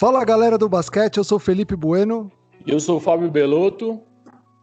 Fala 0.00 0.24
galera 0.24 0.56
do 0.56 0.66
basquete, 0.66 1.18
eu 1.18 1.24
sou 1.24 1.38
Felipe 1.38 1.76
Bueno. 1.76 2.32
Eu 2.66 2.80
sou 2.80 2.96
o 2.96 3.00
Fábio 3.00 3.30
Belotto. 3.30 4.00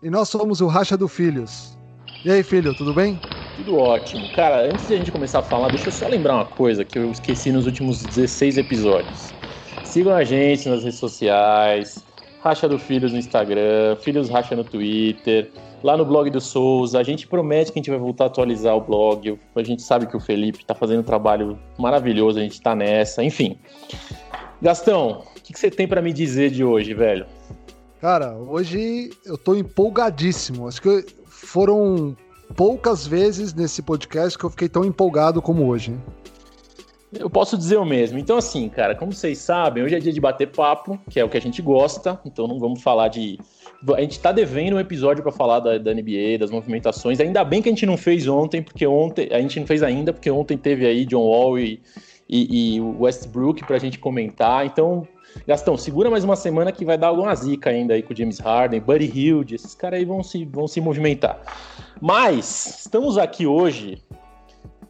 E 0.02 0.10
nós 0.10 0.30
somos 0.30 0.62
o 0.62 0.66
Racha 0.66 0.98
do 0.98 1.08
Filhos. 1.08 1.78
E 2.26 2.32
aí, 2.32 2.42
filho, 2.42 2.74
tudo 2.74 2.92
bem? 2.92 3.22
Tudo 3.56 3.78
ótimo. 3.78 4.28
Cara, 4.36 4.66
antes 4.66 4.88
de 4.88 4.96
a 4.96 4.98
gente 4.98 5.12
começar 5.12 5.38
a 5.38 5.44
falar, 5.44 5.70
deixa 5.70 5.90
eu 5.90 5.92
só 5.92 6.08
lembrar 6.08 6.34
uma 6.34 6.46
coisa 6.46 6.84
que 6.84 6.98
eu 6.98 7.12
esqueci 7.12 7.52
nos 7.52 7.68
últimos 7.68 8.02
16 8.02 8.58
episódios. 8.58 9.32
Sigam 9.84 10.16
a 10.16 10.24
gente 10.24 10.68
nas 10.70 10.84
redes 10.84 10.98
sociais, 10.98 12.04
Racha 12.42 12.68
do 12.68 12.80
Filhos 12.80 13.12
no 13.12 13.20
Instagram, 13.20 13.96
Filhos 13.98 14.30
Racha 14.30 14.56
no 14.56 14.64
Twitter, 14.64 15.52
lá 15.84 15.96
no 15.96 16.04
blog 16.04 16.32
do 16.32 16.42
Souza. 16.42 16.98
A 16.98 17.04
gente 17.04 17.28
promete 17.28 17.72
que 17.72 17.78
a 17.78 17.82
gente 17.82 17.92
vai 17.92 18.00
voltar 18.00 18.24
a 18.24 18.28
atualizar 18.28 18.76
o 18.76 18.82
blog. 18.82 19.40
A 19.56 19.64
gente 19.64 19.84
sabe 19.84 20.08
que 20.08 20.18
o 20.18 20.20
Felipe 20.20 20.64
está 20.64 20.74
fazendo 20.74 21.02
um 21.02 21.04
trabalho 21.04 21.60
maravilhoso, 21.78 22.40
a 22.40 22.42
gente 22.42 22.54
está 22.54 22.76
nessa, 22.76 23.24
enfim. 23.24 23.60
Gastão, 24.62 25.24
o 25.36 25.42
que, 25.42 25.54
que 25.54 25.60
você 25.60 25.70
tem 25.70 25.88
para 25.88 26.02
me 26.02 26.12
dizer 26.12 26.50
de 26.50 26.64
hoje, 26.64 26.94
velho? 26.94 27.26
Cara, 28.02 28.36
hoje 28.36 29.12
eu 29.26 29.38
tô 29.38 29.56
empolgadíssimo. 29.56 30.68
Acho 30.68 30.82
que 30.82 31.06
foram 31.26 32.16
poucas 32.56 33.06
vezes 33.06 33.54
nesse 33.54 33.82
podcast 33.82 34.38
que 34.38 34.44
eu 34.44 34.50
fiquei 34.50 34.70
tão 34.70 34.84
empolgado 34.84 35.42
como 35.42 35.68
hoje. 35.68 35.94
Eu 37.14 37.30
posso 37.30 37.58
dizer 37.58 37.78
o 37.78 37.86
mesmo. 37.86 38.20
Então, 38.20 38.38
assim, 38.38 38.68
cara, 38.68 38.94
como 38.94 39.14
vocês 39.14 39.38
sabem, 39.38 39.84
hoje 39.84 39.96
é 39.96 40.00
dia 40.00 40.12
de 40.12 40.20
bater 40.20 40.48
papo, 40.48 41.00
que 41.10 41.20
é 41.20 41.24
o 41.24 41.30
que 41.30 41.38
a 41.38 41.42
gente 41.42 41.62
gosta. 41.62 42.20
Então, 42.26 42.48
não 42.48 42.60
vamos 42.60 42.82
falar 42.82 43.08
de. 43.08 43.40
A 43.96 44.02
gente 44.02 44.20
tá 44.20 44.32
devendo 44.32 44.76
um 44.76 44.80
episódio 44.80 45.24
para 45.24 45.32
falar 45.32 45.60
da, 45.60 45.78
da, 45.78 45.94
NBA, 45.94 46.38
das 46.40 46.52
movimentações. 46.52 47.20
Ainda 47.20 47.44
bem 47.44 47.62
que 47.62 47.70
a 47.70 47.72
gente 47.72 47.86
não 47.86 47.96
fez 47.96 48.28
ontem, 48.28 48.62
porque 48.62 48.86
ontem. 48.86 49.30
A 49.32 49.40
gente 49.40 49.60
não 49.60 49.66
fez 49.66 49.82
ainda, 49.82 50.12
porque 50.12 50.30
ontem 50.30 50.58
teve 50.58 50.86
aí 50.86 51.06
John 51.06 51.24
Wall 51.24 51.60
e, 51.60 51.80
e, 52.30 52.76
e 52.76 52.82
Westbrook 52.82 53.66
pra 53.66 53.78
gente 53.78 54.00
comentar. 54.00 54.66
Então, 54.66 55.08
Gastão, 55.46 55.78
segura 55.78 56.10
mais 56.10 56.24
uma 56.24 56.36
semana 56.36 56.72
que 56.72 56.86
vai 56.86 56.98
dar 56.98 57.08
alguma 57.08 57.34
zica 57.36 57.70
ainda 57.70 57.94
aí 57.94 58.02
com 58.02 58.14
o 58.14 58.16
James 58.16 58.40
Harden, 58.40 58.80
Buddy 58.80 59.06
Hilde, 59.06 59.56
esses 59.56 59.76
caras 59.76 60.00
aí 60.00 60.06
vão 60.06 60.24
se, 60.24 60.46
vão 60.46 60.68
se 60.68 60.82
movimentar. 60.82 61.40
Mas 62.02 62.80
estamos 62.82 63.18
aqui 63.18 63.46
hoje 63.46 64.02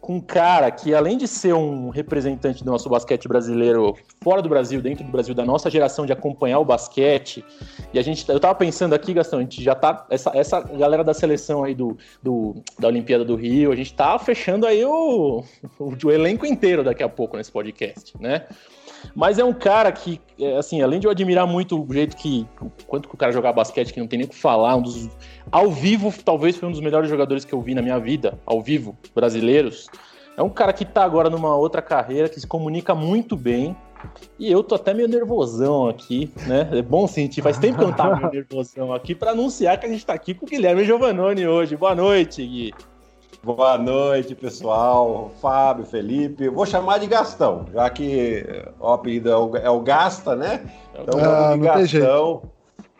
com 0.08 0.16
um 0.16 0.20
cara 0.22 0.70
que, 0.70 0.94
além 0.94 1.18
de 1.18 1.28
ser 1.28 1.52
um 1.52 1.90
representante 1.90 2.64
do 2.64 2.70
nosso 2.70 2.88
basquete 2.88 3.28
brasileiro 3.28 3.94
fora 4.22 4.40
do 4.40 4.48
Brasil, 4.48 4.80
dentro 4.80 5.04
do 5.04 5.12
Brasil, 5.12 5.34
da 5.34 5.44
nossa 5.44 5.68
geração 5.68 6.06
de 6.06 6.12
acompanhar 6.14 6.60
o 6.60 6.64
basquete, 6.64 7.44
e 7.92 7.98
a 7.98 8.02
gente, 8.02 8.26
eu 8.26 8.40
tava 8.40 8.54
pensando 8.54 8.94
aqui, 8.94 9.12
Gastão, 9.12 9.38
a 9.38 9.42
gente 9.42 9.62
já 9.62 9.74
tá, 9.74 10.06
essa, 10.08 10.30
essa 10.34 10.60
galera 10.62 11.04
da 11.04 11.12
seleção 11.12 11.62
aí 11.62 11.74
do, 11.74 11.98
do 12.22 12.54
da 12.78 12.88
Olimpíada 12.88 13.22
do 13.22 13.36
Rio, 13.36 13.70
a 13.70 13.76
gente 13.76 13.92
tá 13.92 14.18
fechando 14.18 14.66
aí 14.66 14.82
o, 14.82 15.44
o, 15.78 15.92
o 16.02 16.10
elenco 16.10 16.46
inteiro 16.46 16.82
daqui 16.82 17.02
a 17.02 17.08
pouco 17.10 17.36
nesse 17.36 17.52
podcast, 17.52 18.14
né? 18.18 18.46
Mas 19.14 19.38
é 19.38 19.44
um 19.44 19.52
cara 19.52 19.90
que, 19.92 20.20
é, 20.38 20.56
assim, 20.56 20.82
além 20.82 21.00
de 21.00 21.06
eu 21.06 21.10
admirar 21.10 21.46
muito 21.46 21.80
o 21.80 21.92
jeito 21.92 22.16
que. 22.16 22.46
Quanto 22.86 23.08
que 23.08 23.14
o 23.14 23.18
cara 23.18 23.32
jogar 23.32 23.52
basquete, 23.52 23.92
que 23.92 24.00
não 24.00 24.06
tem 24.06 24.18
nem 24.18 24.26
o 24.26 24.30
que 24.30 24.36
falar, 24.36 24.76
um 24.76 24.82
dos. 24.82 25.08
Ao 25.50 25.70
vivo, 25.70 26.12
talvez 26.24 26.56
foi 26.56 26.68
um 26.68 26.72
dos 26.72 26.80
melhores 26.80 27.08
jogadores 27.08 27.44
que 27.44 27.52
eu 27.52 27.60
vi 27.60 27.74
na 27.74 27.82
minha 27.82 27.98
vida, 27.98 28.38
ao 28.46 28.60
vivo, 28.60 28.96
brasileiros. 29.14 29.88
É 30.36 30.42
um 30.42 30.50
cara 30.50 30.72
que 30.72 30.84
tá 30.84 31.02
agora 31.02 31.28
numa 31.28 31.56
outra 31.56 31.82
carreira, 31.82 32.28
que 32.28 32.38
se 32.38 32.46
comunica 32.46 32.94
muito 32.94 33.36
bem. 33.36 33.76
E 34.38 34.50
eu 34.50 34.62
tô 34.62 34.76
até 34.76 34.94
meio 34.94 35.08
nervosão 35.08 35.88
aqui, 35.88 36.32
né? 36.46 36.68
É 36.70 36.82
bom 36.82 37.08
sentir, 37.08 37.42
faz 37.42 37.58
tempo 37.58 37.78
que 37.78 37.82
eu 37.82 37.88
não 37.88 37.96
tava 37.96 38.16
meio 38.16 38.30
nervosão 38.46 38.92
aqui 38.92 39.14
para 39.14 39.32
anunciar 39.32 39.78
que 39.80 39.86
a 39.86 39.88
gente 39.88 40.06
tá 40.06 40.12
aqui 40.12 40.34
com 40.34 40.46
o 40.46 40.48
Guilherme 40.48 40.84
Giovanoni 40.84 41.44
hoje. 41.44 41.76
Boa 41.76 41.94
noite, 41.96 42.46
Gui. 42.46 42.72
Boa 43.56 43.78
noite, 43.78 44.34
pessoal. 44.34 45.30
Fábio, 45.40 45.86
Felipe. 45.86 46.50
Vou 46.50 46.66
chamar 46.66 46.98
de 46.98 47.06
Gastão, 47.06 47.64
já 47.72 47.88
que 47.88 48.44
o 48.78 48.88
apelido 48.88 49.30
é 49.30 49.36
o, 49.38 49.56
é 49.56 49.70
o 49.70 49.80
Gasta, 49.80 50.36
né? 50.36 50.70
Então, 50.94 51.18
ah, 51.18 51.56
de 51.56 51.60
Gastão, 51.60 52.42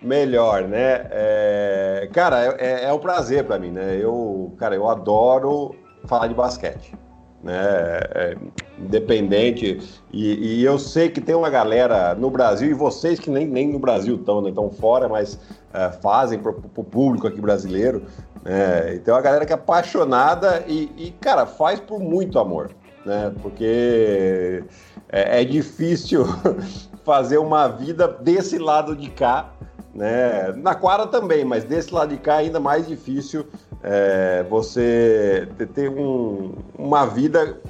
melhor, 0.01 0.63
né? 0.63 1.07
É, 1.11 2.09
cara, 2.15 2.57
é, 2.59 2.85
é 2.85 2.93
um 2.95 2.99
prazer 2.99 3.45
para 3.45 3.59
mim, 3.59 3.71
né? 3.71 3.99
Eu, 4.01 4.55
cara, 4.57 4.75
eu 4.75 4.89
adoro 4.89 5.75
falar 6.07 6.29
de 6.29 6.35
basquete. 6.35 6.95
Né, 7.41 7.55
é, 7.55 8.37
independente, 8.81 9.79
e, 10.13 10.59
e, 10.59 10.65
eu 10.65 10.77
sei 10.77 11.09
que 11.09 11.21
tem 11.21 11.37
uma 11.37 11.49
galera 11.49 12.13
no 12.17 12.29
Brasil, 12.31 12.69
e 12.69 12.75
vocês 12.75 13.21
que 13.21 13.31
nem, 13.31 13.47
nem 13.47 13.69
no 13.69 13.79
Brasil 13.79 14.17
estão, 14.17 14.43
né, 14.43 14.49
estão 14.49 14.69
fora, 14.69 15.09
mas 15.09 15.39
é, 15.73 15.89
fazem 16.03 16.41
para 16.41 16.51
o 16.51 16.85
público 16.85 17.29
aqui 17.29 17.41
brasileiro, 17.41 18.03
é, 18.45 18.95
então 18.95 19.15
a 19.15 19.21
galera 19.21 19.45
que 19.45 19.53
é 19.53 19.55
apaixonada 19.55 20.65
e, 20.67 20.91
e, 20.97 21.11
cara, 21.21 21.47
faz 21.47 21.79
por 21.79 22.01
muito 22.01 22.39
amor, 22.39 22.71
né? 23.05 23.33
Porque 23.43 24.65
é, 25.09 25.43
é 25.43 25.45
difícil 25.45 26.25
fazer 27.05 27.39
uma 27.39 27.69
vida 27.69 28.09
desse 28.09 28.59
lado 28.59 28.95
de 28.95 29.11
cá, 29.11 29.53
né? 29.95 30.53
Na 30.57 30.75
quadra 30.75 31.07
também, 31.07 31.45
mas 31.45 31.65
desse 31.65 31.93
lado 31.93 32.11
de 32.11 32.17
cá 32.19 32.37
é 32.37 32.47
ainda 32.47 32.61
mais 32.61 32.87
difícil 32.87 33.47
é, 33.83 34.45
você 34.49 35.49
ter 35.75 35.89
um, 35.89 36.55
uma 36.77 37.07
vida 37.07 37.61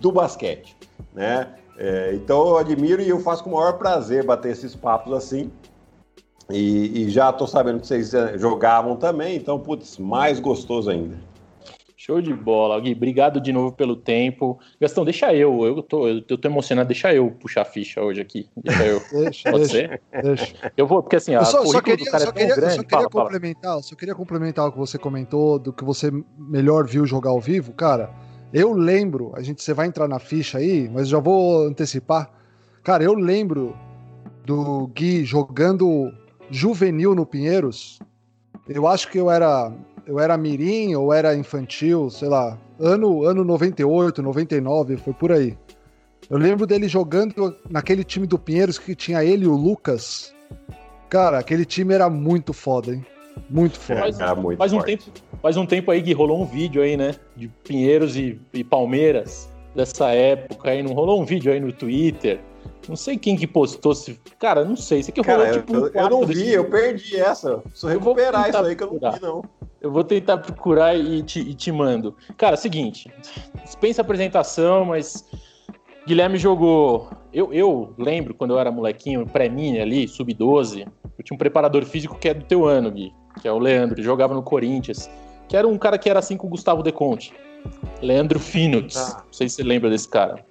do 0.00 0.12
basquete, 0.12 0.76
né? 1.12 1.48
É, 1.76 2.12
então 2.14 2.46
eu 2.48 2.58
admiro 2.58 3.02
e 3.02 3.08
eu 3.08 3.18
faço 3.20 3.42
com 3.42 3.50
o 3.50 3.54
maior 3.54 3.78
prazer 3.78 4.24
bater 4.24 4.52
esses 4.52 4.74
papos 4.74 5.12
assim. 5.12 5.50
E, 6.50 7.04
e 7.04 7.10
já 7.10 7.30
estou 7.30 7.46
sabendo 7.46 7.80
que 7.80 7.86
vocês 7.86 8.12
eh, 8.12 8.36
jogavam 8.36 8.96
também, 8.96 9.34
então, 9.34 9.58
putz, 9.58 9.96
mais 9.96 10.38
gostoso 10.38 10.90
ainda. 10.90 11.16
Show 12.04 12.20
de 12.20 12.34
bola, 12.34 12.78
Gui. 12.80 12.92
Obrigado 12.92 13.40
de 13.40 13.50
novo 13.50 13.72
pelo 13.72 13.96
tempo. 13.96 14.58
Gastão, 14.78 15.06
deixa 15.06 15.32
eu. 15.32 15.64
Eu 15.64 15.82
tô, 15.82 16.06
eu 16.06 16.20
tô 16.20 16.46
emocionado. 16.46 16.86
Deixa 16.86 17.14
eu 17.14 17.30
puxar 17.30 17.62
a 17.62 17.64
ficha 17.64 18.02
hoje 18.02 18.20
aqui. 18.20 18.46
Deixa 18.54 18.84
eu. 18.84 19.00
deixa, 19.10 19.50
Pode 19.50 19.68
deixa, 19.70 19.88
ser? 19.88 20.02
Deixa. 20.22 20.72
Eu 20.76 20.86
vou, 20.86 21.02
porque 21.02 21.16
assim, 21.16 21.32
eu 21.32 21.42
só, 21.46 21.64
só 21.64 21.80
queria, 21.80 22.04
só 22.04 22.18
é 22.18 22.32
queria, 22.32 22.56
grande, 22.56 22.74
só 22.74 22.82
queria 22.82 23.08
fala, 23.08 23.08
complementar, 23.08 23.70
fala. 23.70 23.82
só 23.82 23.96
queria 23.96 24.14
complementar 24.14 24.68
o 24.68 24.72
que 24.72 24.76
você 24.76 24.98
comentou, 24.98 25.58
do 25.58 25.72
que 25.72 25.82
você 25.82 26.12
melhor 26.36 26.86
viu 26.86 27.06
jogar 27.06 27.30
ao 27.30 27.40
vivo. 27.40 27.72
Cara, 27.72 28.10
eu 28.52 28.74
lembro, 28.74 29.32
a 29.34 29.40
gente, 29.40 29.62
você 29.62 29.72
vai 29.72 29.86
entrar 29.86 30.06
na 30.06 30.18
ficha 30.18 30.58
aí, 30.58 30.90
mas 30.92 31.08
já 31.08 31.18
vou 31.18 31.66
antecipar. 31.66 32.30
Cara, 32.82 33.02
eu 33.02 33.14
lembro 33.14 33.74
do 34.44 34.88
Gui 34.88 35.24
jogando 35.24 36.12
juvenil 36.50 37.14
no 37.14 37.24
Pinheiros, 37.24 37.98
eu 38.68 38.86
acho 38.86 39.10
que 39.10 39.16
eu 39.16 39.30
era 39.30 39.72
eu 40.06 40.18
era 40.18 40.36
mirim 40.36 40.94
ou 40.94 41.12
era 41.12 41.34
infantil, 41.34 42.10
sei 42.10 42.28
lá, 42.28 42.58
ano 42.78 43.24
ano 43.24 43.44
98, 43.44 44.22
99, 44.22 44.96
foi 44.96 45.12
por 45.12 45.32
aí. 45.32 45.56
Eu 46.28 46.38
lembro 46.38 46.66
dele 46.66 46.88
jogando 46.88 47.54
naquele 47.68 48.02
time 48.02 48.26
do 48.26 48.38
Pinheiros 48.38 48.78
que 48.78 48.94
tinha 48.94 49.24
ele 49.24 49.44
e 49.44 49.48
o 49.48 49.54
Lucas. 49.54 50.34
Cara, 51.08 51.38
aquele 51.38 51.64
time 51.64 51.94
era 51.94 52.08
muito 52.08 52.52
foda, 52.52 52.94
hein? 52.94 53.04
Muito 53.50 53.78
foda. 53.78 54.00
Faz, 54.00 54.20
era 54.20 54.34
muito 54.34 54.58
faz 54.58 54.72
um 54.72 54.80
tempo, 54.80 55.04
faz 55.42 55.56
um 55.56 55.66
tempo 55.66 55.90
aí 55.90 56.02
que 56.02 56.12
rolou 56.12 56.40
um 56.40 56.46
vídeo 56.46 56.82
aí, 56.82 56.96
né? 56.96 57.14
De 57.36 57.48
Pinheiros 57.48 58.16
e, 58.16 58.40
e 58.52 58.64
Palmeiras 58.64 59.48
dessa 59.74 60.10
época 60.10 60.70
aí. 60.70 60.82
Não 60.82 60.92
rolou 60.94 61.20
um 61.20 61.24
vídeo 61.24 61.52
aí 61.52 61.60
no 61.60 61.72
Twitter 61.72 62.40
não 62.88 62.96
sei 62.96 63.16
quem 63.16 63.36
que 63.36 63.46
postou. 63.46 63.94
Se... 63.94 64.18
Cara, 64.38 64.64
não 64.64 64.76
sei. 64.76 65.00
Isso 65.00 65.10
aqui 65.10 65.20
rolou 65.20 65.44
Cara, 65.44 65.58
tipo. 65.58 65.72
Um 65.72 65.86
eu, 65.86 65.92
eu 65.92 66.10
não 66.10 66.26
vi, 66.26 66.52
eu 66.52 66.64
perdi 66.68 67.16
essa. 67.16 67.58
Preciso 67.58 67.88
recuperar 67.88 68.48
isso 68.48 68.58
aí 68.58 68.76
que 68.76 68.82
eu 68.82 68.98
não 68.98 69.12
vi, 69.12 69.22
não. 69.22 69.44
Eu 69.84 69.92
vou 69.92 70.02
tentar 70.02 70.38
procurar 70.38 70.96
e 70.96 71.22
te, 71.22 71.40
e 71.40 71.52
te 71.52 71.70
mando. 71.70 72.16
Cara, 72.38 72.56
seguinte. 72.56 73.12
Dispensa 73.62 74.00
apresentação, 74.00 74.86
mas. 74.86 75.30
Guilherme 76.06 76.38
jogou. 76.38 77.10
Eu, 77.30 77.52
eu 77.52 77.92
lembro 77.98 78.32
quando 78.32 78.52
eu 78.52 78.58
era 78.58 78.72
molequinho, 78.72 79.26
pré-mini 79.26 79.78
ali, 79.78 80.08
sub-12. 80.08 80.86
Eu 81.18 81.22
tinha 81.22 81.34
um 81.34 81.38
preparador 81.38 81.84
físico 81.84 82.18
que 82.18 82.30
é 82.30 82.32
do 82.32 82.46
teu 82.46 82.64
ano, 82.64 82.90
Gui, 82.90 83.12
que 83.42 83.46
é 83.46 83.52
o 83.52 83.58
Leandro. 83.58 83.96
Ele 83.96 84.02
jogava 84.02 84.32
no 84.32 84.42
Corinthians. 84.42 85.10
Que 85.50 85.54
era 85.54 85.68
um 85.68 85.76
cara 85.76 85.98
que 85.98 86.08
era 86.08 86.18
assim 86.18 86.38
com 86.38 86.46
o 86.46 86.50
Gustavo 86.50 86.82
Deconte. 86.82 87.34
Leandro 88.02 88.38
Finuts. 88.38 88.96
Ah. 88.96 89.22
Não 89.24 89.32
sei 89.32 89.48
se 89.48 89.56
você 89.56 89.62
lembra 89.62 89.90
desse 89.90 90.08
cara. 90.08 90.44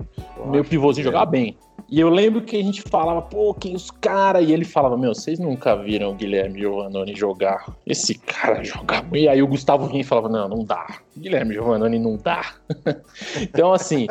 Meu 0.46 0.64
pivôzinho 0.64 1.06
jogava 1.06 1.26
bem. 1.26 1.58
E 1.90 2.00
eu 2.00 2.10
lembro 2.10 2.42
que 2.42 2.58
a 2.58 2.64
gente 2.64 2.82
falava, 2.82 3.22
pô, 3.22 3.54
quem 3.54 3.76
os 3.76 3.92
caras? 3.92 4.48
E 4.48 4.52
ele 4.52 4.66
falava, 4.66 4.98
meu, 4.98 5.14
vocês 5.14 5.38
nunca 5.38 5.76
viram 5.76 6.10
o 6.12 6.16
Guilherme 6.16 6.60
Giovannoni 6.60 7.16
jogar. 7.16 7.66
Esse 7.86 8.16
cara 8.16 8.64
joga. 8.64 9.06
E 9.14 9.28
aí 9.28 9.44
o 9.44 9.48
Gustavo 9.48 9.96
e 9.96 10.04
falava, 10.04 10.30
não, 10.30 10.48
não 10.48 10.64
dá. 10.64 10.88
Guilherme 11.16 11.54
Giovannoni 11.54 12.00
não 12.00 12.18
dá. 12.18 12.56
então, 13.42 13.74
assim, 13.74 14.08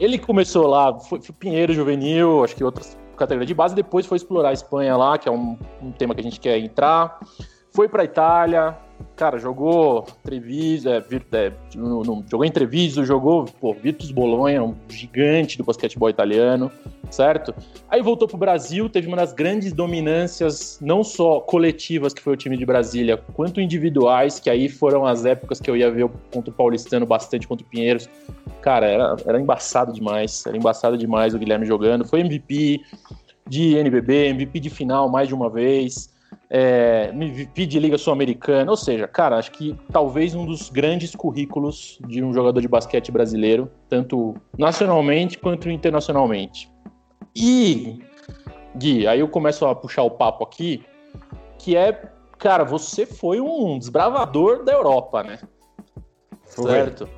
ele 0.00 0.18
começou 0.18 0.66
lá, 0.66 0.98
foi, 0.98 1.20
foi 1.20 1.34
Pinheiro 1.38 1.74
Juvenil, 1.74 2.42
acho 2.42 2.56
que 2.56 2.64
outras 2.64 2.96
categorias 3.16 3.48
de 3.48 3.54
base, 3.54 3.74
depois 3.74 4.06
foi 4.06 4.16
explorar 4.16 4.50
a 4.50 4.54
Espanha 4.54 4.96
lá, 4.96 5.18
que 5.18 5.28
é 5.28 5.32
um, 5.32 5.58
um 5.82 5.90
tema 5.92 6.14
que 6.14 6.20
a 6.20 6.24
gente 6.24 6.40
quer 6.40 6.58
entrar. 6.58 7.18
Foi 7.74 7.88
pra 7.88 8.04
Itália, 8.04 8.74
cara, 9.16 9.38
jogou 9.38 10.06
Treviso, 10.22 10.88
é, 10.88 10.98
é, 10.98 11.52
no, 11.74 12.02
no, 12.02 12.24
jogou 12.30 12.44
em 12.44 12.52
jogou 13.04 13.46
pô, 13.60 13.72
Virtus 13.72 14.10
Bolonha, 14.10 14.62
um 14.62 14.74
gigante 14.88 15.56
do 15.56 15.64
basquetebol 15.64 16.10
italiano, 16.10 16.70
certo? 17.10 17.54
Aí 17.88 18.02
voltou 18.02 18.28
pro 18.28 18.36
Brasil, 18.36 18.88
teve 18.88 19.08
uma 19.08 19.16
das 19.16 19.32
grandes 19.32 19.72
dominâncias, 19.72 20.78
não 20.80 21.02
só 21.02 21.40
coletivas, 21.40 22.12
que 22.12 22.22
foi 22.22 22.34
o 22.34 22.36
time 22.36 22.56
de 22.56 22.66
Brasília, 22.66 23.16
quanto 23.34 23.60
individuais, 23.60 24.38
que 24.38 24.50
aí 24.50 24.68
foram 24.68 25.06
as 25.06 25.24
épocas 25.24 25.60
que 25.60 25.70
eu 25.70 25.76
ia 25.76 25.90
ver 25.90 26.08
contra 26.32 26.50
o 26.50 26.54
Paulistano 26.54 27.06
bastante, 27.06 27.46
contra 27.48 27.66
o 27.66 27.68
Pinheiros. 27.68 28.08
Cara, 28.60 28.86
era, 28.86 29.16
era 29.26 29.40
embaçado 29.40 29.92
demais, 29.92 30.44
era 30.46 30.56
embaçado 30.56 30.98
demais 30.98 31.34
o 31.34 31.38
Guilherme 31.38 31.66
jogando, 31.66 32.04
foi 32.04 32.20
MVP, 32.20 32.80
de 33.48 33.76
NBB, 33.76 34.28
MVP 34.28 34.60
de 34.60 34.70
final 34.70 35.08
mais 35.08 35.28
de 35.28 35.34
uma 35.34 35.48
vez, 35.48 36.10
é, 36.50 37.10
MVP 37.12 37.66
de 37.66 37.78
Liga 37.78 37.98
Sul-Americana, 37.98 38.70
ou 38.70 38.76
seja, 38.76 39.08
cara, 39.08 39.36
acho 39.36 39.50
que 39.52 39.76
talvez 39.90 40.34
um 40.34 40.46
dos 40.46 40.70
grandes 40.70 41.14
currículos 41.14 41.98
de 42.06 42.22
um 42.22 42.32
jogador 42.32 42.60
de 42.60 42.68
basquete 42.68 43.10
brasileiro, 43.10 43.70
tanto 43.88 44.34
nacionalmente 44.56 45.38
quanto 45.38 45.68
internacionalmente. 45.68 46.70
E, 47.34 47.98
Gui, 48.76 49.06
aí 49.06 49.20
eu 49.20 49.28
começo 49.28 49.66
a 49.66 49.74
puxar 49.74 50.02
o 50.02 50.10
papo 50.10 50.44
aqui, 50.44 50.84
que 51.58 51.76
é, 51.76 51.92
cara, 52.38 52.64
você 52.64 53.04
foi 53.04 53.40
um 53.40 53.78
desbravador 53.78 54.64
da 54.64 54.72
Europa, 54.72 55.22
né? 55.22 55.38
Foi. 56.44 56.70
Certo? 56.70 57.08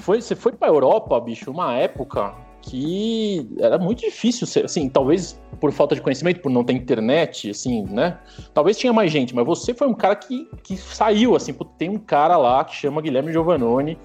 Foi, 0.00 0.20
você 0.20 0.36
foi 0.36 0.52
pra 0.52 0.68
Europa, 0.68 1.18
bicho, 1.20 1.50
uma 1.50 1.74
época 1.74 2.34
que 2.62 3.48
era 3.58 3.78
muito 3.78 4.00
difícil, 4.00 4.46
assim, 4.64 4.88
talvez 4.88 5.40
por 5.58 5.72
falta 5.72 5.94
de 5.94 6.00
conhecimento, 6.00 6.40
por 6.40 6.50
não 6.50 6.64
ter 6.64 6.72
internet, 6.72 7.50
assim, 7.50 7.84
né? 7.84 8.18
Talvez 8.54 8.76
tinha 8.76 8.92
mais 8.92 9.10
gente, 9.10 9.34
mas 9.34 9.44
você 9.44 9.74
foi 9.74 9.88
um 9.88 9.94
cara 9.94 10.16
que, 10.16 10.48
que 10.62 10.76
saiu, 10.76 11.36
assim, 11.36 11.52
tem 11.78 11.88
um 11.88 11.98
cara 11.98 12.36
lá 12.36 12.64
que 12.64 12.74
chama 12.74 13.00
Guilherme 13.00 13.32
Giovanoni, 13.32 13.98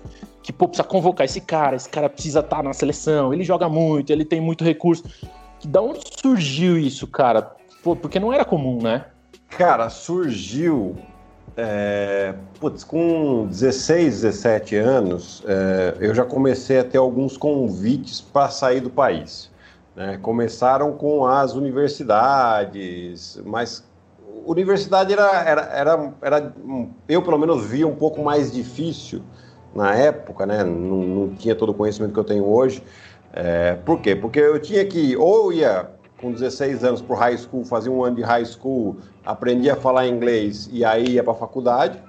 que, 0.43 0.53
pô, 0.53 0.67
precisa 0.67 0.87
convocar 0.87 1.25
esse 1.25 1.41
cara, 1.41 1.75
esse 1.75 1.89
cara 1.89 2.09
precisa 2.09 2.39
estar 2.39 2.57
tá 2.57 2.63
na 2.63 2.73
seleção, 2.73 3.33
ele 3.33 3.43
joga 3.43 3.67
muito, 3.67 4.11
ele 4.11 4.25
tem 4.25 4.39
muito 4.39 4.63
recurso. 4.63 5.03
Da 5.63 5.81
onde 5.81 6.01
surgiu 6.21 6.77
isso, 6.77 7.07
cara? 7.07 7.55
Pô, 7.83 7.95
porque 7.95 8.19
não 8.19 8.31
era 8.31 8.45
comum, 8.45 8.81
né? 8.81 9.05
Cara, 9.49 9.89
surgiu 9.89 10.95
é, 11.57 12.33
putz, 12.59 12.83
com 12.83 13.47
16, 13.47 14.21
17 14.21 14.75
anos, 14.75 15.43
é, 15.47 15.95
eu 15.99 16.13
já 16.13 16.25
comecei 16.25 16.79
a 16.79 16.83
ter 16.83 16.97
alguns 16.97 17.37
convites 17.37 18.19
para 18.19 18.49
sair 18.49 18.81
do 18.81 18.89
país. 18.89 19.49
Né? 19.95 20.19
Começaram 20.21 20.93
com 20.93 21.25
as 21.25 21.53
universidades, 21.53 23.41
mas 23.45 23.83
universidade 24.45 25.13
era, 25.13 25.43
era, 25.43 25.61
era, 25.61 26.13
era, 26.21 26.53
eu 27.07 27.21
pelo 27.21 27.37
menos 27.37 27.65
via 27.65 27.87
um 27.87 27.95
pouco 27.95 28.21
mais 28.21 28.51
difícil 28.51 29.21
na 29.73 29.95
época, 29.95 30.45
né? 30.45 30.63
não, 30.63 31.03
não 31.03 31.35
tinha 31.35 31.55
todo 31.55 31.69
o 31.69 31.73
conhecimento 31.73 32.13
que 32.13 32.19
eu 32.19 32.23
tenho 32.23 32.45
hoje. 32.45 32.83
É, 33.33 33.75
por 33.85 34.01
quê? 34.01 34.15
Porque 34.15 34.39
eu 34.39 34.59
tinha 34.59 34.85
que, 34.85 35.15
ou 35.17 35.51
ia 35.51 35.89
com 36.19 36.31
16 36.31 36.83
anos 36.83 37.01
para 37.01 37.15
o 37.15 37.19
high 37.19 37.37
school, 37.37 37.63
fazia 37.65 37.91
um 37.91 38.03
ano 38.03 38.15
de 38.15 38.21
high 38.21 38.45
school, 38.45 38.97
aprendia 39.25 39.73
a 39.73 39.75
falar 39.75 40.07
inglês 40.07 40.69
e 40.71 40.85
aí 40.85 41.09
ia 41.13 41.23
para 41.23 41.33
a 41.33 41.35
faculdade, 41.35 42.01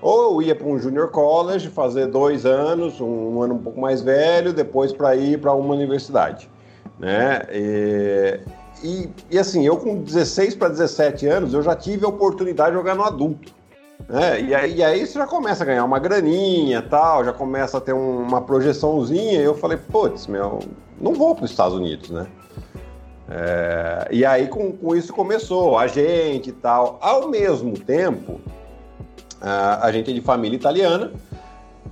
ou 0.00 0.42
ia 0.42 0.54
para 0.54 0.66
um 0.66 0.78
junior 0.78 1.10
college, 1.10 1.68
fazer 1.68 2.06
dois 2.06 2.44
anos, 2.44 3.00
um, 3.00 3.36
um 3.36 3.42
ano 3.42 3.54
um 3.54 3.58
pouco 3.58 3.80
mais 3.80 4.02
velho, 4.02 4.52
depois 4.52 4.92
para 4.92 5.14
ir 5.14 5.40
para 5.40 5.52
uma 5.52 5.74
universidade, 5.74 6.50
né? 6.98 7.42
E, 7.52 8.40
e, 8.82 9.08
e, 9.30 9.38
assim, 9.38 9.64
eu 9.64 9.76
com 9.76 10.02
16 10.02 10.56
para 10.56 10.68
17 10.68 11.26
anos, 11.28 11.54
eu 11.54 11.62
já 11.62 11.76
tive 11.76 12.04
a 12.04 12.08
oportunidade 12.08 12.70
de 12.70 12.76
jogar 12.76 12.96
no 12.96 13.04
adulto. 13.04 13.52
Né? 14.08 14.40
E, 14.40 14.54
aí, 14.54 14.74
e 14.74 14.82
aí 14.82 15.06
você 15.06 15.18
já 15.18 15.26
começa 15.26 15.62
a 15.62 15.66
ganhar 15.66 15.84
uma 15.84 16.00
graninha 16.00 16.82
tal, 16.82 17.24
já 17.24 17.32
começa 17.32 17.78
a 17.78 17.80
ter 17.80 17.92
um, 17.92 18.22
uma 18.22 18.40
projeçãozinha. 18.40 19.40
E 19.40 19.44
eu 19.44 19.54
falei, 19.54 19.78
putz, 19.78 20.26
meu, 20.26 20.58
não 21.00 21.14
vou 21.14 21.34
para 21.36 21.44
os 21.44 21.50
Estados 21.52 21.76
Unidos, 21.76 22.10
né? 22.10 22.26
É, 23.34 24.08
e 24.10 24.26
aí 24.26 24.46
com, 24.46 24.72
com, 24.72 24.94
isso 24.94 25.10
começou, 25.10 25.78
a 25.78 25.86
gente 25.86 26.50
e 26.50 26.52
tal. 26.52 26.98
Ao 27.00 27.28
mesmo 27.28 27.78
tempo, 27.78 28.38
a, 29.40 29.86
a 29.86 29.90
gente 29.92 30.10
é 30.10 30.14
de 30.14 30.20
família 30.20 30.54
italiana, 30.54 31.10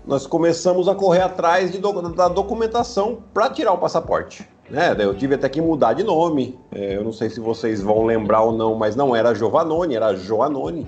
nós 0.07 0.27
começamos 0.27 0.87
a 0.87 0.95
correr 0.95 1.23
atrás 1.23 1.73
de, 1.73 1.79
da 1.79 2.29
documentação 2.29 3.21
para 3.33 3.49
tirar 3.49 3.73
o 3.73 3.79
passaporte. 3.79 4.47
Né? 4.69 4.95
Eu 4.99 5.15
tive 5.15 5.35
até 5.35 5.49
que 5.49 5.63
mudar 5.63 5.95
de 5.95 6.03
nome. 6.03 6.59
É, 6.73 6.97
eu 6.97 7.03
não 7.03 7.13
sei 7.13 7.31
se 7.31 7.41
vocês 7.41 7.81
vão 7.81 8.05
lembrar 8.05 8.43
ou 8.43 8.53
não, 8.53 8.75
mas 8.75 8.95
não 8.95 9.17
era 9.17 9.35
Giovannone, 9.35 9.97
era 9.97 10.15
Joanone. 10.15 10.87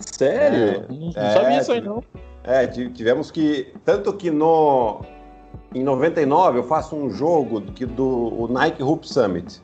Sério? 0.00 0.84
É, 0.88 0.92
não, 0.92 1.12
é, 1.14 1.30
sabia 1.30 1.60
isso 1.60 1.72
aí 1.72 1.80
não. 1.80 2.02
É, 2.42 2.66
tivemos 2.66 3.30
que. 3.30 3.72
Tanto 3.84 4.12
que 4.12 4.30
no, 4.30 5.00
em 5.76 5.82
99 5.82 6.58
eu 6.58 6.64
faço 6.64 6.96
um 6.96 7.10
jogo 7.10 7.60
que 7.60 7.84
do 7.84 8.48
Nike 8.50 8.82
Hoop 8.82 9.06
Summit, 9.06 9.60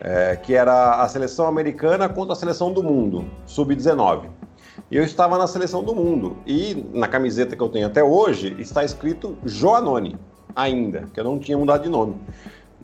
é, 0.00 0.36
que 0.36 0.54
era 0.54 1.02
a 1.02 1.08
seleção 1.08 1.46
americana 1.46 2.08
contra 2.08 2.32
a 2.32 2.36
seleção 2.36 2.72
do 2.72 2.82
mundo, 2.82 3.26
sub-19. 3.44 4.30
E 4.90 4.96
eu 4.96 5.04
estava 5.04 5.36
na 5.36 5.46
seleção 5.46 5.82
do 5.82 5.94
mundo. 5.94 6.36
E 6.46 6.86
na 6.92 7.08
camiseta 7.08 7.56
que 7.56 7.62
eu 7.62 7.68
tenho 7.68 7.86
até 7.86 8.02
hoje 8.02 8.56
está 8.58 8.84
escrito 8.84 9.36
Joanone, 9.44 10.18
ainda, 10.54 11.08
que 11.12 11.20
eu 11.20 11.24
não 11.24 11.38
tinha 11.38 11.58
mudado 11.58 11.82
de 11.82 11.88
nome. 11.88 12.16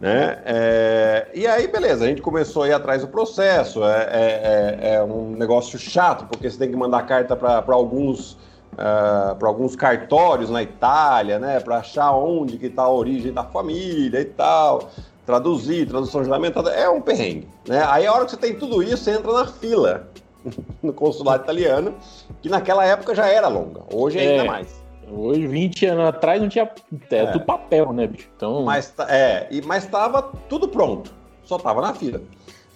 Né? 0.00 0.42
É, 0.44 1.28
e 1.32 1.46
aí, 1.46 1.68
beleza, 1.68 2.04
a 2.04 2.08
gente 2.08 2.20
começou 2.20 2.64
a 2.64 2.68
ir 2.68 2.72
atrás 2.72 3.02
do 3.02 3.08
processo. 3.08 3.84
É, 3.84 4.02
é, 4.02 4.78
é, 4.82 4.94
é 4.94 5.02
um 5.02 5.30
negócio 5.30 5.78
chato, 5.78 6.26
porque 6.26 6.50
você 6.50 6.58
tem 6.58 6.70
que 6.70 6.76
mandar 6.76 7.06
carta 7.06 7.36
para 7.36 7.64
alguns 7.68 8.36
uh, 8.72 8.78
ah, 8.78 9.36
para 9.38 9.48
alguns 9.48 9.76
cartórios 9.76 10.50
na 10.50 10.62
Itália, 10.62 11.38
né, 11.38 11.60
para 11.60 11.78
achar 11.78 12.12
onde 12.12 12.58
que 12.58 12.66
está 12.66 12.82
a 12.82 12.90
origem 12.90 13.32
da 13.32 13.44
família 13.44 14.20
e 14.20 14.24
tal, 14.24 14.90
traduzir, 15.26 15.86
tradução 15.86 16.24
juramentada, 16.24 16.70
é 16.70 16.88
um 16.88 17.00
perrengue, 17.00 17.48
né? 17.66 17.84
Aí 17.88 18.06
a 18.06 18.12
hora 18.12 18.24
que 18.24 18.32
você 18.32 18.36
tem 18.36 18.54
tudo 18.54 18.82
isso, 18.82 19.04
você 19.04 19.12
entra 19.12 19.32
na 19.32 19.46
fila 19.46 20.08
no 20.82 20.92
consulado 20.92 21.44
italiano, 21.44 21.94
que 22.40 22.48
naquela 22.48 22.84
época 22.84 23.14
já 23.14 23.26
era 23.26 23.48
longa, 23.48 23.82
hoje 23.92 24.18
é, 24.18 24.30
ainda 24.30 24.44
mais. 24.44 24.82
Hoje, 25.10 25.46
20 25.46 25.86
anos 25.86 26.06
atrás, 26.06 26.40
não 26.40 26.48
tinha 26.48 26.70
é, 27.10 27.16
é. 27.16 27.26
do 27.32 27.40
papel, 27.40 27.92
né, 27.92 28.06
bicho? 28.06 28.28
Então... 28.36 28.62
Mas, 28.62 28.94
é, 29.08 29.48
mas 29.64 29.84
estava 29.84 30.22
tudo 30.48 30.68
pronto, 30.68 31.12
só 31.44 31.56
estava 31.56 31.80
na 31.82 31.94
fila. 31.94 32.20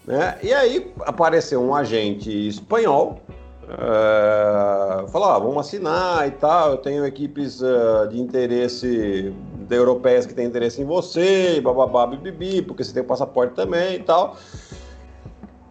Né? 0.06 0.38
E 0.42 0.54
aí 0.54 0.92
apareceu 1.00 1.60
um 1.60 1.74
agente 1.74 2.30
espanhol 2.48 3.20
é, 3.68 5.08
falou, 5.08 5.28
ah, 5.28 5.38
vamos 5.38 5.58
assinar 5.58 6.26
e 6.28 6.30
tal, 6.30 6.70
eu 6.72 6.76
tenho 6.76 7.04
equipes 7.04 7.60
uh, 7.60 8.06
de 8.08 8.20
interesse 8.20 9.34
de 9.68 9.74
europeias 9.74 10.24
que 10.24 10.32
têm 10.32 10.46
interesse 10.46 10.80
em 10.80 10.84
você, 10.84 11.60
bababá, 11.60 12.06
bibibi, 12.06 12.62
porque 12.62 12.84
você 12.84 12.92
tem 12.92 13.02
o 13.02 13.06
passaporte 13.06 13.54
também 13.54 13.96
e 13.96 14.02
tal. 14.02 14.36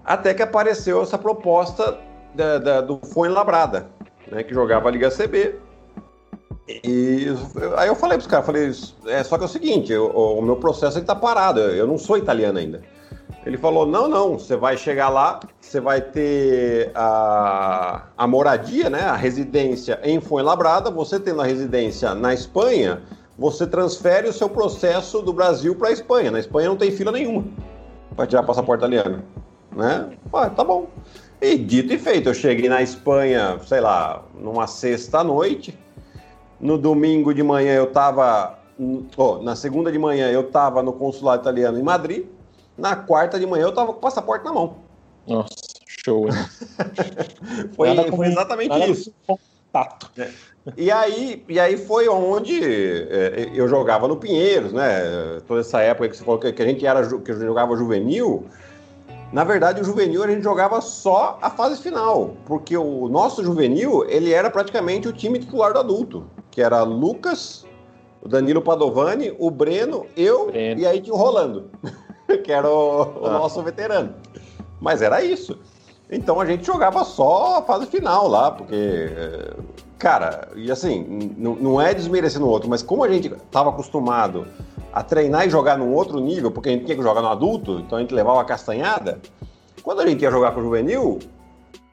Até 0.04 0.34
que 0.34 0.44
apareceu 0.44 1.02
essa 1.02 1.18
proposta 1.18 1.98
da, 2.34 2.58
da, 2.58 2.82
do 2.82 2.98
Fone 2.98 3.32
Labrada, 3.32 3.88
né, 4.30 4.44
que 4.44 4.54
jogava 4.54 4.90
a 4.90 4.92
Liga 4.92 5.10
CB. 5.10 5.56
E 6.68 7.28
aí 7.78 7.88
eu 7.88 7.96
falei 7.96 8.18
para 8.18 8.24
os 8.24 8.28
caras, 8.28 8.46
falei, 8.46 8.72
é, 9.08 9.24
só 9.24 9.38
que 9.38 9.44
é 9.44 9.46
o 9.46 9.50
seguinte, 9.50 9.94
eu, 9.94 10.08
o 10.08 10.42
meu 10.42 10.58
processo 10.58 11.00
está 11.00 11.16
parado, 11.16 11.62
eu 11.62 11.88
não 11.88 11.98
sou 11.98 12.18
italiano 12.18 12.60
ainda. 12.60 12.82
Ele 13.46 13.58
falou: 13.58 13.86
não, 13.86 14.08
não, 14.08 14.40
você 14.40 14.56
vai 14.56 14.76
chegar 14.76 15.10
lá, 15.10 15.40
você 15.60 15.80
vai 15.80 16.02
ter 16.02 16.92
a, 16.96 18.04
a 18.18 18.28
moradia, 18.28 18.90
né, 18.90 19.02
a 19.02 19.16
residência 19.16 20.00
em 20.04 20.20
Fuenlabrada, 20.20 20.90
você 20.90 21.20
tendo 21.20 21.42
a 21.42 21.46
residência 21.46 22.16
na 22.16 22.34
Espanha, 22.34 23.02
você 23.38 23.68
transfere 23.68 24.28
o 24.28 24.34
seu 24.34 24.50
processo 24.50 25.22
do 25.22 25.32
Brasil 25.32 25.76
para 25.76 25.90
a 25.90 25.92
Espanha. 25.92 26.32
Na 26.32 26.40
Espanha 26.40 26.70
não 26.70 26.78
tem 26.78 26.92
fila 26.92 27.12
nenhuma 27.12 27.44
para 28.16 28.26
tirar 28.26 28.44
passaporte 28.44 28.82
italiano. 28.84 29.22
Né? 29.72 30.10
Ah, 30.34 30.50
tá 30.50 30.64
bom. 30.64 30.88
E 31.42 31.58
dito 31.58 31.94
e 31.94 32.00
feito, 32.00 32.30
eu 32.30 32.34
cheguei 32.34 32.70
na 32.70 32.82
Espanha, 32.82 33.60
sei 33.66 33.82
lá, 33.82 34.24
numa 34.40 34.68
sexta-noite. 34.68 35.78
No 36.60 36.78
domingo 36.78 37.34
de 37.34 37.44
manhã 37.44 37.74
eu 37.74 37.84
estava. 37.84 38.58
Oh, 39.18 39.38
na 39.38 39.56
segunda 39.56 39.92
de 39.92 40.00
manhã 40.00 40.32
eu 40.32 40.42
estava 40.42 40.82
no 40.82 40.94
consulado 40.94 41.42
italiano 41.42 41.78
em 41.78 41.84
Madrid. 41.84 42.26
Na 42.78 42.96
quarta 42.96 43.40
de 43.40 43.46
manhã 43.46 43.64
eu 43.64 43.74
tava 43.74 43.94
com 43.94 44.00
o 44.00 44.02
passaporte 44.02 44.46
na 44.46 44.54
mão. 44.54 44.78
Nossa, 45.28 45.50
show, 45.88 46.28
hein? 46.28 46.34
foi, 47.76 48.12
foi 48.12 48.28
exatamente 48.28 48.92
isso. 48.92 49.14
Contato. 49.26 50.12
É. 50.18 50.30
E 50.76 50.92
aí, 50.92 51.44
e 51.48 51.60
aí 51.60 51.78
foi 51.78 52.08
onde 52.08 52.60
é, 52.64 53.52
eu 53.54 53.68
jogava 53.68 54.08
no 54.08 54.18
Pinheiros, 54.18 54.74
né? 54.74 55.40
Toda 55.48 55.62
essa 55.62 55.80
época 55.82 56.10
que 56.10 56.18
você 56.18 56.24
falou 56.24 56.40
que, 56.40 56.52
que 56.52 56.62
a 56.62 56.66
gente 56.66 56.86
era 56.86 57.06
que 57.20 57.34
jogava 57.34 57.76
juvenil. 57.76 58.46
Na 59.32 59.44
verdade, 59.44 59.82
o 59.82 59.84
juvenil 59.84 60.24
a 60.24 60.28
gente 60.28 60.44
jogava 60.44 60.80
só 60.82 61.38
a 61.42 61.50
fase 61.50 61.82
final, 61.82 62.36
porque 62.46 62.76
o 62.76 63.08
nosso 63.10 63.44
juvenil 63.44 64.06
ele 64.10 64.32
era 64.32 64.50
praticamente 64.50 65.08
o 65.08 65.14
time 65.14 65.40
titular 65.40 65.74
do 65.74 65.80
adulto, 65.80 66.26
que 66.50 66.62
era 66.62 66.82
Lucas, 66.84 67.66
o 68.22 68.30
Danilo 68.30 68.62
Padovani, 68.62 69.36
o 69.38 69.52
Breno, 69.52 70.06
eu 70.16 70.48
Breno. 70.48 70.82
e 70.82 70.86
aí 70.88 71.02
tinha 71.02 71.14
o 71.14 71.18
Rolando. 71.18 71.70
que 72.44 72.52
era 72.52 72.70
o, 72.70 73.22
o 73.22 73.26
ah. 73.26 73.32
nosso 73.32 73.62
veterano. 73.62 74.14
Mas 74.80 75.02
era 75.02 75.24
isso. 75.24 75.58
Então 76.10 76.40
a 76.40 76.46
gente 76.46 76.66
jogava 76.66 77.04
só 77.04 77.60
a 77.60 77.62
fase 77.64 77.88
final 77.88 78.28
lá, 78.28 78.52
porque, 78.52 79.10
cara, 79.98 80.50
e 80.56 80.72
assim, 80.72 81.34
não 81.38 81.82
é 81.82 81.94
desmerecendo 81.94 82.46
o 82.46 82.50
outro, 82.50 82.70
mas 82.70 82.84
como 82.84 83.04
a 83.04 83.10
gente 83.10 83.28
estava 83.28 83.72
acostumado 83.72 84.46
a 84.94 85.02
treinar 85.02 85.48
e 85.48 85.50
jogar 85.50 85.78
num 85.78 85.92
outro 85.94 86.20
nível, 86.20 86.52
porque 86.52 86.70
a 86.70 86.72
gente 86.72 86.86
tinha 86.86 86.96
que 86.96 87.04
jogar 87.04 87.22
no 87.22 87.28
adulto, 87.28 87.80
então 87.80 87.98
a 87.98 88.02
gente 88.02 88.14
levava 88.14 88.40
a 88.40 88.46
castanhada, 88.46 89.20
quando 89.82 90.02
a 90.02 90.08
gente 90.08 90.22
ia 90.22 90.30
jogar 90.30 90.52
com 90.52 90.60
o 90.60 90.64
juvenil, 90.64 91.20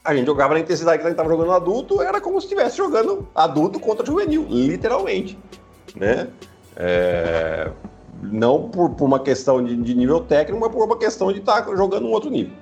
a 0.05 0.15
gente 0.15 0.27
jogava 0.27 0.55
na 0.55 0.61
intensidade 0.61 0.99
que 0.99 1.05
a 1.05 1.09
gente 1.09 1.15
estava 1.15 1.31
jogando 1.31 1.47
no 1.47 1.55
adulto, 1.55 2.03
era 2.03 2.21
como 2.21 2.39
se 2.39 2.47
estivesse 2.47 2.77
jogando 2.77 3.27
adulto 3.35 3.81
contra 3.81 4.05
juvenil, 4.05 4.47
literalmente, 4.49 5.39
né? 5.97 6.29
É 6.77 7.71
Não 8.43 8.69
por, 8.69 8.91
por 8.91 9.05
uma 9.05 9.21
questão 9.21 9.63
de, 9.63 9.77
de, 9.77 9.95
nível 9.95 10.19
técnico, 10.19 10.61
mas 10.61 10.73
por 10.73 10.85
uma 10.85 10.99
questão 10.99 11.33
de 11.33 11.39
estar 11.39 11.63
tá 11.63 11.77
jogando 11.77 12.09
um 12.09 12.11
outro 12.11 12.29
nível. 12.29 12.53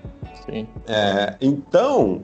Sim. 0.44 0.68
É, 0.86 1.36
então, 1.40 2.20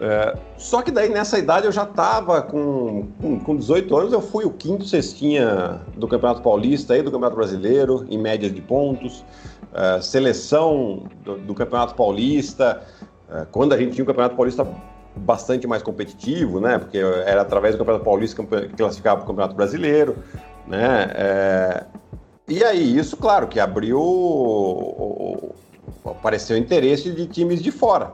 é, 0.00 0.36
só 0.56 0.82
que 0.82 0.90
daí 0.90 1.08
nessa 1.08 1.38
idade 1.38 1.66
eu 1.66 1.72
já 1.72 1.84
estava 1.84 2.42
com, 2.42 3.06
com, 3.20 3.38
com 3.38 3.56
18 3.56 3.96
anos, 3.96 4.12
eu 4.12 4.20
fui 4.20 4.44
o 4.44 4.50
quinto 4.50 4.84
cestinha 4.84 5.80
do 5.96 6.08
Campeonato 6.08 6.42
Paulista 6.42 6.98
e 6.98 7.02
do 7.02 7.12
Campeonato 7.12 7.36
Brasileiro, 7.36 8.04
em 8.10 8.18
média 8.18 8.50
de 8.50 8.60
pontos. 8.60 9.24
É, 9.72 10.00
seleção 10.00 11.04
do, 11.24 11.36
do, 11.36 11.54
Campeonato 11.54 11.94
Paulista, 11.94 12.82
é, 13.30 13.46
quando 13.52 13.72
a 13.72 13.78
gente 13.78 13.92
tinha 13.92 14.02
o 14.02 14.06
Campeonato 14.06 14.34
Paulista 14.34 14.66
bastante 15.14 15.64
mais 15.64 15.80
competitivo, 15.80 16.58
né? 16.58 16.76
Porque 16.78 16.98
era 16.98 17.42
através 17.42 17.76
do 17.76 17.78
Campeonato 17.78 18.04
Paulista 18.04 18.42
que 18.42 18.68
classificava 18.76 19.18
para 19.18 19.24
o 19.24 19.28
Campeonato 19.28 19.54
Brasileiro, 19.54 20.16
né? 20.66 21.86
E 22.48 22.62
aí, 22.62 22.96
isso, 22.96 23.16
claro, 23.16 23.48
que 23.48 23.58
abriu. 23.58 23.98
Apareceu 26.04 26.56
interesse 26.56 27.10
de 27.10 27.26
times 27.26 27.60
de 27.60 27.72
fora. 27.72 28.12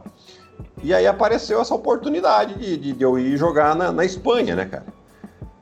E 0.83 0.95
aí 0.95 1.07
apareceu 1.07 1.61
essa 1.61 1.75
oportunidade 1.75 2.55
de, 2.55 2.77
de, 2.77 2.93
de 2.93 3.05
eu 3.05 3.19
ir 3.19 3.37
jogar 3.37 3.77
na, 3.77 3.93
na 3.93 4.05
Espanha, 4.05 4.57
né, 4.57 4.65
cara? 4.65 4.87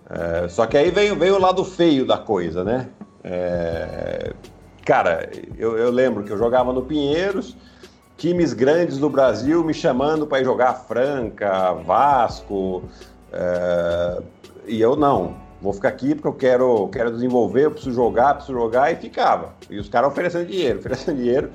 É... 0.09 0.49
Só 0.49 0.67
que 0.67 0.77
aí 0.77 0.91
veio, 0.91 1.17
veio 1.17 1.35
o 1.35 1.41
lado 1.41 1.65
feio 1.65 2.07
da 2.07 2.17
coisa, 2.17 2.63
né? 2.63 2.89
É... 3.25 4.33
Cara, 4.85 5.29
eu, 5.59 5.77
eu 5.77 5.91
lembro 5.91 6.23
que 6.25 6.31
eu 6.31 6.39
jogava 6.39 6.73
no 6.73 6.83
Pinheiros 6.83 7.57
times 8.17 8.53
grandes 8.53 8.99
do 8.99 9.09
Brasil 9.09 9.65
me 9.65 9.73
chamando 9.73 10.27
para 10.27 10.41
ir 10.41 10.45
jogar 10.45 10.75
Franca, 10.75 11.73
Vasco, 11.73 12.85
é... 13.33 14.23
e 14.67 14.81
eu 14.81 14.95
não. 14.95 15.35
Vou 15.61 15.73
ficar 15.73 15.89
aqui 15.89 16.15
porque 16.15 16.29
eu 16.29 16.33
quero, 16.33 16.89
quero 16.89 17.13
desenvolver, 17.13 17.67
eu 17.67 17.71
preciso 17.71 17.95
jogar, 17.95 18.35
preciso 18.35 18.59
jogar, 18.59 18.93
e 18.93 18.97
ficava. 18.97 19.55
E 19.69 19.79
os 19.79 19.89
caras 19.89 20.11
oferecendo 20.11 20.47
dinheiro, 20.47 20.79
oferecendo 20.81 21.17
dinheiro. 21.17 21.51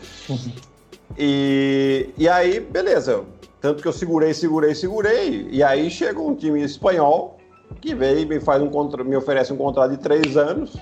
e, 1.17 2.09
e 2.17 2.29
aí, 2.29 2.59
beleza. 2.59 3.24
Tanto 3.59 3.81
que 3.81 3.88
eu 3.88 3.93
segurei, 3.93 4.33
segurei, 4.33 4.75
segurei. 4.75 5.47
E 5.50 5.63
aí 5.63 5.89
chega 5.89 6.19
um 6.19 6.35
time 6.35 6.63
espanhol 6.63 7.38
que 7.81 7.95
veio 7.95 8.19
e 8.19 8.25
me, 8.25 8.39
faz 8.39 8.62
um 8.62 8.69
contra... 8.69 9.03
me 9.03 9.15
oferece 9.15 9.51
um 9.51 9.57
contrato 9.57 9.91
de 9.91 9.97
três 9.97 10.38
anos, 10.38 10.77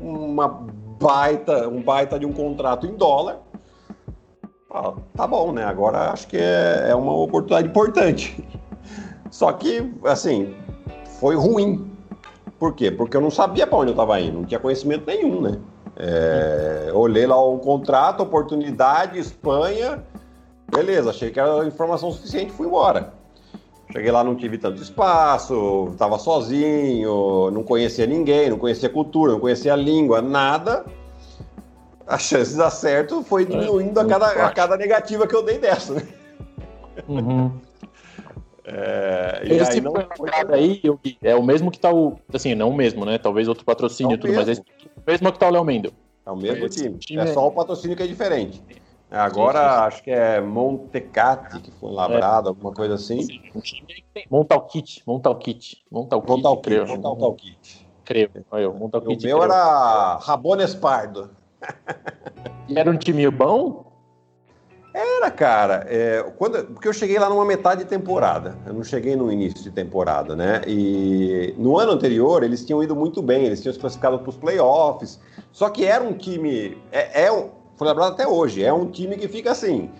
uma 0.00 0.48
baita, 0.48 1.68
um 1.68 1.80
baita 1.80 2.18
de 2.18 2.26
um 2.26 2.32
contrato 2.32 2.86
em 2.86 2.94
dólar 2.96 3.40
ah, 4.74 4.92
tá 5.16 5.24
bom, 5.24 5.52
né? 5.52 5.62
Agora 5.62 6.10
acho 6.10 6.26
que 6.26 6.36
é, 6.36 6.88
é 6.88 6.94
uma 6.96 7.14
oportunidade 7.14 7.68
importante. 7.68 8.44
Só 9.30 9.52
que, 9.52 9.88
assim, 10.04 10.52
foi 11.20 11.36
ruim. 11.36 11.93
Por 12.58 12.74
quê? 12.74 12.90
Porque 12.90 13.16
eu 13.16 13.20
não 13.20 13.30
sabia 13.30 13.66
para 13.66 13.78
onde 13.78 13.88
eu 13.88 13.94
estava 13.94 14.20
indo, 14.20 14.38
não 14.38 14.44
tinha 14.44 14.60
conhecimento 14.60 15.06
nenhum, 15.06 15.40
né? 15.40 15.58
É, 15.96 16.90
olhei 16.92 17.26
lá 17.26 17.40
o 17.42 17.58
contrato, 17.58 18.22
oportunidade, 18.22 19.18
Espanha, 19.18 20.02
beleza, 20.70 21.10
achei 21.10 21.30
que 21.30 21.38
era 21.38 21.64
informação 21.66 22.10
suficiente 22.10 22.52
fui 22.52 22.66
embora. 22.66 23.12
Cheguei 23.92 24.10
lá, 24.10 24.24
não 24.24 24.34
tive 24.34 24.58
tanto 24.58 24.82
espaço, 24.82 25.88
estava 25.92 26.18
sozinho, 26.18 27.50
não 27.50 27.62
conhecia 27.62 28.06
ninguém, 28.06 28.50
não 28.50 28.58
conhecia 28.58 28.88
cultura, 28.88 29.32
não 29.32 29.40
conhecia 29.40 29.76
língua, 29.76 30.20
nada 30.20 30.84
a 32.06 32.18
chance 32.18 32.52
de 32.52 32.58
dar 32.58 32.70
certo 32.70 33.22
foi 33.22 33.42
é, 33.42 33.46
diminuindo 33.46 33.98
a, 33.98 34.04
cada, 34.04 34.26
a 34.46 34.52
cada 34.52 34.76
negativa 34.76 35.26
que 35.26 35.34
eu 35.34 35.42
dei 35.42 35.58
dessa, 35.58 35.94
né? 35.94 36.02
Uhum. 37.08 37.52
É, 38.66 39.42
e 39.44 39.52
esse 39.52 39.72
aí 39.72 39.80
não 39.80 39.92
aí 40.50 40.82
é 41.22 41.34
o 41.34 41.42
mesmo 41.42 41.70
que 41.70 41.78
tá 41.78 41.92
o. 41.92 42.18
Assim, 42.32 42.54
não 42.54 42.70
o 42.70 42.74
mesmo, 42.74 43.04
né? 43.04 43.18
Talvez 43.18 43.46
outro 43.46 43.64
patrocínio 43.64 44.12
e 44.12 44.14
é 44.14 44.16
tudo, 44.16 44.32
mesmo. 44.32 44.46
mas 44.46 44.58
é 44.58 44.62
o 44.96 45.02
mesmo 45.06 45.32
que 45.32 45.38
tá 45.38 45.48
o 45.48 45.50
Léo 45.50 45.64
Mendel. 45.64 45.92
É 46.24 46.30
o 46.30 46.36
mesmo 46.36 46.68
time. 46.68 46.96
time. 46.98 47.22
É 47.22 47.26
só 47.26 47.46
o 47.46 47.52
patrocínio 47.52 47.94
que 47.96 48.02
é 48.02 48.06
diferente. 48.06 48.62
Agora 49.10 49.58
sim, 49.58 49.64
sim, 49.64 49.70
sim. 49.70 49.86
acho 49.86 50.02
que 50.02 50.10
é 50.10 50.40
Montecate 50.40 51.60
que 51.60 51.70
foi 51.72 51.92
labrado, 51.92 52.48
é. 52.48 52.50
alguma 52.50 52.72
coisa 52.72 52.94
assim. 52.94 53.26
Monta 54.30 54.56
o 54.56 54.62
kit, 54.62 55.02
monta 55.06 55.30
o 55.30 55.34
kit, 55.36 55.84
monta 55.90 56.16
o 56.16 56.22
kit. 56.22 56.32
Monta 56.32 56.48
o 56.48 56.56
kit, 56.56 56.86
monta 56.86 57.08
o 57.26 57.34
kit. 57.34 57.86
Creio, 58.04 58.30
monta 58.78 58.98
o 58.98 59.02
kit. 59.02 59.24
O 59.24 59.28
meu 59.28 59.42
era 59.42 60.16
Rabones 60.16 60.74
Pardo. 60.74 61.30
E 62.68 62.78
era 62.78 62.90
um 62.90 62.96
time 62.96 63.30
bom? 63.30 63.93
Era, 64.94 65.30
cara. 65.30 65.84
É, 65.88 66.24
quando, 66.38 66.64
porque 66.66 66.86
eu 66.86 66.92
cheguei 66.92 67.18
lá 67.18 67.28
numa 67.28 67.44
metade 67.44 67.82
de 67.82 67.90
temporada. 67.90 68.56
Eu 68.64 68.72
não 68.72 68.84
cheguei 68.84 69.16
no 69.16 69.30
início 69.30 69.60
de 69.60 69.70
temporada, 69.70 70.36
né? 70.36 70.62
E 70.66 71.52
no 71.58 71.76
ano 71.76 71.92
anterior 71.92 72.44
eles 72.44 72.64
tinham 72.64 72.82
ido 72.82 72.94
muito 72.94 73.20
bem, 73.20 73.44
eles 73.44 73.60
tinham 73.60 73.72
se 73.72 73.78
classificado 73.80 74.20
para 74.20 74.30
os 74.30 74.36
playoffs. 74.36 75.18
Só 75.50 75.68
que 75.68 75.84
era 75.84 76.02
um 76.02 76.12
time. 76.12 76.78
É, 76.92 77.24
é, 77.24 77.48
foi 77.76 77.88
lembrado 77.88 78.12
até 78.12 78.26
hoje. 78.26 78.62
É 78.62 78.72
um 78.72 78.86
time 78.86 79.16
que 79.16 79.26
fica 79.26 79.50
assim. 79.50 79.90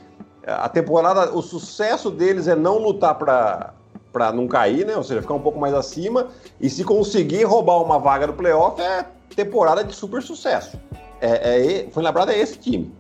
A 0.46 0.68
temporada, 0.68 1.34
o 1.34 1.42
sucesso 1.42 2.10
deles 2.10 2.46
é 2.46 2.54
não 2.54 2.78
lutar 2.78 3.16
para 3.16 3.74
para 4.12 4.30
não 4.30 4.46
cair, 4.46 4.86
né? 4.86 4.96
Ou 4.96 5.02
seja, 5.02 5.20
ficar 5.20 5.34
um 5.34 5.40
pouco 5.40 5.58
mais 5.58 5.74
acima. 5.74 6.28
E 6.60 6.70
se 6.70 6.84
conseguir 6.84 7.42
roubar 7.42 7.82
uma 7.82 7.98
vaga 7.98 8.28
no 8.28 8.32
playoff, 8.32 8.80
é 8.80 9.04
temporada 9.34 9.82
de 9.82 9.92
super 9.92 10.22
sucesso 10.22 10.78
é, 11.24 11.84
é, 11.84 11.90
foi 11.90 12.02
lembrado 12.02 12.30
é 12.30 12.38
esse 12.38 12.58
time, 12.58 12.92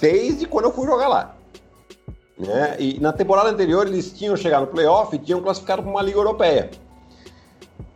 desde 0.00 0.46
quando 0.46 0.66
eu 0.66 0.72
fui 0.72 0.86
jogar 0.86 1.08
lá. 1.08 1.35
Né? 2.38 2.76
E 2.78 3.00
na 3.00 3.12
temporada 3.12 3.48
anterior 3.48 3.86
eles 3.86 4.12
tinham 4.12 4.36
chegado 4.36 4.62
no 4.62 4.66
playoff 4.68 5.14
e 5.14 5.18
tinham 5.18 5.40
classificado 5.40 5.82
para 5.82 5.90
uma 5.90 6.02
Liga 6.02 6.18
Europeia. 6.18 6.70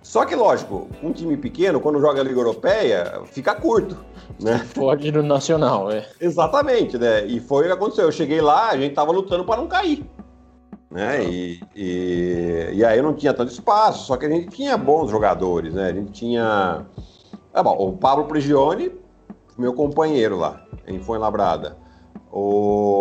Só 0.03 0.25
que, 0.25 0.35
lógico, 0.35 0.89
um 1.03 1.13
time 1.13 1.37
pequeno, 1.37 1.79
quando 1.81 2.01
joga 2.01 2.21
a 2.21 2.25
Liga 2.25 2.41
Europeia, 2.41 3.23
fica 3.27 3.55
curto. 3.55 3.97
Né? 4.41 4.67
Pode 4.75 5.07
ir 5.07 5.13
no 5.13 5.23
Nacional, 5.23 5.91
é. 5.91 6.09
Exatamente, 6.21 6.99
né? 6.99 7.25
E 7.27 7.39
foi 7.39 7.65
o 7.65 7.67
que 7.67 7.73
aconteceu. 7.73 8.07
Eu 8.07 8.13
cheguei 8.13 8.41
lá, 8.41 8.71
a 8.71 8.77
gente 8.77 8.95
tava 8.95 9.13
lutando 9.13 9.45
para 9.45 9.61
não 9.61 9.69
cair. 9.69 10.05
Né? 10.91 11.25
E, 11.25 11.61
e, 11.77 12.71
e, 12.73 12.85
aí 12.85 13.01
não 13.01 13.15
tinha 13.15 13.33
tanto 13.33 13.53
espaço, 13.53 14.07
só 14.07 14.17
que 14.17 14.27
a 14.27 14.29
gente 14.29 14.49
tinha 14.49 14.77
bons 14.77 15.11
jogadores, 15.11 15.73
né? 15.75 15.89
A 15.89 15.93
gente 15.93 16.11
tinha. 16.11 16.85
Ah, 17.55 17.63
bom, 17.63 17.77
o 17.79 17.97
Pablo 17.97 18.25
Prigioni 18.25 18.91
meu 19.61 19.75
companheiro 19.75 20.39
lá, 20.39 20.65
em 20.87 20.99
Fuenlabrada. 20.99 21.77
O 22.33 23.00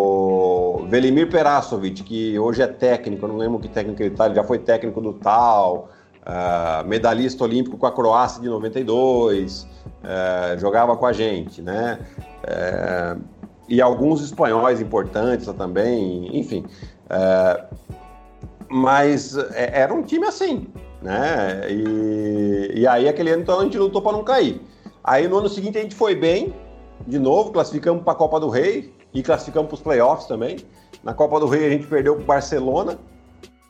Velimir 0.89 1.29
Perasovic, 1.29 2.03
que 2.03 2.39
hoje 2.39 2.63
é 2.63 2.67
técnico, 2.67 3.23
eu 3.23 3.29
não 3.29 3.37
lembro 3.37 3.59
que 3.59 3.67
técnico 3.67 4.01
ele 4.01 4.15
tá, 4.15 4.25
ele 4.25 4.33
já 4.33 4.43
foi 4.43 4.57
técnico 4.57 4.99
do 4.99 5.13
Tal, 5.13 5.87
uh, 6.23 6.87
medalhista 6.87 7.43
olímpico 7.43 7.77
com 7.77 7.85
a 7.85 7.91
Croácia 7.91 8.41
de 8.41 8.49
92, 8.49 9.67
uh, 9.67 10.57
jogava 10.57 10.97
com 10.97 11.05
a 11.05 11.13
gente, 11.13 11.61
né? 11.61 11.99
Uh, 12.43 13.21
e 13.67 13.79
alguns 13.79 14.23
espanhóis 14.23 14.81
importantes 14.81 15.45
também, 15.53 16.35
enfim. 16.35 16.65
mas 18.67 19.37
é, 19.37 19.81
era 19.81 19.93
um 19.93 20.01
time 20.01 20.25
assim, 20.25 20.67
né? 21.03 21.69
E, 21.69 22.79
e 22.79 22.87
aí 22.87 23.07
aquele 23.07 23.29
ano 23.29 23.43
então 23.43 23.59
a 23.59 23.63
gente 23.63 23.77
lutou 23.77 24.01
para 24.01 24.13
não 24.13 24.23
cair. 24.23 24.59
Aí 25.03 25.27
no 25.27 25.37
ano 25.37 25.47
seguinte 25.47 25.77
a 25.77 25.81
gente 25.81 25.93
foi 25.93 26.15
bem, 26.15 26.51
de 27.05 27.19
novo, 27.19 27.51
classificamos 27.51 28.01
para 28.01 28.13
a 28.13 28.15
Copa 28.15 28.39
do 28.39 28.49
Rei 28.49 28.97
e 29.13 29.23
classificamos 29.23 29.67
para 29.67 29.75
os 29.75 29.81
playoffs 29.81 30.27
também. 30.27 30.57
Na 31.03 31.13
Copa 31.13 31.39
do 31.39 31.47
Rei 31.47 31.65
a 31.65 31.69
gente 31.69 31.87
perdeu 31.87 32.15
para 32.15 32.23
o 32.23 32.25
Barcelona, 32.25 32.97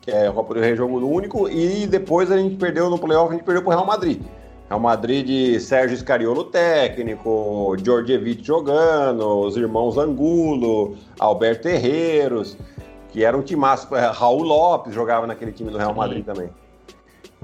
que 0.00 0.10
é 0.10 0.28
a 0.28 0.32
Copa 0.32 0.54
do 0.54 0.60
Rei 0.60 0.74
jogo 0.76 0.98
único, 0.98 1.48
e 1.48 1.86
depois 1.86 2.30
a 2.30 2.38
gente 2.38 2.56
perdeu 2.56 2.90
no 2.90 2.98
playoff, 2.98 3.30
a 3.30 3.36
gente 3.36 3.44
perdeu 3.44 3.62
para 3.62 3.70
o 3.70 3.74
Real 3.74 3.86
Madrid. 3.86 4.22
Real 4.68 4.80
Madrid 4.80 5.26
de 5.26 5.60
Sérgio 5.60 5.96
Scariolo 5.96 6.44
técnico, 6.44 7.74
Djordjevic 7.80 8.44
jogando, 8.44 9.40
os 9.40 9.56
irmãos 9.56 9.98
Angulo, 9.98 10.96
Alberto 11.18 11.68
Herreros, 11.68 12.56
que 13.08 13.24
era 13.24 13.36
um 13.36 13.42
timaço. 13.42 13.94
É, 13.96 14.06
Raul 14.06 14.42
Lopes 14.42 14.94
jogava 14.94 15.26
naquele 15.26 15.52
time 15.52 15.70
do 15.70 15.78
Real 15.78 15.92
Madrid 15.94 16.24
Sim. 16.24 16.32
também. 16.32 16.50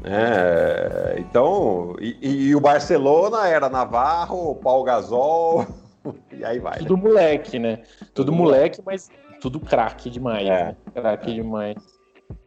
É, 0.04 1.16
então, 1.18 1.96
e, 1.98 2.48
e, 2.48 2.54
o 2.54 2.60
Barcelona 2.60 3.48
era 3.48 3.68
Navarro, 3.68 4.54
Paul 4.56 4.84
Gasol, 4.84 5.66
e 6.32 6.44
aí 6.44 6.58
vai. 6.58 6.78
Tudo 6.78 6.96
né? 6.96 7.02
moleque, 7.02 7.58
né? 7.58 7.76
Tudo, 7.76 8.12
tudo 8.14 8.32
moleque, 8.32 8.80
mas 8.84 9.10
tudo 9.40 9.60
craque 9.60 10.10
demais. 10.10 10.46
É. 10.46 10.64
Né? 10.64 10.76
Craque 10.94 11.34
demais. 11.34 11.76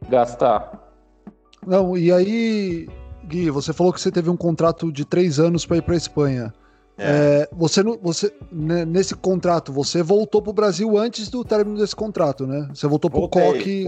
Gastar. 0.08 0.90
Não, 1.66 1.96
e 1.96 2.12
aí, 2.12 2.88
Gui, 3.24 3.50
você 3.50 3.72
falou 3.72 3.92
que 3.92 4.00
você 4.00 4.10
teve 4.10 4.30
um 4.30 4.36
contrato 4.36 4.90
de 4.90 5.04
três 5.04 5.38
anos 5.38 5.66
para 5.66 5.76
ir 5.76 5.82
para 5.82 5.96
Espanha. 5.96 6.52
É. 6.98 7.04
É, 7.42 7.48
você, 7.50 7.82
você 7.82 8.32
né, 8.52 8.84
nesse 8.84 9.14
contrato, 9.14 9.72
você 9.72 10.02
voltou 10.02 10.42
para 10.42 10.50
o 10.50 10.54
Brasil 10.54 10.98
antes 10.98 11.30
do 11.30 11.42
término 11.42 11.78
desse 11.78 11.96
contrato, 11.96 12.46
né? 12.46 12.68
Você 12.74 12.86
voltou 12.86 13.10
para 13.10 13.20
o 13.20 13.28
Coque. 13.28 13.86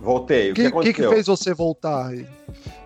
Voltei. 0.00 0.50
O 0.50 0.54
que, 0.54 0.70
que, 0.70 0.92
que, 0.94 1.08
fez 1.08 1.26
você 1.26 1.54
voltar 1.54 2.08
aí? 2.08 2.26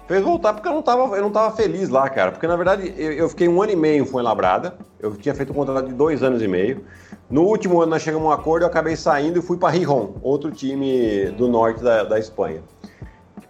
Fez 0.07 0.23
voltar 0.23 0.53
porque 0.53 0.69
eu 0.69 0.73
não 0.73 0.83
tava, 0.83 1.17
eu 1.17 1.23
não 1.23 1.31
tava 1.31 1.57
feliz 1.57 1.89
lá, 1.89 2.09
cara. 2.11 2.33
Porque 2.33 2.47
na 2.47 2.57
verdade 2.57 2.95
eu, 2.97 3.13
eu 3.13 3.29
fiquei 3.29 3.49
um 3.49 3.63
ano 3.63 3.73
e 3.73 3.77
meio 3.77 4.03
em 4.03 4.07
Fuenlabrada. 4.07 4.77
Eu 5.01 5.17
tinha 5.17 5.35
feito 5.35 5.53
um 5.53 5.55
contrato 5.55 5.87
de 5.87 5.95
dois 5.95 6.23
anos 6.23 6.43
e 6.43 6.49
meio. 6.49 6.85
No 7.31 7.43
último 7.43 7.81
ano 7.81 7.91
nós 7.91 8.03
chegamos 8.03 8.27
a 8.27 8.31
um 8.31 8.33
acordo, 8.33 8.65
eu 8.65 8.69
acabei 8.69 8.97
saindo 8.97 9.39
e 9.39 9.43
fui 9.43 9.57
para 9.57 9.71
Rijon, 9.71 10.15
outro 10.23 10.51
time 10.51 11.27
do 11.33 11.49
norte 11.49 11.83
da, 11.83 12.05
da 12.05 12.19
Espanha. 12.19 12.63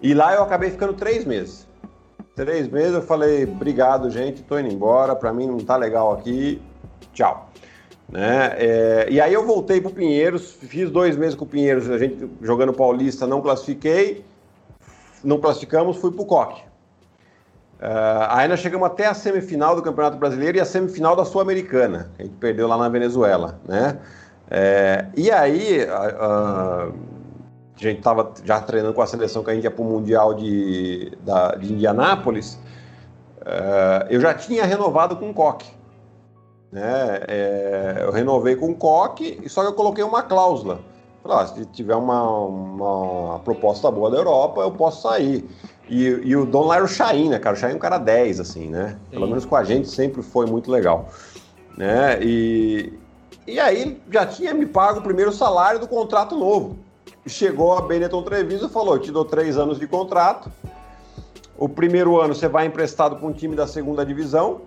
E 0.00 0.14
lá 0.14 0.34
eu 0.34 0.42
acabei 0.42 0.70
ficando 0.70 0.92
três 0.92 1.24
meses. 1.24 1.66
Três 2.36 2.68
meses 2.68 2.94
eu 2.94 3.02
falei, 3.02 3.44
obrigado, 3.44 4.10
gente, 4.10 4.42
tô 4.42 4.58
indo 4.58 4.72
embora, 4.72 5.14
para 5.14 5.32
mim 5.32 5.46
não 5.46 5.58
tá 5.58 5.76
legal 5.76 6.12
aqui. 6.12 6.60
tchau. 7.12 7.50
Né? 8.08 8.54
É, 8.58 9.06
e 9.10 9.20
aí 9.20 9.32
eu 9.32 9.46
voltei 9.46 9.80
para 9.80 9.90
o 9.90 9.94
Pinheiros, 9.94 10.52
fiz 10.52 10.90
dois 10.90 11.16
meses 11.16 11.34
com 11.34 11.44
o 11.44 11.48
Pinheiros, 11.48 11.90
a 11.90 11.98
gente 11.98 12.28
jogando 12.42 12.72
Paulista, 12.72 13.26
não 13.26 13.40
classifiquei, 13.40 14.24
não 15.24 15.38
classificamos, 15.38 15.96
fui 15.96 16.12
para 16.12 16.22
o 16.22 16.26
Coque. 16.26 16.60
Uh, 17.80 18.26
aí 18.28 18.48
nós 18.48 18.60
chegamos 18.60 18.86
até 18.86 19.06
a 19.06 19.14
semifinal 19.14 19.74
do 19.74 19.82
Campeonato 19.82 20.16
Brasileiro 20.16 20.56
e 20.56 20.60
a 20.60 20.64
semifinal 20.64 21.16
da 21.16 21.24
Sul-Americana, 21.24 22.10
a 22.18 22.22
gente 22.22 22.36
perdeu 22.36 22.68
lá 22.68 22.76
na 22.76 22.88
Venezuela, 22.88 23.58
né? 23.66 23.98
É, 24.50 25.06
e 25.16 25.30
aí 25.30 25.84
uh, 25.84 26.90
uh, 26.90 26.94
a 27.76 27.78
gente 27.78 27.98
estava 27.98 28.32
já 28.44 28.60
treinando 28.60 28.94
com 28.94 29.02
a 29.02 29.06
seleção 29.06 29.42
que 29.42 29.50
a 29.50 29.54
gente 29.54 29.64
ia 29.64 29.70
para 29.70 29.82
o 29.82 29.84
Mundial 29.84 30.34
de, 30.34 31.12
da, 31.22 31.56
de 31.56 31.72
Indianápolis, 31.72 32.58
uh, 33.40 34.06
eu 34.08 34.20
já 34.20 34.32
tinha 34.32 34.64
renovado 34.64 35.16
com 35.16 35.30
o 35.30 35.34
Coque. 35.34 35.70
Né? 36.70 37.20
É, 37.28 37.98
eu 38.02 38.10
renovei 38.10 38.56
com 38.56 38.70
o 38.70 38.74
Coque, 38.74 39.42
só 39.48 39.62
que 39.62 39.68
eu 39.68 39.74
coloquei 39.74 40.02
uma 40.02 40.22
cláusula. 40.22 40.80
Falei, 41.24 41.38
ah, 41.38 41.46
se 41.46 41.64
tiver 41.64 41.96
uma, 41.96 42.22
uma 42.22 43.38
proposta 43.38 43.90
boa 43.90 44.10
da 44.10 44.18
Europa, 44.18 44.60
eu 44.60 44.70
posso 44.70 45.00
sair. 45.00 45.48
E, 45.88 46.04
e 46.04 46.36
o 46.36 46.44
dono 46.44 46.66
lá 46.66 46.76
era 46.76 46.84
o 46.84 46.88
Chain, 46.88 47.30
né, 47.30 47.38
cara? 47.38 47.56
O 47.56 47.58
Chain 47.58 47.72
é 47.72 47.76
um 47.76 47.78
cara 47.78 47.96
10, 47.96 48.40
assim, 48.40 48.68
né? 48.68 48.98
Pelo 49.10 49.26
menos 49.26 49.46
com 49.46 49.56
a 49.56 49.64
gente 49.64 49.88
sempre 49.88 50.22
foi 50.22 50.44
muito 50.44 50.70
legal. 50.70 51.08
Né? 51.78 52.22
E, 52.22 52.92
e 53.46 53.58
aí 53.58 53.98
já 54.10 54.26
tinha 54.26 54.52
me 54.52 54.66
pago 54.66 54.98
o 54.98 55.02
primeiro 55.02 55.32
salário 55.32 55.80
do 55.80 55.88
contrato 55.88 56.36
novo. 56.36 56.78
Chegou 57.26 57.72
a 57.72 57.80
Benetton 57.80 58.22
Treviso 58.22 58.66
e 58.66 58.68
falou: 58.68 58.98
te 58.98 59.10
dou 59.10 59.24
três 59.24 59.56
anos 59.56 59.78
de 59.78 59.86
contrato. 59.86 60.52
O 61.56 61.70
primeiro 61.70 62.20
ano 62.20 62.34
você 62.34 62.48
vai 62.48 62.66
emprestado 62.66 63.16
para 63.16 63.26
um 63.26 63.32
time 63.32 63.56
da 63.56 63.66
segunda 63.66 64.04
divisão, 64.04 64.60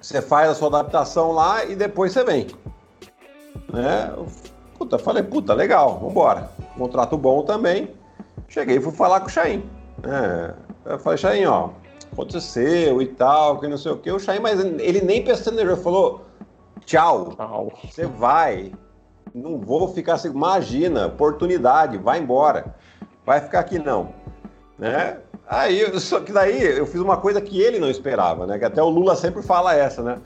você 0.00 0.22
faz 0.22 0.48
a 0.48 0.54
sua 0.54 0.68
adaptação 0.68 1.32
lá 1.32 1.66
e 1.66 1.76
depois 1.76 2.12
você 2.12 2.24
vem. 2.24 2.46
Né? 3.70 4.10
Puta, 4.78 4.98
falei, 4.98 5.22
puta, 5.22 5.54
legal, 5.54 5.98
vambora. 5.98 6.50
Contrato 6.76 7.16
bom 7.16 7.42
também. 7.42 7.90
Cheguei 8.48 8.76
e 8.76 8.80
fui 8.80 8.92
falar 8.92 9.20
com 9.20 9.26
o 9.26 9.30
Chain. 9.30 9.64
É, 10.04 10.54
eu 10.92 10.98
falei, 10.98 11.18
Chain, 11.18 11.46
ó, 11.46 11.70
aconteceu 12.12 13.00
e 13.00 13.06
tal, 13.06 13.58
que 13.58 13.68
não 13.68 13.78
sei 13.78 13.92
o 13.92 13.96
que. 13.96 14.10
O 14.10 14.18
Chain, 14.18 14.40
mas 14.40 14.60
ele 14.60 15.00
nem 15.00 15.24
pensando 15.24 15.58
ele 15.58 15.76
falou, 15.76 16.22
tchau, 16.84 17.32
tchau. 17.34 17.72
você 17.84 18.06
vai. 18.06 18.72
Não 19.34 19.58
vou 19.58 19.88
ficar 19.88 20.14
assim, 20.14 20.28
imagina, 20.28 21.06
oportunidade, 21.06 21.98
vai 21.98 22.18
embora. 22.18 22.74
Vai 23.24 23.40
ficar 23.40 23.60
aqui 23.60 23.78
não. 23.78 24.10
Né? 24.78 25.18
Aí, 25.48 25.98
só 26.00 26.20
que 26.20 26.32
daí 26.32 26.62
eu 26.78 26.86
fiz 26.86 27.00
uma 27.00 27.16
coisa 27.16 27.40
que 27.40 27.60
ele 27.60 27.78
não 27.78 27.88
esperava, 27.88 28.46
né? 28.46 28.58
Que 28.58 28.64
até 28.64 28.82
o 28.82 28.88
Lula 28.88 29.16
sempre 29.16 29.42
fala 29.42 29.74
essa, 29.74 30.02
né? 30.02 30.18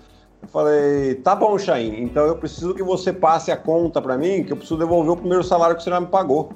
Eu 0.42 0.48
falei, 0.48 1.14
tá 1.16 1.34
bom, 1.36 1.58
Chain, 1.58 2.02
então 2.02 2.24
eu 2.26 2.36
preciso 2.36 2.74
que 2.74 2.82
você 2.82 3.12
passe 3.12 3.52
a 3.52 3.56
conta 3.56 4.00
para 4.00 4.16
mim, 4.16 4.42
que 4.42 4.52
eu 4.52 4.56
preciso 4.56 4.78
devolver 4.78 5.12
o 5.12 5.16
primeiro 5.16 5.44
salário 5.44 5.76
que 5.76 5.82
você 5.82 5.90
já 5.90 6.00
me 6.00 6.06
pagou. 6.06 6.52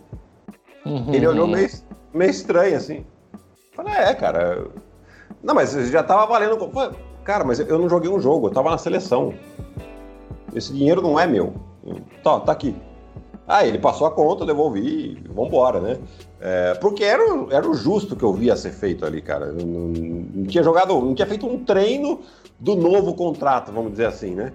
Uhum. 0.84 1.12
Ele 1.12 1.26
olhou 1.26 1.46
meio, 1.46 1.68
meio 2.12 2.30
estranho, 2.30 2.76
assim. 2.76 3.04
Eu 3.32 3.38
falei, 3.74 3.94
é, 3.94 4.14
cara. 4.14 4.66
Não, 5.42 5.54
mas 5.54 5.72
já 5.90 6.02
tava 6.02 6.26
valendo. 6.26 6.58
Falei, 6.70 6.96
cara, 7.24 7.44
mas 7.44 7.60
eu 7.60 7.78
não 7.78 7.88
joguei 7.88 8.10
um 8.10 8.20
jogo, 8.20 8.48
eu 8.48 8.52
tava 8.52 8.70
na 8.70 8.78
seleção. 8.78 9.34
Esse 10.54 10.72
dinheiro 10.72 11.02
não 11.02 11.18
é 11.18 11.26
meu. 11.26 11.54
Tá, 12.22 12.40
tá 12.40 12.52
aqui. 12.52 12.74
Ah, 13.46 13.66
ele 13.66 13.78
passou 13.78 14.06
a 14.06 14.10
conta, 14.10 14.46
devolvi 14.46 15.22
vambora, 15.28 15.78
né? 15.78 15.98
É, 16.40 16.74
porque 16.74 17.04
era, 17.04 17.22
era 17.50 17.68
o 17.68 17.74
justo 17.74 18.16
que 18.16 18.22
eu 18.22 18.32
via 18.32 18.56
ser 18.56 18.72
feito 18.72 19.04
ali, 19.04 19.20
cara. 19.20 19.52
Não, 19.52 19.66
não, 19.66 19.88
não, 19.88 20.44
tinha 20.46 20.64
jogado, 20.64 20.94
não 20.98 21.14
tinha 21.14 21.26
feito 21.26 21.46
um 21.46 21.62
treino 21.62 22.20
do 22.58 22.76
novo 22.76 23.14
contrato, 23.14 23.72
vamos 23.72 23.92
dizer 23.92 24.06
assim, 24.06 24.34
né? 24.34 24.52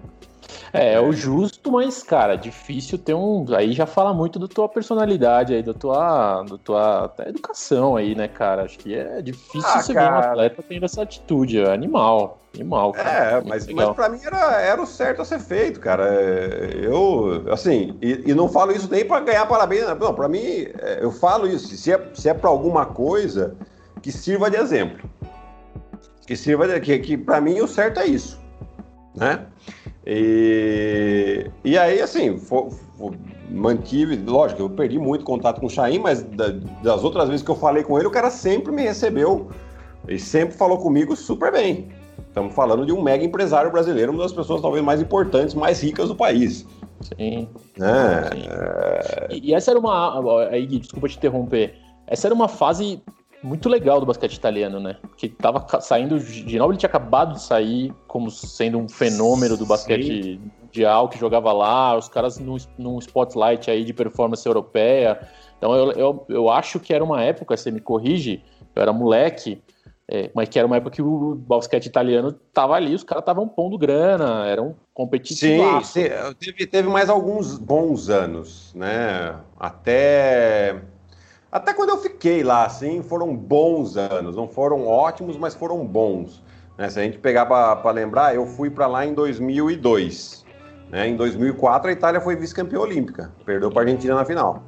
É, 0.72 0.94
é 0.94 1.00
o 1.00 1.12
justo, 1.12 1.72
mas, 1.72 2.04
cara, 2.04 2.36
difícil 2.36 2.98
ter 2.98 3.14
um. 3.14 3.46
Aí 3.56 3.72
já 3.72 3.86
fala 3.86 4.14
muito 4.14 4.38
da 4.38 4.48
tua 4.48 4.70
personalidade 4.70 5.54
aí, 5.54 5.64
da 5.64 5.74
tua, 5.74 6.44
da 6.44 6.58
tua 6.58 7.14
educação 7.26 7.96
aí, 7.96 8.16
né, 8.16 8.28
cara? 8.28 8.64
Acho 8.64 8.78
que 8.78 8.94
é 8.96 9.22
difícil 9.22 9.70
ah, 9.70 9.82
você 9.82 9.94
cara... 9.94 10.10
ver 10.10 10.28
um 10.28 10.32
atleta 10.32 10.64
tendo 10.68 10.86
essa 10.86 11.02
atitude. 11.02 11.60
É 11.60 11.74
animal. 11.74 12.40
Animal, 12.54 12.92
cara. 12.94 13.10
É, 13.10 13.42
mas, 13.42 13.68
mas 13.68 13.90
pra 13.92 14.10
mim 14.10 14.20
era, 14.24 14.62
era 14.62 14.82
o 14.82 14.86
certo 14.86 15.22
a 15.22 15.26
ser 15.26 15.40
feito, 15.40 15.80
cara. 15.80 16.06
Eu, 16.74 17.46
assim, 17.52 17.98
e, 18.02 18.24
e 18.32 18.34
não 18.34 18.48
falo 18.48 18.72
isso 18.72 18.90
nem 18.90 19.06
pra 19.06 19.20
ganhar 19.20 19.46
parabéns. 19.48 19.86
Não, 20.00 20.14
pra 20.14 20.28
mim, 20.28 20.68
é, 20.80 21.00
eu 21.02 21.12
falo 21.12 21.48
isso. 21.48 21.68
Se 21.76 21.92
é, 21.92 22.10
se 22.14 22.30
é 22.30 22.34
pra 22.34 22.50
alguma 22.50 22.86
coisa, 22.86 23.56
que 24.02 24.12
sirva 24.12 24.50
de 24.50 24.58
exemplo. 24.58 25.10
Que 26.30 26.38
sirva 26.38 26.68
de. 26.68 26.80
Que, 26.80 27.00
que 27.00 27.18
pra 27.18 27.42
mim 27.42 27.60
o 27.60 27.68
certo 27.68 28.00
é 28.00 28.06
isso. 28.06 28.40
Né? 29.16 29.48
E, 30.06 31.50
e 31.64 31.76
aí, 31.76 32.00
assim, 32.04 32.38
for, 32.38 32.70
for, 32.70 33.16
mantive, 33.50 34.16
lógico, 34.16 34.62
eu 34.62 34.70
perdi 34.70 35.00
muito 35.00 35.26
contato 35.26 35.60
com 35.60 35.66
o 35.66 35.70
Chain, 35.72 35.98
mas 35.98 36.22
da, 36.22 36.50
das 36.84 37.04
outras 37.04 37.30
vezes 37.30 37.44
que 37.44 37.50
eu 37.50 37.56
falei 37.56 37.84
com 37.84 37.98
ele, 37.98 38.08
o 38.08 38.12
cara 38.12 38.30
sempre 38.30 38.72
me 38.72 38.84
recebeu 38.84 39.50
e 40.08 40.20
sempre 40.20 40.56
falou 40.56 40.78
comigo 40.78 41.16
super 41.16 41.52
bem. 41.52 41.90
Estamos 42.28 42.54
falando 42.54 42.86
de 42.86 42.94
um 42.94 43.02
mega 43.02 43.24
empresário 43.24 43.72
brasileiro, 43.72 44.12
uma 44.12 44.22
das 44.22 44.32
pessoas 44.32 44.62
talvez 44.62 44.86
mais 44.86 45.02
importantes, 45.02 45.56
mais 45.56 45.82
ricas 45.82 46.10
do 46.10 46.16
país. 46.16 46.64
Sim. 47.02 47.50
É, 47.82 48.36
Sim. 48.36 49.36
E, 49.36 49.50
e, 49.50 49.54
essa 49.56 49.72
era 49.72 49.80
uma. 49.80 50.48
Aí, 50.50 50.68
desculpa 50.68 51.10
te 51.10 51.18
interromper. 51.18 51.74
Essa 52.06 52.28
era 52.28 52.36
uma 52.36 52.48
fase 52.48 53.02
muito 53.42 53.70
legal 53.70 54.00
do 54.00 54.06
basquete 54.06 54.36
italiano, 54.36 54.80
né? 54.80 54.98
Que 55.18 55.30
tava 55.30 55.66
saindo. 55.82 56.20
De 56.20 56.58
novo, 56.58 56.72
ele 56.72 56.80
tinha 56.80 56.90
acabado 56.90 57.34
de 57.34 57.42
sair 57.42 57.94
como 58.08 58.30
sendo 58.30 58.78
um 58.78 58.88
fenômeno 58.88 59.56
do 59.56 59.66
basquete 59.66 60.24
Sim. 60.24 60.52
mundial 60.62 61.08
que 61.08 61.18
jogava 61.18 61.52
lá, 61.54 61.98
os 61.98 62.10
caras 62.10 62.38
num, 62.38 62.58
num 62.78 63.00
spotlight 63.00 63.72
aí 63.72 63.84
de 63.84 63.94
performance 63.94 64.46
europeia. 64.46 65.20
Então 65.58 65.74
eu, 65.74 65.92
eu, 65.92 66.26
eu 66.30 66.50
acho 66.50 66.80
que 66.80 66.94
era 66.94 67.04
uma 67.04 67.22
época, 67.24 67.56
você 67.56 67.72
me 67.72 67.80
corrige, 67.80 68.44
eu 68.76 68.82
era 68.82 68.94
moleque. 68.94 69.62
É, 70.12 70.32
mas 70.34 70.50
que 70.50 70.58
era 70.58 70.66
uma 70.66 70.78
época 70.78 70.96
que 70.96 71.04
o 71.04 71.36
basquete 71.36 71.86
italiano 71.86 72.32
tava 72.52 72.74
ali, 72.74 72.96
os 72.96 73.04
caras 73.04 73.22
estavam 73.22 73.48
pondo 73.48 73.78
grana, 73.78 74.48
eram 74.48 74.76
competitivos. 74.92 75.88
Sim, 75.88 76.10
sim, 76.10 76.36
teve, 76.40 76.66
teve 76.66 76.90
mais 76.90 77.12
alguns 77.12 77.60
bons 77.60 78.10
anos, 78.10 78.74
né? 78.74 79.36
Até 79.60 80.82
até 81.52 81.74
quando 81.74 81.90
eu 81.90 81.98
fiquei 81.98 82.44
lá, 82.44 82.66
assim, 82.66 83.02
foram 83.02 83.36
bons 83.36 83.98
anos. 83.98 84.36
Não 84.36 84.48
foram 84.48 84.88
ótimos, 84.88 85.38
mas 85.38 85.56
foram 85.56 85.86
bons. 85.86 86.44
Né? 86.78 86.90
Se 86.90 87.00
a 87.00 87.04
gente 87.04 87.18
pegar 87.18 87.46
para 87.46 87.92
lembrar, 87.92 88.36
eu 88.36 88.46
fui 88.46 88.70
para 88.70 88.86
lá 88.86 89.06
em 89.06 89.14
2002. 89.14 90.46
Né? 90.92 91.08
Em 91.08 91.16
2004, 91.16 91.90
a 91.90 91.92
Itália 91.92 92.22
foi 92.22 92.36
vice-campeã 92.36 92.80
olímpica. 92.80 93.32
Perdeu 93.46 93.72
para 93.72 93.82
a 93.82 93.86
Argentina 93.86 94.16
na 94.16 94.26
final. 94.26 94.64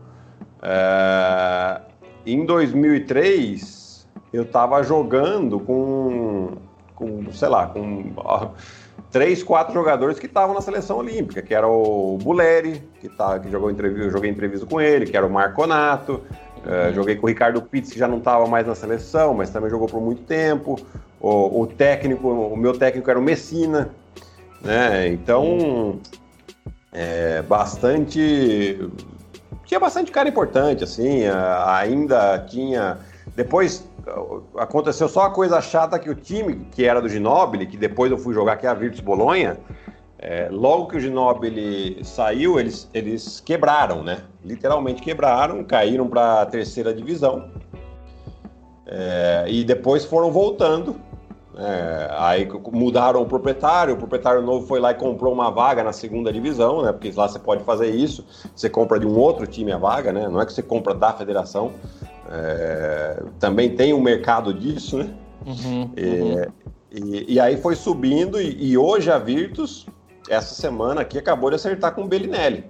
É... 0.62 1.82
Em 2.26 2.46
2003, 2.46 4.08
eu 4.34 4.44
estava 4.44 4.82
jogando 4.84 5.60
com, 5.60 6.58
com, 6.96 7.32
sei 7.32 7.50
lá, 7.50 7.68
com 7.68 8.14
três, 9.12 9.44
quatro 9.44 9.74
jogadores 9.74 10.20
que 10.20 10.26
estavam 10.26 10.56
na 10.56 10.62
seleção 10.62 10.98
olímpica, 10.98 11.42
que 11.42 11.54
era 11.54 11.68
o 11.68 12.18
Buleri, 12.18 12.82
que, 13.00 13.10
tá, 13.10 13.40
que 13.40 13.52
jogou 13.52 13.70
entrevista, 13.70 14.06
eu 14.06 14.12
joguei 14.12 14.30
entrevista 14.30 14.66
com 14.66 14.80
ele, 14.80 15.06
que 15.06 15.18
era 15.18 15.26
o 15.26 15.30
Marconato, 15.30 16.22
Uh, 16.66 16.94
joguei 16.94 17.16
com 17.16 17.26
o 17.26 17.30
Ricardo 17.30 17.62
Pitts, 17.62 17.92
que 17.92 18.00
já 18.00 18.08
não 18.08 18.20
estava 18.20 18.46
mais 18.48 18.68
na 18.68 18.76
seleção, 18.76 19.34
mas 19.34 19.50
também 19.50 19.70
jogou 19.70 19.88
por 19.88 20.02
muito 20.02 20.24
tempo. 20.24 20.80
O, 21.20 21.62
o, 21.62 21.68
técnico, 21.68 22.28
o 22.28 22.58
meu 22.58 22.78
técnico 22.78 23.10
era 23.10 23.20
o 23.20 23.22
Messina, 23.22 23.90
né? 24.62 25.08
Então, 25.08 26.00
é, 26.92 27.42
bastante. 27.44 28.90
Tinha 29.66 29.80
bastante 29.80 30.12
cara 30.12 30.28
importante, 30.28 30.84
assim. 30.84 31.24
ainda 31.66 32.40
tinha. 32.40 33.00
Depois 33.36 33.88
aconteceu 34.58 35.08
só 35.08 35.26
a 35.26 35.30
coisa 35.30 35.62
chata 35.62 36.00
que 36.00 36.10
o 36.10 36.16
time, 36.16 36.66
que 36.72 36.86
era 36.86 37.02
do 37.02 37.10
Ginobili, 37.10 37.66
que 37.66 37.78
depois 37.78 38.12
eu 38.12 38.18
fui 38.18 38.34
jogar, 38.34 38.58
que 38.58 38.66
é 38.66 38.70
a 38.70 38.74
Virtus 38.74 39.00
Bolonha, 39.00 39.58
é, 40.22 40.50
logo 40.52 40.86
que 40.86 40.98
o 40.98 41.00
Ginobili 41.00 42.06
saiu, 42.06 42.60
eles, 42.60 42.88
eles 42.94 43.40
quebraram, 43.40 44.04
né? 44.04 44.20
Literalmente 44.46 45.02
quebraram, 45.02 45.64
caíram 45.64 46.08
para 46.08 46.44
a 46.44 46.46
terceira 46.46 46.94
divisão. 46.94 47.50
É, 48.86 49.46
e 49.48 49.64
depois 49.64 50.06
foram 50.06 50.32
voltando. 50.32 50.96
É, 51.58 52.08
aí 52.12 52.48
mudaram 52.72 53.24
o 53.24 53.26
proprietário, 53.26 53.96
o 53.96 53.98
proprietário 53.98 54.44
novo 54.44 54.68
foi 54.68 54.80
lá 54.80 54.92
e 54.92 54.94
comprou 54.96 55.34
uma 55.34 55.50
vaga 55.50 55.84
na 55.84 55.92
segunda 55.92 56.32
divisão, 56.32 56.84
né? 56.84 56.92
Porque 56.92 57.12
lá 57.16 57.28
você 57.28 57.40
pode 57.40 57.64
fazer 57.64 57.90
isso, 57.90 58.24
você 58.56 58.70
compra 58.70 59.00
de 59.00 59.08
um 59.08 59.18
outro 59.18 59.48
time 59.48 59.72
a 59.72 59.78
vaga, 59.78 60.14
né? 60.14 60.30
Não 60.30 60.40
é 60.40 60.46
que 60.46 60.54
você 60.54 60.62
compra 60.62 60.94
da 60.94 61.12
federação. 61.14 61.72
É, 62.30 63.24
também 63.40 63.76
tem 63.76 63.92
um 63.92 64.00
mercado 64.00 64.54
disso, 64.54 65.00
né? 65.00 65.10
Uhum, 65.48 65.82
uhum. 65.82 66.46
E, 66.92 67.34
e, 67.34 67.40
aí 67.40 67.58
foi 67.58 67.76
subindo, 67.76 68.40
e, 68.40 68.72
e 68.72 68.78
hoje 68.78 69.10
a 69.10 69.18
Virtus 69.18 69.88
essa 70.30 70.54
semana 70.54 71.02
aqui 71.02 71.18
acabou 71.18 71.50
de 71.50 71.56
acertar 71.56 71.94
com 71.94 72.04
o 72.04 72.08
Bellinelli. 72.08 72.66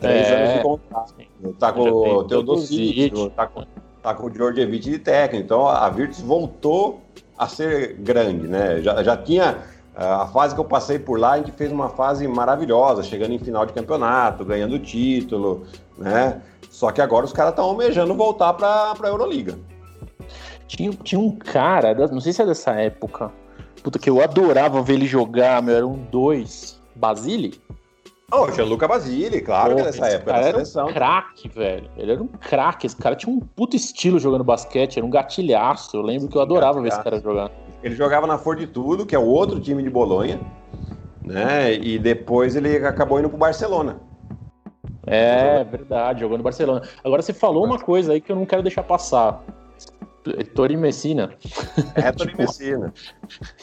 Três 0.00 0.28
é, 0.28 0.34
anos 0.34 0.54
de 0.54 0.62
contrato. 0.62 1.14
Tá 1.58 1.72
com 1.72 1.88
o 1.88 2.24
Teodosic, 2.24 3.30
tá 3.30 3.46
com, 3.46 3.64
tá 4.02 4.14
com 4.14 4.26
o 4.26 4.30
Djordjevic 4.30 4.90
de 4.90 4.98
técnico. 4.98 5.44
Então 5.44 5.66
a 5.66 5.88
Virtus 5.88 6.20
voltou 6.20 7.00
a 7.38 7.46
ser 7.46 7.94
grande, 7.94 8.46
né? 8.46 8.80
Já, 8.80 9.02
já 9.02 9.16
tinha. 9.16 9.58
A 9.94 10.26
fase 10.26 10.54
que 10.54 10.60
eu 10.60 10.64
passei 10.64 10.98
por 10.98 11.18
lá, 11.18 11.32
a 11.32 11.36
gente 11.38 11.52
fez 11.52 11.72
uma 11.72 11.88
fase 11.88 12.28
maravilhosa, 12.28 13.02
chegando 13.02 13.32
em 13.32 13.38
final 13.38 13.64
de 13.64 13.72
campeonato, 13.72 14.44
ganhando 14.44 14.78
título, 14.78 15.64
né? 15.96 16.42
Só 16.70 16.92
que 16.92 17.00
agora 17.00 17.24
os 17.24 17.32
caras 17.32 17.52
estão 17.52 17.64
almejando 17.64 18.14
voltar 18.14 18.52
para 18.52 18.92
a 18.92 19.08
Euroliga. 19.08 19.58
Tinha, 20.68 20.90
tinha 21.02 21.18
um 21.18 21.30
cara, 21.30 21.94
não 22.08 22.20
sei 22.20 22.34
se 22.34 22.42
é 22.42 22.46
dessa 22.46 22.72
época, 22.72 23.32
puta, 23.82 23.98
que 23.98 24.10
eu 24.10 24.20
adorava 24.20 24.82
ver 24.82 24.94
ele 24.94 25.06
jogar, 25.06 25.62
meu, 25.62 25.76
era 25.76 25.86
um 25.86 25.96
dois. 25.96 26.75
Basile? 26.96 27.60
Oh, 28.32 28.46
o 28.46 28.52
Gianluca 28.52 28.88
Basile, 28.88 29.40
claro 29.40 29.70
Pô, 29.70 29.76
que 29.76 29.82
dessa 29.84 30.08
época 30.08 30.42
seleção. 30.42 30.82
Era 30.82 30.90
um 30.90 30.94
craque, 30.94 31.48
velho. 31.48 31.90
Ele 31.96 32.12
era 32.12 32.22
um 32.22 32.26
craque. 32.26 32.86
Esse 32.86 32.96
cara 32.96 33.14
tinha 33.14 33.32
um 33.32 33.38
puto 33.38 33.76
estilo 33.76 34.18
jogando 34.18 34.42
basquete, 34.42 34.96
era 34.96 35.06
um 35.06 35.10
gatilhaço. 35.10 35.96
Eu 35.96 36.02
lembro 36.02 36.28
que 36.28 36.36
eu 36.36 36.42
adorava 36.42 36.80
ver 36.80 36.88
esse 36.88 37.02
cara 37.02 37.20
jogar. 37.20 37.52
Ele 37.82 37.94
jogava 37.94 38.26
na 38.26 38.36
Tudo, 38.36 39.06
que 39.06 39.14
é 39.14 39.18
o 39.18 39.24
outro 39.24 39.60
time 39.60 39.80
de 39.80 39.88
Bolonha, 39.88 40.40
né? 41.22 41.74
E 41.74 41.98
depois 42.00 42.56
ele 42.56 42.84
acabou 42.84 43.20
indo 43.20 43.28
pro 43.28 43.38
Barcelona. 43.38 44.00
É, 45.06 45.62
verdade, 45.62 46.20
jogou 46.20 46.36
no 46.36 46.42
Barcelona. 46.42 46.82
Agora 47.04 47.22
você 47.22 47.32
falou 47.32 47.64
uma 47.64 47.78
coisa 47.78 48.12
aí 48.12 48.20
que 48.20 48.32
eu 48.32 48.36
não 48.36 48.44
quero 48.44 48.62
deixar 48.62 48.82
passar. 48.82 49.40
Tori 50.54 50.76
Messina. 50.76 51.30
É 51.94 52.12
Tori 52.12 52.30
tipo, 52.30 52.42
Messina. 52.42 52.92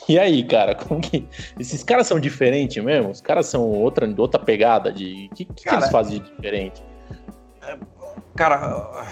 E 0.08 0.18
aí, 0.20 0.44
cara, 0.44 0.76
como 0.76 1.02
que. 1.02 1.28
Esses 1.60 1.84
caras 1.84 2.08
são 2.08 2.20
diferentes 2.20 2.84
mesmo? 2.84 3.10
Os 3.12 3.22
caras 3.22 3.48
são 3.48 3.70
outra, 3.70 4.12
outra 4.18 4.40
pegada 4.40 4.92
de. 4.92 5.30
O 5.32 5.36
que, 5.36 5.46
que, 5.46 5.64
cara, 5.64 5.78
que 5.78 5.84
eles 5.84 5.92
fazem 5.92 6.20
de 6.20 6.30
diferente? 6.30 6.84
Cara. 8.36 9.06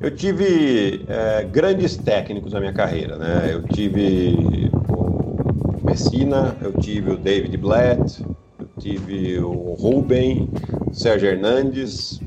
Eu 0.00 0.10
tive 0.10 1.04
é, 1.08 1.44
grandes 1.44 1.96
técnicos 1.96 2.52
na 2.52 2.60
minha 2.60 2.72
carreira, 2.72 3.16
né? 3.16 3.50
Eu 3.52 3.62
tive 3.62 4.68
o 4.88 5.80
Messina, 5.84 6.56
eu 6.60 6.72
tive 6.72 7.12
o 7.12 7.16
David 7.16 7.56
Blatt, 7.56 8.20
eu 8.58 8.68
tive 8.80 9.38
o 9.38 9.74
Ruben, 9.74 10.50
o 10.90 10.92
Sérgio 10.92 11.28
Hernandes. 11.28 12.20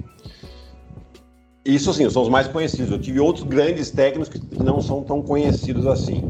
Isso 1.66 1.92
sim, 1.94 2.08
são 2.12 2.22
os 2.22 2.30
mais 2.30 2.48
conhecidos. 2.48 2.92
Eu 2.92 3.00
tive 3.00 3.20
outros 3.20 3.44
grandes 3.44 3.90
técnicos 3.90 4.30
que 4.30 4.64
não 4.64 4.80
são 4.80 5.02
tão 5.02 5.22
conhecidos 5.24 5.88
assim. 5.88 6.24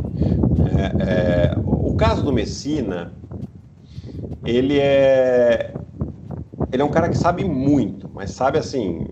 É, 0.77 1.51
é, 1.51 1.57
o 1.57 1.93
caso 1.95 2.23
do 2.23 2.31
Messina, 2.31 3.11
ele 4.45 4.79
é 4.79 5.73
ele 6.71 6.81
é 6.81 6.85
um 6.85 6.89
cara 6.89 7.09
que 7.09 7.17
sabe 7.17 7.43
muito, 7.43 8.09
mas 8.13 8.31
sabe 8.31 8.57
assim 8.57 9.05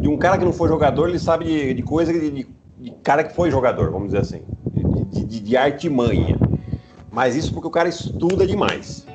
de 0.00 0.08
um 0.08 0.16
cara 0.16 0.38
que 0.38 0.44
não 0.44 0.52
foi 0.52 0.68
jogador, 0.68 1.08
ele 1.08 1.18
sabe 1.18 1.44
de, 1.44 1.74
de 1.74 1.82
coisa 1.82 2.12
de, 2.12 2.30
de, 2.30 2.46
de, 2.78 2.90
cara 3.02 3.22
que 3.22 3.34
foi 3.34 3.50
jogador, 3.50 3.90
vamos 3.90 4.08
dizer 4.08 4.20
assim, 4.20 4.42
de, 5.10 5.24
de, 5.24 5.40
de 5.40 5.56
artimanha. 5.56 6.38
Mas 7.10 7.36
isso 7.36 7.52
porque 7.52 7.68
o 7.68 7.70
cara 7.70 7.88
estuda 7.88 8.46
demais. 8.46 9.06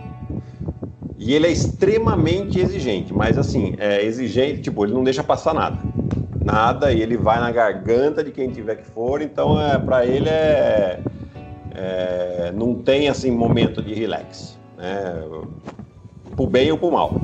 E 1.26 1.34
ele 1.34 1.48
é 1.48 1.52
extremamente 1.52 2.60
exigente, 2.60 3.12
mas 3.12 3.36
assim, 3.36 3.74
é 3.80 4.06
exigente, 4.06 4.62
tipo, 4.62 4.86
ele 4.86 4.94
não 4.94 5.04
deixa 5.04 5.24
passar 5.24 5.56
nada. 5.56 5.80
Nada, 6.44 6.94
e 6.94 7.02
ele 7.02 7.18
vai 7.18 7.40
na 7.40 7.52
garganta 7.52 8.24
de 8.24 8.30
quem 8.30 8.52
tiver 8.52 8.76
que 8.76 8.86
for, 8.86 9.24
então 9.24 9.60
é, 9.60 9.80
para 9.80 10.06
ele 10.06 10.30
é, 10.30 11.00
é, 11.74 12.52
Não 12.56 12.76
tem 12.76 13.10
assim 13.10 13.32
momento 13.32 13.82
de 13.82 13.96
relax. 13.96 14.56
Né? 14.78 15.24
Pro 16.36 16.46
bem 16.46 16.72
ou 16.72 16.78
pro 16.78 16.92
mal. 16.92 17.20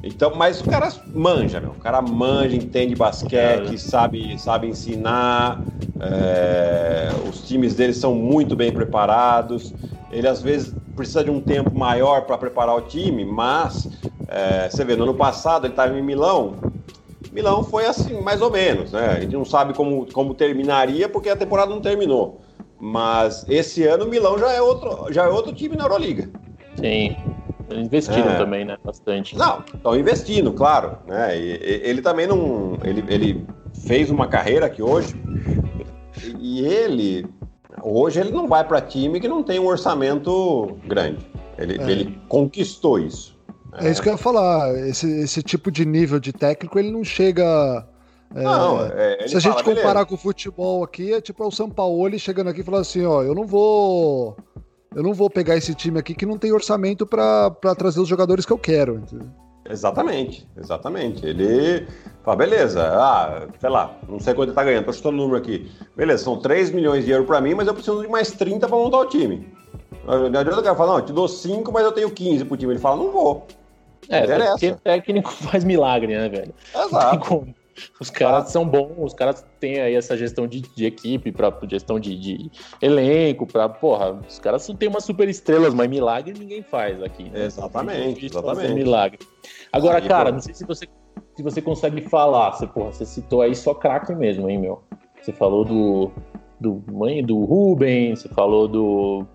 Então, 0.00 0.36
mas 0.36 0.60
o 0.60 0.70
cara 0.70 0.92
manja, 1.12 1.58
meu. 1.60 1.70
O 1.70 1.80
cara 1.80 2.00
manja, 2.00 2.54
entende 2.54 2.94
basquete, 2.94 3.78
sabe, 3.78 4.38
sabe 4.38 4.68
ensinar. 4.68 5.60
É, 5.98 7.10
os 7.28 7.42
times 7.48 7.74
dele 7.74 7.94
são 7.94 8.14
muito 8.14 8.54
bem 8.54 8.70
preparados. 8.70 9.74
Ele 10.12 10.28
às 10.28 10.40
vezes 10.40 10.72
precisa 11.00 11.24
de 11.24 11.30
um 11.30 11.40
tempo 11.40 11.76
maior 11.76 12.22
para 12.26 12.36
preparar 12.36 12.76
o 12.76 12.82
time, 12.82 13.24
mas 13.24 13.88
é, 14.28 14.68
você 14.68 14.84
vê, 14.84 14.94
no 14.94 15.04
ano 15.04 15.14
passado 15.14 15.64
ele 15.64 15.72
estava 15.72 15.98
em 15.98 16.02
Milão. 16.02 16.56
Milão 17.32 17.64
foi 17.64 17.86
assim, 17.86 18.20
mais 18.20 18.42
ou 18.42 18.50
menos, 18.50 18.92
né? 18.92 19.14
A 19.16 19.20
gente 19.20 19.32
não 19.32 19.44
sabe 19.44 19.72
como, 19.72 20.06
como 20.12 20.34
terminaria 20.34 21.08
porque 21.08 21.30
a 21.30 21.36
temporada 21.36 21.70
não 21.70 21.80
terminou. 21.80 22.42
Mas 22.78 23.46
esse 23.48 23.86
ano 23.86 24.04
o 24.04 24.08
Milão 24.08 24.38
já 24.38 24.52
é 24.52 24.60
outro, 24.60 25.10
já 25.10 25.24
é 25.24 25.28
outro 25.28 25.54
time 25.54 25.74
na 25.74 25.84
Euroliga. 25.84 26.28
Sim. 26.76 27.16
Eles 27.70 27.86
investiram 27.86 28.32
é. 28.32 28.36
também, 28.36 28.64
né? 28.64 28.76
Bastante. 28.84 29.38
Não, 29.38 29.64
estão 29.72 29.96
investindo, 29.96 30.52
claro. 30.52 30.98
Né? 31.06 31.38
E, 31.38 31.80
ele 31.82 32.02
também 32.02 32.26
não. 32.26 32.76
Ele, 32.84 33.04
ele 33.08 33.46
fez 33.86 34.10
uma 34.10 34.26
carreira 34.26 34.68
que 34.68 34.82
hoje. 34.82 35.14
E 36.38 36.64
ele. 36.64 37.26
Hoje 37.82 38.20
ele 38.20 38.30
não 38.30 38.46
vai 38.46 38.66
para 38.66 38.80
time 38.80 39.20
que 39.20 39.28
não 39.28 39.42
tem 39.42 39.58
um 39.58 39.66
orçamento 39.66 40.78
grande. 40.86 41.26
Ele, 41.58 41.78
é. 41.80 41.90
ele 41.90 42.20
conquistou 42.28 42.98
isso. 42.98 43.38
É. 43.74 43.86
é 43.86 43.90
isso 43.90 44.02
que 44.02 44.08
eu 44.08 44.12
ia 44.12 44.18
falar. 44.18 44.74
Esse, 44.88 45.08
esse 45.20 45.42
tipo 45.42 45.70
de 45.70 45.84
nível 45.84 46.18
de 46.18 46.32
técnico, 46.32 46.78
ele 46.78 46.90
não 46.90 47.04
chega. 47.04 47.86
É, 48.34 48.42
não, 48.42 48.86
é, 48.86 49.26
se 49.26 49.36
a 49.36 49.40
gente 49.40 49.64
comparar 49.64 49.82
beleza. 49.82 50.06
com 50.06 50.14
o 50.14 50.18
futebol 50.18 50.84
aqui, 50.84 51.12
é 51.12 51.20
tipo 51.20 51.42
é 51.42 51.46
o 51.46 51.50
São 51.50 51.68
Paulo 51.68 52.16
chegando 52.18 52.48
aqui 52.48 52.60
e 52.60 52.64
falando 52.64 52.82
assim: 52.82 53.04
ó, 53.04 53.22
eu 53.22 53.34
não 53.34 53.44
vou 53.44 54.36
eu 54.94 55.02
não 55.02 55.12
vou 55.12 55.30
pegar 55.30 55.56
esse 55.56 55.74
time 55.74 55.98
aqui 55.98 56.14
que 56.14 56.26
não 56.26 56.38
tem 56.38 56.52
orçamento 56.52 57.06
para 57.06 57.50
trazer 57.76 58.00
os 58.00 58.08
jogadores 58.08 58.44
que 58.44 58.52
eu 58.52 58.58
quero. 58.58 58.96
Entendeu? 58.96 59.28
Exatamente, 59.68 60.48
exatamente. 60.56 61.24
Ele 61.26 61.86
fala, 62.22 62.36
beleza, 62.36 62.82
ah, 62.82 63.46
sei 63.58 63.70
lá, 63.70 63.96
não 64.08 64.18
sei 64.18 64.34
quanto 64.34 64.48
ele 64.48 64.54
tá 64.54 64.64
ganhando, 64.64 64.84
tô 64.86 64.92
chutando 64.92 65.16
o 65.16 65.20
número 65.20 65.38
aqui. 65.38 65.70
Beleza, 65.96 66.24
são 66.24 66.38
3 66.38 66.70
milhões 66.70 67.04
de 67.04 67.10
euros 67.10 67.26
para 67.26 67.40
mim, 67.40 67.54
mas 67.54 67.66
eu 67.66 67.74
preciso 67.74 68.02
de 68.02 68.08
mais 68.08 68.30
30 68.32 68.66
para 68.66 68.76
montar 68.76 68.98
o 68.98 69.06
time. 69.06 69.46
Não 70.04 70.26
adianta 70.26 70.60
o 70.60 70.62
cara 70.62 70.74
falar, 70.74 70.92
não, 70.92 70.98
eu 70.98 71.04
te 71.04 71.12
dou 71.12 71.28
5, 71.28 71.70
mas 71.70 71.84
eu 71.84 71.92
tenho 71.92 72.10
15 72.10 72.44
pro 72.44 72.56
time. 72.56 72.72
Ele 72.72 72.80
fala, 72.80 72.96
não 72.96 73.12
vou. 73.12 73.46
É, 74.08 74.26
porque 74.50 74.74
técnico 74.82 75.30
faz 75.44 75.62
milagre, 75.62 76.16
né, 76.16 76.28
velho? 76.28 76.54
Exato. 76.74 77.46
Os 78.00 78.10
caras 78.10 78.50
são 78.50 78.66
bons, 78.66 78.94
os 78.98 79.14
caras 79.14 79.44
têm 79.58 79.80
aí 79.80 79.94
essa 79.94 80.16
gestão 80.16 80.46
de, 80.46 80.60
de 80.60 80.84
equipe, 80.84 81.32
pra, 81.32 81.52
gestão 81.68 81.98
de, 81.98 82.18
de 82.18 82.50
elenco, 82.80 83.46
pra, 83.46 83.68
porra, 83.68 84.20
os 84.28 84.38
caras 84.38 84.66
têm 84.78 84.88
umas 84.88 85.04
super 85.04 85.28
estrelas, 85.28 85.74
mas 85.74 85.88
milagre 85.88 86.34
ninguém 86.38 86.62
faz 86.62 87.02
aqui. 87.02 87.24
Né? 87.24 87.44
Exatamente, 87.44 88.26
exatamente. 88.26 88.74
Milagre. 88.74 89.18
Agora, 89.72 89.98
aí, 89.98 90.08
cara, 90.08 90.32
não 90.32 90.40
sei 90.40 90.54
se 90.54 90.64
você, 90.66 90.86
se 91.36 91.42
você 91.42 91.62
consegue 91.62 92.02
falar, 92.02 92.52
você, 92.52 92.66
porra, 92.66 92.92
você 92.92 93.06
citou 93.06 93.42
aí 93.42 93.54
só 93.54 93.74
craque 93.74 94.14
mesmo, 94.14 94.48
hein, 94.48 94.58
meu? 94.58 94.82
Você 95.20 95.32
falou 95.32 95.64
do, 95.64 96.10
do 96.58 96.82
mãe 96.90 97.24
do 97.24 97.44
Ruben, 97.44 98.14
você 98.16 98.28
falou 98.28 98.66
do... 98.66 99.26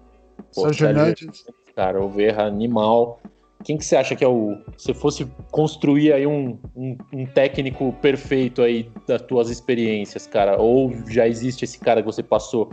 Sérgio. 0.51 1.31
Cara, 1.75 2.01
o 2.01 2.09
Verra 2.09 2.43
animal. 2.43 3.19
Quem 3.65 3.77
que 3.77 3.83
você 3.83 3.95
acha 3.95 4.15
que 4.15 4.23
é 4.23 4.27
o. 4.27 4.59
Se 4.77 4.93
fosse 4.93 5.25
construir 5.49 6.13
aí 6.13 6.27
um, 6.27 6.55
um, 6.75 6.95
um, 7.11 7.25
técnico 7.25 7.91
perfeito 7.93 8.61
aí 8.61 8.87
das 9.07 9.23
tuas 9.23 9.49
experiências, 9.49 10.27
cara, 10.27 10.61
ou 10.61 10.93
já 11.09 11.27
existe 11.27 11.65
esse 11.65 11.79
cara 11.79 12.01
que 12.01 12.05
você 12.05 12.21
passou, 12.21 12.69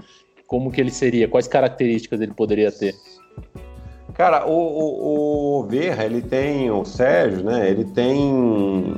como 0.47 0.71
que 0.71 0.79
ele 0.83 0.91
seria? 0.91 1.27
Quais 1.27 1.49
características 1.49 2.21
ele 2.21 2.35
poderia 2.35 2.71
ter? 2.71 2.95
Cara, 4.13 4.47
o, 4.47 4.53
o, 4.53 5.61
o 5.61 5.63
Verra, 5.65 6.05
ele 6.05 6.21
tem, 6.21 6.71
o 6.71 6.85
Sérgio, 6.85 7.43
né, 7.43 7.71
ele 7.71 7.87
tem 7.87 8.95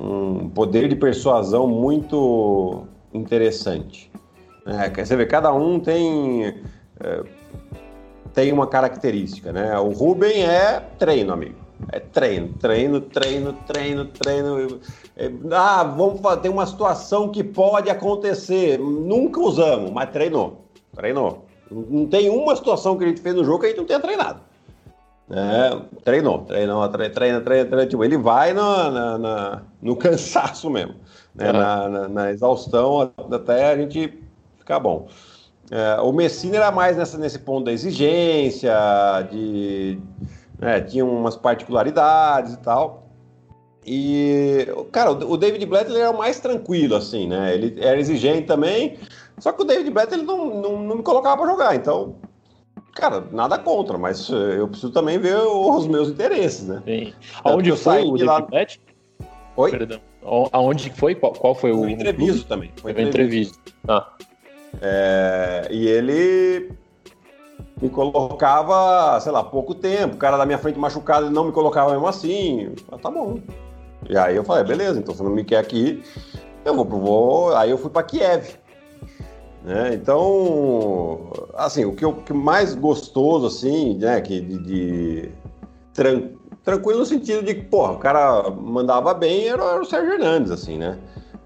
um 0.00 0.48
poder 0.48 0.88
de 0.88 0.96
persuasão 0.96 1.68
muito 1.68 2.86
interessante. 3.12 4.10
É, 4.64 5.04
você 5.04 5.14
vê, 5.14 5.26
cada 5.26 5.52
um 5.52 5.78
tem. 5.78 6.54
É, 7.00 7.22
tem 8.40 8.54
uma 8.54 8.66
característica, 8.66 9.52
né? 9.52 9.78
O 9.78 9.90
Ruben 9.90 10.42
é 10.42 10.80
treino, 10.98 11.30
amigo. 11.30 11.56
É 11.92 12.00
treino, 12.00 12.48
treino, 12.58 12.98
treino, 12.98 13.52
treino, 13.66 14.06
treino. 14.06 14.80
É, 15.14 15.30
ah, 15.52 15.84
vamos 15.84 16.22
fazer 16.22 16.48
uma 16.48 16.64
situação 16.64 17.28
que 17.28 17.44
pode 17.44 17.90
acontecer. 17.90 18.78
Nunca 18.78 19.38
usamos, 19.40 19.90
mas 19.90 20.08
treinou. 20.08 20.64
Treinou. 20.94 21.44
Não 21.70 22.06
tem 22.06 22.30
uma 22.30 22.56
situação 22.56 22.96
que 22.96 23.04
a 23.04 23.08
gente 23.08 23.20
fez 23.20 23.34
no 23.34 23.44
jogo 23.44 23.60
que 23.60 23.66
a 23.66 23.68
gente 23.68 23.78
não 23.78 23.84
tenha 23.84 24.00
treinado. 24.00 24.40
É, 25.30 25.78
treinou, 26.02 26.38
treinou, 26.38 26.88
treina, 26.88 27.42
treina, 27.42 27.66
treina. 27.66 27.86
Tipo, 27.86 28.04
ele 28.04 28.16
vai 28.16 28.54
no, 28.54 28.90
na, 28.90 29.18
na, 29.18 29.62
no 29.82 29.96
cansaço 30.00 30.70
mesmo, 30.70 30.94
né? 31.34 31.52
na, 31.52 31.88
na, 31.90 32.08
na 32.08 32.30
exaustão 32.30 33.12
até 33.30 33.70
a 33.70 33.76
gente 33.76 34.18
ficar 34.58 34.80
bom. 34.80 35.08
É, 35.70 36.00
o 36.00 36.12
Messina 36.12 36.56
era 36.56 36.72
mais 36.72 36.96
nessa, 36.96 37.16
nesse 37.16 37.38
ponto 37.38 37.66
da 37.66 37.72
exigência, 37.72 38.72
de, 39.30 39.98
né, 40.58 40.80
tinha 40.80 41.04
umas 41.04 41.36
particularidades 41.36 42.54
e 42.54 42.58
tal. 42.58 43.06
E, 43.86 44.66
cara, 44.92 45.12
o 45.12 45.36
David 45.36 45.64
Blatt 45.66 45.90
era 45.94 46.10
o 46.10 46.18
mais 46.18 46.38
tranquilo, 46.38 46.96
assim, 46.96 47.26
né? 47.26 47.54
Ele 47.54 47.76
era 47.80 47.98
exigente 47.98 48.46
também, 48.46 48.98
só 49.38 49.52
que 49.52 49.62
o 49.62 49.64
David 49.64 49.90
Blatt 49.90 50.12
ele 50.12 50.22
não, 50.22 50.60
não, 50.60 50.82
não 50.82 50.96
me 50.96 51.02
colocava 51.02 51.40
para 51.40 51.50
jogar, 51.50 51.74
então, 51.74 52.16
cara, 52.94 53.24
nada 53.32 53.58
contra, 53.58 53.96
mas 53.96 54.28
eu 54.28 54.68
preciso 54.68 54.92
também 54.92 55.18
ver 55.18 55.36
os 55.36 55.86
meus 55.86 56.10
interesses, 56.10 56.66
né? 56.66 56.82
Sim. 56.84 57.14
Aonde 57.42 57.74
foi 57.74 58.02
o 58.02 58.12
David 58.12 58.24
lá... 58.24 58.40
Blatt? 58.42 58.80
Oi? 59.56 59.70
Perdão. 59.70 60.00
Aonde 60.52 60.90
foi? 60.90 61.14
Qual, 61.14 61.32
qual 61.32 61.54
foi, 61.54 61.72
foi 61.72 61.80
o. 61.80 61.88
Entrevisto 61.88 62.46
também. 62.46 62.70
Foi 62.76 62.90
entrevista. 62.90 63.58
Ah. 63.88 64.12
É, 64.80 65.68
e 65.70 65.86
ele 65.86 66.72
me 67.80 67.88
colocava, 67.88 69.18
sei 69.20 69.32
lá, 69.32 69.42
pouco 69.42 69.74
tempo. 69.74 70.14
O 70.14 70.18
cara 70.18 70.36
da 70.36 70.46
minha 70.46 70.58
frente 70.58 70.78
machucado 70.78 71.26
ele 71.26 71.34
não 71.34 71.44
me 71.44 71.52
colocava 71.52 71.92
mesmo 71.92 72.06
assim. 72.06 72.72
Ah, 72.90 72.98
tá 72.98 73.10
bom. 73.10 73.40
E 74.08 74.16
aí 74.16 74.36
eu 74.36 74.44
falei, 74.44 74.64
beleza, 74.64 74.98
então 74.98 75.14
você 75.14 75.22
não 75.22 75.30
me 75.30 75.44
quer 75.44 75.58
aqui, 75.58 76.02
eu 76.64 76.74
vou 76.74 76.84
pro 76.84 76.98
voo. 76.98 77.56
Aí 77.56 77.70
eu 77.70 77.78
fui 77.78 77.90
para 77.90 78.02
Kiev. 78.02 78.58
Né? 79.64 79.94
Então, 79.94 81.30
assim, 81.54 81.84
o 81.84 81.94
que, 81.94 82.04
eu, 82.04 82.14
que 82.14 82.32
mais 82.32 82.74
gostoso, 82.74 83.46
assim, 83.46 83.98
né, 83.98 84.20
que 84.20 84.40
de, 84.40 84.58
de 84.58 85.30
tran, 85.92 86.30
tranquilo 86.64 87.00
no 87.00 87.06
sentido 87.06 87.44
de 87.44 87.54
que, 87.54 87.62
porra, 87.62 87.92
o 87.92 87.98
cara 87.98 88.48
mandava 88.50 89.12
bem, 89.12 89.48
era, 89.48 89.62
era 89.62 89.80
o 89.80 89.84
Sérgio 89.84 90.14
Hernandes, 90.14 90.50
assim, 90.50 90.78
né? 90.78 90.98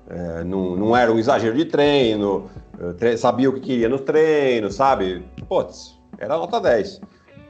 É, 0.09 0.45
não, 0.45 0.77
não 0.77 0.97
era 0.97 1.11
um 1.11 1.19
exagero 1.19 1.57
de 1.57 1.65
treino, 1.65 2.45
tre 2.45 2.64
sabia 3.17 3.49
o 3.49 3.53
que 3.53 3.61
queria 3.61 3.89
no 3.89 3.99
treino, 3.99 4.71
sabe? 4.71 5.25
Putz, 5.49 5.99
era 6.19 6.37
nota 6.37 6.61
10. 6.61 7.01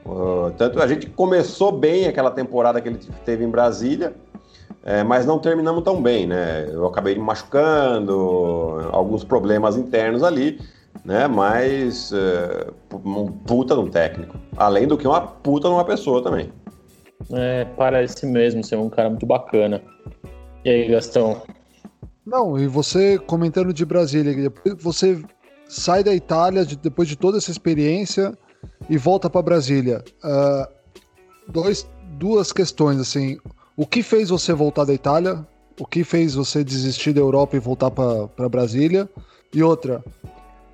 Uh, 0.04 0.50
tanto 0.58 0.80
a 0.82 0.86
gente 0.86 1.08
começou 1.08 1.72
bem 1.72 2.06
aquela 2.06 2.30
temporada 2.30 2.80
que 2.80 2.88
ele 2.88 2.98
teve 3.24 3.44
em 3.44 3.48
Brasília, 3.48 4.14
é, 4.84 5.02
mas 5.02 5.24
não 5.24 5.38
terminamos 5.38 5.82
tão 5.82 6.02
bem, 6.02 6.26
né? 6.26 6.68
Eu 6.70 6.86
acabei 6.86 7.14
me 7.14 7.22
machucando, 7.22 8.90
alguns 8.92 9.24
problemas 9.24 9.78
internos 9.78 10.22
ali, 10.22 10.60
né? 11.04 11.26
Mas 11.26 12.12
é, 12.12 12.66
um 12.92 13.26
puta 13.26 13.74
de 13.74 13.80
um 13.80 13.88
técnico. 13.88 14.38
Além 14.58 14.86
do 14.86 14.98
que 14.98 15.08
uma 15.08 15.22
puta 15.22 15.68
de 15.68 15.74
uma 15.74 15.84
pessoa 15.84 16.22
também. 16.22 16.52
É, 17.32 17.64
parece 17.76 18.26
mesmo 18.26 18.62
ser 18.62 18.76
um 18.76 18.90
cara 18.90 19.08
muito 19.08 19.24
bacana. 19.24 19.80
E 20.64 20.70
aí, 20.70 20.88
Gastão? 20.88 21.40
Não, 22.26 22.58
e 22.58 22.66
você 22.66 23.18
comentando 23.18 23.72
de 23.72 23.84
Brasília, 23.84 24.52
você 24.78 25.22
sai 25.68 26.02
da 26.02 26.14
Itália 26.14 26.64
de, 26.64 26.76
depois 26.76 27.08
de 27.08 27.16
toda 27.16 27.38
essa 27.38 27.50
experiência 27.50 28.36
e 28.88 28.96
volta 28.96 29.28
para 29.28 29.42
Brasília. 29.42 30.02
Uh, 30.22 30.72
dois, 31.48 31.86
duas 32.12 32.52
questões, 32.52 32.98
assim. 32.98 33.38
O 33.76 33.86
que 33.86 34.02
fez 34.02 34.30
você 34.30 34.52
voltar 34.52 34.84
da 34.84 34.94
Itália? 34.94 35.46
O 35.78 35.86
que 35.86 36.04
fez 36.04 36.34
você 36.34 36.62
desistir 36.62 37.12
da 37.12 37.20
Europa 37.20 37.56
e 37.56 37.60
voltar 37.60 37.90
para 37.90 38.48
Brasília? 38.48 39.08
E 39.52 39.62
outra, 39.62 40.02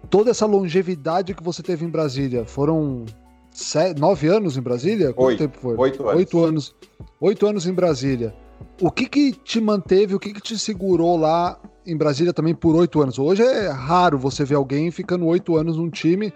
toda 0.09 0.31
essa 0.31 0.47
longevidade 0.47 1.35
que 1.35 1.43
você 1.43 1.63
teve 1.63 1.85
em 1.85 1.89
Brasília, 1.89 2.45
foram 2.45 3.07
sete, 3.51 3.99
nove 3.99 4.29
anos 4.29 4.57
em 4.57 4.61
Brasília? 4.61 5.13
Quanto 5.13 5.29
Oito, 5.29 5.39
tempo 5.39 5.59
foi? 5.59 5.77
Oito 5.77 6.09
anos. 6.09 6.17
Oito 6.19 6.45
anos. 6.45 6.75
Oito 7.21 7.47
anos 7.47 7.67
em 7.67 7.73
Brasília. 7.73 8.35
O 8.81 8.91
que 8.91 9.07
que 9.07 9.33
te 9.33 9.61
manteve, 9.61 10.15
o 10.15 10.19
que 10.19 10.33
que 10.33 10.41
te 10.41 10.59
segurou 10.59 11.17
lá 11.17 11.59
em 11.87 11.97
Brasília 11.97 12.33
também 12.33 12.55
por 12.55 12.75
oito 12.77 13.01
anos? 13.03 13.19
Hoje 13.19 13.43
é 13.43 13.69
raro 13.69 14.19
você 14.19 14.45
ver 14.45 14.55
alguém 14.55 14.91
ficando 14.91 15.27
oito 15.27 15.57
anos 15.57 15.77
num 15.77 15.91
time, 15.91 16.33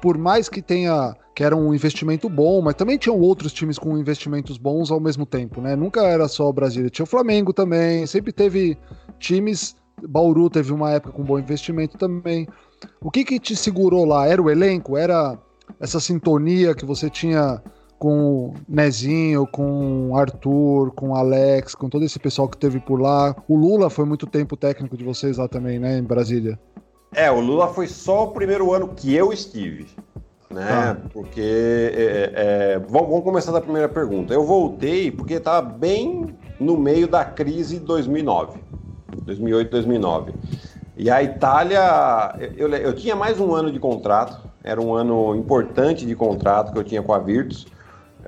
por 0.00 0.18
mais 0.18 0.48
que 0.48 0.60
tenha 0.60 1.14
que 1.34 1.44
era 1.44 1.54
um 1.54 1.74
investimento 1.74 2.30
bom, 2.30 2.62
mas 2.62 2.74
também 2.74 2.96
tinham 2.96 3.20
outros 3.20 3.52
times 3.52 3.78
com 3.78 3.98
investimentos 3.98 4.56
bons 4.56 4.90
ao 4.90 4.98
mesmo 4.98 5.26
tempo, 5.26 5.60
né? 5.60 5.76
Nunca 5.76 6.00
era 6.02 6.26
só 6.28 6.48
o 6.48 6.52
Brasília, 6.52 6.88
tinha 6.88 7.04
o 7.04 7.06
Flamengo 7.06 7.52
também, 7.52 8.06
sempre 8.06 8.32
teve 8.32 8.78
times. 9.18 9.76
Bauru 10.08 10.48
teve 10.48 10.72
uma 10.72 10.92
época 10.92 11.12
com 11.12 11.22
bom 11.22 11.38
investimento 11.38 11.98
também. 11.98 12.46
O 13.02 13.10
que 13.10 13.22
que 13.24 13.38
te 13.38 13.54
segurou 13.54 14.06
lá? 14.06 14.26
Era 14.26 14.42
o 14.42 14.50
elenco? 14.50 14.96
Era 14.96 15.38
essa 15.78 16.00
sintonia 16.00 16.74
que 16.74 16.86
você 16.86 17.10
tinha 17.10 17.62
com 17.98 18.48
o 18.48 18.54
Nezinho, 18.68 19.46
com 19.46 20.10
o 20.10 20.16
Arthur, 20.16 20.92
com 20.92 21.10
o 21.10 21.14
Alex, 21.14 21.74
com 21.74 21.88
todo 21.88 22.04
esse 22.04 22.18
pessoal 22.18 22.48
que 22.48 22.56
teve 22.56 22.78
por 22.80 23.00
lá. 23.00 23.34
O 23.48 23.56
Lula 23.56 23.88
foi 23.90 24.04
muito 24.04 24.26
tempo 24.26 24.56
técnico 24.56 24.96
de 24.96 25.04
vocês 25.04 25.38
lá 25.38 25.48
também, 25.48 25.78
né, 25.78 25.98
em 25.98 26.02
Brasília? 26.02 26.58
É, 27.14 27.30
o 27.30 27.40
Lula 27.40 27.68
foi 27.68 27.86
só 27.86 28.24
o 28.24 28.32
primeiro 28.32 28.72
ano 28.72 28.88
que 28.88 29.14
eu 29.14 29.32
estive, 29.32 29.86
né? 30.50 30.68
Ah. 30.70 30.96
Porque 31.12 31.40
é, 31.40 32.32
é, 32.34 32.74
é 32.74 32.78
vamos, 32.88 33.22
começar 33.22 33.52
da 33.52 33.60
primeira 33.60 33.88
pergunta. 33.88 34.34
Eu 34.34 34.44
voltei 34.44 35.10
porque 35.10 35.34
estava 35.34 35.66
bem 35.66 36.36
no 36.60 36.76
meio 36.76 37.08
da 37.08 37.24
crise 37.24 37.78
de 37.78 37.84
2009, 37.84 38.58
2008, 39.22 39.70
2009. 39.70 40.34
E 40.98 41.10
a 41.10 41.22
Itália, 41.22 42.34
eu, 42.56 42.68
eu 42.68 42.92
tinha 42.94 43.14
mais 43.14 43.38
um 43.38 43.54
ano 43.54 43.70
de 43.70 43.78
contrato, 43.78 44.48
era 44.64 44.80
um 44.80 44.94
ano 44.94 45.34
importante 45.36 46.04
de 46.04 46.14
contrato 46.16 46.72
que 46.72 46.78
eu 46.78 46.84
tinha 46.84 47.02
com 47.02 47.12
a 47.12 47.18
Virtus. 47.18 47.66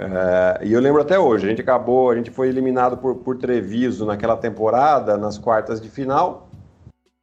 É, 0.00 0.64
e 0.64 0.72
eu 0.72 0.80
lembro 0.80 1.02
até 1.02 1.18
hoje, 1.18 1.44
a 1.44 1.48
gente 1.48 1.61
acabou, 1.61 2.08
a 2.08 2.14
gente 2.14 2.30
foi 2.30 2.48
eliminado 2.48 2.98
por, 2.98 3.16
por 3.16 3.37
Treviso 3.37 4.06
naquela 4.06 4.37
temporada, 4.37 5.18
nas 5.18 5.37
quartas 5.37 5.80
de 5.80 5.88
final, 5.88 6.48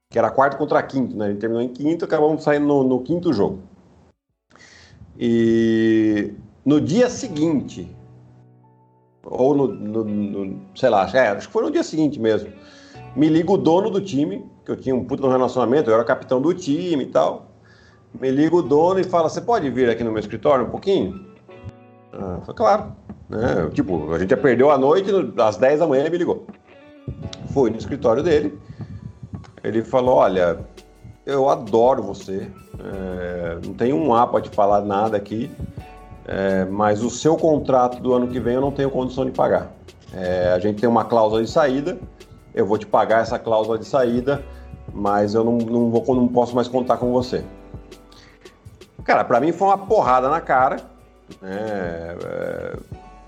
que 0.09 0.19
era 0.19 0.29
quarto 0.29 0.57
contra 0.57 0.83
quinto, 0.83 1.15
né? 1.15 1.27
A 1.27 1.29
gente 1.29 1.39
terminou 1.39 1.63
em 1.63 1.69
quinto, 1.69 2.03
acabamos 2.03 2.43
saindo 2.43 2.67
no, 2.67 2.83
no 2.83 3.01
quinto 3.01 3.31
jogo. 3.31 3.59
E 5.17 6.33
no 6.65 6.81
dia 6.81 7.09
seguinte, 7.09 7.95
ou 9.23 9.55
no, 9.55 9.67
no, 9.67 10.03
no, 10.03 10.61
sei 10.75 10.89
lá, 10.89 11.09
é, 11.13 11.29
acho 11.29 11.47
que 11.47 11.53
foi 11.53 11.63
no 11.63 11.71
dia 11.71 11.83
seguinte 11.83 12.19
mesmo, 12.19 12.51
me 13.15 13.29
liga 13.29 13.53
o 13.53 13.57
dono 13.57 13.89
do 13.89 14.01
time, 14.01 14.45
que 14.65 14.71
eu 14.71 14.75
tinha 14.75 14.93
um 14.93 15.05
puto 15.05 15.25
relacionamento, 15.29 15.89
eu 15.89 15.93
era 15.93 16.03
capitão 16.03 16.41
do 16.41 16.53
time 16.53 17.05
e 17.05 17.07
tal. 17.07 17.51
Me 18.19 18.29
liga 18.29 18.53
o 18.53 18.61
dono 18.61 18.99
e 18.99 19.03
fala: 19.05 19.29
Você 19.29 19.39
pode 19.39 19.69
vir 19.69 19.89
aqui 19.89 20.03
no 20.03 20.11
meu 20.11 20.19
escritório 20.19 20.65
um 20.65 20.69
pouquinho? 20.69 21.34
Ah, 22.17 22.53
claro. 22.53 22.91
Né? 23.29 23.69
Tipo, 23.73 24.13
a 24.13 24.19
gente 24.19 24.29
já 24.29 24.37
perdeu 24.37 24.71
a 24.71 24.77
noite, 24.77 25.11
às 25.37 25.57
10 25.57 25.79
da 25.79 25.87
manhã 25.87 26.01
ele 26.01 26.11
me 26.11 26.17
ligou. 26.17 26.45
Fui 27.53 27.69
no 27.69 27.77
escritório 27.77 28.23
dele. 28.23 28.57
Ele 29.63 29.83
falou: 29.83 30.17
Olha, 30.17 30.59
eu 31.25 31.49
adoro 31.49 32.03
você. 32.03 32.49
É, 32.79 33.57
não 33.65 33.73
tenho 33.73 33.95
um 33.95 34.13
A 34.13 34.27
para 34.27 34.41
te 34.41 34.49
falar 34.49 34.81
nada 34.81 35.17
aqui. 35.17 35.51
É, 36.27 36.65
mas 36.65 37.03
o 37.03 37.09
seu 37.09 37.37
contrato 37.37 38.01
do 38.01 38.13
ano 38.13 38.27
que 38.27 38.39
vem 38.39 38.55
eu 38.55 38.61
não 38.61 38.71
tenho 38.71 38.89
condição 38.89 39.25
de 39.25 39.31
pagar. 39.31 39.71
É, 40.13 40.53
a 40.53 40.59
gente 40.59 40.79
tem 40.79 40.89
uma 40.89 41.05
cláusula 41.05 41.43
de 41.43 41.49
saída, 41.49 41.99
eu 42.53 42.65
vou 42.65 42.77
te 42.77 42.85
pagar 42.85 43.21
essa 43.21 43.37
cláusula 43.37 43.77
de 43.77 43.85
saída, 43.85 44.43
mas 44.93 45.35
eu 45.35 45.43
não, 45.43 45.57
não, 45.57 45.91
vou, 45.91 46.15
não 46.15 46.27
posso 46.27 46.55
mais 46.55 46.67
contar 46.67 46.97
com 46.97 47.11
você. 47.11 47.43
Cara, 49.03 49.23
para 49.23 49.39
mim 49.39 49.51
foi 49.51 49.67
uma 49.67 49.77
porrada 49.77 50.29
na 50.29 50.41
cara, 50.41 50.77
né? 51.41 52.17
É, 52.23 52.77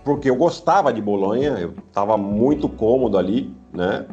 porque 0.03 0.29
eu 0.29 0.35
gostava 0.35 0.93
de 0.93 1.01
Bolonha, 1.01 1.57
eu 1.59 1.73
estava 1.85 2.15
muito 2.17 2.69
cômodo 2.69 3.17
ali, 3.17 3.53
né? 3.73 4.05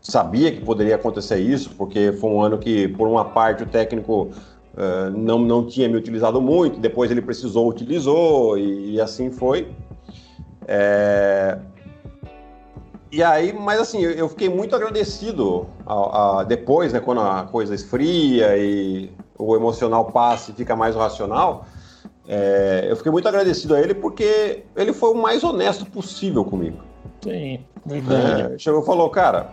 Sabia 0.00 0.50
que 0.50 0.60
poderia 0.60 0.96
acontecer 0.96 1.38
isso, 1.38 1.70
porque 1.76 2.10
foi 2.12 2.30
um 2.30 2.42
ano 2.42 2.58
que, 2.58 2.88
por 2.88 3.06
uma 3.06 3.26
parte, 3.26 3.62
o 3.62 3.66
técnico 3.66 4.30
uh, 4.74 5.10
não, 5.14 5.38
não 5.38 5.66
tinha 5.66 5.88
me 5.88 5.96
utilizado 5.96 6.40
muito, 6.40 6.80
depois 6.80 7.10
ele 7.10 7.20
precisou, 7.20 7.68
utilizou, 7.68 8.56
e, 8.56 8.94
e 8.94 9.00
assim 9.00 9.30
foi. 9.30 9.68
É... 10.66 11.58
E 13.12 13.22
aí, 13.22 13.52
mas 13.52 13.78
assim, 13.78 14.00
eu 14.00 14.26
fiquei 14.30 14.48
muito 14.48 14.74
agradecido 14.74 15.66
a, 15.84 16.40
a, 16.40 16.44
depois, 16.44 16.94
né, 16.94 16.98
quando 16.98 17.20
a 17.20 17.44
coisa 17.44 17.74
esfria 17.74 18.56
e 18.56 19.12
o 19.36 19.54
emocional 19.54 20.06
passa 20.06 20.50
e 20.50 20.54
fica 20.54 20.74
mais 20.74 20.96
racional, 20.96 21.66
é, 22.26 22.86
eu 22.88 22.96
fiquei 22.96 23.10
muito 23.10 23.26
agradecido 23.26 23.74
a 23.74 23.80
ele 23.80 23.94
porque 23.94 24.64
ele 24.76 24.92
foi 24.92 25.10
o 25.10 25.14
mais 25.14 25.42
honesto 25.42 25.84
possível 25.86 26.44
comigo. 26.44 26.78
Sim, 27.22 27.60
verdade. 27.84 28.54
É, 28.54 28.58
chegou 28.58 28.82
e 28.82 28.86
falou, 28.86 29.10
cara, 29.10 29.50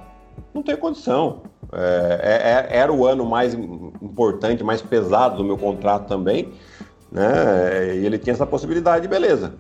não 0.54 0.62
tem 0.62 0.76
condição. 0.76 1.42
É, 1.72 2.68
é, 2.72 2.76
é, 2.76 2.80
era 2.80 2.92
o 2.92 3.06
ano 3.06 3.26
mais 3.26 3.54
importante, 3.54 4.64
mais 4.64 4.82
pesado 4.82 5.38
do 5.38 5.44
meu 5.44 5.58
contrato 5.58 6.08
também, 6.08 6.52
né? 7.12 7.96
E 7.96 8.06
ele 8.06 8.18
tinha 8.18 8.34
essa 8.34 8.46
possibilidade, 8.46 9.08
beleza. 9.08 9.54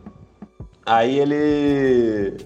Aí 0.85 1.19
ele. 1.19 2.37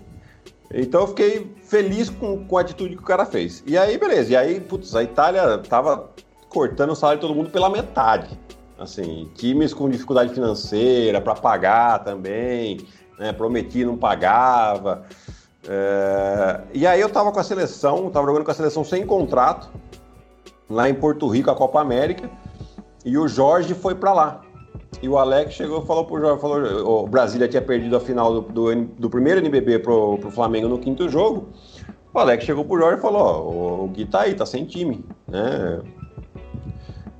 Então 0.73 1.02
eu 1.02 1.08
fiquei 1.08 1.56
feliz 1.63 2.10
com, 2.10 2.45
com 2.45 2.58
a 2.58 2.62
atitude 2.62 2.95
que 2.95 3.02
o 3.02 3.06
cara 3.06 3.26
fez. 3.26 3.63
E 3.65 3.78
aí, 3.78 3.97
beleza. 3.97 4.34
E 4.34 4.36
aí, 4.36 4.60
putz, 4.60 4.95
a 4.95 5.04
Itália 5.04 5.58
tava 5.60 6.10
cortando 6.49 6.91
o 6.91 6.95
salário 6.95 7.21
de 7.21 7.28
todo 7.28 7.36
mundo 7.36 7.49
pela 7.49 7.69
metade. 7.69 8.38
Assim, 8.83 9.29
times 9.35 9.73
com 9.73 9.89
dificuldade 9.89 10.33
financeira 10.33 11.21
para 11.21 11.35
pagar 11.35 12.03
também, 12.03 12.79
né? 13.17 13.31
Prometi 13.31 13.85
não 13.85 13.97
pagava. 13.97 15.03
É... 15.67 16.61
E 16.73 16.85
aí 16.85 16.99
eu 16.99 17.09
tava 17.09 17.31
com 17.31 17.39
a 17.39 17.43
seleção, 17.43 18.09
tava 18.09 18.27
jogando 18.27 18.43
com 18.43 18.51
a 18.51 18.53
seleção 18.53 18.83
sem 18.83 19.05
contrato, 19.05 19.69
lá 20.69 20.89
em 20.89 20.93
Porto 20.93 21.27
Rico, 21.27 21.49
a 21.49 21.55
Copa 21.55 21.79
América, 21.79 22.29
e 23.05 23.17
o 23.17 23.27
Jorge 23.27 23.73
foi 23.73 23.95
para 23.95 24.13
lá. 24.13 24.41
E 25.01 25.09
o 25.09 25.17
Alex 25.17 25.53
chegou 25.53 25.83
e 25.83 25.85
falou 25.85 26.05
pro 26.05 26.19
Jorge, 26.19 26.41
falou, 26.41 27.03
o 27.03 27.07
Brasília 27.07 27.47
tinha 27.47 27.61
perdido 27.61 27.95
a 27.95 27.99
final 27.99 28.41
do, 28.41 28.41
do, 28.41 28.85
do 28.85 29.09
primeiro 29.09 29.39
NBB 29.39 29.79
pro, 29.79 30.17
pro 30.17 30.31
Flamengo 30.31 30.67
no 30.67 30.77
quinto 30.77 31.09
jogo. 31.09 31.49
O 32.13 32.19
Alex 32.19 32.43
chegou 32.43 32.63
pro 32.63 32.77
Jorge 32.77 32.99
e 32.99 33.01
falou, 33.01 33.21
ó, 33.21 33.83
o, 33.83 33.87
Gui 33.87 34.05
tá 34.05 34.21
aí, 34.21 34.35
tá 34.35 34.45
sem 34.45 34.65
time, 34.65 35.03
né? 35.27 35.81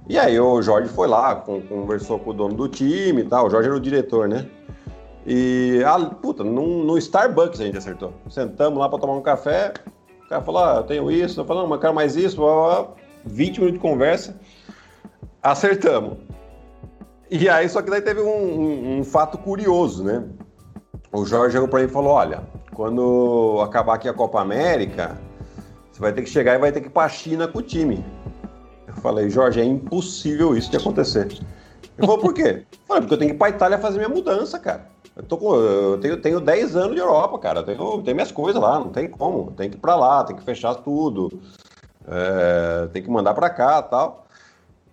E 0.08 0.20
aí 0.20 0.38
o 0.40 0.62
Jorge 0.62 0.90
foi 0.90 1.08
lá, 1.08 1.36
conversou 1.36 2.20
com 2.20 2.32
o 2.32 2.34
dono 2.34 2.54
do 2.54 2.68
time 2.68 3.22
e 3.22 3.26
tal. 3.26 3.48
O 3.48 3.50
Jorge 3.50 3.70
era 3.70 3.78
o 3.78 3.80
diretor, 3.80 4.28
né? 4.28 4.46
E, 5.26 5.82
ah, 5.86 5.98
puta, 6.00 6.44
no, 6.44 6.84
no 6.84 6.98
Starbucks 6.98 7.62
a 7.62 7.64
gente 7.64 7.78
acertou. 7.78 8.14
Sentamos 8.30 8.80
lá 8.80 8.90
para 8.90 9.00
tomar 9.00 9.14
um 9.14 9.22
café. 9.22 9.74
O 10.26 10.30
cara 10.30 10.42
falou: 10.42 10.64
ah, 10.64 10.76
eu 10.78 10.84
tenho 10.84 11.10
isso. 11.10 11.40
Eu 11.40 11.46
falei: 11.46 11.64
não, 11.64 11.70
mas 11.70 11.80
quero 11.80 11.94
mais 11.94 12.16
isso. 12.16 12.42
20 13.26 13.60
minutos 13.60 13.74
de 13.74 13.80
conversa. 13.80 14.38
Acertamos. 15.42 16.18
E 17.32 17.48
aí, 17.48 17.68
só 17.70 17.82
que 17.82 17.90
daí 17.90 18.02
teve 18.02 18.22
um, 18.22 18.28
um, 18.28 19.00
um 19.00 19.04
fato 19.04 19.38
curioso, 19.38 20.04
né? 20.04 20.24
O 21.12 21.26
Jorge 21.26 21.54
chegou 21.54 21.70
para 21.70 21.80
mim 21.80 21.86
e 21.86 21.90
falou: 21.90 22.12
olha, 22.12 22.44
quando 22.74 23.62
acabar 23.64 23.96
aqui 23.96 24.10
a 24.10 24.14
Copa 24.14 24.42
América, 24.42 25.18
você 25.92 26.02
vai 26.02 26.12
ter 26.12 26.24
que 26.24 26.30
chegar 26.30 26.56
e 26.56 26.58
vai 26.58 26.72
ter 26.72 26.82
que 26.82 26.88
ir 26.88 26.92
pra 26.92 27.08
China 27.08 27.48
com 27.48 27.60
o 27.60 27.62
time. 27.62 28.04
Eu 28.96 29.02
falei, 29.02 29.30
Jorge, 29.30 29.60
é 29.60 29.66
impossível 29.66 30.56
isso 30.56 30.72
de 30.72 30.78
acontecer. 30.78 31.28
Ele 31.98 32.08
falou, 32.08 32.20
por 32.20 32.34
quê? 32.34 32.66
Eu 32.72 32.78
falei, 32.88 33.02
porque 33.02 33.14
eu 33.14 33.18
tenho 33.18 33.32
que 33.32 33.36
ir 33.36 33.40
pra 33.40 33.50
Itália 33.50 33.78
fazer 33.78 33.98
minha 33.98 34.10
mudança, 34.10 34.60
cara. 34.60 34.88
Eu, 35.16 35.24
tô 35.24 35.38
com, 35.38 35.56
eu 35.56 36.00
tenho, 36.00 36.22
tenho 36.22 36.40
10 36.40 36.76
anos 36.76 36.96
de 36.96 37.02
Europa, 37.02 37.38
cara. 37.38 37.60
Eu 37.60 37.64
tenho, 37.64 38.02
tenho 38.02 38.16
minhas 38.16 38.32
coisas 38.32 38.62
lá, 38.62 38.80
não 38.80 38.90
tem 38.90 39.08
como. 39.08 39.52
Tem 39.52 39.70
que 39.70 39.78
ir 39.78 39.80
pra 39.80 39.96
lá, 39.96 40.24
tem 40.24 40.36
que 40.36 40.44
fechar 40.44 40.76
tudo. 40.76 41.42
É, 42.08 42.88
tem 42.88 43.04
que 43.04 43.10
mandar 43.10 43.34
pra 43.34 43.50
cá 43.50 43.82
tal. 43.82 44.26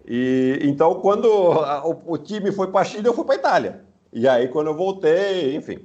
E 0.06 0.58
então, 0.62 0.96
quando 0.96 1.26
o, 1.26 2.14
o 2.14 2.18
time 2.18 2.52
foi 2.52 2.68
pra 2.68 2.84
China, 2.84 3.08
eu 3.08 3.14
fui 3.14 3.24
pra 3.24 3.34
Itália. 3.34 3.84
E 4.12 4.28
aí, 4.28 4.48
quando 4.48 4.66
eu 4.66 4.74
voltei, 4.74 5.56
enfim. 5.56 5.78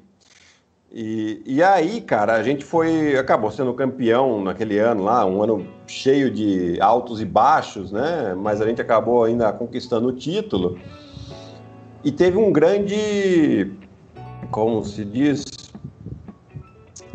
E, 0.97 1.41
e 1.45 1.62
aí, 1.62 1.99
cara, 1.99 2.36
a 2.36 2.41
gente 2.41 2.63
foi. 2.63 3.17
acabou 3.17 3.51
sendo 3.51 3.73
campeão 3.73 4.41
naquele 4.41 4.79
ano 4.79 5.03
lá, 5.03 5.25
um 5.25 5.43
ano 5.43 5.67
cheio 5.86 6.31
de 6.31 6.79
altos 6.79 7.19
e 7.19 7.25
baixos, 7.25 7.91
né? 7.91 8.34
Mas 8.34 8.62
a 8.62 8.65
gente 8.65 8.81
acabou 8.81 9.25
ainda 9.25 9.51
conquistando 9.51 10.08
o 10.08 10.13
título. 10.13 10.79
E 12.01 12.12
teve 12.13 12.38
um 12.38 12.49
grande 12.49 13.75
como 14.51 14.84
se 14.84 15.03
diz, 15.03 15.43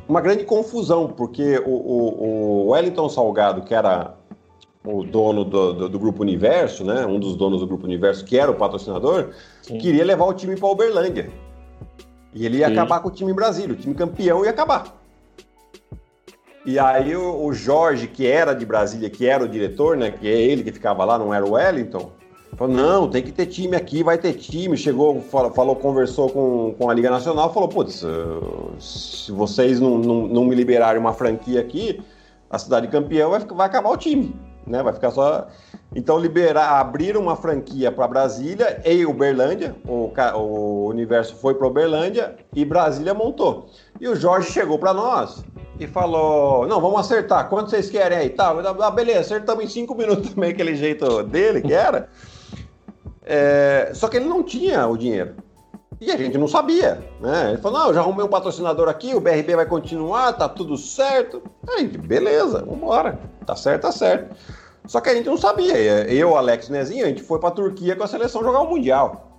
uma 0.09 0.21
grande 0.21 0.45
confusão, 0.45 1.09
porque 1.09 1.59
o, 1.65 1.71
o, 1.71 2.23
o 2.23 2.71
Wellington 2.71 3.09
Salgado, 3.09 3.63
que 3.63 3.75
era 3.75 4.15
o 4.85 5.05
dono 5.05 5.45
do, 5.45 5.73
do, 5.73 5.89
do, 5.89 5.99
Grupo 5.99 6.23
Universo, 6.23 6.85
né, 6.85 7.07
um 7.07 7.19
dos 7.21 7.37
donos 7.37 7.61
do 7.61 7.67
Grupo 7.67 7.85
Universo, 7.85 8.25
que 8.25 8.39
era 8.39 8.51
o 8.51 8.55
patrocinador, 8.55 9.31
Sim. 9.63 9.79
queria 9.79 10.05
levar 10.05 10.25
o 10.25 10.33
time 10.33 10.57
para 10.57 10.69
Uberlândia. 10.69 11.31
E 12.33 12.47
ele 12.47 12.59
ia 12.59 12.69
Sim. 12.69 12.73
acabar 12.73 13.01
com 13.01 13.09
o 13.09 13.13
time 13.13 13.31
em 13.31 13.35
Brasília, 13.35 13.75
o 13.75 13.79
time 13.79 13.95
campeão 13.95 14.45
ia 14.45 14.51
acabar. 14.51 14.97
E 16.65 16.79
aí 16.79 17.17
o, 17.17 17.45
o, 17.45 17.53
Jorge, 17.53 18.07
que 18.07 18.27
era 18.27 18.53
de 18.53 18.67
Brasília, 18.67 19.09
que 19.09 19.27
era 19.27 19.43
o 19.43 19.49
diretor, 19.49 19.97
né, 19.97 20.11
que 20.11 20.29
é 20.29 20.41
ele 20.41 20.63
que 20.63 20.71
ficava 20.71 21.05
lá, 21.05 21.19
não 21.19 21.33
era 21.33 21.45
o 21.45 21.53
Wellington, 21.53 22.13
Falou, 22.57 22.77
não, 22.77 23.09
tem 23.09 23.23
que 23.23 23.33
ter 23.33 23.47
time 23.47 23.77
aqui, 23.77 24.03
vai 24.03 24.19
ter 24.19 24.35
time. 24.35 24.77
Chegou, 24.77 25.21
falou, 25.23 25.51
falou 25.53 25.77
conversou 25.77 26.29
com, 26.29 26.75
com 26.77 26.91
a 26.91 26.95
Liga 26.95 27.11
Nacional, 27.11 27.53
falou, 27.55 27.69
putz, 27.69 28.05
se 28.79 29.33
vocês 29.33 29.81
não, 29.81 29.97
não, 29.97 30.27
não 30.27 30.45
me 30.45 30.55
liberarem 30.55 31.01
uma 31.01 31.13
franquia 31.13 31.61
aqui, 31.61 32.03
a 32.51 32.59
cidade 32.59 32.89
campeã 32.89 33.29
vai, 33.29 33.41
vai 33.41 33.67
acabar 33.67 33.91
o 33.91 33.97
time, 33.97 34.35
né? 34.67 34.83
Vai 34.83 34.93
ficar 34.93 35.11
só. 35.11 35.49
Então, 35.95 36.19
liberar, 36.19 36.81
abriram 36.81 37.21
uma 37.21 37.37
franquia 37.37 37.91
para 37.91 38.07
Brasília 38.07 38.81
e 38.85 39.05
Uberlândia, 39.05 39.75
o, 39.87 40.13
o 40.37 40.87
universo 40.89 41.35
foi 41.37 41.55
para 41.55 41.67
Uberlândia 41.67 42.37
e 42.55 42.65
Brasília 42.65 43.13
montou. 43.13 43.69
E 44.01 44.07
o 44.09 44.15
Jorge 44.15 44.53
chegou 44.53 44.79
para 44.79 44.95
nós 44.95 45.45
e 45.79 45.87
falou: 45.87 46.67
Não, 46.67 46.81
vamos 46.81 47.01
acertar, 47.01 47.49
quanto 47.49 47.71
vocês 47.71 47.91
querem 47.91 48.19
aí? 48.19 48.31
Tá, 48.31 48.51
ah, 48.51 48.91
beleza, 48.91 49.21
acertamos 49.21 49.65
em 49.65 49.69
cinco 49.69 49.95
minutos 49.95 50.31
também, 50.35 50.51
aquele 50.51 50.77
jeito 50.77 51.23
dele 51.25 51.61
que 51.61 51.73
era. 51.73 52.09
É, 53.25 53.91
só 53.95 54.09
que 54.09 54.17
ele 54.17 54.27
não 54.27 54.43
tinha 54.43 54.87
o 54.87 54.97
dinheiro. 54.97 55.35
E 56.01 56.11
a 56.11 56.17
gente 56.17 56.39
não 56.39 56.49
sabia, 56.49 57.05
né? 57.21 57.51
Ele 57.51 57.59
falou, 57.59 57.79
não, 57.79 57.95
já 57.95 58.01
arrumei 58.01 58.25
um 58.25 58.29
patrocinador 58.29 58.89
aqui, 58.89 59.15
o 59.15 59.21
BRB 59.21 59.55
vai 59.55 59.67
continuar, 59.67 60.33
tá 60.33 60.49
tudo 60.49 60.77
certo. 60.77 61.43
A 61.69 61.79
gente, 61.79 61.99
beleza, 61.99 62.65
vambora. 62.65 63.21
Tá 63.45 63.55
certo, 63.55 63.83
tá 63.83 63.93
certo. 63.93 64.35
Só 64.87 65.01
que 65.01 65.11
a 65.11 65.15
gente 65.15 65.27
não 65.27 65.37
sabia. 65.37 65.77
Eu, 66.11 66.37
Alex 66.37 66.71
Nezinho, 66.71 67.05
a 67.05 67.09
gente 67.09 67.23
foi 67.23 67.39
pra 67.39 67.51
Turquia 67.51 67.95
com 67.95 68.03
a 68.03 68.07
seleção 68.07 68.43
jogar 68.43 68.61
o 68.61 68.71
Mundial. 68.71 69.31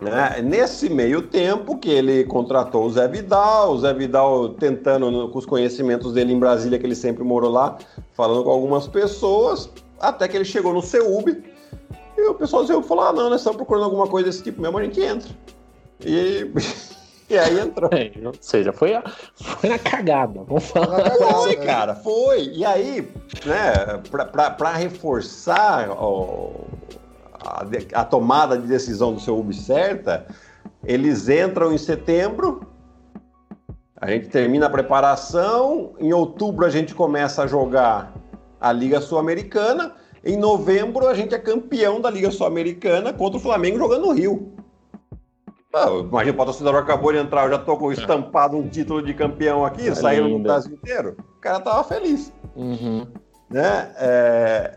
Né? 0.00 0.40
Nesse 0.42 0.88
meio 0.88 1.20
tempo 1.20 1.76
que 1.76 1.90
ele 1.90 2.24
contratou 2.24 2.86
o 2.86 2.90
Zé 2.90 3.06
Vidal, 3.06 3.72
o 3.72 3.78
Zé 3.78 3.92
Vidal 3.92 4.48
tentando, 4.54 5.28
com 5.28 5.38
os 5.38 5.44
conhecimentos 5.44 6.14
dele 6.14 6.32
em 6.32 6.38
Brasília, 6.38 6.78
que 6.78 6.86
ele 6.86 6.94
sempre 6.94 7.22
morou 7.22 7.50
lá, 7.50 7.76
falando 8.14 8.42
com 8.42 8.50
algumas 8.50 8.88
pessoas, 8.88 9.68
até 10.00 10.26
que 10.26 10.38
ele 10.38 10.46
chegou 10.46 10.72
no 10.72 10.80
CEUB, 10.80 11.44
e 12.24 12.28
o 12.28 12.34
pessoal 12.34 12.64
do 12.64 12.82
falou: 12.82 13.04
ah, 13.04 13.12
não, 13.12 13.30
nós 13.30 13.40
estamos 13.40 13.56
procurando 13.56 13.84
alguma 13.84 14.06
coisa 14.06 14.28
desse 14.28 14.42
tipo 14.42 14.60
mesmo, 14.60 14.78
a 14.78 14.84
gente 14.84 15.00
entra. 15.00 15.30
E. 16.04 16.50
E 17.30 17.38
aí 17.38 17.60
entrou. 17.60 17.88
É, 17.92 18.10
ou 18.26 18.34
seja, 18.40 18.72
foi, 18.72 18.92
a, 18.92 19.04
foi 19.36 19.70
na 19.70 19.78
cagada, 19.78 20.42
vamos 20.42 20.64
falar. 20.64 21.12
Foi, 21.12 21.54
cara, 21.54 21.94
foi. 21.94 22.48
E 22.48 22.64
aí, 22.64 23.08
né, 23.46 24.02
para 24.56 24.72
reforçar 24.72 25.90
ó, 25.90 26.50
a, 27.40 27.64
a, 27.94 28.04
tomada 28.04 28.58
de 28.58 28.66
decisão 28.66 29.14
do 29.14 29.20
seu 29.20 29.38
UB 29.38 29.54
certa, 29.54 30.26
eles 30.82 31.28
entram 31.28 31.72
em 31.72 31.78
setembro, 31.78 32.66
a 33.96 34.10
gente 34.10 34.28
termina 34.28 34.66
a 34.66 34.70
preparação, 34.70 35.92
em 36.00 36.12
outubro 36.12 36.66
a 36.66 36.70
gente 36.70 36.96
começa 36.96 37.44
a 37.44 37.46
jogar 37.46 38.12
a 38.60 38.72
Liga 38.72 39.00
Sul-Americana, 39.00 39.94
em 40.24 40.36
novembro, 40.36 41.06
a 41.06 41.14
gente 41.14 41.34
é 41.34 41.38
campeão 41.38 42.00
da 42.00 42.10
Liga 42.10 42.30
Sul-Americana 42.30 43.12
contra 43.12 43.38
o 43.38 43.42
Flamengo 43.42 43.78
jogando 43.78 44.06
no 44.06 44.12
Rio. 44.12 44.52
Ah, 45.72 45.88
imagina, 45.88 46.34
o 46.34 46.36
patrocinador 46.36 46.80
acabou 46.80 47.12
de 47.12 47.18
entrar, 47.18 47.44
eu 47.44 47.50
já 47.50 47.58
tô 47.58 47.76
com 47.76 47.92
estampado 47.92 48.56
um 48.56 48.68
título 48.68 49.02
de 49.02 49.14
campeão 49.14 49.64
aqui, 49.64 49.88
é 49.88 49.94
saiu 49.94 50.28
no 50.28 50.40
Brasil 50.40 50.74
inteiro. 50.74 51.16
O 51.38 51.40
cara 51.40 51.60
tava 51.60 51.84
feliz. 51.84 52.32
Uhum. 52.56 53.06
Né? 53.48 53.92
É... 53.96 54.74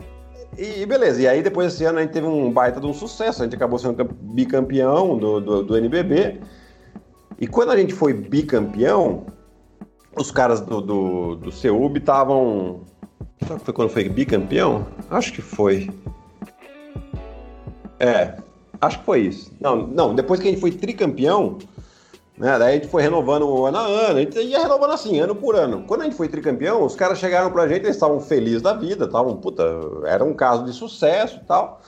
E 0.56 0.86
beleza, 0.86 1.20
e 1.20 1.28
aí 1.28 1.42
depois 1.42 1.72
desse 1.72 1.84
ano 1.84 1.98
a 1.98 2.02
gente 2.04 2.12
teve 2.12 2.28
um 2.28 2.52
baita 2.52 2.80
de 2.80 2.86
um 2.86 2.94
sucesso, 2.94 3.42
a 3.42 3.46
gente 3.46 3.56
acabou 3.56 3.80
sendo 3.80 4.04
bicampeão 4.06 5.18
do, 5.18 5.42
do, 5.42 5.64
do 5.64 5.78
NBB. 5.78 6.40
E 7.40 7.48
quando 7.48 7.72
a 7.72 7.78
gente 7.78 7.92
foi 7.92 8.14
bicampeão, 8.14 9.26
os 10.16 10.30
caras 10.30 10.62
do, 10.62 10.80
do, 10.80 11.36
do 11.38 11.52
CEUB 11.52 11.98
estavam 11.98 12.82
foi 13.64 13.74
quando 13.74 13.90
foi 13.90 14.08
bicampeão? 14.10 14.88
Acho 15.10 15.34
que 15.34 15.42
foi. 15.42 15.90
É, 18.00 18.38
acho 18.82 19.00
que 19.00 19.06
foi 19.06 19.22
isso. 19.22 19.52
Não, 19.60 19.88
não, 19.88 20.16
depois 20.16 20.40
que 20.40 20.48
a 20.48 20.52
gente 20.52 20.60
foi 20.60 20.72
tricampeão, 20.72 21.58
né, 22.38 22.58
daí 22.58 22.72
a 22.72 22.76
gente 22.76 22.88
foi 22.88 23.02
renovando 23.02 23.66
ano 23.66 23.78
a 23.78 23.86
ano, 23.86 24.18
a 24.18 24.22
gente 24.22 24.40
ia 24.40 24.60
renovando 24.60 24.92
assim, 24.92 25.20
ano 25.20 25.36
por 25.36 25.56
ano. 25.56 25.84
Quando 25.88 26.02
a 26.02 26.04
gente 26.06 26.16
foi 26.16 26.28
tricampeão, 26.28 26.84
os 26.84 26.96
caras 26.96 27.20
chegaram 27.20 27.52
pra 27.52 27.68
gente, 27.68 27.84
eles 27.84 27.96
estavam 27.96 28.20
felizes 28.20 28.62
da 28.62 28.74
vida, 28.74 29.06
estavam, 29.06 29.38
puta, 29.38 29.64
era 30.06 30.24
um 30.24 30.34
caso 30.34 30.66
de 30.66 30.74
sucesso 30.74 31.38
e 31.38 31.46
tal. 31.46 31.82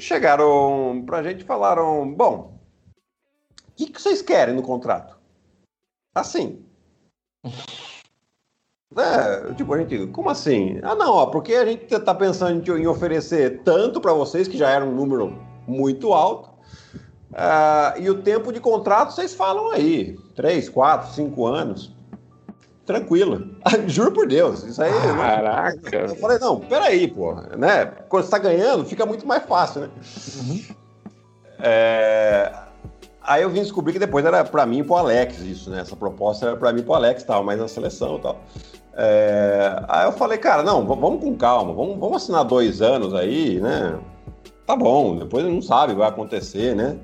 Chegaram 0.00 1.02
pra 1.06 1.22
gente 1.22 1.42
e 1.42 1.44
falaram, 1.44 2.12
bom, 2.14 2.58
o 3.68 3.72
que, 3.76 3.86
que 3.90 4.00
vocês 4.00 4.22
querem 4.22 4.54
no 4.54 4.62
contrato? 4.62 5.18
Assim. 6.14 6.64
É, 8.96 9.52
tipo, 9.52 9.74
a 9.74 9.78
gente, 9.78 10.06
como 10.08 10.30
assim? 10.30 10.80
Ah, 10.82 10.94
não, 10.94 11.12
ó, 11.12 11.26
porque 11.26 11.54
a 11.54 11.66
gente 11.66 11.86
tá 12.00 12.14
pensando 12.14 12.78
em 12.78 12.86
oferecer 12.86 13.60
tanto 13.62 14.00
para 14.00 14.14
vocês, 14.14 14.48
que 14.48 14.56
já 14.56 14.70
era 14.70 14.84
um 14.84 14.94
número 14.94 15.38
muito 15.66 16.14
alto, 16.14 16.48
uh, 17.30 18.00
e 18.00 18.08
o 18.08 18.22
tempo 18.22 18.50
de 18.50 18.60
contrato 18.60 19.12
vocês 19.12 19.34
falam 19.34 19.70
aí, 19.70 20.16
três, 20.34 20.68
quatro, 20.68 21.12
cinco 21.12 21.46
anos. 21.46 21.94
Tranquilo. 22.86 23.54
Juro 23.86 24.12
por 24.12 24.26
Deus, 24.26 24.62
isso 24.62 24.82
aí. 24.82 24.90
Caraca. 24.90 25.96
Eu 25.96 26.16
falei, 26.16 26.38
não, 26.38 26.58
peraí, 26.58 27.06
pô, 27.06 27.34
né? 27.34 27.84
Quando 28.08 28.24
você 28.24 28.30
tá 28.30 28.38
ganhando, 28.38 28.86
fica 28.86 29.04
muito 29.04 29.26
mais 29.26 29.44
fácil, 29.44 29.82
né? 29.82 29.90
Uhum. 30.40 30.64
É, 31.60 32.50
aí 33.28 33.42
eu 33.42 33.50
vim 33.50 33.60
descobrir 33.60 33.92
que 33.92 33.98
depois 33.98 34.24
era 34.24 34.44
para 34.44 34.66
mim 34.66 34.78
e 34.78 34.84
pro 34.84 34.96
Alex 34.96 35.40
isso, 35.40 35.70
né? 35.70 35.80
Essa 35.80 35.94
proposta 35.94 36.46
era 36.46 36.56
para 36.56 36.72
mim 36.72 36.80
e 36.80 36.82
pro 36.82 36.94
Alex, 36.94 37.22
tal, 37.22 37.44
mais 37.44 37.60
na 37.60 37.68
seleção 37.68 38.16
e 38.16 38.20
tal. 38.20 38.40
É... 38.94 39.84
Aí 39.86 40.06
eu 40.06 40.12
falei, 40.12 40.38
cara, 40.38 40.62
não, 40.62 40.86
vamos 40.86 41.20
com 41.20 41.36
calma, 41.36 41.72
vamos, 41.72 41.98
vamos 41.98 42.22
assinar 42.22 42.44
dois 42.44 42.82
anos 42.82 43.14
aí, 43.14 43.60
né? 43.60 43.98
Tá 44.66 44.74
bom, 44.74 45.16
depois 45.16 45.44
não 45.44 45.62
sabe 45.62 45.94
vai 45.94 46.08
acontecer, 46.08 46.74
né? 46.74 46.98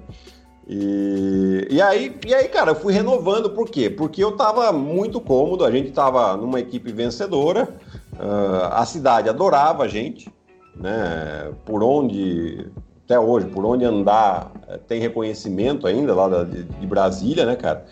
E, 0.66 1.66
e, 1.70 1.82
aí, 1.82 2.16
e 2.26 2.34
aí, 2.34 2.48
cara, 2.48 2.70
eu 2.70 2.74
fui 2.74 2.92
renovando, 2.92 3.50
por 3.50 3.68
quê? 3.68 3.90
Porque 3.90 4.24
eu 4.24 4.32
tava 4.32 4.72
muito 4.72 5.20
cômodo, 5.20 5.64
a 5.64 5.70
gente 5.70 5.90
tava 5.92 6.36
numa 6.36 6.58
equipe 6.58 6.90
vencedora, 6.90 7.68
uh, 8.14 8.72
a 8.72 8.84
cidade 8.86 9.28
adorava 9.28 9.84
a 9.84 9.88
gente, 9.88 10.32
né? 10.74 11.52
Por 11.66 11.82
onde, 11.82 12.66
até 13.04 13.20
hoje, 13.20 13.46
por 13.46 13.64
onde 13.66 13.84
andar, 13.84 14.50
eh, 14.66 14.78
tem 14.88 15.00
reconhecimento 15.00 15.86
ainda 15.86 16.14
lá 16.14 16.44
de, 16.44 16.64
de 16.64 16.86
Brasília, 16.86 17.44
né, 17.44 17.54
cara? 17.54 17.84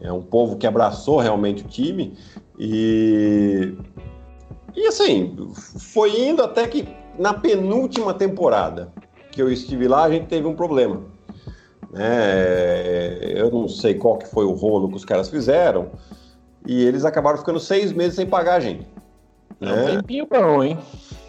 É 0.00 0.12
um 0.12 0.22
povo 0.22 0.56
que 0.56 0.66
abraçou 0.66 1.18
realmente 1.18 1.64
o 1.64 1.68
time. 1.68 2.16
E, 2.58 3.74
e 4.74 4.86
assim, 4.86 5.36
foi 5.54 6.28
indo 6.28 6.42
até 6.42 6.66
que 6.66 6.86
na 7.18 7.32
penúltima 7.32 8.12
temporada 8.12 8.92
que 9.32 9.40
eu 9.40 9.50
estive 9.50 9.88
lá, 9.88 10.04
a 10.04 10.10
gente 10.10 10.26
teve 10.26 10.46
um 10.46 10.54
problema. 10.54 11.02
É, 11.94 13.34
eu 13.36 13.50
não 13.50 13.68
sei 13.68 13.94
qual 13.94 14.18
que 14.18 14.28
foi 14.28 14.44
o 14.44 14.52
rolo 14.52 14.88
que 14.88 14.96
os 14.96 15.04
caras 15.04 15.28
fizeram, 15.28 15.90
e 16.66 16.84
eles 16.84 17.04
acabaram 17.04 17.38
ficando 17.38 17.58
seis 17.58 17.92
meses 17.92 18.14
sem 18.14 18.26
pagar 18.26 18.56
a 18.56 18.60
gente. 18.60 18.86
É 19.60 19.72
um 19.72 19.96
tempinho 19.96 20.26
bom, 20.26 20.62
hein? 20.62 20.78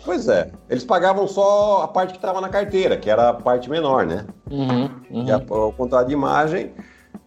Pois 0.03 0.27
é. 0.27 0.51
Eles 0.69 0.83
pagavam 0.83 1.27
só 1.27 1.83
a 1.83 1.87
parte 1.87 2.11
que 2.11 2.17
estava 2.17 2.41
na 2.41 2.49
carteira, 2.49 2.97
que 2.97 3.09
era 3.09 3.29
a 3.29 3.33
parte 3.33 3.69
menor, 3.69 4.05
né? 4.05 4.25
Uhum, 4.49 4.89
uhum. 5.09 5.25
Que 5.25 5.31
é 5.31 5.37
o 5.37 5.71
contrato 5.71 6.07
de 6.07 6.13
imagem. 6.13 6.71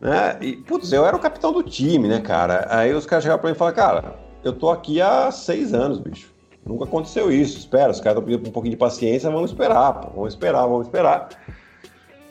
Né? 0.00 0.36
E, 0.40 0.56
putz, 0.56 0.92
eu 0.92 1.06
era 1.06 1.16
o 1.16 1.20
capitão 1.20 1.52
do 1.52 1.62
time, 1.62 2.08
né, 2.08 2.20
cara? 2.20 2.66
Aí 2.68 2.92
os 2.92 3.06
caras 3.06 3.22
chegavam 3.22 3.40
pra 3.40 3.50
mim 3.50 3.56
e 3.56 3.58
falaram, 3.58 3.76
cara, 3.76 4.14
eu 4.42 4.52
tô 4.52 4.70
aqui 4.70 5.00
há 5.00 5.30
seis 5.30 5.72
anos, 5.72 5.98
bicho. 5.98 6.32
Nunca 6.66 6.84
aconteceu 6.84 7.30
isso. 7.30 7.58
Espera, 7.58 7.90
os 7.90 8.00
caras 8.00 8.18
estão 8.18 8.24
pedindo 8.24 8.48
um 8.48 8.52
pouquinho 8.52 8.72
de 8.72 8.78
paciência, 8.78 9.30
vamos 9.30 9.50
esperar, 9.50 9.94
pô. 9.94 10.10
Vamos 10.14 10.32
esperar, 10.34 10.62
vamos 10.62 10.86
esperar. 10.86 11.28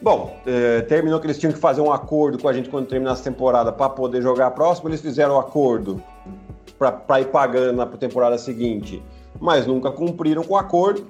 Bom, 0.01 0.35
é, 0.45 0.81
terminou 0.81 1.19
que 1.19 1.27
eles 1.27 1.39
tinham 1.39 1.53
que 1.53 1.59
fazer 1.59 1.79
um 1.79 1.91
acordo 1.91 2.37
com 2.37 2.49
a 2.49 2.53
gente 2.53 2.69
quando 2.69 2.87
terminasse 2.87 3.21
a 3.21 3.31
temporada 3.31 3.71
para 3.71 3.89
poder 3.89 4.21
jogar 4.21 4.47
a 4.47 4.51
próxima. 4.51 4.89
Eles 4.89 5.01
fizeram 5.01 5.35
o 5.35 5.37
um 5.37 5.39
acordo 5.39 6.03
para 6.77 7.21
ir 7.21 7.27
pagando 7.27 7.77
na 7.77 7.85
temporada 7.85 8.37
seguinte, 8.37 9.01
mas 9.39 9.67
nunca 9.67 9.91
cumpriram 9.91 10.43
com 10.43 10.53
o 10.53 10.57
acordo. 10.57 11.07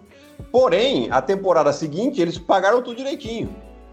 Porém, 0.52 1.10
a 1.12 1.22
temporada 1.22 1.72
seguinte 1.72 2.22
eles 2.22 2.38
pagaram 2.38 2.82
tudo 2.82 2.98
direitinho. 2.98 3.50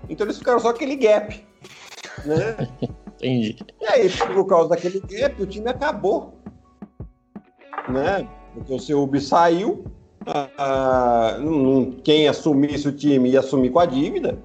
Então 0.08 0.26
eles 0.26 0.38
ficaram 0.38 0.58
só 0.58 0.70
aquele 0.70 0.96
gap. 0.96 1.44
Né? 2.24 2.68
Entendi. 3.16 3.56
E 3.80 3.86
aí, 3.86 4.10
por 4.34 4.46
causa 4.46 4.70
daquele 4.70 5.00
gap, 5.00 5.42
o 5.42 5.46
time 5.46 5.68
acabou. 5.68 6.34
Né? 7.88 8.26
Porque 8.54 8.72
o 8.72 8.78
seu 8.78 9.02
Ubi 9.02 9.20
saiu, 9.20 9.84
ah, 10.26 11.36
quem 12.02 12.28
assumisse 12.28 12.88
o 12.88 12.92
time 12.92 13.30
ia 13.30 13.40
assumir 13.40 13.70
com 13.70 13.78
a 13.78 13.86
dívida 13.86 14.38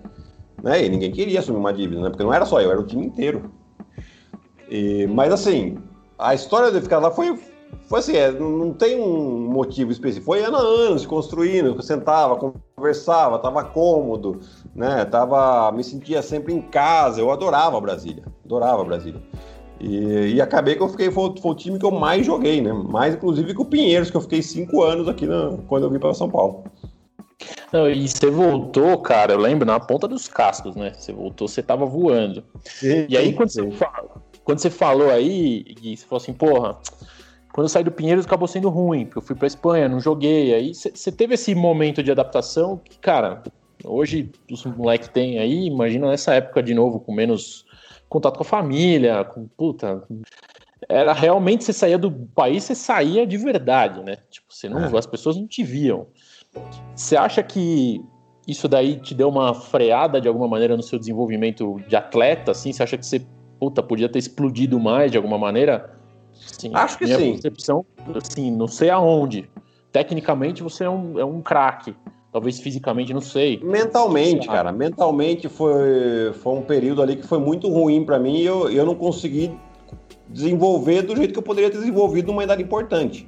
né? 0.66 0.84
E 0.84 0.90
ninguém 0.90 1.12
queria 1.12 1.40
assumir 1.40 1.60
uma 1.60 1.72
dívida, 1.72 2.02
né? 2.02 2.10
Porque 2.10 2.24
não 2.24 2.34
era 2.34 2.44
só 2.44 2.60
eu, 2.60 2.72
era 2.72 2.82
o 2.82 2.88
time 2.88 3.06
inteiro. 3.06 3.52
E, 4.68 5.06
mas 5.06 5.32
assim, 5.32 5.78
a 6.18 6.34
história 6.34 6.82
ficar 6.82 6.98
lá 6.98 7.12
foi, 7.12 7.40
foi 7.88 8.00
assim, 8.00 8.16
é, 8.16 8.32
não 8.32 8.74
tem 8.74 9.00
um 9.00 9.48
motivo 9.52 9.92
específico. 9.92 10.26
Foi 10.26 10.44
ano 10.44 10.58
a 10.58 10.62
ano 10.62 11.00
se 11.00 11.08
construindo, 11.08 11.68
eu 11.68 11.82
sentava, 11.82 12.36
conversava, 12.76 13.36
estava 13.36 13.64
cômodo, 13.64 14.40
né? 14.76 15.06
Tava, 15.06 15.72
me 15.72 15.84
sentia 15.84 16.22
sempre 16.22 16.54
em 16.54 16.62
casa. 16.62 17.22
Eu 17.22 17.32
adorava 17.32 17.80
Brasília, 17.80 18.24
adorava 18.44 18.84
Brasília. 18.84 19.22
E, 19.80 20.36
e 20.36 20.42
acabei 20.42 20.76
que 20.76 20.82
eu 20.82 20.90
fiquei, 20.90 21.12
foi, 21.12 21.34
foi, 21.40 21.52
o 21.52 21.56
time 21.56 21.78
que 21.78 21.86
eu 21.86 21.92
mais 21.92 22.26
joguei, 22.26 22.62
né? 22.62 22.72
Mais 22.74 23.14
inclusive 23.14 23.54
que 23.54 23.62
o 23.62 23.66
Pinheiros, 23.66 24.10
que 24.10 24.18
eu 24.18 24.22
fiquei 24.22 24.42
cinco 24.42 24.84
anos 24.84 25.08
aqui 25.08 25.26
na, 25.26 25.58
quando 25.68 25.84
eu 25.84 25.90
vim 25.90 26.00
para 26.00 26.14
São 26.14 26.30
Paulo. 26.30 26.64
Não, 27.72 27.90
e 27.90 28.08
você 28.08 28.30
voltou, 28.30 28.98
cara, 29.00 29.34
eu 29.34 29.38
lembro, 29.38 29.66
na 29.66 29.80
ponta 29.80 30.08
dos 30.08 30.28
cascos, 30.28 30.76
né? 30.76 30.94
Você 30.94 31.12
voltou, 31.12 31.48
você 31.48 31.62
tava 31.62 31.86
voando. 31.86 32.44
Sim, 32.64 33.06
e 33.10 33.18
aí, 33.18 33.34
quando, 33.34 33.50
sim. 33.50 33.70
Você 33.70 33.78
fala, 33.78 34.24
quando 34.44 34.60
você 34.60 34.70
falou 34.70 35.10
aí, 35.10 35.66
e 35.82 35.98
você 35.98 36.06
falou 36.06 36.22
assim, 36.22 36.34
porra, 36.34 36.78
quando 37.56 37.68
eu 37.68 37.70
saí 37.70 37.86
do 37.86 37.92
Pinheiros 37.92 38.26
acabou 38.26 38.50
sendo 38.50 38.68
ruim, 38.68 39.06
porque 39.06 39.18
eu 39.18 39.22
fui 39.22 39.34
pra 39.34 39.48
Espanha, 39.48 39.88
não 39.88 39.98
joguei. 39.98 40.54
Aí 40.54 40.74
você 40.76 41.10
teve 41.10 41.36
esse 41.36 41.56
momento 41.56 42.04
de 42.04 42.12
adaptação 42.12 42.82
que, 42.84 43.00
cara, 43.00 43.44
hoje 43.82 44.30
os 44.52 44.66
moleques 44.66 45.08
têm 45.08 45.40
aí, 45.40 45.68
imagina 45.68 46.10
nessa 46.10 46.34
época 46.34 46.62
de 46.62 46.74
novo, 46.74 47.00
com 47.00 47.14
menos 47.14 47.66
contato 48.10 48.36
com 48.36 48.44
a 48.44 48.46
família, 48.46 49.24
com 49.24 49.48
puta. 49.48 50.04
Era 50.90 51.14
realmente 51.14 51.64
você 51.64 51.72
saía 51.72 51.98
do 51.98 52.12
país, 52.12 52.66
você 52.66 52.76
saía 52.76 53.26
de 53.26 53.38
verdade, 53.38 54.04
né? 54.04 54.18
Tipo, 54.30 54.54
você 54.54 54.68
não, 54.68 54.94
é. 54.94 54.98
as 54.98 55.06
pessoas 55.06 55.38
não 55.38 55.48
te 55.48 55.64
viam. 55.64 56.08
Você 56.94 57.16
acha 57.16 57.42
que 57.42 58.04
isso 58.46 58.68
daí 58.68 58.98
te 59.00 59.16
deu 59.16 59.30
uma 59.30 59.54
freada 59.54 60.20
de 60.20 60.28
alguma 60.28 60.50
maneira 60.50 60.76
no 60.76 60.84
seu 60.84 61.00
desenvolvimento 61.00 61.80
de 61.88 61.96
atleta? 61.96 62.52
Assim? 62.52 62.74
Você 62.74 62.84
acha 62.84 62.98
que 62.98 63.06
você 63.06 63.26
puta, 63.58 63.82
podia 63.82 64.10
ter 64.10 64.20
explodido 64.20 64.78
mais 64.78 65.10
de 65.10 65.16
alguma 65.16 65.38
maneira? 65.38 65.96
Sim, 66.36 66.72
Acho 66.74 66.98
que 66.98 67.06
minha 67.06 67.18
sim. 67.18 67.32
percepção, 67.32 67.86
assim, 68.16 68.52
não 68.52 68.68
sei 68.68 68.90
aonde. 68.90 69.50
Tecnicamente 69.92 70.62
você 70.62 70.84
é 70.84 70.90
um, 70.90 71.20
é 71.20 71.26
um 71.26 71.42
craque. 71.42 71.96
Talvez 72.32 72.60
fisicamente, 72.60 73.14
não 73.14 73.22
sei. 73.22 73.62
Mentalmente, 73.64 74.48
cara. 74.48 74.72
Mentalmente 74.72 75.48
foi, 75.48 76.34
foi 76.34 76.54
um 76.54 76.62
período 76.62 77.02
ali 77.02 77.16
que 77.16 77.26
foi 77.26 77.40
muito 77.40 77.70
ruim 77.70 78.04
para 78.04 78.20
mim 78.20 78.38
e 78.38 78.46
eu, 78.46 78.70
eu 78.70 78.86
não 78.86 78.94
consegui 78.94 79.58
desenvolver 80.28 81.04
do 81.04 81.16
jeito 81.16 81.32
que 81.32 81.40
eu 81.40 81.44
poderia 81.44 81.70
ter 81.70 81.78
desenvolvido 81.78 82.28
numa 82.28 82.44
idade 82.44 82.62
importante. 82.62 83.28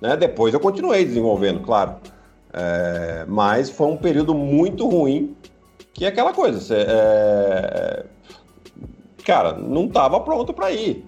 Né? 0.00 0.16
Depois 0.16 0.52
eu 0.54 0.60
continuei 0.60 1.04
desenvolvendo, 1.04 1.60
claro. 1.60 1.96
É, 2.52 3.24
mas 3.28 3.70
foi 3.70 3.86
um 3.86 3.96
período 3.96 4.34
muito 4.34 4.88
ruim, 4.88 5.36
que 5.92 6.04
é 6.04 6.08
aquela 6.08 6.32
coisa, 6.32 6.60
você, 6.60 6.86
é, 6.88 8.04
cara, 9.24 9.52
não 9.52 9.84
estava 9.84 10.18
pronto 10.20 10.52
para 10.54 10.72
ir. 10.72 11.04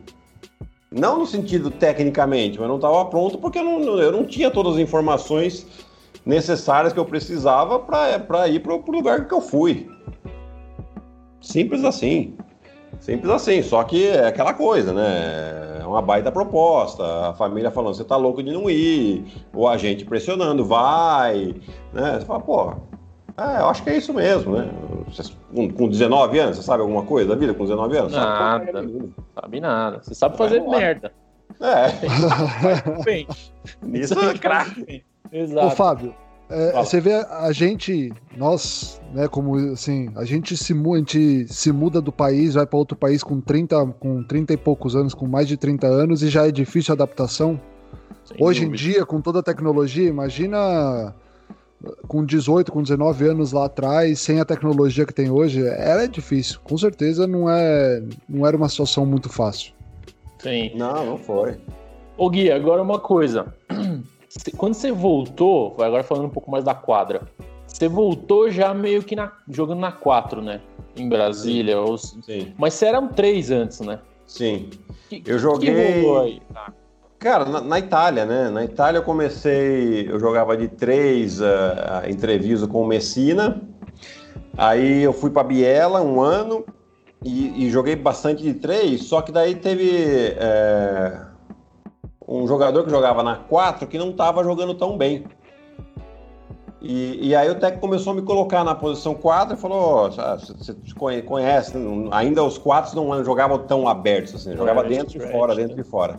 Não 0.93 1.19
no 1.21 1.27
sentido 1.27 1.71
tecnicamente, 1.71 2.59
mas 2.59 2.69
não 2.69 2.77
estava 2.77 3.05
pronto 3.05 3.39
porque 3.39 3.61
eu 3.61 3.65
não, 3.65 3.99
eu 4.01 4.11
não 4.11 4.25
tinha 4.25 4.51
todas 4.51 4.75
as 4.75 4.81
informações 4.81 5.65
necessárias 6.27 6.93
que 6.93 6.99
eu 6.99 7.05
precisava 7.05 7.79
para 7.79 8.49
ir 8.49 8.61
para 8.61 8.75
o 8.75 8.91
lugar 8.91 9.29
que 9.29 9.35
eu 9.35 9.41
fui. 9.41 9.89
Simples 11.41 11.85
assim. 11.85 12.37
Simples 12.99 13.31
assim, 13.31 13.63
só 13.63 13.85
que 13.85 14.09
é 14.09 14.27
aquela 14.27 14.53
coisa, 14.53 14.93
né? 14.93 15.79
É 15.81 15.87
uma 15.87 16.03
baita 16.03 16.31
proposta, 16.33 17.29
a 17.29 17.35
família 17.35 17.71
falando, 17.71 17.95
você 17.95 18.05
tá 18.05 18.17
louco 18.17 18.43
de 18.43 18.53
não 18.53 18.69
ir, 18.69 19.25
o 19.55 19.69
agente 19.69 20.05
pressionando, 20.05 20.65
vai, 20.65 21.55
né? 21.93 22.19
Você 22.19 22.27
fala, 22.27 22.41
pô, 22.41 22.75
é, 23.41 23.61
eu 23.61 23.69
acho 23.69 23.83
que 23.83 23.91
é 23.91 23.97
isso 23.97 24.13
mesmo, 24.13 24.57
né? 24.57 24.71
Você, 25.09 25.33
com, 25.55 25.71
com 25.71 25.89
19 25.89 26.39
anos, 26.39 26.57
você 26.57 26.63
sabe 26.63 26.83
alguma 26.83 27.03
coisa 27.05 27.31
da 27.31 27.35
vida 27.35 27.55
com 27.55 27.65
19 27.65 27.97
anos? 27.97 28.13
Nada, 28.13 28.73
sabe, 28.73 29.13
sabe 29.35 29.61
nada. 29.61 30.01
Você 30.03 30.15
sabe 30.15 30.37
fazer 30.37 30.61
merda. 30.61 31.13
É. 31.61 33.03
Bem, 33.03 33.27
isso 33.95 34.19
é 34.19 34.39
craque. 34.39 35.05
Exato. 35.33 35.67
Ô, 35.67 35.71
Fábio, 35.71 36.15
é, 36.51 36.73
você 36.73 37.01
vê 37.01 37.15
a 37.15 37.53
gente, 37.53 38.13
nós, 38.37 39.01
né, 39.13 39.29
como 39.29 39.55
assim, 39.73 40.11
a 40.17 40.25
gente 40.25 40.57
se, 40.57 40.73
a 40.73 40.99
gente 40.99 41.47
se 41.49 41.73
muda 41.73 42.01
do 42.01 42.11
país, 42.11 42.55
vai 42.55 42.67
para 42.67 42.79
outro 42.79 42.97
país 42.97 43.23
com 43.23 43.41
30, 43.41 43.87
com 44.01 44.23
30 44.25 44.53
e 44.53 44.57
poucos 44.57 44.97
anos, 44.97 45.15
com 45.15 45.27
mais 45.27 45.47
de 45.47 45.57
30 45.57 45.87
anos, 45.87 46.23
e 46.23 46.29
já 46.29 46.47
é 46.47 46.51
difícil 46.51 46.93
a 46.93 46.95
adaptação. 46.97 47.61
Sem 48.25 48.37
Hoje 48.41 48.65
dúvida. 48.65 48.83
em 48.83 48.93
dia, 48.93 49.07
com 49.07 49.21
toda 49.21 49.39
a 49.39 49.43
tecnologia, 49.43 50.09
imagina 50.09 51.15
com 52.07 52.25
18, 52.25 52.71
com 52.71 52.83
19 52.83 53.29
anos 53.29 53.53
lá 53.53 53.67
atrás, 53.67 54.21
sem 54.21 54.41
a 54.41 54.45
tecnologia 54.45 55.07
que 55.07 55.15
tem 55.15 55.31
hoje, 55.31 55.67
ela 55.67 56.03
é 56.03 56.07
difícil. 56.07 56.61
Com 56.63 56.77
certeza 56.77 57.27
não 57.27 57.49
é, 57.49 58.03
não 58.29 58.47
era 58.47 58.57
uma 58.57 58.69
situação 58.69 59.07
muito 59.07 59.29
fácil. 59.29 59.73
Sim. 60.39 60.73
Não, 60.75 61.05
não 61.05 61.19
foi. 61.19 61.57
Ô 62.17 62.29
Gui, 62.29 62.51
agora 62.51 62.83
uma 62.83 62.99
coisa. 62.99 63.55
Quando 64.57 64.75
você 64.75 64.93
voltou, 64.93 65.77
agora 65.81 66.03
falando 66.03 66.27
um 66.27 66.31
pouco 66.31 66.51
mais 66.51 66.65
da 66.65 66.75
quadra, 66.75 67.23
você 67.67 67.89
voltou 67.89 68.51
já 68.51 68.73
meio 68.75 69.03
que 69.03 69.17
na, 69.17 69.33
jogando 69.49 69.81
na 69.81 69.93
4, 69.93 70.43
né? 70.43 70.61
Em 70.97 71.09
Brasília. 71.09 71.75
Sim. 71.75 71.81
Ou, 71.81 71.99
Sim. 71.99 72.55
Mas 72.59 72.75
você 72.75 72.87
era 72.87 73.01
um 73.01 73.09
3 73.09 73.51
antes, 73.51 73.81
né? 73.81 74.01
Sim. 74.27 74.71
Que, 75.09 75.23
eu 75.27 75.39
joguei. 75.39 75.75
Que 75.75 76.01
rolou 76.01 76.23
aí? 76.23 76.43
Ah. 76.55 76.73
Cara, 77.21 77.45
na, 77.45 77.61
na, 77.61 77.79
Itália, 77.79 78.25
né? 78.25 78.49
Na 78.49 78.65
Itália 78.65 78.99
eu 78.99 79.03
comecei, 79.03 80.11
eu 80.11 80.19
jogava 80.19 80.57
de 80.57 80.69
3 80.69 81.41
uh, 81.41 81.45
em 82.07 82.15
Treviso 82.17 82.67
com 82.67 82.83
o 82.83 82.87
Messina. 82.87 83.61
Aí 84.57 85.03
eu 85.03 85.13
fui 85.13 85.31
para 85.31 85.45
Biela 85.45 86.01
um 86.01 86.19
ano 86.19 86.65
e, 87.23 87.67
e, 87.67 87.71
joguei 87.71 87.95
bastante 87.95 88.43
de 88.43 88.55
3, 88.55 89.03
só 89.03 89.21
que 89.21 89.31
daí 89.31 89.55
teve. 89.55 90.35
É 90.39 91.31
um 92.27 92.47
jogador 92.47 92.85
que 92.85 92.91
jogava 92.91 93.25
na 93.25 93.37
4 93.37 93.89
que 93.89 93.99
não 93.99 94.11
estava 94.11 94.45
jogando 94.45 94.73
tão 94.75 94.97
bem. 94.97 95.25
E, 96.81 97.29
e, 97.29 97.35
aí 97.35 97.51
o 97.51 97.57
técnico 97.57 97.87
começou 97.87 98.15
a 98.15 98.17
me 98.17 98.23
colocar 98.23 98.65
na 98.65 98.75
posição 98.75 99.15
4 99.15 99.55
e 99.55 99.61
falou: 99.61 100.07
oh, 100.07 100.11
você 100.11 101.23
conhece, 101.23 101.75
ainda 102.11 102.43
os 102.43 102.57
4 102.57 102.97
não 102.97 103.23
jogavam 103.23 103.59
tão 103.59 103.87
abertos, 103.87 104.35
assim, 104.37 104.57
jogava 104.57 104.83
dentro 104.85 105.19
e 105.19 105.31
fora, 105.31 105.55
dentro 105.55 105.79
e 105.79 105.85
fora. 105.85 106.19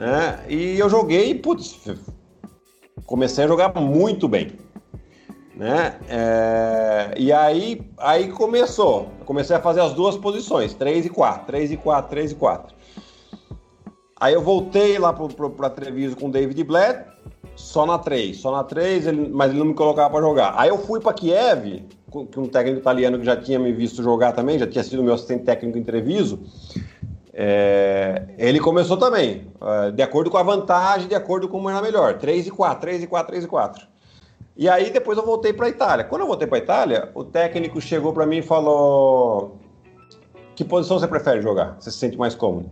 Né? 0.00 0.46
E 0.48 0.78
eu 0.78 0.88
joguei 0.88 1.28
e, 1.28 1.34
putz, 1.34 1.78
comecei 3.04 3.44
a 3.44 3.46
jogar 3.46 3.78
muito 3.78 4.26
bem. 4.26 4.52
Né? 5.54 5.98
É, 6.08 7.14
e 7.18 7.30
aí, 7.30 7.82
aí 7.98 8.28
começou. 8.28 9.10
Comecei 9.26 9.54
a 9.54 9.60
fazer 9.60 9.82
as 9.82 9.92
duas 9.92 10.16
posições, 10.16 10.72
3 10.72 11.04
e 11.04 11.10
4, 11.10 11.46
3 11.46 11.72
e 11.72 11.76
4, 11.76 12.10
3 12.10 12.32
e 12.32 12.34
4. 12.34 12.74
Aí 14.18 14.32
eu 14.32 14.40
voltei 14.40 14.98
lá 14.98 15.12
para 15.12 15.68
Treviso 15.68 16.16
com 16.16 16.28
o 16.28 16.30
David 16.30 16.64
Blatt, 16.64 17.06
só 17.54 17.84
na 17.84 17.98
3, 17.98 18.38
só 18.38 18.52
na 18.52 18.64
3, 18.64 19.06
ele, 19.06 19.28
mas 19.28 19.50
ele 19.50 19.58
não 19.58 19.66
me 19.66 19.74
colocava 19.74 20.08
para 20.08 20.20
jogar. 20.22 20.54
Aí 20.56 20.70
eu 20.70 20.78
fui 20.78 20.98
para 20.98 21.12
Kiev, 21.12 21.84
com, 22.10 22.26
um 22.38 22.48
técnico 22.48 22.80
italiano 22.80 23.18
que 23.18 23.24
já 23.26 23.36
tinha 23.36 23.58
me 23.58 23.70
visto 23.70 24.02
jogar 24.02 24.32
também, 24.32 24.58
já 24.58 24.66
tinha 24.66 24.82
sido 24.82 25.02
meu 25.02 25.12
assistente 25.12 25.44
técnico 25.44 25.76
em 25.76 25.84
Treviso. 25.84 26.40
É, 27.32 28.24
ele 28.38 28.58
começou 28.58 28.96
também, 28.96 29.46
é, 29.60 29.90
de 29.92 30.02
acordo 30.02 30.30
com 30.30 30.36
a 30.36 30.42
vantagem, 30.42 31.08
de 31.08 31.14
acordo 31.14 31.48
com 31.48 31.58
como 31.58 31.70
era 31.70 31.80
melhor. 31.80 32.18
3 32.18 32.46
e 32.46 32.50
4, 32.50 32.80
3 32.80 33.02
e 33.04 33.06
4, 33.06 33.26
3 33.28 33.44
e 33.44 33.46
4. 33.46 33.86
E 34.56 34.68
aí 34.68 34.90
depois 34.90 35.16
eu 35.16 35.24
voltei 35.24 35.52
para 35.52 35.68
Itália. 35.68 36.04
Quando 36.04 36.22
eu 36.22 36.26
voltei 36.26 36.46
para 36.46 36.58
Itália, 36.58 37.10
o 37.14 37.24
técnico 37.24 37.80
chegou 37.80 38.12
para 38.12 38.26
mim 38.26 38.38
e 38.38 38.42
falou: 38.42 39.56
Que 40.54 40.64
posição 40.64 40.98
você 40.98 41.06
prefere 41.06 41.40
jogar? 41.40 41.76
Você 41.78 41.90
se 41.90 41.98
sente 41.98 42.18
mais 42.18 42.34
cômodo? 42.34 42.70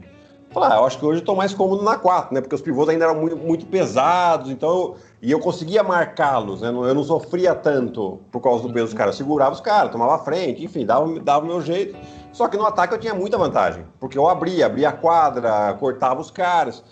Falei, 0.51 0.71
ah, 0.73 0.77
eu 0.77 0.85
acho 0.85 0.99
que 0.99 1.05
hoje 1.05 1.21
eu 1.21 1.25
tô 1.25 1.35
mais 1.35 1.53
cômodo 1.53 1.83
na 1.83 1.99
4, 1.99 2.35
né? 2.35 2.41
Porque 2.41 2.55
os 2.55 2.63
pivôs 2.63 2.89
ainda 2.89 3.05
eram 3.05 3.17
muito, 3.17 3.37
muito 3.37 3.67
pesados, 3.67 4.51
então 4.51 4.71
eu, 4.71 4.97
e 5.21 5.31
eu 5.31 5.39
conseguia 5.41 5.83
marcá-los, 5.83 6.63
né? 6.63 6.69
Eu 6.69 6.95
não 6.95 7.05
sofria 7.05 7.55
tanto 7.55 8.19
por 8.33 8.41
causa 8.41 8.63
do 8.67 8.73
peso 8.73 8.87
dos 8.87 8.95
caras. 8.95 9.15
Eu 9.15 9.19
segurava 9.19 9.55
os 9.55 9.61
caras, 9.61 9.93
tomava 9.93 10.15
a 10.15 10.19
frente, 10.19 10.65
enfim, 10.65 10.87
dava, 10.87 11.21
dava 11.21 11.45
o 11.45 11.49
meu 11.49 11.61
jeito. 11.61 11.97
Só 12.33 12.49
que 12.49 12.57
no 12.57 12.65
ataque 12.65 12.95
eu 12.95 12.99
tinha 12.99 13.15
muita 13.15 13.37
vantagem, 13.37 13.85
porque 14.01 14.17
eu 14.17 14.27
abria, 14.27 14.67
abria 14.67 14.89
a 14.89 14.93
quadra, 14.93 15.75
cortava 15.79 16.21
os 16.21 16.31
caras. 16.31 16.83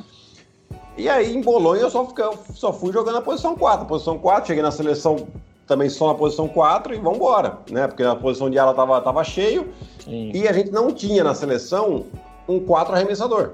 E 0.97 1.09
aí 1.09 1.35
em 1.35 1.41
Bolonha 1.41 1.83
eu 1.83 1.91
só, 1.91 2.07
só 2.53 2.73
fui 2.73 2.93
jogando 2.93 3.15
na 3.15 3.23
posição 3.23 3.57
4. 3.57 3.87
Posição 3.87 4.19
4, 4.19 4.49
cheguei 4.49 4.63
na 4.63 4.71
seleção 4.71 5.27
também 5.67 5.89
só 5.89 6.09
na 6.09 6.15
posição 6.15 6.47
4 6.47 6.95
e 6.95 6.99
vamos 6.99 7.17
embora, 7.17 7.59
né? 7.71 7.87
Porque 7.87 8.03
na 8.03 8.17
posição 8.17 8.51
de 8.51 8.59
ala 8.59 8.75
tava, 8.75 9.01
tava 9.01 9.25
cheio 9.25 9.73
Sim. 10.05 10.31
e 10.33 10.47
a 10.47 10.53
gente 10.53 10.71
não 10.71 10.93
tinha 10.93 11.25
na 11.25 11.35
seleção 11.35 12.05
um 12.49 12.61
4 12.61 12.95
arremessador. 12.95 13.53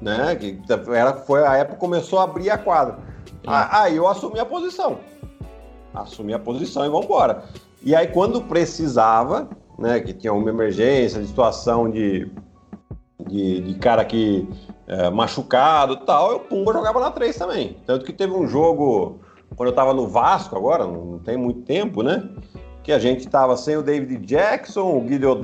Né? 0.00 0.36
Que 0.36 0.58
era, 0.94 1.14
foi 1.14 1.44
a 1.44 1.56
época 1.56 1.78
começou 1.78 2.18
a 2.18 2.24
abrir 2.24 2.50
a 2.50 2.58
quadra. 2.58 2.98
Aí 3.46 3.96
eu 3.96 4.08
assumi 4.08 4.38
a 4.38 4.44
posição. 4.44 4.98
Assumi 5.94 6.34
a 6.34 6.38
posição 6.38 6.84
e 6.84 6.88
vamos 6.88 7.06
embora. 7.06 7.44
E 7.82 7.94
aí 7.94 8.08
quando 8.08 8.42
precisava, 8.42 9.48
né, 9.78 10.00
que 10.00 10.12
tinha 10.12 10.32
uma 10.32 10.50
emergência, 10.50 11.20
de 11.20 11.28
situação 11.28 11.88
de, 11.88 12.30
de, 13.26 13.60
de 13.60 13.74
cara 13.78 14.04
que 14.04 14.48
é, 14.86 15.10
machucado 15.10 15.96
tal, 15.98 16.32
eu 16.32 16.40
pumba 16.40 16.72
jogava 16.72 17.00
na 17.00 17.10
3 17.10 17.36
também. 17.36 17.76
Tanto 17.86 18.04
que 18.04 18.12
teve 18.12 18.32
um 18.32 18.46
jogo 18.46 19.20
quando 19.54 19.68
eu 19.68 19.70
estava 19.70 19.94
no 19.94 20.06
Vasco 20.06 20.56
agora, 20.56 20.84
não 20.84 21.18
tem 21.18 21.36
muito 21.36 21.62
tempo, 21.62 22.02
né? 22.02 22.28
Que 22.82 22.92
a 22.92 22.98
gente 22.98 23.20
estava 23.20 23.56
sem 23.56 23.76
o 23.76 23.82
David 23.82 24.24
Jackson, 24.26 24.96
o 24.96 25.00
Guilherme 25.00 25.40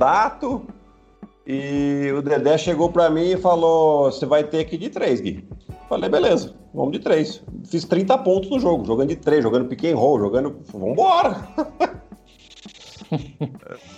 e 1.45 2.11
o 2.15 2.21
Dedé 2.21 2.57
chegou 2.57 2.89
para 2.89 3.09
mim 3.09 3.31
e 3.31 3.37
falou: 3.37 4.11
Você 4.11 4.25
vai 4.25 4.43
ter 4.43 4.63
que 4.65 4.75
ir 4.75 4.79
de 4.79 4.89
três, 4.89 5.19
Gui. 5.19 5.47
Falei, 5.89 6.09
beleza, 6.09 6.55
vamos 6.73 6.93
de 6.93 6.99
três. 6.99 7.43
Fiz 7.65 7.83
30 7.83 8.17
pontos 8.19 8.49
no 8.49 8.59
jogo, 8.59 8.85
jogando 8.85 9.09
de 9.09 9.17
três, 9.17 9.43
jogando 9.43 9.67
pick 9.67 9.83
and 9.85 9.95
roll, 9.95 10.19
jogando. 10.19 10.59
Vambora! 10.73 11.47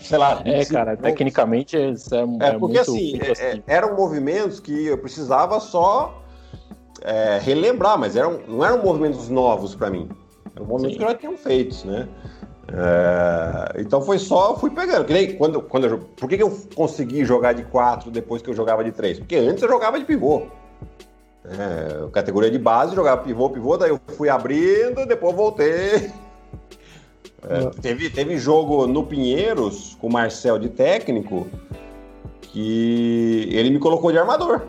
Sei 0.01 0.17
lá. 0.17 0.41
É, 0.43 0.65
cara, 0.65 0.97
tecnicamente 0.97 1.77
é, 1.77 1.91
é, 1.91 2.47
é 2.47 2.59
porque 2.59 2.79
assim, 2.79 3.19
é, 3.21 3.31
assim, 3.31 3.63
eram 3.67 3.95
movimentos 3.95 4.59
que 4.59 4.87
eu 4.87 4.97
precisava 4.97 5.59
só 5.59 6.21
é, 7.01 7.39
relembrar, 7.41 7.97
mas 7.97 8.15
eram, 8.15 8.41
não 8.47 8.65
eram 8.65 8.83
movimentos 8.83 9.29
novos 9.29 9.75
para 9.75 9.89
mim. 9.89 10.09
Eram 10.55 10.65
movimentos 10.65 10.97
Sim. 10.97 11.05
que 11.05 11.11
já 11.11 11.17
tinham 11.17 11.37
feitos, 11.37 11.83
né? 11.83 12.07
É, 12.67 13.81
então 13.81 14.01
foi 14.01 14.17
só, 14.17 14.57
fui 14.57 14.69
pegando. 14.71 15.05
Quando, 15.37 15.61
quando 15.61 15.87
eu, 15.87 15.99
por 15.99 16.27
que, 16.27 16.37
que 16.37 16.43
eu 16.43 16.59
consegui 16.73 17.23
jogar 17.23 17.53
de 17.53 17.63
4 17.63 18.09
depois 18.09 18.41
que 18.41 18.49
eu 18.49 18.53
jogava 18.53 18.83
de 18.83 18.91
3? 18.91 19.19
Porque 19.19 19.35
antes 19.35 19.61
eu 19.61 19.69
jogava 19.69 19.99
de 19.99 20.05
pivô. 20.05 20.43
É, 21.45 22.09
categoria 22.11 22.49
de 22.49 22.57
base, 22.57 22.95
jogava 22.95 23.21
pivô, 23.21 23.49
pivô, 23.51 23.77
daí 23.77 23.91
eu 23.91 23.99
fui 24.17 24.29
abrindo, 24.29 25.05
depois 25.05 25.35
voltei. 25.35 26.11
É, 27.47 27.69
teve, 27.79 28.09
teve 28.09 28.37
jogo 28.39 28.87
no 28.87 29.05
Pinheiros 29.05 29.95
com 30.01 30.07
o 30.07 30.11
Marcel 30.11 30.57
de 30.57 30.69
técnico 30.69 31.45
que 32.41 33.47
ele 33.51 33.69
me 33.69 33.77
colocou 33.77 34.11
de 34.11 34.17
armador. 34.17 34.63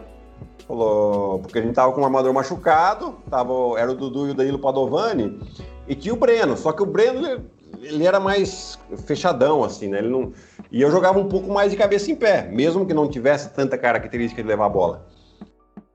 Falou, 0.68 1.38
porque 1.38 1.58
a 1.58 1.62
gente 1.62 1.74
tava 1.74 1.92
com 1.92 2.00
o 2.02 2.04
armador 2.04 2.34
machucado, 2.34 3.14
tava, 3.30 3.52
era 3.78 3.90
o 3.90 3.94
Dudu 3.94 4.26
e 4.26 4.30
o 4.32 4.34
Danilo 4.34 4.58
Padovani, 4.58 5.40
e 5.86 5.94
tinha 5.94 6.12
o 6.12 6.16
Breno, 6.16 6.56
só 6.56 6.72
que 6.72 6.82
o 6.82 6.86
Breno 6.86 7.46
ele, 7.82 8.06
era 8.06 8.20
mais 8.20 8.78
fechadão, 9.06 9.64
assim, 9.64 9.88
né? 9.88 9.98
Ele 9.98 10.08
não, 10.08 10.32
e 10.70 10.80
eu 10.82 10.90
jogava 10.90 11.18
um 11.18 11.28
pouco 11.28 11.52
mais 11.52 11.70
de 11.70 11.76
cabeça 11.76 12.10
em 12.10 12.14
pé, 12.16 12.48
mesmo 12.50 12.86
que 12.86 12.94
não 12.94 13.08
tivesse 13.08 13.50
tanta 13.50 13.76
característica 13.78 14.42
de 14.42 14.48
levar 14.48 14.66
a 14.66 14.70
bola. 14.70 15.06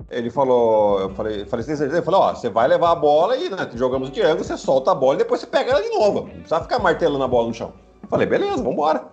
Ele 0.10 0.30
falou, 0.30 1.00
eu 1.00 1.10
falei, 1.12 1.46
falei 1.46 1.66
ó, 2.08 2.36
você 2.36 2.50
vai 2.50 2.68
levar 2.68 2.92
a 2.92 2.96
bola 2.96 3.38
e 3.38 3.50
né, 3.50 3.70
jogamos 3.76 4.10
o 4.10 4.12
triângulo, 4.12 4.44
você 4.44 4.58
solta 4.58 4.92
a 4.92 4.96
bola 4.96 5.16
e 5.16 5.18
depois 5.20 5.40
você 5.40 5.48
pega 5.48 5.72
ela 5.72 5.82
de 5.82 5.90
novo. 5.90 6.22
Não 6.22 6.30
precisa 6.30 6.62
ficar 6.62 6.80
martelando 6.80 7.24
a 7.24 7.28
bola 7.28 7.48
no 7.48 7.54
chão. 7.54 7.74
falei, 8.10 8.28
beleza, 8.28 8.62
vambora. 8.62 9.06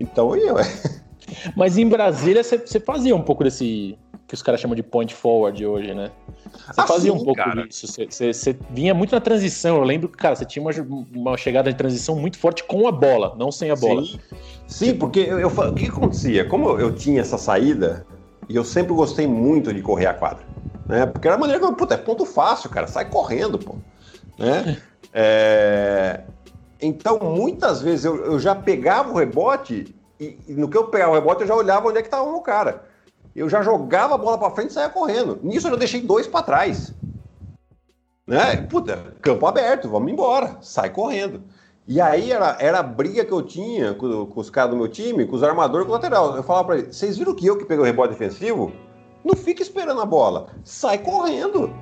Então 0.00 0.34
eu. 0.36 0.56
Mas 1.56 1.78
em 1.78 1.88
Brasília 1.88 2.42
você 2.42 2.80
fazia 2.80 3.14
um 3.14 3.22
pouco 3.22 3.44
desse, 3.44 3.96
que 4.30 4.34
os 4.34 4.42
caras 4.42 4.60
chamam 4.60 4.76
de 4.76 4.82
point 4.84 5.12
forward 5.12 5.66
hoje, 5.66 5.92
né? 5.92 6.12
Você 6.52 6.80
ah, 6.80 6.86
fazia 6.86 7.10
sim, 7.10 7.18
um 7.18 7.24
pouco 7.24 7.34
cara. 7.34 7.66
disso. 7.66 7.84
Você, 7.88 8.56
vinha 8.70 8.94
muito 8.94 9.12
na 9.12 9.20
transição. 9.20 9.78
Eu 9.78 9.82
lembro 9.82 10.08
que, 10.08 10.16
cara, 10.16 10.36
você 10.36 10.44
tinha 10.44 10.62
uma, 10.62 10.70
uma 11.12 11.36
chegada 11.36 11.68
de 11.68 11.76
transição 11.76 12.14
muito 12.14 12.38
forte 12.38 12.62
com 12.62 12.86
a 12.86 12.92
bola, 12.92 13.34
não 13.36 13.50
sem 13.50 13.72
a 13.72 13.74
bola. 13.74 14.04
Sim, 14.04 14.20
sim 14.68 14.94
porque 14.94 15.18
eu, 15.18 15.40
eu, 15.40 15.48
o 15.48 15.74
que 15.74 15.86
acontecia? 15.86 16.44
Como 16.44 16.78
eu 16.78 16.94
tinha 16.94 17.20
essa 17.20 17.36
saída, 17.36 18.06
e 18.48 18.54
eu 18.54 18.62
sempre 18.62 18.94
gostei 18.94 19.26
muito 19.26 19.74
de 19.74 19.82
correr 19.82 20.06
a 20.06 20.14
quadra. 20.14 20.46
Né? 20.86 21.06
Porque 21.06 21.26
era 21.26 21.36
a 21.36 21.40
maneira 21.40 21.60
que, 21.60 21.74
puta, 21.74 21.94
é 21.94 21.98
ponto 21.98 22.24
fácil, 22.24 22.70
cara, 22.70 22.86
sai 22.86 23.10
correndo, 23.10 23.58
pô. 23.58 23.74
Né? 24.38 24.80
é... 25.12 26.20
Então, 26.80 27.18
muitas 27.18 27.82
vezes 27.82 28.04
eu, 28.04 28.24
eu 28.24 28.38
já 28.38 28.54
pegava 28.54 29.10
o 29.10 29.18
rebote 29.18 29.92
e, 30.20 30.38
e, 30.46 30.54
no 30.54 30.68
que 30.68 30.76
eu 30.76 30.84
pegava 30.84 31.10
o 31.10 31.14
rebote 31.16 31.40
eu 31.40 31.48
já 31.48 31.54
olhava 31.56 31.88
onde 31.88 31.98
é 31.98 32.00
que 32.02 32.06
estava 32.06 32.22
o 32.30 32.40
cara 32.40 32.89
eu 33.34 33.48
já 33.48 33.62
jogava 33.62 34.14
a 34.14 34.18
bola 34.18 34.38
para 34.38 34.50
frente 34.50 34.70
e 34.70 34.72
saía 34.72 34.88
correndo. 34.88 35.38
Nisso 35.42 35.66
eu 35.66 35.72
já 35.72 35.76
deixei 35.76 36.00
dois 36.00 36.26
para 36.26 36.42
trás. 36.42 36.92
Né? 38.26 38.56
Puta, 38.68 39.14
campo 39.20 39.46
aberto, 39.46 39.88
vamos 39.88 40.12
embora, 40.12 40.56
sai 40.60 40.90
correndo. 40.90 41.42
E 41.86 42.00
aí 42.00 42.30
era, 42.30 42.56
era 42.60 42.78
a 42.78 42.82
briga 42.82 43.24
que 43.24 43.32
eu 43.32 43.42
tinha 43.42 43.94
com, 43.94 44.26
com 44.26 44.40
os 44.40 44.48
caras 44.48 44.70
do 44.70 44.76
meu 44.76 44.86
time, 44.86 45.26
com 45.26 45.34
os 45.34 45.42
armadores 45.42 45.86
com 45.86 45.92
o 45.92 45.94
lateral. 45.96 46.36
Eu 46.36 46.42
falava 46.42 46.66
para 46.66 46.78
eles: 46.78 46.96
vocês 46.96 47.18
viram 47.18 47.34
que 47.34 47.46
eu 47.46 47.58
que 47.58 47.64
peguei 47.64 47.82
o 47.82 47.86
rebote 47.86 48.10
defensivo? 48.10 48.72
Não 49.24 49.34
fica 49.34 49.62
esperando 49.62 50.00
a 50.00 50.06
bola, 50.06 50.48
sai 50.62 50.98
correndo. 50.98 51.74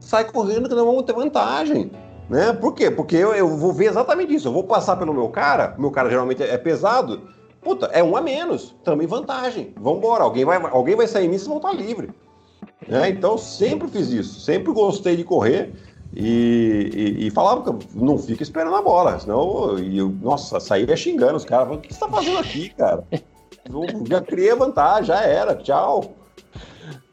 Sai 0.00 0.24
correndo 0.24 0.68
que 0.68 0.74
nós 0.74 0.84
vamos 0.84 1.04
ter 1.04 1.12
vantagem. 1.12 1.90
Né? 2.28 2.52
Por 2.52 2.72
quê? 2.74 2.90
Porque 2.90 3.16
eu, 3.16 3.34
eu 3.34 3.48
vou 3.48 3.72
ver 3.72 3.86
exatamente 3.86 4.34
isso. 4.34 4.48
Eu 4.48 4.52
vou 4.52 4.64
passar 4.64 4.96
pelo 4.96 5.12
meu 5.12 5.28
cara, 5.28 5.74
meu 5.78 5.90
cara 5.90 6.08
geralmente 6.08 6.42
é 6.42 6.56
pesado, 6.56 7.28
Puta, 7.64 7.86
é 7.86 8.02
um 8.02 8.16
a 8.16 8.20
menos. 8.20 8.76
Também 8.84 9.06
vantagem. 9.06 9.72
Vamos 9.76 9.98
embora. 9.98 10.22
Alguém 10.22 10.44
vai, 10.44 10.58
alguém 10.70 10.94
vai 10.94 11.08
sair 11.08 11.26
nisso 11.26 11.46
e 11.46 11.48
vão 11.48 11.56
estar 11.56 11.72
livre. 11.72 12.10
Né? 12.86 13.08
Então, 13.08 13.38
sempre 13.38 13.88
fiz 13.88 14.10
isso. 14.10 14.40
Sempre 14.40 14.72
gostei 14.72 15.16
de 15.16 15.24
correr. 15.24 15.72
E, 16.16 16.90
e, 16.94 17.26
e, 17.26 17.30
falava 17.30 17.62
que 17.62 17.88
não 17.96 18.16
fica 18.16 18.44
esperando 18.44 18.76
a 18.76 18.82
bola, 18.82 19.18
senão 19.18 19.76
eu, 19.78 20.08
nossa, 20.22 20.60
saía 20.60 20.96
xingando 20.96 21.34
os 21.34 21.44
caras, 21.44 21.74
o 21.74 21.80
que 21.80 21.92
você 21.92 21.98
tá 21.98 22.08
fazendo 22.08 22.38
aqui, 22.38 22.68
cara? 22.68 23.02
Eu 23.10 24.06
já 24.06 24.20
criei 24.20 24.52
a 24.52 24.54
vantagem, 24.54 25.06
já 25.06 25.22
era, 25.22 25.56
tchau. 25.56 26.14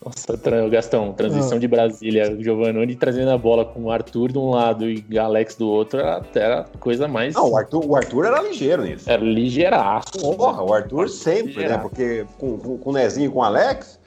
Nossa, 0.04 0.36
Gastão, 0.68 1.14
transição 1.14 1.58
ah. 1.58 1.60
de 1.60 1.68
Brasília, 1.68 2.36
Giovanni 2.40 2.96
trazendo 2.96 3.30
a 3.30 3.38
bola 3.38 3.64
com 3.64 3.84
o 3.84 3.92
Arthur 3.92 4.32
de 4.32 4.38
um 4.40 4.50
lado 4.50 4.90
e 4.90 5.20
Alex 5.20 5.56
do 5.56 5.70
outro, 5.70 6.00
era, 6.00 6.66
coisa 6.80 7.08
mais. 7.08 7.36
Não, 7.36 7.52
o 7.52 7.56
Arthur, 7.56 7.86
o 7.86 7.96
Arthur 7.96 8.26
era 8.26 8.42
ligeiro 8.42 8.84
nisso. 8.84 9.08
Era 9.08 9.22
ligeiraço. 9.24 10.20
Porra, 10.20 10.64
o 10.64 10.74
Arthur 10.74 11.08
sempre, 11.08 11.68
né? 11.68 11.78
Porque 11.78 12.26
com, 12.40 12.58
com, 12.58 12.78
com 12.80 12.90
o 12.90 12.94
Nezinho 12.94 13.30
e 13.30 13.32
com 13.32 13.40
o 13.40 13.44
Alex, 13.44 14.00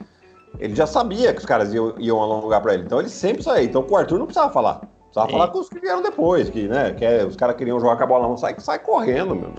ele 0.59 0.75
já 0.75 0.85
sabia 0.85 1.33
que 1.33 1.39
os 1.39 1.45
caras 1.45 1.73
iam, 1.73 1.95
iam 1.97 2.21
alongar 2.21 2.61
pra 2.61 2.73
ele. 2.73 2.83
Então 2.83 2.99
ele 2.99 3.09
sempre 3.09 3.41
saía. 3.41 3.63
Então 3.63 3.81
com 3.81 3.95
o 3.95 3.97
Arthur 3.97 4.19
não 4.19 4.25
precisava 4.25 4.51
falar. 4.51 4.81
Precisava 5.05 5.27
Sim. 5.27 5.31
falar 5.31 5.47
com 5.47 5.59
os 5.59 5.69
que 5.69 5.79
vieram 5.79 6.01
depois, 6.01 6.49
que, 6.49 6.67
né? 6.67 6.91
Que 6.91 7.05
é, 7.05 7.25
os 7.25 7.37
caras 7.37 7.55
queriam 7.55 7.79
jogar 7.79 7.95
com 7.95 8.03
a 8.03 8.07
bola 8.07 8.23
na 8.23 8.27
mão, 8.27 8.37
sai, 8.37 8.53
sai 8.59 8.79
correndo, 8.79 9.33
meu. 9.33 9.53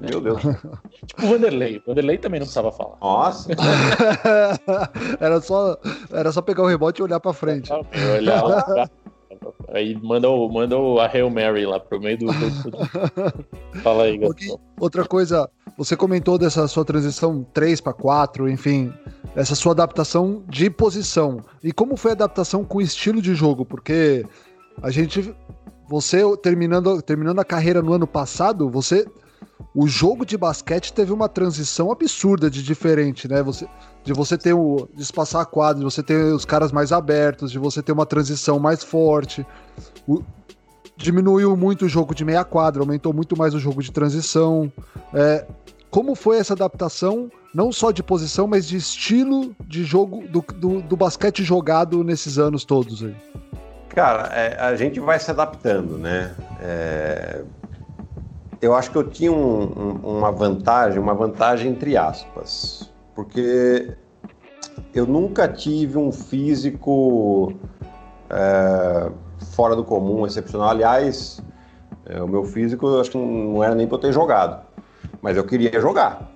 Meu 0.00 0.20
Deus. 0.20 0.40
tipo 1.06 1.22
o 1.22 1.28
Vanderlei. 1.28 1.78
O 1.78 1.82
Vanderlei 1.88 2.18
também 2.18 2.40
não 2.40 2.46
precisava 2.46 2.72
falar. 2.72 2.96
Nossa. 3.00 3.50
era, 5.20 5.40
só, 5.40 5.76
era 6.12 6.32
só 6.32 6.40
pegar 6.40 6.62
o 6.62 6.66
rebote 6.66 7.00
e 7.00 7.04
olhar 7.04 7.20
pra 7.20 7.32
frente. 7.32 7.70
Olhar, 7.72 8.42
Aí 9.72 9.96
manda, 10.02 10.28
o, 10.28 10.48
manda 10.48 10.76
a 10.76 11.06
Hail 11.06 11.30
Mary 11.30 11.64
lá 11.64 11.78
pro 11.78 12.00
meio 12.00 12.18
do. 12.18 12.26
Fala 13.82 14.04
aí, 14.04 14.22
okay. 14.24 14.48
Outra 14.78 15.04
coisa, 15.04 15.48
você 15.78 15.96
comentou 15.96 16.36
dessa 16.36 16.66
sua 16.66 16.84
transição 16.84 17.46
3 17.54 17.80
para 17.80 17.92
4, 17.92 18.48
enfim, 18.48 18.92
essa 19.34 19.54
sua 19.54 19.72
adaptação 19.72 20.42
de 20.48 20.68
posição. 20.68 21.40
E 21.62 21.72
como 21.72 21.96
foi 21.96 22.10
a 22.10 22.14
adaptação 22.14 22.64
com 22.64 22.78
o 22.78 22.82
estilo 22.82 23.22
de 23.22 23.34
jogo? 23.34 23.64
Porque 23.64 24.26
a 24.82 24.90
gente. 24.90 25.34
Você 25.88 26.22
terminando, 26.36 27.02
terminando 27.02 27.40
a 27.40 27.44
carreira 27.44 27.82
no 27.82 27.92
ano 27.92 28.06
passado, 28.06 28.70
você 28.70 29.04
o 29.74 29.86
jogo 29.86 30.24
de 30.24 30.36
basquete 30.36 30.92
teve 30.92 31.12
uma 31.12 31.28
transição 31.28 31.92
absurda 31.92 32.50
de 32.50 32.62
diferente, 32.62 33.28
né? 33.28 33.42
Você, 33.42 33.66
de 34.02 34.12
você 34.12 34.36
ter 34.36 34.52
o. 34.52 34.88
de 34.94 35.02
espaçar 35.02 35.42
a 35.42 35.46
quadra, 35.46 35.78
de 35.78 35.84
você 35.84 36.02
ter 36.02 36.32
os 36.32 36.44
caras 36.44 36.72
mais 36.72 36.92
abertos, 36.92 37.50
de 37.52 37.58
você 37.58 37.82
ter 37.82 37.92
uma 37.92 38.06
transição 38.06 38.58
mais 38.58 38.82
forte. 38.82 39.46
O, 40.06 40.22
diminuiu 40.96 41.56
muito 41.56 41.86
o 41.86 41.88
jogo 41.88 42.14
de 42.14 42.24
meia 42.24 42.44
quadra, 42.44 42.82
aumentou 42.82 43.12
muito 43.12 43.36
mais 43.36 43.54
o 43.54 43.58
jogo 43.58 43.82
de 43.82 43.90
transição. 43.90 44.70
É, 45.14 45.46
como 45.90 46.14
foi 46.14 46.38
essa 46.38 46.52
adaptação, 46.52 47.30
não 47.54 47.72
só 47.72 47.90
de 47.90 48.02
posição, 48.02 48.46
mas 48.46 48.68
de 48.68 48.76
estilo 48.76 49.54
de 49.66 49.82
jogo 49.82 50.26
do, 50.28 50.44
do, 50.54 50.82
do 50.82 50.96
basquete 50.96 51.42
jogado 51.42 52.04
nesses 52.04 52.38
anos 52.38 52.64
todos 52.64 53.02
aí? 53.02 53.14
Cara, 53.88 54.28
é, 54.32 54.56
a 54.60 54.76
gente 54.76 55.00
vai 55.00 55.18
se 55.18 55.30
adaptando, 55.30 55.98
né? 55.98 56.34
É, 56.60 57.42
eu 58.60 58.74
acho 58.74 58.90
que 58.90 58.96
eu 58.96 59.08
tinha 59.08 59.32
um, 59.32 59.62
um, 59.62 60.18
uma 60.18 60.30
vantagem, 60.30 60.98
uma 60.98 61.14
vantagem 61.14 61.70
entre 61.70 61.96
aspas, 61.96 62.90
porque 63.14 63.96
eu 64.94 65.06
nunca 65.06 65.48
tive 65.48 65.96
um 65.96 66.12
físico 66.12 67.52
é, 68.28 69.10
fora 69.52 69.74
do 69.74 69.84
comum, 69.84 70.26
excepcional. 70.26 70.68
Aliás, 70.68 71.42
é, 72.06 72.22
o 72.22 72.28
meu 72.28 72.44
físico 72.44 72.86
eu 72.86 73.00
acho 73.00 73.10
que 73.10 73.18
não 73.18 73.62
era 73.62 73.74
nem 73.74 73.86
para 73.86 73.96
eu 73.96 74.00
ter 74.00 74.12
jogado, 74.12 74.62
mas 75.22 75.36
eu 75.36 75.44
queria 75.44 75.80
jogar. 75.80 76.30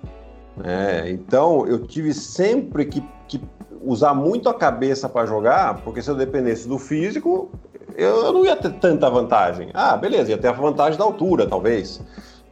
Né? 0.57 1.11
Então 1.11 1.67
eu 1.67 1.85
tive 1.85 2.13
sempre 2.13 2.85
que, 2.85 3.03
que 3.27 3.41
usar 3.81 4.15
muito 4.15 4.49
a 4.49 4.53
cabeça 4.53 5.07
para 5.07 5.27
jogar, 5.27 5.81
porque 5.83 6.01
se 6.01 6.09
eu 6.09 6.15
dependesse 6.15 6.67
do 6.67 6.79
físico, 6.79 7.51
eu, 7.97 8.33
não 8.33 8.45
ia 8.45 8.55
ter 8.55 8.71
tanta 8.73 9.09
vantagem. 9.09 9.69
Ah, 9.73 9.95
beleza, 9.95 10.31
ia 10.31 10.37
ter 10.37 10.47
a 10.47 10.51
vantagem 10.51 10.97
da 10.97 11.05
altura, 11.05 11.47
talvez, 11.47 12.01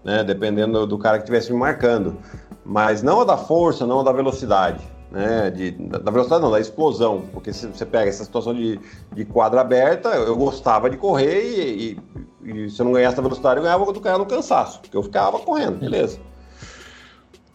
né? 0.03 0.23
dependendo 0.23 0.85
do 0.87 0.97
cara 0.97 1.17
que 1.17 1.23
estivesse 1.23 1.51
me 1.51 1.57
marcando. 1.59 2.17
Mas 2.65 3.03
não 3.03 3.21
a 3.21 3.25
da 3.25 3.37
força, 3.37 3.85
não 3.85 3.99
a 3.99 4.03
da 4.03 4.11
velocidade. 4.11 4.93
Né, 5.11 5.51
de, 5.51 5.69
da 5.69 6.09
velocidade 6.09 6.41
não, 6.41 6.49
da 6.49 6.59
explosão, 6.59 7.25
porque 7.31 7.53
se 7.53 7.67
você 7.67 7.85
pega 7.85 8.09
essa 8.09 8.23
situação 8.23 8.51
de, 8.51 8.79
de 9.11 9.23
quadra 9.23 9.61
aberta, 9.61 10.09
eu 10.09 10.35
gostava 10.35 10.89
de 10.89 10.97
correr 10.97 11.43
e, 11.43 11.99
e, 12.43 12.65
e 12.65 12.69
se 12.71 12.81
eu 12.81 12.85
não 12.85 12.93
ganhasse 12.93 13.19
a 13.19 13.21
velocidade, 13.21 13.57
eu 13.57 13.63
ganhava 13.63 13.93
do 13.93 14.01
cara 14.01 14.17
no 14.17 14.25
cansaço, 14.25 14.81
porque 14.81 14.97
eu 14.97 15.03
ficava 15.03 15.37
correndo, 15.37 15.77
beleza. 15.77 16.19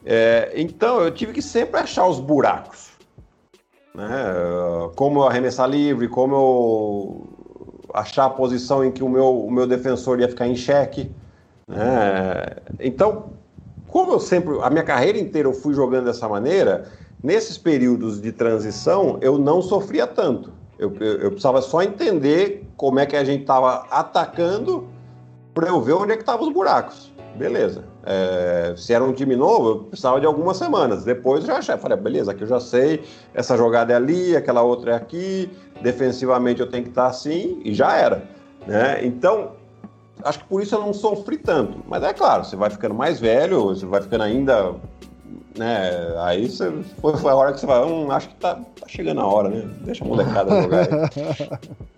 É, 0.06 0.52
então 0.54 1.00
eu 1.00 1.10
tive 1.10 1.32
que 1.32 1.42
sempre 1.42 1.80
achar 1.80 2.06
os 2.06 2.20
buracos, 2.20 2.90
né, 3.92 4.06
como 4.94 5.18
eu 5.18 5.26
arremessar 5.26 5.68
livre, 5.68 6.06
como 6.06 6.36
eu 6.36 7.37
achar 7.94 8.26
a 8.26 8.30
posição 8.30 8.84
em 8.84 8.90
que 8.90 9.02
o 9.02 9.08
meu, 9.08 9.44
o 9.44 9.50
meu 9.50 9.66
defensor 9.66 10.20
ia 10.20 10.28
ficar 10.28 10.46
em 10.46 10.56
xeque. 10.56 11.10
Né? 11.66 12.56
Então, 12.80 13.30
como 13.88 14.12
eu 14.12 14.20
sempre, 14.20 14.58
a 14.62 14.70
minha 14.70 14.84
carreira 14.84 15.18
inteira 15.18 15.48
eu 15.48 15.52
fui 15.52 15.74
jogando 15.74 16.04
dessa 16.06 16.28
maneira, 16.28 16.88
nesses 17.22 17.58
períodos 17.58 18.20
de 18.20 18.32
transição 18.32 19.18
eu 19.20 19.38
não 19.38 19.62
sofria 19.62 20.06
tanto. 20.06 20.52
Eu, 20.78 20.94
eu, 21.00 21.18
eu 21.18 21.30
precisava 21.30 21.60
só 21.60 21.82
entender 21.82 22.66
como 22.76 23.00
é 23.00 23.06
que 23.06 23.16
a 23.16 23.24
gente 23.24 23.40
estava 23.42 23.86
atacando 23.90 24.86
para 25.52 25.68
eu 25.68 25.80
ver 25.80 25.94
onde 25.94 26.12
é 26.12 26.16
que 26.16 26.22
estavam 26.22 26.46
os 26.46 26.52
buracos. 26.52 27.12
Beleza. 27.38 27.84
É, 28.04 28.74
se 28.76 28.92
era 28.92 29.04
um 29.04 29.12
time 29.12 29.36
novo, 29.36 29.68
eu 29.68 29.78
precisava 29.84 30.18
de 30.18 30.26
algumas 30.26 30.56
semanas. 30.56 31.04
Depois 31.04 31.42
eu 31.42 31.46
já 31.46 31.58
achei, 31.58 31.76
falei, 31.76 31.96
beleza, 31.96 32.32
aqui 32.32 32.42
eu 32.42 32.48
já 32.48 32.58
sei, 32.58 33.04
essa 33.32 33.56
jogada 33.56 33.92
é 33.92 33.96
ali, 33.96 34.36
aquela 34.36 34.62
outra 34.62 34.92
é 34.92 34.94
aqui, 34.94 35.48
defensivamente 35.80 36.60
eu 36.60 36.68
tenho 36.68 36.82
que 36.82 36.90
estar 36.90 37.06
assim, 37.06 37.60
e 37.64 37.72
já 37.72 37.96
era. 37.96 38.28
Né? 38.66 39.04
Então, 39.06 39.52
acho 40.24 40.40
que 40.40 40.44
por 40.46 40.60
isso 40.60 40.74
eu 40.74 40.80
não 40.80 40.92
sofri 40.92 41.38
tanto. 41.38 41.78
Mas 41.86 42.02
é 42.02 42.12
claro, 42.12 42.44
você 42.44 42.56
vai 42.56 42.70
ficando 42.70 42.94
mais 42.94 43.20
velho, 43.20 43.66
você 43.66 43.86
vai 43.86 44.02
ficando 44.02 44.24
ainda. 44.24 44.74
Né? 45.56 46.14
Aí 46.18 46.48
você, 46.48 46.72
foi, 47.00 47.30
a 47.30 47.36
hora 47.36 47.52
que 47.52 47.60
você 47.60 47.66
vai, 47.66 47.84
hum, 47.84 48.10
acho 48.10 48.28
que 48.28 48.34
tá, 48.36 48.56
tá 48.56 48.88
chegando 48.88 49.20
a 49.20 49.26
hora, 49.26 49.48
né? 49.48 49.68
Deixa 49.82 50.04
a 50.04 50.08
molecada 50.08 50.62
jogar 50.62 50.80
aí. 50.80 50.88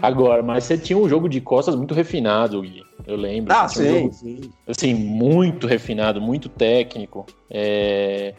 Agora, 0.00 0.42
mas 0.42 0.64
você 0.64 0.78
tinha 0.78 0.98
um 0.98 1.08
jogo 1.08 1.28
de 1.28 1.40
costas 1.40 1.74
muito 1.74 1.94
refinado, 1.94 2.60
Gui. 2.62 2.84
Eu 3.06 3.16
lembro. 3.16 3.52
Ah, 3.54 3.68
sim, 3.68 3.82
um 3.82 4.00
jogo, 4.00 4.12
sim. 4.12 4.40
Assim, 4.66 4.94
muito 4.94 5.66
refinado, 5.66 6.20
muito 6.20 6.48
técnico. 6.48 7.26
É... 7.50 8.34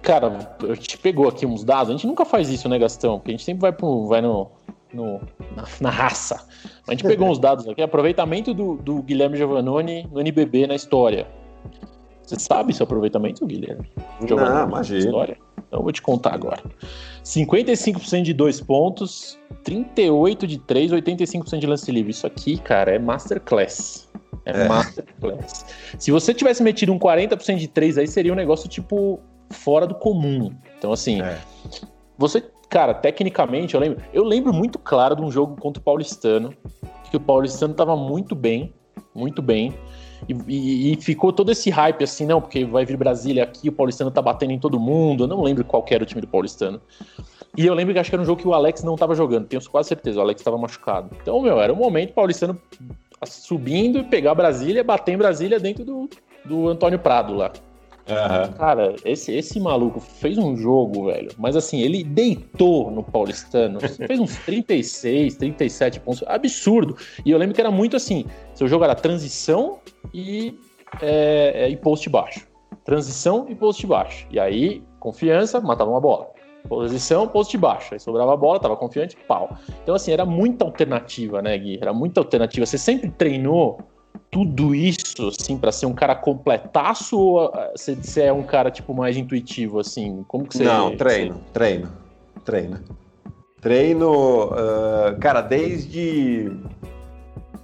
Cara, 0.00 0.56
a 0.68 0.74
gente 0.74 0.98
pegou 0.98 1.28
aqui 1.28 1.46
uns 1.46 1.64
dados. 1.64 1.90
A 1.90 1.92
gente 1.92 2.06
nunca 2.06 2.24
faz 2.24 2.48
isso, 2.48 2.68
né, 2.68 2.78
Gastão? 2.78 3.18
Porque 3.18 3.30
a 3.30 3.34
gente 3.34 3.44
sempre 3.44 3.60
vai, 3.60 3.72
pro, 3.72 4.06
vai 4.06 4.20
no, 4.20 4.50
no 4.92 5.20
na, 5.54 5.64
na, 5.80 5.90
raça. 5.90 6.44
A 6.88 6.90
gente 6.90 7.04
pegou 7.04 7.28
uns 7.28 7.38
dados 7.38 7.68
aqui. 7.68 7.80
Aproveitamento 7.82 8.52
do, 8.52 8.76
do 8.76 9.02
Guilherme 9.02 9.36
Giovannoni 9.36 10.08
no 10.10 10.20
NBB 10.20 10.66
na 10.66 10.74
história. 10.74 11.26
Você 12.22 12.36
sabe 12.38 12.72
seu 12.72 12.84
aproveitamento, 12.84 13.46
Guilherme? 13.46 13.88
Giovannoni, 14.26 14.60
Não, 14.60 14.68
imagina. 14.68 15.36
Então 15.72 15.80
eu 15.80 15.84
vou 15.84 15.92
te 15.92 16.02
contar 16.02 16.34
agora. 16.34 16.62
55% 17.24 18.22
de 18.24 18.34
dois 18.34 18.60
pontos, 18.60 19.38
38 19.64 20.46
de 20.46 20.58
3, 20.58 20.92
85% 20.92 21.58
de 21.58 21.66
lance 21.66 21.90
livre. 21.90 22.10
Isso 22.10 22.26
aqui, 22.26 22.58
cara, 22.58 22.94
é 22.94 22.98
masterclass. 22.98 24.06
É, 24.44 24.50
é. 24.50 24.68
masterclass. 24.68 25.64
Se 25.98 26.10
você 26.10 26.34
tivesse 26.34 26.62
metido 26.62 26.92
um 26.92 26.98
40% 26.98 27.56
de 27.56 27.68
3 27.68 27.96
aí, 27.96 28.06
seria 28.06 28.34
um 28.34 28.36
negócio 28.36 28.68
tipo 28.68 29.18
fora 29.48 29.86
do 29.86 29.94
comum. 29.94 30.54
Então, 30.76 30.92
assim, 30.92 31.22
é. 31.22 31.38
você, 32.18 32.44
cara, 32.68 32.92
tecnicamente, 32.92 33.74
eu 33.74 33.80
lembro, 33.80 34.04
eu 34.12 34.24
lembro 34.24 34.52
muito 34.52 34.78
claro 34.78 35.16
de 35.16 35.22
um 35.22 35.30
jogo 35.30 35.56
contra 35.56 35.80
o 35.80 35.82
Paulistano, 35.82 36.52
que 37.10 37.16
o 37.16 37.20
Paulistano 37.20 37.72
tava 37.72 37.96
muito 37.96 38.34
bem, 38.34 38.74
muito 39.14 39.40
bem. 39.40 39.72
E, 40.28 40.92
e, 40.92 40.96
ficou 41.00 41.32
todo 41.32 41.50
esse 41.50 41.68
hype 41.70 42.04
assim, 42.04 42.26
não, 42.26 42.40
porque 42.40 42.64
vai 42.64 42.84
vir 42.84 42.96
Brasília 42.96 43.42
aqui, 43.42 43.68
o 43.68 43.72
Paulistano 43.72 44.10
tá 44.10 44.22
batendo 44.22 44.52
em 44.52 44.58
todo 44.58 44.78
mundo. 44.78 45.24
Eu 45.24 45.28
não 45.28 45.42
lembro 45.42 45.64
qual 45.64 45.84
era 45.90 46.02
o 46.02 46.06
time 46.06 46.20
do 46.20 46.28
Paulistano. 46.28 46.80
E 47.56 47.66
eu 47.66 47.74
lembro 47.74 47.92
que 47.92 48.00
acho 48.00 48.08
que 48.08 48.14
era 48.14 48.22
um 48.22 48.26
jogo 48.26 48.40
que 48.40 48.48
o 48.48 48.54
Alex 48.54 48.82
não 48.82 48.96
tava 48.96 49.14
jogando, 49.14 49.46
tenho 49.46 49.62
quase 49.70 49.88
certeza, 49.88 50.18
o 50.18 50.22
Alex 50.22 50.40
estava 50.40 50.56
machucado. 50.56 51.10
Então, 51.20 51.40
meu, 51.42 51.60
era 51.60 51.72
o 51.72 51.76
momento 51.76 52.14
Paulistano 52.14 52.58
subindo 53.26 53.98
e 53.98 54.04
pegar 54.04 54.34
Brasília, 54.34 54.82
bater 54.82 55.12
em 55.12 55.18
Brasília 55.18 55.60
dentro 55.60 55.84
do, 55.84 56.08
do 56.44 56.68
Antônio 56.68 56.98
Prado 56.98 57.34
lá. 57.34 57.52
Uhum. 58.08 58.52
Cara, 58.54 58.96
esse, 59.04 59.32
esse 59.32 59.60
maluco 59.60 60.00
fez 60.00 60.36
um 60.36 60.56
jogo, 60.56 61.06
velho. 61.06 61.30
Mas 61.38 61.56
assim, 61.56 61.80
ele 61.80 62.02
deitou 62.02 62.90
no 62.90 63.02
Paulistano. 63.02 63.78
fez 64.06 64.18
uns 64.18 64.36
36, 64.38 65.36
37 65.36 66.00
pontos. 66.00 66.24
Absurdo. 66.26 66.96
E 67.24 67.30
eu 67.30 67.38
lembro 67.38 67.54
que 67.54 67.60
era 67.60 67.70
muito 67.70 67.96
assim: 67.96 68.24
seu 68.54 68.66
jogo 68.66 68.84
era 68.84 68.94
transição 68.94 69.78
e, 70.12 70.58
é, 71.00 71.68
e 71.68 71.76
post 71.76 72.08
baixo. 72.08 72.46
Transição 72.84 73.46
e 73.48 73.54
post 73.54 73.86
baixo. 73.86 74.26
E 74.30 74.40
aí, 74.40 74.82
confiança, 74.98 75.60
matava 75.60 75.90
uma 75.90 76.00
bola. 76.00 76.30
Posição, 76.68 77.26
post 77.28 77.56
baixo. 77.56 77.94
Aí 77.94 78.00
sobrava 78.00 78.34
a 78.34 78.36
bola, 78.36 78.58
tava 78.58 78.76
confiante, 78.76 79.16
pau. 79.28 79.56
Então, 79.82 79.94
assim, 79.94 80.12
era 80.12 80.24
muita 80.24 80.64
alternativa, 80.64 81.42
né, 81.42 81.56
Gui? 81.58 81.78
Era 81.80 81.92
muita 81.92 82.20
alternativa. 82.20 82.66
Você 82.66 82.78
sempre 82.78 83.10
treinou 83.10 83.78
tudo 84.30 84.74
isso, 84.74 85.28
assim, 85.28 85.58
para 85.58 85.70
ser 85.70 85.86
um 85.86 85.92
cara 85.92 86.14
completaço 86.14 87.18
ou 87.18 87.46
uh, 87.46 87.52
você 87.74 88.22
é 88.22 88.32
um 88.32 88.42
cara, 88.42 88.70
tipo, 88.70 88.94
mais 88.94 89.16
intuitivo, 89.16 89.78
assim? 89.78 90.24
Como 90.26 90.46
que 90.46 90.56
você... 90.56 90.64
Não, 90.64 90.96
treino, 90.96 91.34
você... 91.34 91.52
treino, 91.52 91.92
treino. 92.44 92.80
Treino, 93.60 94.46
uh, 94.46 95.18
cara, 95.20 95.40
desde, 95.40 96.50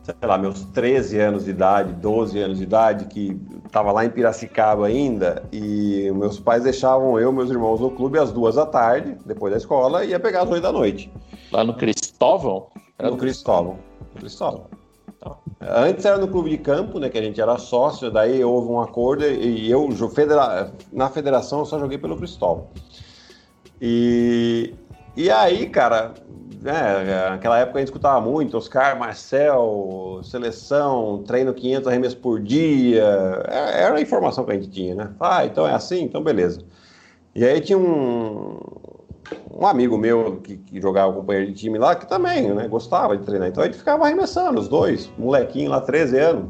sei 0.04 0.14
lá, 0.22 0.38
meus 0.38 0.62
13 0.66 1.18
anos 1.18 1.44
de 1.46 1.50
idade, 1.50 1.92
12 1.94 2.38
anos 2.38 2.58
de 2.58 2.64
idade, 2.64 3.06
que 3.06 3.34
tava 3.72 3.90
lá 3.90 4.04
em 4.04 4.10
Piracicaba 4.10 4.86
ainda, 4.86 5.42
e 5.50 6.10
meus 6.14 6.38
pais 6.38 6.62
deixavam 6.62 7.18
eu 7.18 7.32
e 7.32 7.34
meus 7.34 7.50
irmãos 7.50 7.80
no 7.80 7.90
clube 7.90 8.18
às 8.18 8.30
duas 8.30 8.54
da 8.54 8.66
tarde, 8.66 9.16
depois 9.24 9.52
da 9.52 9.58
escola, 9.58 10.04
e 10.04 10.10
ia 10.10 10.20
pegar 10.20 10.42
às 10.42 10.50
oito 10.50 10.62
da 10.62 10.70
noite. 10.70 11.10
Lá 11.50 11.64
no 11.64 11.74
Cristóvão? 11.74 12.68
Era 12.98 13.10
no 13.10 13.16
Cristóvão. 13.16 13.78
Cristóvão. 14.16 14.77
Antes 15.60 16.04
era 16.04 16.16
no 16.18 16.28
clube 16.28 16.50
de 16.50 16.58
campo, 16.58 16.98
né, 16.98 17.08
que 17.08 17.18
a 17.18 17.22
gente 17.22 17.40
era 17.40 17.58
sócio, 17.58 18.10
daí 18.10 18.42
houve 18.44 18.68
um 18.68 18.80
acordo 18.80 19.24
e 19.24 19.68
eu, 19.70 19.88
na 20.92 21.08
federação, 21.10 21.60
eu 21.60 21.64
só 21.64 21.78
joguei 21.78 21.98
pelo 21.98 22.16
Cristóvão. 22.16 22.68
E, 23.80 24.74
e 25.16 25.28
aí, 25.30 25.68
cara, 25.68 26.14
né, 26.62 27.28
naquela 27.30 27.58
época 27.58 27.78
a 27.78 27.80
gente 27.80 27.88
escutava 27.88 28.20
muito, 28.20 28.56
Oscar, 28.56 28.98
Marcel, 28.98 30.20
seleção, 30.22 31.24
treino 31.26 31.52
500 31.52 31.88
arremessos 31.88 32.18
por 32.18 32.40
dia, 32.40 33.04
é, 33.48 33.82
era 33.82 33.96
a 33.96 34.00
informação 34.00 34.44
que 34.44 34.52
a 34.52 34.54
gente 34.54 34.70
tinha, 34.70 34.94
né? 34.94 35.10
Ah, 35.18 35.44
então 35.44 35.66
é 35.66 35.74
assim? 35.74 36.02
Então 36.02 36.22
beleza. 36.22 36.60
E 37.34 37.44
aí 37.44 37.60
tinha 37.60 37.78
um, 37.78 38.58
um 39.50 39.66
amigo 39.66 39.98
meu 39.98 40.36
que, 40.36 40.56
que, 40.56 40.80
jogava 40.80 41.12
companheiro 41.12 41.52
de 41.52 41.58
time 41.58 41.78
lá, 41.78 41.94
que 41.94 42.06
também 42.06 42.52
né, 42.54 42.68
gostava 42.68 43.16
de 43.16 43.24
treinar. 43.24 43.48
Então 43.48 43.62
a 43.62 43.66
gente 43.66 43.78
ficava 43.78 44.04
arremessando, 44.04 44.60
os 44.60 44.68
dois, 44.68 45.10
molequinho 45.18 45.70
lá, 45.70 45.80
13 45.80 46.18
anos. 46.18 46.44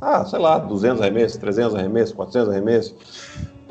Ah, 0.00 0.24
sei 0.24 0.38
lá, 0.38 0.58
200 0.58 1.00
arremessos, 1.00 1.36
300 1.38 1.74
arremessos, 1.74 2.14
400 2.14 2.50
arremessos. 2.50 2.94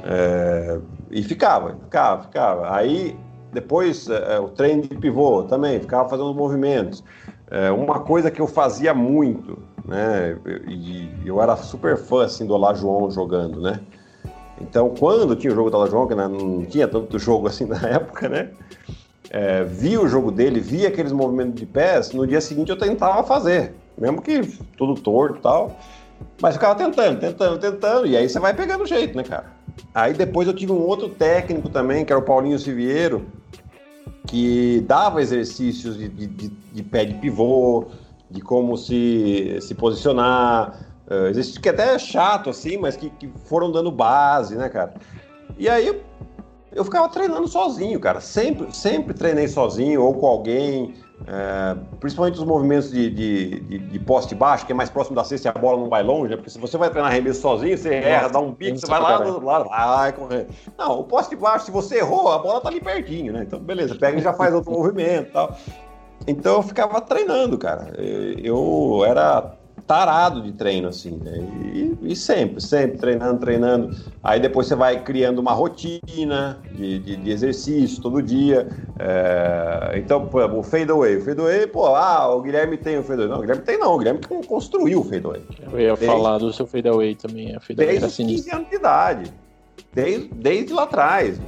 É, 0.03 0.79
e 1.11 1.23
ficava, 1.23 1.75
ficava, 1.83 2.23
ficava. 2.23 2.75
Aí 2.75 3.17
depois 3.51 4.09
é, 4.09 4.35
é, 4.35 4.39
o 4.39 4.49
treino 4.49 4.83
de 4.83 4.95
pivô 4.95 5.43
também, 5.43 5.79
ficava 5.79 6.07
fazendo 6.09 6.33
movimentos. 6.33 7.03
É, 7.49 7.71
uma 7.71 8.01
coisa 8.01 8.29
que 8.29 8.41
eu 8.41 8.47
fazia 8.47 8.93
muito, 8.93 9.57
né, 9.85 10.37
e 10.67 11.09
eu 11.25 11.41
era 11.41 11.55
super 11.55 11.97
fã 11.97 12.25
assim, 12.25 12.45
do 12.45 12.53
Olá 12.53 12.73
João 12.73 13.09
jogando, 13.09 13.61
né? 13.61 13.79
Então, 14.61 14.89
quando 14.89 15.35
tinha 15.35 15.51
o 15.51 15.55
jogo 15.55 15.69
do 15.69 15.87
João, 15.87 16.07
que 16.07 16.15
não 16.15 16.65
tinha 16.65 16.87
tanto 16.87 17.17
jogo 17.19 17.47
assim 17.47 17.65
na 17.65 17.77
época, 17.87 18.27
né? 18.27 18.49
É, 19.29 19.63
o 19.99 20.07
jogo 20.07 20.31
dele, 20.31 20.59
via 20.59 20.87
aqueles 20.87 21.11
movimentos 21.11 21.55
de 21.55 21.65
pés, 21.65 22.11
no 22.13 22.25
dia 22.25 22.39
seguinte 22.39 22.69
eu 22.69 22.77
tentava 22.77 23.23
fazer, 23.23 23.73
mesmo 23.97 24.21
que 24.21 24.41
tudo 24.77 24.95
torto 24.95 25.39
e 25.39 25.41
tal. 25.41 25.77
Mas 26.41 26.55
ficava 26.55 26.75
tentando, 26.75 27.19
tentando, 27.19 27.59
tentando, 27.59 28.07
e 28.07 28.15
aí 28.15 28.27
você 28.27 28.39
vai 28.39 28.53
pegando 28.53 28.85
jeito, 28.85 29.15
né, 29.15 29.23
cara? 29.23 29.51
Aí 29.93 30.13
depois 30.13 30.47
eu 30.47 30.53
tive 30.53 30.71
um 30.71 30.79
outro 30.79 31.09
técnico 31.09 31.69
também, 31.69 32.05
que 32.05 32.11
era 32.11 32.19
o 32.19 32.23
Paulinho 32.23 32.57
Siviero, 32.57 33.25
que 34.27 34.83
dava 34.87 35.21
exercícios 35.21 35.97
de, 35.97 36.07
de, 36.07 36.27
de, 36.27 36.47
de 36.47 36.83
pé 36.83 37.05
de 37.05 37.15
pivô, 37.15 37.85
de 38.29 38.41
como 38.41 38.77
se, 38.77 39.57
se 39.61 39.75
posicionar, 39.75 40.86
Uh, 41.09 41.27
existe 41.27 41.59
que 41.59 41.69
até 41.69 41.95
é 41.95 41.99
chato, 41.99 42.49
assim, 42.49 42.77
mas 42.77 42.97
que, 42.97 43.09
que 43.09 43.29
foram 43.45 43.71
dando 43.71 43.91
base, 43.91 44.55
né, 44.55 44.67
cara? 44.67 44.93
E 45.57 45.69
aí 45.69 46.01
eu 46.77 46.83
ficava 46.83 47.09
treinando 47.09 47.47
sozinho, 47.47 47.99
cara. 47.99 48.19
Sempre, 48.19 48.73
sempre 48.75 49.13
treinei 49.13 49.47
sozinho 49.47 50.03
ou 50.03 50.13
com 50.13 50.27
alguém. 50.27 50.93
É, 51.25 51.75
principalmente 51.99 52.37
os 52.37 52.43
movimentos 52.43 52.91
de, 52.91 53.09
de, 53.09 53.59
de, 53.61 53.79
de, 53.79 53.99
poste 53.99 54.35
baixo, 54.35 54.67
que 54.67 54.71
é 54.71 54.75
mais 54.75 54.87
próximo 54.87 55.15
da 55.15 55.23
cesta 55.23 55.47
e 55.47 55.49
a 55.49 55.51
bola 55.51 55.79
não 55.79 55.89
vai 55.89 56.03
longe, 56.03 56.29
né? 56.29 56.35
porque 56.35 56.51
se 56.51 56.59
você 56.59 56.77
vai 56.77 56.91
treinar 56.91 57.09
arremesso 57.11 57.41
sozinho, 57.41 57.75
você 57.75 57.95
erra, 57.95 58.27
dá 58.27 58.39
um 58.39 58.53
bico, 58.53 58.77
você 58.77 58.85
vai 58.85 59.01
lá, 59.01 59.17
lá, 59.17 59.63
vai 59.97 60.13
correr. 60.13 60.47
Não, 60.77 60.99
o 60.99 61.03
poste 61.03 61.35
baixo, 61.35 61.65
se 61.65 61.71
você 61.71 61.97
errou, 61.97 62.31
a 62.31 62.37
bola 62.37 62.61
tá 62.61 62.69
ali 62.69 62.79
pertinho, 62.79 63.33
né? 63.33 63.41
Então, 63.47 63.59
beleza, 63.59 63.95
pega 63.95 64.19
e 64.19 64.21
já 64.21 64.31
faz 64.31 64.53
outro 64.53 64.69
movimento 64.77 65.29
e 65.29 65.31
tal. 65.31 65.57
Então 66.27 66.57
eu 66.57 66.61
ficava 66.61 67.01
treinando, 67.01 67.57
cara. 67.57 67.93
Eu 67.97 69.03
era 69.03 69.57
tarado 69.87 70.41
de 70.41 70.51
treino, 70.51 70.89
assim, 70.89 71.17
né? 71.23 71.39
E, 71.73 71.97
e, 72.11 72.15
sempre, 72.15 72.61
sempre 72.61 72.97
treinando, 72.97 73.39
treinando. 73.39 73.97
Aí 74.21 74.37
depois 74.37 74.67
você 74.67 74.75
vai 74.75 75.01
criando 75.01 75.39
uma 75.39 75.53
rotina 75.53 76.59
de, 76.75 76.99
de, 76.99 77.15
de 77.15 77.31
exercício 77.31 78.01
todo 78.01 78.21
dia. 78.21 78.67
É... 78.99 79.97
Então, 79.97 80.27
por 80.27 80.41
exemplo, 80.41 80.59
o 80.59 80.63
fadeaway. 80.63 81.15
O 81.15 81.21
fadeaway, 81.23 81.67
pô, 81.67 81.95
ah, 81.95 82.35
o 82.35 82.41
Guilherme 82.41 82.75
tem 82.75 82.99
o 82.99 83.03
fadeaway. 83.03 83.29
Não, 83.29 83.37
o 83.37 83.41
Guilherme 83.41 83.63
tem 83.63 83.79
não, 83.79 83.95
o 83.95 83.97
Guilherme 83.97 84.19
construiu 84.45 84.99
o 84.99 85.03
fadeaway. 85.05 85.41
Eu 85.71 85.79
ia 85.79 85.87
desde, 85.95 86.05
falar 86.05 86.37
do 86.37 86.51
seu 86.51 86.67
fadeaway 86.67 87.15
também. 87.15 87.55
A 87.55 87.59
fadeaway 87.61 87.97
desde 87.97 88.23
15 88.25 88.51
anos 88.51 88.69
de 88.69 88.75
idade. 88.75 89.33
Desde, 89.93 90.27
desde 90.33 90.73
lá 90.73 90.83
atrás 90.83 91.39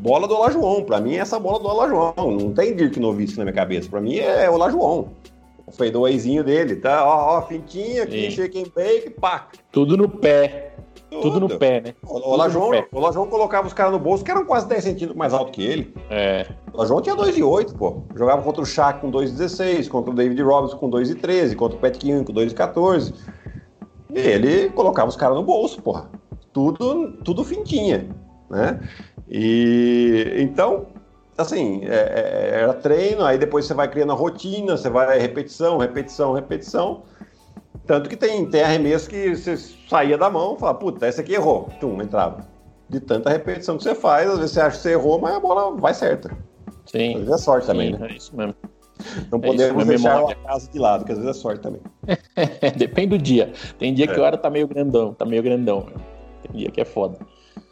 bola 0.00 0.26
do 0.26 0.34
Olajuwon. 0.34 0.84
Para 0.84 1.00
mim, 1.00 1.14
é 1.14 1.18
essa 1.18 1.38
bola 1.38 1.58
do 1.58 1.68
Olajuwon. 1.68 2.14
Não 2.16 2.52
tem 2.52 2.74
Dirk 2.74 2.98
Nowitzki 2.98 3.38
na 3.38 3.44
minha 3.44 3.54
cabeça. 3.54 3.88
Para 3.88 4.00
mim, 4.00 4.16
é 4.16 4.48
Olajuwon. 5.70 5.74
O 5.74 5.76
fadeawayzinho 5.76 6.44
dele, 6.44 6.76
tá? 6.76 7.04
Ó, 7.04 7.38
ó 7.38 7.42
fintinha 7.42 8.02
aqui, 8.02 8.30
shake 8.30 8.58
and 8.58 8.70
bake, 8.74 9.10
pá. 9.10 9.48
Tudo 9.72 9.96
no 9.96 10.08
pé. 10.08 10.74
Tudo, 11.10 11.22
Tudo 11.22 11.40
no 11.40 11.58
pé, 11.58 11.80
né? 11.80 11.94
O 12.04 12.34
Olajuwon, 12.34 12.84
o 12.92 12.98
Olajuwon 12.98 13.26
colocava 13.26 13.66
os 13.66 13.72
caras 13.72 13.92
no 13.92 13.98
bolso 13.98 14.22
que 14.22 14.30
eram 14.30 14.44
quase 14.44 14.68
10 14.68 14.84
centímetros 14.84 15.18
mais 15.18 15.34
alto 15.34 15.50
que 15.50 15.64
ele. 15.64 15.92
É. 16.08 16.46
O 16.72 16.76
Olajuwon 16.76 17.00
tinha 17.00 17.16
2,8, 17.16 17.76
pô. 17.76 18.04
Jogava 18.14 18.42
contra 18.42 18.62
o 18.62 18.66
Shaq 18.66 19.00
com 19.00 19.10
2,16, 19.10 19.88
contra 19.88 20.12
o 20.12 20.14
David 20.14 20.40
Robinson 20.40 20.76
com 20.76 20.88
2,13, 20.88 21.56
contra 21.56 21.76
o 21.76 21.80
Pat 21.80 22.00
Ewing 22.04 22.22
com 22.22 22.32
2,14. 22.32 23.12
E 24.14 24.18
ele 24.18 24.70
colocava 24.70 25.08
os 25.08 25.16
caras 25.16 25.36
no 25.36 25.42
bolso, 25.42 25.82
porra. 25.82 26.08
Tudo, 26.52 27.12
tudo 27.24 27.44
fintinha, 27.44 28.08
né? 28.48 28.80
E 29.28 30.36
então, 30.38 30.86
assim, 31.42 31.82
é, 31.84 31.94
é, 31.94 32.60
era 32.62 32.74
treino, 32.74 33.24
aí 33.24 33.38
depois 33.38 33.64
você 33.64 33.74
vai 33.74 33.88
criando 33.88 34.12
a 34.12 34.14
rotina, 34.14 34.76
você 34.76 34.88
vai 34.88 35.18
repetição, 35.18 35.78
repetição, 35.78 36.32
repetição. 36.32 37.02
Tanto 37.86 38.08
que 38.08 38.16
tem, 38.16 38.46
tem 38.46 38.62
arremesso 38.62 39.08
que 39.08 39.34
você 39.34 39.56
saía 39.56 40.16
da 40.16 40.30
mão 40.30 40.54
e 40.56 40.60
fala, 40.60 40.74
puta, 40.74 41.08
esse 41.08 41.20
aqui 41.20 41.34
errou. 41.34 41.68
Tum, 41.80 42.00
entrava. 42.00 42.46
De 42.88 43.00
tanta 43.00 43.30
repetição 43.30 43.76
que 43.76 43.82
você 43.82 43.94
faz, 43.94 44.28
às 44.28 44.38
vezes 44.38 44.52
você 44.52 44.60
acha 44.60 44.76
que 44.76 44.82
você 44.82 44.92
errou, 44.92 45.18
mas 45.18 45.34
a 45.34 45.40
bola 45.40 45.76
vai 45.76 45.94
certa. 45.94 46.30
Sim. 46.86 47.14
Às 47.14 47.20
vezes 47.20 47.32
é 47.32 47.38
sorte 47.38 47.66
Sim, 47.66 47.72
também, 47.72 47.92
né? 47.92 48.08
É 48.10 48.16
isso 48.16 48.36
mesmo. 48.36 48.54
Não 49.30 49.38
é 49.38 49.42
podemos 49.42 49.86
deixar 49.86 50.30
a 50.30 50.34
casa 50.34 50.70
de 50.70 50.78
lado, 50.78 51.04
que 51.04 51.12
às 51.12 51.18
vezes 51.18 51.36
é 51.36 51.40
sorte 51.40 51.62
também. 51.62 51.80
Depende 52.76 53.16
do 53.16 53.18
dia. 53.18 53.52
Tem 53.78 53.94
dia 53.94 54.04
é. 54.04 54.08
que 54.08 54.18
o 54.18 54.24
ar 54.24 54.36
tá 54.36 54.50
meio 54.50 54.68
grandão, 54.68 55.14
tá 55.14 55.24
meio 55.24 55.42
grandão. 55.42 55.86
Tem 56.42 56.60
dia 56.60 56.70
que 56.70 56.80
é 56.80 56.84
foda. 56.84 57.18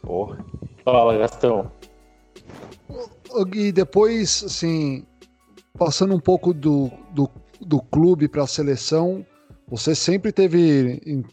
Porra. 0.01 0.37
Fala, 0.83 1.17
Gastão. 1.17 1.71
E 3.53 3.71
depois, 3.71 4.43
assim, 4.43 5.05
passando 5.77 6.13
um 6.13 6.19
pouco 6.19 6.53
do, 6.53 6.91
do, 7.11 7.29
do 7.61 7.81
clube 7.81 8.27
para 8.27 8.43
a 8.43 8.47
seleção, 8.47 9.25
você 9.67 9.93
sempre 9.93 10.31
teve, 10.31 11.25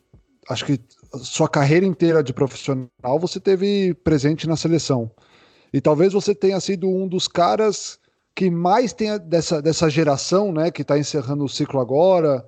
acho 0.48 0.64
que 0.64 0.80
sua 1.22 1.48
carreira 1.48 1.86
inteira 1.86 2.22
de 2.22 2.32
profissional, 2.32 3.18
você 3.18 3.40
teve 3.40 3.94
presente 3.94 4.46
na 4.46 4.56
seleção. 4.56 5.10
E 5.72 5.80
talvez 5.80 6.12
você 6.12 6.34
tenha 6.34 6.60
sido 6.60 6.88
um 6.88 7.08
dos 7.08 7.26
caras 7.26 7.98
que 8.34 8.50
mais 8.50 8.92
tenha 8.92 9.18
dessa, 9.18 9.62
dessa 9.62 9.88
geração, 9.88 10.52
né, 10.52 10.70
que 10.70 10.82
está 10.82 10.98
encerrando 10.98 11.44
o 11.44 11.48
ciclo 11.48 11.80
agora, 11.80 12.46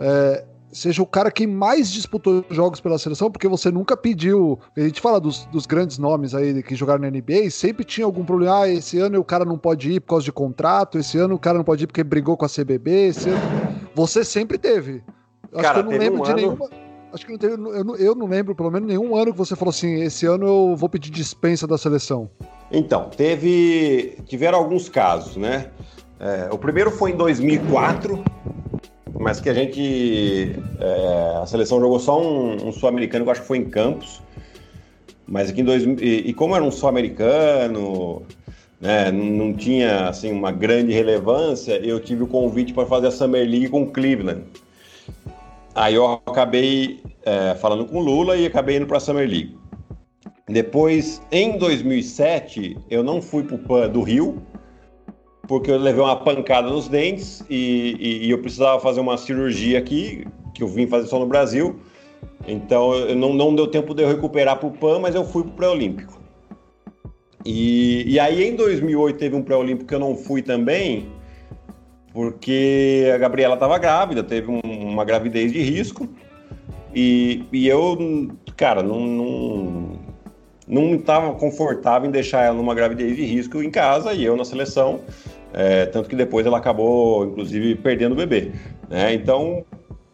é, 0.00 0.44
seja 0.72 1.02
o 1.02 1.06
cara 1.06 1.30
que 1.30 1.46
mais 1.46 1.92
disputou 1.92 2.44
jogos 2.50 2.80
pela 2.80 2.98
seleção, 2.98 3.30
porque 3.30 3.46
você 3.46 3.70
nunca 3.70 3.96
pediu. 3.96 4.58
A 4.76 4.80
gente 4.80 5.00
fala 5.00 5.20
dos, 5.20 5.44
dos 5.46 5.66
grandes 5.66 5.98
nomes 5.98 6.34
aí 6.34 6.62
que 6.62 6.74
jogaram 6.74 7.02
na 7.02 7.10
NBA, 7.10 7.50
sempre 7.50 7.84
tinha 7.84 8.06
algum 8.06 8.24
problema. 8.24 8.62
Ah, 8.62 8.68
esse 8.68 8.98
ano 8.98 9.20
o 9.20 9.24
cara 9.24 9.44
não 9.44 9.58
pode 9.58 9.92
ir 9.92 10.00
por 10.00 10.08
causa 10.08 10.24
de 10.24 10.32
contrato, 10.32 10.98
esse 10.98 11.18
ano 11.18 11.34
o 11.34 11.38
cara 11.38 11.58
não 11.58 11.64
pode 11.64 11.84
ir 11.84 11.86
porque 11.86 12.02
brigou 12.02 12.36
com 12.36 12.46
a 12.46 12.48
CBB, 12.48 13.08
esse 13.08 13.28
ano. 13.28 13.40
Você 13.94 14.24
sempre 14.24 14.56
teve. 14.56 15.02
Acho 15.52 15.62
cara, 15.62 15.74
que 15.74 15.80
eu 15.80 15.92
não 15.92 15.98
lembro 15.98 16.20
um 16.20 16.22
de 16.24 16.30
ano... 16.30 16.40
nenhuma. 16.40 16.70
Acho 17.12 17.26
que 17.26 17.32
não 17.32 17.38
teve, 17.38 17.52
eu, 17.52 17.84
não, 17.84 17.96
eu 17.96 18.14
não 18.14 18.26
lembro, 18.26 18.54
pelo 18.54 18.70
menos, 18.70 18.88
nenhum 18.88 19.14
ano 19.14 19.32
que 19.32 19.38
você 19.38 19.54
falou 19.54 19.68
assim: 19.68 20.00
esse 20.00 20.24
ano 20.24 20.46
eu 20.46 20.76
vou 20.76 20.88
pedir 20.88 21.10
dispensa 21.10 21.66
da 21.66 21.76
seleção. 21.76 22.30
Então, 22.70 23.10
teve. 23.10 24.16
Tiveram 24.24 24.56
alguns 24.56 24.88
casos, 24.88 25.36
né? 25.36 25.70
É, 26.18 26.48
o 26.50 26.56
primeiro 26.56 26.90
foi 26.90 27.10
em 27.10 27.16
2004 27.16 28.24
mas 29.18 29.40
que 29.40 29.48
a 29.48 29.54
gente. 29.54 30.56
É, 30.80 31.38
a 31.42 31.46
seleção 31.46 31.80
jogou 31.80 31.98
só 31.98 32.20
um, 32.20 32.68
um 32.68 32.72
sul-americano, 32.72 33.24
que 33.24 33.28
eu 33.28 33.32
acho 33.32 33.40
que 33.42 33.46
foi 33.46 33.58
em 33.58 33.64
Campos. 33.64 34.20
Mas 35.26 35.50
aqui 35.50 35.60
em 35.60 35.64
dois, 35.64 35.84
e, 35.84 36.28
e 36.28 36.34
como 36.34 36.54
era 36.54 36.64
um 36.64 36.70
sul-americano, 36.70 38.22
né, 38.80 39.10
não 39.12 39.54
tinha 39.54 40.08
assim 40.08 40.32
uma 40.32 40.50
grande 40.50 40.92
relevância, 40.92 41.74
eu 41.84 42.00
tive 42.00 42.24
o 42.24 42.26
convite 42.26 42.74
para 42.74 42.86
fazer 42.86 43.06
a 43.06 43.10
Summer 43.10 43.48
League 43.48 43.68
com 43.68 43.86
Cleveland. 43.86 44.42
Aí 45.74 45.94
eu 45.94 46.20
acabei 46.26 47.00
é, 47.24 47.54
falando 47.54 47.86
com 47.86 48.00
Lula 48.00 48.36
e 48.36 48.44
acabei 48.44 48.76
indo 48.76 48.86
para 48.86 48.98
a 48.98 49.00
Summer 49.00 49.26
League. 49.26 49.56
Depois, 50.48 51.22
em 51.30 51.56
2007, 51.56 52.76
eu 52.90 53.02
não 53.02 53.22
fui 53.22 53.44
para 53.44 53.54
o 53.54 53.58
PAN 53.58 53.88
do 53.88 54.02
Rio, 54.02 54.42
porque 55.46 55.70
eu 55.70 55.78
levei 55.78 56.02
uma 56.02 56.16
pancada 56.16 56.68
nos 56.68 56.88
dentes 56.88 57.44
e, 57.50 57.96
e, 57.98 58.26
e, 58.26 58.30
eu 58.30 58.38
precisava 58.38 58.80
fazer 58.80 59.00
uma 59.00 59.16
cirurgia 59.16 59.78
aqui, 59.78 60.26
que 60.54 60.62
eu 60.62 60.68
vim 60.68 60.86
fazer 60.86 61.08
só 61.08 61.18
no 61.18 61.26
Brasil. 61.26 61.80
Então 62.46 62.94
eu 62.94 63.16
não, 63.16 63.32
não 63.32 63.54
deu 63.54 63.66
tempo 63.66 63.94
de 63.94 64.02
eu 64.02 64.08
recuperar 64.08 64.58
para 64.58 64.68
o 64.68 64.72
PAN, 64.72 65.00
mas 65.00 65.14
eu 65.14 65.24
fui 65.24 65.42
para 65.42 65.52
o 65.52 65.54
pré-olímpico. 65.54 66.20
E, 67.44 68.04
e 68.06 68.20
aí 68.20 68.44
em 68.44 68.56
2008 68.56 69.18
teve 69.18 69.34
um 69.34 69.42
pré-olímpico 69.42 69.88
que 69.88 69.94
eu 69.94 69.98
não 69.98 70.16
fui 70.16 70.42
também, 70.42 71.08
porque 72.12 73.10
a 73.12 73.18
Gabriela 73.18 73.54
estava 73.54 73.78
grávida, 73.78 74.22
teve 74.22 74.50
um, 74.50 74.60
uma 74.64 75.04
gravidez 75.04 75.52
de 75.52 75.60
risco. 75.60 76.08
E, 76.94 77.44
e 77.52 77.66
eu, 77.66 77.96
cara, 78.56 78.82
não, 78.82 79.00
não, 79.00 79.98
não 80.68 80.94
estava 80.94 81.34
confortável 81.34 82.08
em 82.08 82.12
deixar 82.12 82.42
ela 82.42 82.56
numa 82.56 82.74
gravidez 82.74 83.16
de 83.16 83.24
risco 83.24 83.62
em 83.62 83.70
casa 83.70 84.12
e 84.12 84.24
eu 84.24 84.36
na 84.36 84.44
seleção. 84.44 85.00
É, 85.52 85.86
tanto 85.86 86.08
que 86.08 86.16
depois 86.16 86.46
ela 86.46 86.58
acabou, 86.58 87.26
inclusive, 87.26 87.74
perdendo 87.74 88.12
o 88.12 88.16
bebê. 88.16 88.52
Né? 88.88 89.12
Então, 89.14 89.64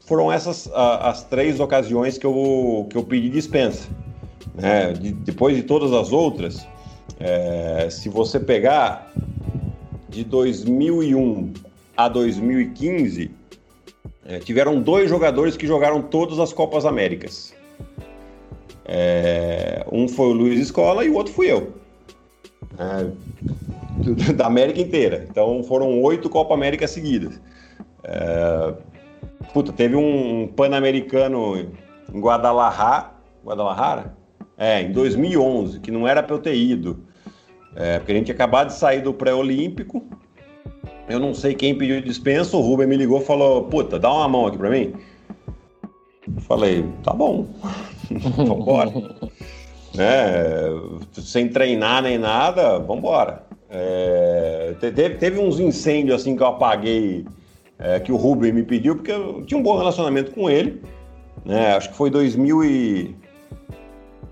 foram 0.00 0.32
essas 0.32 0.68
a, 0.72 1.10
as 1.10 1.24
três 1.24 1.60
ocasiões 1.60 2.18
que 2.18 2.26
eu, 2.26 2.86
que 2.90 2.96
eu 2.96 3.04
pedi 3.04 3.28
dispensa. 3.28 3.88
Né? 4.54 4.92
De, 4.92 5.12
depois 5.12 5.56
de 5.56 5.62
todas 5.62 5.92
as 5.92 6.12
outras, 6.12 6.66
é, 7.20 7.88
se 7.90 8.08
você 8.08 8.40
pegar 8.40 9.12
de 10.08 10.24
2001 10.24 11.52
a 11.96 12.08
2015, 12.08 13.30
é, 14.24 14.38
tiveram 14.40 14.80
dois 14.80 15.08
jogadores 15.08 15.56
que 15.56 15.66
jogaram 15.66 16.02
todas 16.02 16.38
as 16.38 16.52
Copas 16.52 16.84
Américas. 16.84 17.54
É, 18.84 19.84
um 19.92 20.08
foi 20.08 20.28
o 20.28 20.32
Luiz 20.32 20.58
Escola 20.58 21.04
e 21.04 21.10
o 21.10 21.14
outro 21.14 21.32
fui 21.32 21.50
eu. 21.50 21.77
É, 22.78 24.32
da 24.34 24.46
América 24.46 24.80
inteira. 24.80 25.26
Então 25.28 25.62
foram 25.64 26.00
oito 26.02 26.28
Copa 26.28 26.54
América 26.54 26.86
seguidas. 26.86 27.40
É, 28.04 28.74
puta, 29.52 29.72
teve 29.72 29.96
um 29.96 30.48
Pan-Americano 30.48 31.56
em 31.58 32.20
Guadalajara, 32.20 33.10
Guadalajara? 33.44 34.16
É, 34.56 34.82
em 34.82 34.92
2011, 34.92 35.80
que 35.80 35.90
não 35.90 36.06
era 36.06 36.22
para 36.22 36.34
eu 36.34 36.40
ter 36.40 36.56
ido. 36.56 37.04
É, 37.76 37.98
porque 37.98 38.12
a 38.12 38.14
gente 38.14 38.26
tinha 38.26 38.34
acabado 38.34 38.68
de 38.68 38.74
sair 38.74 39.00
do 39.00 39.14
pré-olímpico. 39.14 40.04
Eu 41.08 41.20
não 41.20 41.32
sei 41.32 41.54
quem 41.54 41.76
pediu 41.76 42.00
dispensa, 42.02 42.56
o 42.56 42.60
Ruben 42.60 42.86
me 42.86 42.96
ligou 42.96 43.20
e 43.20 43.24
falou: 43.24 43.64
Puta, 43.64 43.98
dá 43.98 44.12
uma 44.12 44.28
mão 44.28 44.46
aqui 44.46 44.58
para 44.58 44.70
mim. 44.70 44.94
Falei: 46.40 46.84
Tá 47.02 47.14
bom, 47.14 47.46
vambora. 48.36 48.92
Né? 49.94 50.32
Sem 51.12 51.48
treinar 51.48 52.02
nem 52.02 52.18
nada, 52.18 52.78
vambora. 52.78 53.44
É, 53.70 54.74
teve, 54.80 55.10
teve 55.10 55.38
uns 55.38 55.60
incêndios 55.60 56.20
assim 56.20 56.36
que 56.36 56.42
eu 56.42 56.46
apaguei, 56.46 57.26
é, 57.78 58.00
que 58.00 58.10
o 58.10 58.16
Rubem 58.16 58.52
me 58.52 58.62
pediu, 58.62 58.96
porque 58.96 59.12
eu 59.12 59.44
tinha 59.44 59.58
um 59.58 59.62
bom 59.62 59.76
relacionamento 59.76 60.30
com 60.32 60.48
ele. 60.48 60.82
Né? 61.44 61.74
Acho 61.74 61.90
que 61.90 61.96
foi 61.96 62.10
2000 62.10 62.64
e... 62.64 63.16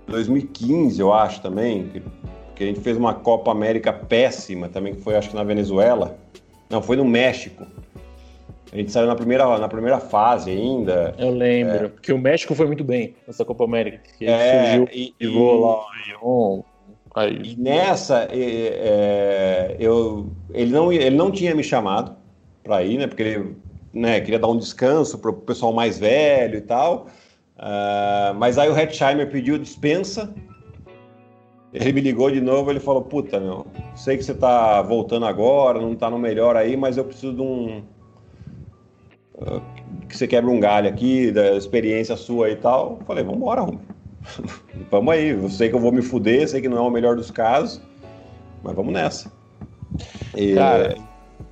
2015, 0.07 0.99
eu 1.01 1.13
acho 1.13 1.41
também, 1.41 1.89
que, 1.89 2.01
que, 2.55 2.63
a 2.63 2.67
gente 2.67 2.79
fez 2.79 2.95
uma 2.95 3.13
Copa 3.13 3.51
América 3.51 3.91
péssima 3.91 4.69
também, 4.69 4.95
que 4.95 5.01
foi 5.01 5.17
acho 5.17 5.29
que 5.29 5.35
na 5.35 5.43
Venezuela. 5.43 6.17
Não, 6.69 6.81
foi 6.81 6.95
no 6.95 7.03
México. 7.03 7.65
A 8.71 8.75
gente 8.75 8.91
saiu 8.91 9.07
na 9.07 9.15
primeira, 9.15 9.57
na 9.57 9.69
primeira 9.69 9.99
fase 9.99 10.51
ainda. 10.51 11.15
Eu 11.17 11.31
lembro, 11.31 11.85
é. 11.85 11.87
porque 11.87 12.11
o 12.11 12.17
México 12.17 12.53
foi 12.53 12.67
muito 12.67 12.83
bem 12.83 13.15
nessa 13.25 13.45
Copa 13.45 13.63
América. 13.63 14.01
É, 14.21 14.75
surgiu 14.75 14.89
e, 14.91 15.13
e, 15.19 15.27
lá, 15.27 15.85
Aí. 17.15 17.41
E 17.43 17.55
nessa, 17.55 18.27
é, 18.31 19.75
eu, 19.79 20.29
ele, 20.53 20.71
não, 20.71 20.91
ele 20.91 21.15
não 21.15 21.31
tinha 21.31 21.55
me 21.55 21.63
chamado 21.63 22.15
para 22.63 22.83
ir, 22.83 22.97
né? 22.97 23.07
Porque 23.07 23.23
ele 23.23 23.55
né, 23.93 24.19
queria 24.21 24.37
dar 24.37 24.47
um 24.47 24.57
descanso 24.57 25.17
para 25.17 25.31
o 25.31 25.33
pessoal 25.33 25.73
mais 25.73 25.97
velho 25.97 26.57
e 26.57 26.61
tal. 26.61 27.07
Uh, 27.57 28.35
mas 28.37 28.59
aí 28.59 28.69
o 28.69 28.77
Hetzheimer 28.77 29.31
pediu 29.31 29.57
dispensa. 29.57 30.31
Ele 31.73 31.91
me 31.91 32.01
ligou 32.01 32.29
de 32.29 32.39
novo, 32.39 32.69
ele 32.69 32.79
falou: 32.79 33.01
Puta, 33.01 33.39
meu, 33.39 33.65
sei 33.95 34.15
que 34.17 34.23
você 34.23 34.33
tá 34.33 34.81
voltando 34.81 35.25
agora, 35.25 35.81
não 35.81 35.95
tá 35.95 36.09
no 36.09 36.19
melhor 36.19 36.55
aí, 36.55 36.77
mas 36.77 36.97
eu 36.97 37.05
preciso 37.05 37.33
de 37.33 37.41
um. 37.41 37.83
Que 40.07 40.17
você 40.17 40.27
quebre 40.27 40.49
um 40.49 40.59
galho 40.59 40.89
aqui, 40.89 41.31
da 41.31 41.55
experiência 41.55 42.15
sua 42.15 42.49
e 42.49 42.55
tal. 42.55 42.97
Eu 42.99 43.05
falei: 43.05 43.23
Vambora, 43.23 43.61
Rumi. 43.61 43.79
vamos 44.89 45.13
aí. 45.13 45.29
Eu 45.29 45.49
sei 45.49 45.69
que 45.69 45.75
eu 45.75 45.79
vou 45.79 45.91
me 45.91 46.01
fuder, 46.01 46.47
sei 46.47 46.61
que 46.61 46.69
não 46.69 46.77
é 46.77 46.81
o 46.81 46.89
melhor 46.89 47.15
dos 47.15 47.31
casos, 47.31 47.81
mas 48.63 48.75
vamos 48.75 48.93
nessa. 48.93 49.31
E, 50.35 50.55
cara. 50.55 50.97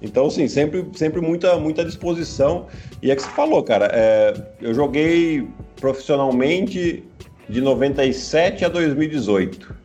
Então, 0.01 0.27
assim, 0.27 0.47
sempre, 0.47 0.85
sempre 0.93 1.21
muita, 1.21 1.57
muita 1.57 1.83
disposição. 1.83 2.67
E 3.01 3.11
é 3.11 3.15
que 3.15 3.21
você 3.21 3.29
falou, 3.29 3.63
cara, 3.63 3.89
é, 3.93 4.33
eu 4.61 4.73
joguei 4.73 5.47
profissionalmente 5.79 7.03
de 7.47 7.61
97 7.61 8.65
a 8.65 8.69
2018. 8.69 9.75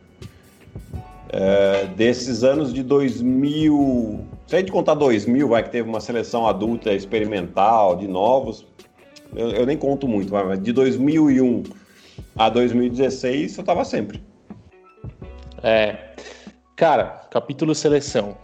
É, 1.33 1.85
desses 1.95 2.43
anos 2.43 2.73
de 2.73 2.83
2000, 2.83 4.19
se 4.51 4.57
a 4.57 4.59
gente 4.59 4.69
contar 4.73 4.95
2000, 4.95 5.47
vai 5.47 5.63
que 5.63 5.69
teve 5.69 5.87
uma 5.87 6.01
seleção 6.01 6.45
adulta 6.45 6.91
experimental 6.91 7.95
de 7.95 8.05
novos, 8.05 8.67
eu, 9.33 9.49
eu 9.51 9.65
nem 9.65 9.77
conto 9.77 10.09
muito, 10.09 10.33
mas 10.33 10.61
de 10.61 10.73
2001 10.73 11.63
a 12.35 12.49
2016 12.49 13.57
eu 13.57 13.63
tava 13.63 13.85
sempre. 13.85 14.21
É, 15.63 16.15
cara, 16.75 17.21
capítulo 17.31 17.73
seleção. 17.73 18.35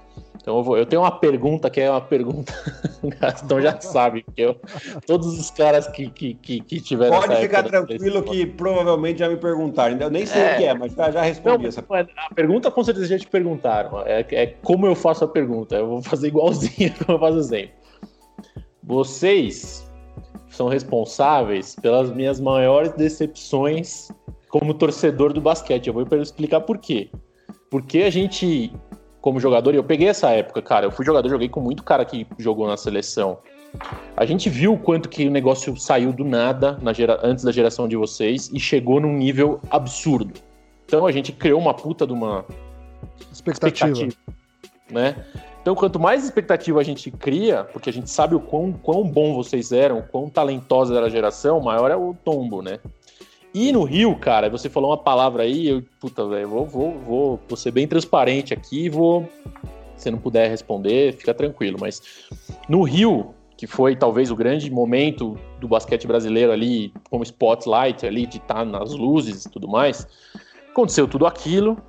Então 0.48 0.60
eu, 0.60 0.64
vou, 0.64 0.78
eu 0.78 0.86
tenho 0.86 1.02
uma 1.02 1.12
pergunta 1.12 1.70
que 1.70 1.82
é 1.82 1.91
uma 1.91 2.00
pergunta. 2.00 2.54
então 3.43 3.60
já 3.60 3.78
sabe, 3.82 4.24
que 4.34 4.43
eu, 4.43 4.56
todos 5.06 5.38
os 5.38 5.52
caras 5.52 5.89
que, 5.89 6.10
que, 6.10 6.36
que, 6.36 6.62
que 6.62 6.80
tiveram. 6.80 7.20
Pode 7.20 7.36
ficar 7.36 7.64
tranquilo 7.64 8.24
que 8.24 8.45
provavelmente 8.45 9.20
já 9.20 9.28
me 9.28 9.36
perguntaram. 9.36 9.98
Eu 9.98 10.10
nem 10.10 10.26
sei 10.26 10.41
é, 10.41 10.54
o 10.54 10.58
que 10.58 10.64
é, 10.64 10.74
mas 10.74 10.93
já, 10.93 11.12
já 11.12 11.22
respondi 11.22 11.64
não, 11.64 11.68
essa 11.68 11.82
pergunta. 11.82 12.14
A 12.16 12.34
pergunta 12.34 12.72
com 12.72 12.82
certeza 12.82 13.08
já 13.08 13.20
te 13.20 13.28
perguntaram. 13.28 14.08
É, 14.08 14.26
é 14.32 14.45
como 14.64 14.86
eu 14.86 14.95
faço 14.95 15.26
a 15.26 15.28
pergunta. 15.28 15.76
Eu 15.76 15.86
vou 15.86 16.02
fazer 16.02 16.30
igualzinho 16.30 16.93
como 17.06 17.18
eu 17.18 17.20
faço 17.20 17.43
sempre. 17.43 17.74
Vocês 18.84 19.86
são 20.48 20.70
responsáveis 20.70 21.76
pelas 21.76 22.10
minhas 22.10 22.39
maiores 22.39 22.93
decepções 22.93 24.08
como 24.48 24.74
torcedor 24.74 25.34
do 25.34 25.41
basquete. 25.41 25.88
Eu 25.88 25.93
vou 25.93 26.08
explicar 26.22 26.62
por 26.62 26.78
quê. 26.78 27.10
Porque 27.70 28.04
a 28.04 28.10
gente 28.10 28.72
como 29.28 29.42
jogador, 29.42 29.74
e 29.74 29.78
eu 29.78 29.84
peguei 29.84 30.08
essa 30.08 30.30
época, 30.30 30.62
cara, 30.62 30.86
eu 30.86 30.92
fui 30.92 31.06
jogador, 31.06 31.28
joguei 31.28 31.50
com 31.50 31.60
muito 31.60 31.84
cara 31.84 32.06
que 32.06 32.26
jogou 32.40 32.66
na 32.66 32.78
seleção. 32.78 33.40
A 34.16 34.26
gente 34.26 34.50
viu 34.50 34.72
o 34.72 34.80
quanto 34.80 35.10
que 35.10 35.28
o 35.28 35.30
negócio 35.30 35.76
saiu 35.76 36.14
do 36.14 36.24
nada 36.24 36.80
gera... 36.94 37.20
antes 37.22 37.44
da 37.44 37.52
geração 37.52 37.90
de 37.90 37.98
vocês 37.98 38.50
e 38.54 38.58
chegou 38.58 39.02
num 39.02 39.12
nível 39.12 39.60
absurdo. 39.70 40.34
Então 40.86 41.06
a 41.06 41.12
gente 41.12 41.34
criou 41.34 41.60
uma 41.60 41.74
puta 41.74 42.08
de 42.08 42.14
uma 42.14 42.46
expectativa, 43.30 43.92
expectativa 43.92 44.38
né? 44.90 45.26
Então, 45.62 45.76
quanto 45.76 46.00
mais 46.00 46.24
expectativa 46.24 46.80
a 46.80 46.84
gente 46.84 47.12
cria, 47.12 47.66
porque 47.66 47.90
a 47.90 47.94
gente 47.94 48.10
sabe 48.10 48.34
o 48.34 48.40
quão, 48.40 48.72
quão 48.72 49.04
bom 49.04 49.36
vocês 49.36 49.74
eram, 49.74 50.02
quão 50.02 50.30
talentosa 50.30 50.96
era 50.96 51.08
a 51.08 51.10
geração, 51.10 51.60
maior 51.60 51.92
é 51.92 51.98
o 51.98 52.16
tombo, 52.24 52.62
né? 52.62 52.80
E 53.60 53.72
no 53.72 53.84
Rio, 53.84 54.16
cara, 54.16 54.51
você 54.51 54.70
falou 54.70 54.91
uma 54.91 54.97
palavra 54.99 55.41
aí, 55.41 55.68
eu, 55.68 55.84
puta, 55.99 56.24
velho, 56.28 56.47
vou, 56.47 56.68
vou, 56.68 56.91
vou, 56.99 57.39
vou 57.49 57.58
ser 57.58 57.72
bem 57.72 57.88
transparente 57.88 58.53
aqui, 58.53 58.88
vou. 58.88 59.28
Se 59.95 60.12
não 60.12 60.20
puder 60.20 60.47
responder, 60.47 61.14
fica 61.14 61.34
tranquilo. 61.34 61.76
Mas 61.82 62.30
no 62.70 62.84
Rio, 62.84 63.34
que 63.58 63.66
foi 63.66 63.95
talvez 63.95 64.30
o 64.30 64.36
grande 64.36 64.70
momento 64.70 65.39
do 65.60 65.68
basquete 65.68 66.05
brasileiro 66.05 66.51
ali, 66.51 66.93
como 67.10 67.24
spotlight 67.24 68.05
ali, 68.05 68.28
de 68.28 68.38
estar 68.38 68.58
tá 68.58 68.66
nas 68.66 68.93
luzes 68.93 69.45
e 69.45 69.49
tudo 69.49 69.68
mais, 69.68 70.08
aconteceu 70.70 71.08
tudo 71.08 71.26
aquilo. 71.26 71.82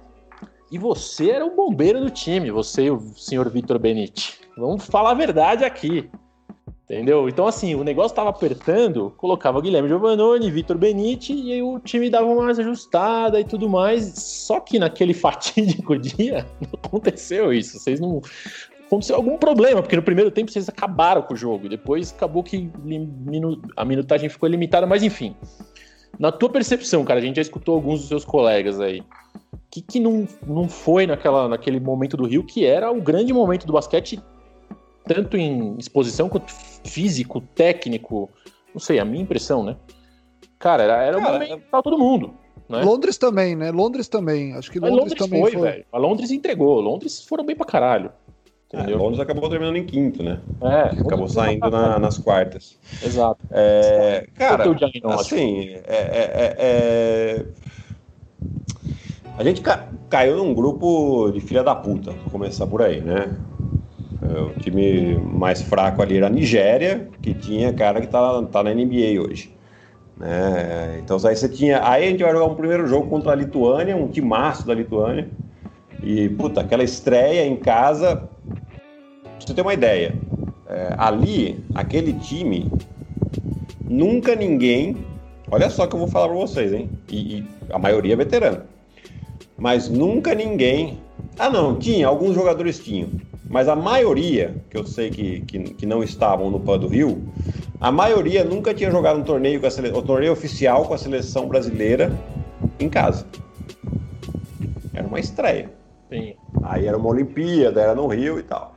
E 0.72 0.78
você 0.78 1.32
era 1.32 1.44
o 1.44 1.54
bombeiro 1.54 2.00
do 2.00 2.08
time, 2.08 2.50
você 2.50 2.84
e 2.84 2.90
o 2.90 2.98
senhor 3.14 3.46
Vitor 3.50 3.78
Benite. 3.78 4.40
Vamos 4.56 4.86
falar 4.86 5.10
a 5.10 5.14
verdade 5.14 5.66
aqui. 5.66 6.08
Entendeu? 6.90 7.28
Então, 7.28 7.46
assim, 7.46 7.74
o 7.74 7.84
negócio 7.84 8.16
tava 8.16 8.30
apertando, 8.30 9.12
colocava 9.18 9.60
Guilherme 9.60 9.90
Giovannone, 9.90 10.50
Vitor 10.50 10.78
Benite, 10.78 11.34
e 11.34 11.52
aí 11.52 11.62
o 11.62 11.78
time 11.78 12.08
dava 12.08 12.24
uma 12.24 12.44
mais 12.44 12.58
ajustada 12.58 13.38
e 13.38 13.44
tudo 13.44 13.68
mais. 13.68 14.04
Só 14.16 14.58
que 14.58 14.78
naquele 14.78 15.12
fatídico 15.12 15.98
dia, 15.98 16.46
não 16.62 16.80
aconteceu 16.82 17.52
isso. 17.52 17.78
Vocês 17.78 18.00
não. 18.00 18.22
Aconteceu 18.86 19.16
algum 19.16 19.36
problema, 19.36 19.82
porque 19.82 19.96
no 19.96 20.02
primeiro 20.02 20.30
tempo 20.30 20.50
vocês 20.50 20.66
acabaram 20.66 21.20
com 21.20 21.34
o 21.34 21.36
jogo. 21.36 21.68
Depois 21.68 22.10
acabou 22.10 22.42
que 22.42 22.70
a 23.76 23.84
minutagem 23.84 24.30
ficou 24.30 24.48
limitada, 24.48 24.86
mas 24.86 25.02
enfim. 25.02 25.36
Na 26.18 26.32
tua 26.32 26.48
percepção, 26.48 27.04
cara, 27.04 27.20
a 27.20 27.22
gente 27.22 27.36
já 27.36 27.42
escutou 27.42 27.74
alguns 27.74 28.00
dos 28.00 28.08
seus 28.08 28.24
colegas 28.24 28.80
aí. 28.80 29.00
O 29.52 29.58
que, 29.70 29.82
que 29.82 30.00
não, 30.00 30.26
não 30.46 30.66
foi 30.66 31.06
naquela, 31.06 31.48
naquele 31.48 31.78
momento 31.78 32.16
do 32.16 32.26
Rio, 32.26 32.42
que 32.42 32.64
era 32.64 32.90
o 32.90 32.98
grande 32.98 33.30
momento 33.30 33.66
do 33.66 33.74
basquete 33.74 34.18
tanto 35.08 35.36
em 35.36 35.76
exposição 35.78 36.28
quanto 36.28 36.52
físico, 36.84 37.40
técnico. 37.40 38.30
Não 38.72 38.80
sei, 38.80 38.98
a 38.98 39.04
minha 39.04 39.22
impressão, 39.22 39.64
né? 39.64 39.76
Cara, 40.58 40.82
era, 40.82 41.02
era 41.02 41.18
Cara, 41.18 41.30
um 41.30 41.32
momento 41.32 41.62
pra 41.70 41.82
todo 41.82 41.98
mundo. 41.98 42.34
Né? 42.68 42.82
Londres 42.82 43.16
também, 43.16 43.56
né? 43.56 43.70
Londres 43.70 44.08
também. 44.08 44.54
Acho 44.54 44.70
que 44.70 44.78
Londres, 44.78 44.98
Londres 44.98 45.18
também 45.18 45.40
foi, 45.40 45.52
foi. 45.52 45.62
velho. 45.62 45.84
A 45.90 45.98
Londres 45.98 46.30
entregou. 46.30 46.80
Londres 46.80 47.24
foram 47.24 47.44
bem 47.44 47.56
pra 47.56 47.64
caralho. 47.64 48.12
É, 48.70 48.76
entendeu? 48.76 48.98
É, 48.98 49.02
Londres 49.02 49.20
acabou 49.20 49.48
terminando 49.48 49.76
em 49.76 49.86
quinto, 49.86 50.22
né? 50.22 50.40
É, 50.60 51.00
acabou 51.00 51.28
saindo 51.28 51.70
na, 51.70 51.98
nas 51.98 52.18
quartas. 52.18 52.78
Exato. 53.02 53.40
É, 53.50 54.26
cara, 54.34 54.64
assim, 55.14 55.70
é, 55.86 55.94
é, 55.94 56.56
é, 56.58 57.46
a 59.38 59.44
gente 59.44 59.62
ca 59.62 59.88
caiu 60.10 60.36
num 60.36 60.52
grupo 60.52 61.30
de 61.30 61.40
filha 61.40 61.62
da 61.62 61.74
puta, 61.74 62.10
vou 62.10 62.30
começar 62.30 62.66
por 62.66 62.82
aí, 62.82 63.00
né? 63.00 63.34
É, 64.28 64.40
o 64.40 64.50
time 64.60 65.16
mais 65.16 65.62
fraco 65.62 66.02
ali 66.02 66.18
era 66.18 66.26
a 66.26 66.30
Nigéria, 66.30 67.08
que 67.22 67.32
tinha 67.32 67.72
cara 67.72 68.00
que 68.00 68.08
tá, 68.08 68.42
tá 68.42 68.62
na 68.62 68.74
NBA 68.74 69.20
hoje. 69.26 69.56
Né? 70.18 71.00
Então 71.02 71.16
aí 71.24 71.34
você 71.34 71.48
tinha. 71.48 71.80
Aí 71.82 72.04
a 72.04 72.10
gente 72.10 72.22
vai 72.22 72.32
jogar 72.32 72.44
um 72.44 72.54
primeiro 72.54 72.86
jogo 72.86 73.08
contra 73.08 73.32
a 73.32 73.34
Lituânia, 73.34 73.96
um 73.96 74.08
timaço 74.08 74.66
da 74.66 74.74
Lituânia. 74.74 75.30
E, 76.02 76.28
puta, 76.30 76.60
aquela 76.60 76.84
estreia 76.84 77.46
em 77.46 77.56
casa. 77.56 78.16
Pra 79.22 79.46
você 79.46 79.54
ter 79.54 79.62
uma 79.62 79.72
ideia, 79.72 80.14
é, 80.68 80.94
ali, 80.98 81.64
aquele 81.74 82.12
time, 82.12 82.70
nunca 83.88 84.34
ninguém. 84.34 84.96
Olha 85.50 85.70
só 85.70 85.86
que 85.86 85.94
eu 85.94 86.00
vou 86.00 86.08
falar 86.08 86.28
pra 86.28 86.36
vocês, 86.36 86.72
hein? 86.74 86.90
E, 87.08 87.38
e 87.38 87.44
a 87.70 87.78
maioria 87.78 88.12
é 88.12 88.16
veterano. 88.16 88.62
Mas 89.56 89.88
nunca 89.88 90.34
ninguém. 90.34 91.00
Ah, 91.38 91.48
não, 91.48 91.76
tinha, 91.76 92.06
alguns 92.06 92.34
jogadores 92.34 92.78
tinham 92.78 93.08
mas 93.48 93.68
a 93.68 93.74
maioria, 93.74 94.54
que 94.68 94.76
eu 94.76 94.86
sei 94.86 95.10
que, 95.10 95.40
que, 95.42 95.58
que 95.74 95.86
não 95.86 96.02
estavam 96.02 96.50
no 96.50 96.60
PAN 96.60 96.78
do 96.78 96.88
Rio, 96.88 97.22
a 97.80 97.90
maioria 97.90 98.44
nunca 98.44 98.74
tinha 98.74 98.90
jogado 98.90 99.18
um 99.18 99.22
torneio, 99.22 99.60
com 99.60 99.66
a 99.66 99.70
sele... 99.70 99.90
um 99.90 100.02
torneio 100.02 100.32
oficial 100.32 100.84
com 100.84 100.94
a 100.94 100.98
seleção 100.98 101.48
brasileira 101.48 102.12
em 102.78 102.88
casa. 102.88 103.24
Era 104.92 105.06
uma 105.06 105.18
estreia. 105.18 105.70
Sim. 106.10 106.34
Aí 106.62 106.86
era 106.86 106.96
uma 106.96 107.08
Olimpíada, 107.08 107.80
era 107.80 107.94
no 107.94 108.06
Rio 108.06 108.38
e 108.38 108.42
tal. 108.42 108.74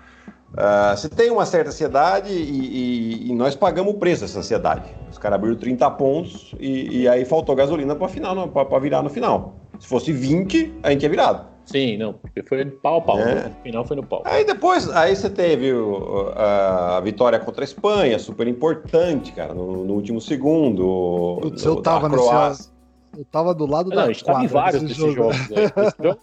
Uh, 0.52 0.96
você 0.96 1.08
tem 1.08 1.32
uma 1.32 1.46
certa 1.46 1.70
ansiedade 1.70 2.32
e, 2.32 2.36
e, 2.36 3.32
e, 3.32 3.34
nós 3.34 3.56
pagamos 3.56 3.94
o 3.94 3.98
preço 3.98 4.22
dessa 4.22 4.40
ansiedade. 4.40 4.84
Os 5.10 5.18
caras 5.18 5.38
abriram 5.38 5.56
30 5.56 5.90
pontos 5.92 6.54
e, 6.60 7.02
e 7.02 7.08
aí 7.08 7.24
faltou 7.24 7.56
gasolina 7.56 7.96
para 7.96 8.10
final, 8.10 8.50
para 8.50 8.80
virar 8.80 9.02
no 9.02 9.10
final. 9.10 9.56
Se 9.80 9.88
fosse 9.88 10.12
20, 10.12 10.74
a 10.84 10.92
gente 10.92 11.00
tinha 11.00 11.10
virado. 11.10 11.51
Sim, 11.66 11.98
não, 11.98 12.14
porque 12.14 12.44
foi 12.44 12.66
pau 12.66 12.98
a 12.98 13.02
pau. 13.02 13.20
É. 13.20 13.36
Né? 13.36 13.44
No 13.44 13.64
final 13.64 13.86
foi 13.86 13.96
no 13.96 14.04
pau. 14.04 14.22
Aí 14.26 14.44
depois, 14.44 14.90
aí 14.90 15.16
você 15.16 15.30
teve 15.30 15.74
o, 15.74 16.30
a, 16.36 16.98
a, 16.98 17.02
vitória 17.02 17.40
contra 17.40 17.64
a 17.64 17.66
Espanha, 17.66 18.18
super 18.20 18.48
importante, 18.48 19.32
cara, 19.32 19.54
no, 19.54 19.86
no 19.86 19.94
último 19.94 20.20
segundo. 20.20 21.40
Putz, 21.42 21.64
eu 21.64 21.82
tava 21.82 22.10
nesse. 22.10 22.72
Eu 23.18 23.26
tava 23.26 23.54
do 23.54 23.66
lado 23.66 23.90
não, 23.90 23.96
da. 23.96 24.02
Não, 24.04 24.10
a 24.10 24.14
gente 24.14 24.24
tava 24.24 24.44
em 24.44 24.48
vários 24.48 24.82
desses 24.82 24.98
jogo. 24.98 25.14
jogos. 25.14 25.50
Né? 25.50 25.72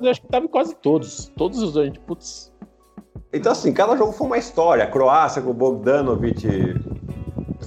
eu 0.00 0.10
acho 0.10 0.20
que 0.22 0.28
tava 0.28 0.46
em 0.46 0.48
quase 0.48 0.74
todos. 0.76 1.30
Todos 1.36 1.62
os. 1.62 1.76
A 1.76 1.84
gente, 1.84 2.00
putz. 2.00 2.52
Então, 3.32 3.52
assim, 3.52 3.72
cada 3.74 3.94
jogo 3.96 4.12
foi 4.12 4.26
uma 4.26 4.38
história. 4.38 4.84
A 4.84 4.86
Croácia 4.86 5.42
com 5.42 5.50
o 5.50 5.54
Bogdanovic 5.54 6.46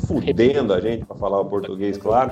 fudendo 0.08 0.74
a 0.74 0.80
gente, 0.80 1.06
para 1.06 1.16
falar 1.16 1.40
o 1.40 1.46
português, 1.46 1.98
claro. 1.98 2.32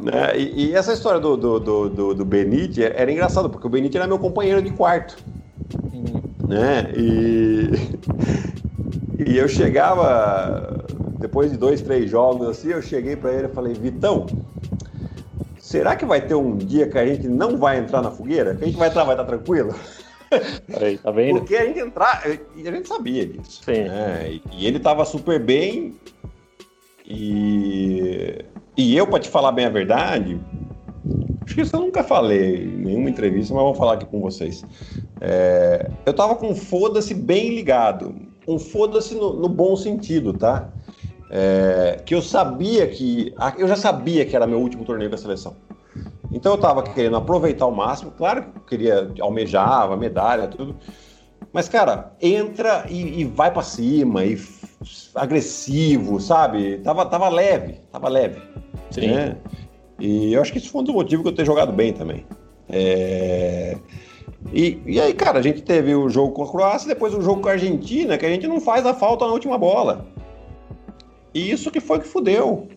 Né? 0.00 0.38
E, 0.38 0.68
e, 0.68 0.74
essa 0.74 0.92
história 0.92 1.18
do, 1.18 1.36
do, 1.36 1.58
do, 1.58 1.88
do, 1.88 2.14
do 2.14 2.24
Benite 2.24 2.82
era 2.82 3.10
engraçado, 3.10 3.50
porque 3.50 3.66
o 3.66 3.70
Benite 3.70 3.96
era 3.96 4.06
meu 4.06 4.18
companheiro 4.18 4.62
de 4.62 4.70
quarto. 4.70 5.16
Uhum. 5.92 6.22
Né? 6.46 6.92
E, 6.96 7.70
e 9.26 9.36
eu 9.36 9.48
chegava, 9.48 10.84
depois 11.18 11.50
de 11.50 11.56
dois, 11.56 11.82
três 11.82 12.08
jogos 12.08 12.48
assim, 12.48 12.68
eu 12.68 12.80
cheguei 12.80 13.16
para 13.16 13.32
ele 13.32 13.46
e 13.48 13.50
falei, 13.50 13.74
Vitão, 13.74 14.26
será 15.58 15.96
que 15.96 16.06
vai 16.06 16.20
ter 16.20 16.34
um 16.34 16.56
dia 16.56 16.88
que 16.88 16.96
a 16.96 17.06
gente 17.06 17.26
não 17.26 17.58
vai 17.58 17.78
entrar 17.78 18.00
na 18.00 18.12
fogueira? 18.12 18.54
Que 18.54 18.64
a 18.64 18.66
gente 18.68 18.78
vai 18.78 18.88
entrar, 18.88 19.02
vai 19.02 19.14
estar 19.14 19.24
tranquilo? 19.24 19.74
Aí, 20.80 20.96
tá 20.98 21.10
vendo? 21.10 21.40
Porque 21.40 21.56
a 21.56 21.66
gente 21.66 21.80
entrar, 21.80 22.22
e 22.54 22.68
a 22.68 22.70
gente 22.70 22.86
sabia 22.86 23.26
disso. 23.26 23.62
Sim. 23.64 23.84
Né? 23.84 24.40
E 24.52 24.66
ele 24.66 24.78
tava 24.78 25.04
super 25.04 25.42
bem. 25.42 25.96
E, 27.04 28.44
e 28.78 28.96
eu, 28.96 29.08
para 29.08 29.18
te 29.18 29.28
falar 29.28 29.50
bem 29.50 29.66
a 29.66 29.70
verdade, 29.70 30.40
acho 31.44 31.54
que 31.56 31.62
isso 31.62 31.74
eu 31.74 31.80
nunca 31.80 32.04
falei 32.04 32.64
em 32.64 32.76
nenhuma 32.76 33.10
entrevista, 33.10 33.52
mas 33.52 33.64
vou 33.64 33.74
falar 33.74 33.94
aqui 33.94 34.06
com 34.06 34.20
vocês. 34.20 34.64
É, 35.20 35.90
eu 36.06 36.14
tava 36.14 36.36
com 36.36 36.54
foda-se 36.54 37.12
bem 37.12 37.56
ligado. 37.56 38.14
Um 38.46 38.56
foda-se 38.56 39.16
no, 39.16 39.32
no, 39.34 39.48
bom 39.48 39.74
sentido, 39.74 40.32
tá? 40.32 40.70
É, 41.28 42.00
que 42.06 42.14
eu 42.14 42.22
sabia 42.22 42.86
que. 42.86 43.34
Eu 43.58 43.66
já 43.66 43.74
sabia 43.74 44.24
que 44.24 44.36
era 44.36 44.46
meu 44.46 44.60
último 44.60 44.84
torneio 44.84 45.10
com 45.10 45.16
a 45.16 45.18
seleção. 45.18 45.56
Então 46.30 46.52
eu 46.52 46.56
estava 46.56 46.84
querendo 46.84 47.16
aproveitar 47.16 47.64
ao 47.64 47.72
máximo, 47.72 48.12
claro 48.12 48.42
que 48.42 48.58
eu 48.58 48.62
queria, 48.62 49.10
almejava, 49.20 49.96
medalha, 49.96 50.46
tudo. 50.46 50.76
Mas, 51.52 51.68
cara, 51.68 52.12
entra 52.20 52.86
e, 52.88 53.22
e 53.22 53.24
vai 53.24 53.50
para 53.50 53.62
cima, 53.62 54.24
e 54.24 54.36
agressivo, 55.14 56.20
sabe? 56.20 56.78
Tava, 56.78 57.06
tava 57.06 57.28
leve, 57.28 57.80
tava 57.90 58.08
leve. 58.08 58.40
Sim. 58.90 59.08
Né? 59.08 59.36
E 59.98 60.32
eu 60.32 60.40
acho 60.40 60.52
que 60.52 60.58
isso 60.58 60.70
foi 60.70 60.82
um 60.82 60.84
dos 60.84 60.94
motivos 60.94 61.22
que 61.24 61.28
eu 61.28 61.34
ter 61.34 61.44
jogado 61.44 61.72
bem 61.72 61.92
também. 61.92 62.24
É... 62.68 63.76
E, 64.52 64.80
e 64.86 65.00
aí, 65.00 65.12
cara, 65.14 65.38
a 65.38 65.42
gente 65.42 65.62
teve 65.62 65.94
o 65.94 66.08
jogo 66.08 66.32
com 66.32 66.44
a 66.44 66.50
Croácia, 66.50 66.88
depois 66.88 67.12
o 67.12 67.20
jogo 67.20 67.42
com 67.42 67.48
a 67.48 67.52
Argentina, 67.52 68.16
que 68.16 68.24
a 68.24 68.30
gente 68.30 68.46
não 68.46 68.60
faz 68.60 68.86
a 68.86 68.94
falta 68.94 69.26
na 69.26 69.32
última 69.32 69.58
bola. 69.58 70.06
E 71.34 71.50
isso 71.50 71.70
que 71.70 71.80
foi 71.80 71.98
que 71.98 72.06
fudeu. 72.06 72.68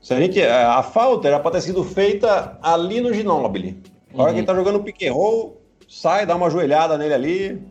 Se 0.00 0.14
a, 0.14 0.20
gente, 0.20 0.40
a 0.42 0.82
falta 0.82 1.28
era 1.28 1.40
para 1.40 1.52
ter 1.52 1.62
sido 1.62 1.82
feita 1.84 2.58
ali 2.62 3.00
no 3.00 3.12
Ginóbili. 3.12 3.82
A 4.14 4.22
hora 4.22 4.28
uhum. 4.28 4.34
que 4.34 4.40
ele 4.40 4.46
tá 4.46 4.54
jogando 4.54 4.82
pick 4.82 5.02
and 5.02 5.12
roll, 5.12 5.60
sai, 5.88 6.26
dá 6.26 6.36
uma 6.36 6.50
joelhada 6.50 6.96
nele 6.98 7.14
ali, 7.14 7.62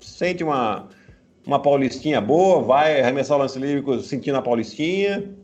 sente 0.00 0.44
uma, 0.44 0.88
uma 1.48 1.58
paulistinha 1.58 2.20
boa, 2.20 2.60
vai 2.60 3.00
arremessar 3.00 3.38
o 3.38 3.40
lance 3.40 3.58
livre 3.58 4.02
sentindo 4.02 4.36
a 4.36 4.42
paulistinha. 4.42 5.34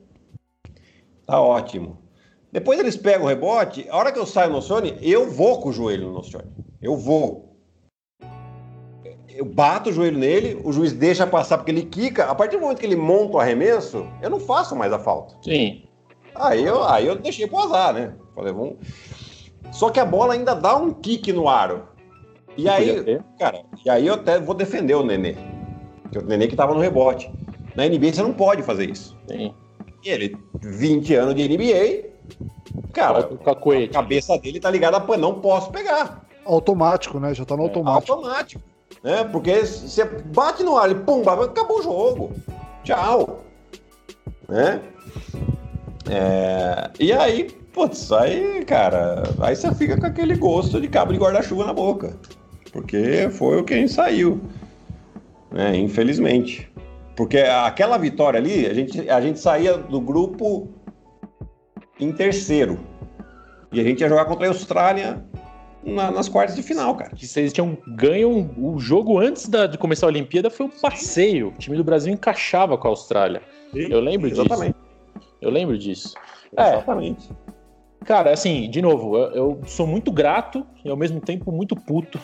Tá 1.27 1.41
ótimo. 1.41 1.97
Depois 2.53 2.79
eles 2.79 2.95
pegam 2.95 3.25
o 3.25 3.29
rebote, 3.29 3.87
a 3.89 3.97
hora 3.97 4.13
que 4.13 4.19
eu 4.19 4.27
saio 4.27 4.53
no 4.53 4.61
Sony, 4.61 4.99
eu 5.01 5.31
vou 5.31 5.63
com 5.63 5.71
o 5.71 5.73
joelho 5.73 6.11
no 6.11 6.23
Sony. 6.23 6.53
Eu 6.83 6.95
vou. 6.95 7.57
Eu 9.31 9.47
bato 9.47 9.89
o 9.89 9.93
joelho 9.95 10.19
nele, 10.19 10.61
o 10.63 10.71
juiz 10.73 10.93
deixa 10.93 11.27
passar 11.27 11.57
porque 11.57 11.71
ele 11.71 11.87
quica. 11.87 12.27
A 12.27 12.35
partir 12.35 12.59
do 12.59 12.61
momento 12.61 12.81
que 12.81 12.87
ele 12.87 12.97
monta 12.97 13.39
o 13.39 13.41
arremesso, 13.41 14.07
eu 14.21 14.29
não 14.29 14.39
faço 14.39 14.77
mais 14.77 14.93
a 14.93 14.99
falta. 14.99 15.35
Sim. 15.43 15.85
Aí 16.35 16.63
eu, 16.63 16.85
aí 16.85 17.07
eu 17.07 17.17
deixei 17.17 17.47
pro 17.47 17.61
azar, 17.61 17.95
né? 17.95 18.13
Falei, 18.35 18.53
vamos. 18.53 18.77
Só 19.73 19.89
que 19.89 19.99
a 19.99 20.05
bola 20.05 20.35
ainda 20.35 20.55
dá 20.55 20.77
um 20.77 20.93
kick 20.93 21.33
no 21.33 21.49
aro. 21.49 21.89
E 22.59 22.69
aí, 22.69 23.19
cara, 23.39 23.65
e 23.85 23.89
aí 23.89 24.07
eu 24.07 24.15
até 24.15 24.39
vou 24.39 24.55
defender 24.55 24.95
o 24.95 25.03
Nenê. 25.03 25.54
O 26.17 26.27
Nenê 26.27 26.47
que 26.47 26.57
tava 26.57 26.75
no 26.75 26.81
rebote. 26.81 27.31
Na 27.75 27.87
NBA 27.87 28.13
você 28.13 28.23
não 28.23 28.33
pode 28.33 28.63
fazer 28.63 28.91
isso. 28.91 29.17
Sim. 29.29 29.53
E 30.05 30.11
ele, 30.11 30.37
20 30.61 31.15
anos 31.15 31.35
de 31.35 31.49
NBA, 31.49 32.11
cara, 32.93 33.21
a 33.21 33.89
cabeça 33.89 34.39
dele 34.39 34.61
tá 34.61 34.71
ligada 34.71 34.99
a 34.99 35.17
não 35.17 35.41
posso 35.41 35.71
pegar. 35.71 36.25
Automático, 36.45 37.19
né? 37.19 37.35
Já 37.35 37.45
tá 37.45 37.57
no 37.57 37.63
é, 37.63 37.67
automático. 37.67 38.13
Automático. 38.13 38.63
Né? 39.03 39.25
Porque 39.25 39.65
você 39.65 40.05
bate 40.05 40.63
no 40.63 40.77
ar 40.77 40.91
e 40.91 40.95
pum, 40.95 41.23
acabou 41.29 41.79
o 41.79 41.83
jogo. 41.83 42.33
Tchau. 42.83 43.45
Né? 44.49 44.81
É, 46.11 46.91
e 47.01 47.13
aí, 47.13 47.45
putz, 47.73 48.13
aí, 48.13 48.63
cara, 48.65 49.23
aí 49.41 49.57
você 49.57 49.75
fica 49.75 49.99
com 49.99 50.07
aquele 50.07 50.37
gosto 50.37 50.81
de 50.81 50.89
cabo 50.89 51.13
de 51.13 51.19
guarda-chuva 51.19 51.65
na 51.65 51.73
boca. 51.73 52.17
Porque 52.73 53.29
foi 53.31 53.61
o 53.61 53.65
que 53.65 53.73
a 53.73 53.77
gente 53.79 53.93
saiu. 53.93 54.41
Né, 55.55 55.77
infelizmente. 55.77 56.69
Porque 57.15 57.39
aquela 57.39 57.97
vitória 57.97 58.41
ali, 58.41 58.67
a 58.67 58.75
gente, 58.75 59.09
a 59.09 59.21
gente 59.21 59.39
saía 59.39 59.79
do 59.79 60.01
grupo 60.01 60.69
em 62.01 62.11
terceiro. 62.13 62.81
E 63.71 63.81
a 63.81 63.85
gente 63.85 64.01
ia 64.01 64.09
jogar 64.09 64.25
contra 64.25 64.47
a 64.47 64.51
Austrália 64.51 65.25
na, 65.85 66.11
nas 66.11 66.29
quartas 66.29 66.57
de 66.57 66.63
final, 66.63 66.97
cara. 66.97 67.11
Que 67.15 67.25
vocês 67.25 67.53
tinham 67.53 67.79
ganho 67.87 68.51
o 68.59 68.81
jogo 68.81 69.17
antes 69.19 69.49
da, 69.49 69.69
de 69.69 69.79
começar 69.79 70.07
a 70.07 70.09
Olimpíada 70.09 70.51
foi 70.51 70.67
um 70.67 70.71
passeio. 70.71 71.49
O 71.49 71.53
time 71.53 71.77
do 71.77 71.85
Brasil 71.85 72.13
encaixava 72.13 72.77
com 72.77 72.89
a 72.89 72.91
Austrália. 72.91 73.41
Sim, 73.73 73.87
Eu 73.91 74.01
lembro 74.01 74.29
exatamente. 74.29 74.75
disso. 74.75 75.31
Eu 75.41 75.51
lembro 75.51 75.79
disso. 75.79 76.15
É. 76.57 76.75
Exatamente. 76.75 77.31
Cara, 78.05 78.33
assim, 78.33 78.69
de 78.69 78.83
novo, 78.83 79.17
eu, 79.17 79.31
eu, 79.33 79.61
sou 79.67 79.87
muito 79.87 80.11
grato 80.11 80.67
e 80.85 80.91
ao 80.91 80.97
mesmo 80.97 81.21
tempo 81.21 81.51
muito 81.51 81.75
puto 81.75 82.21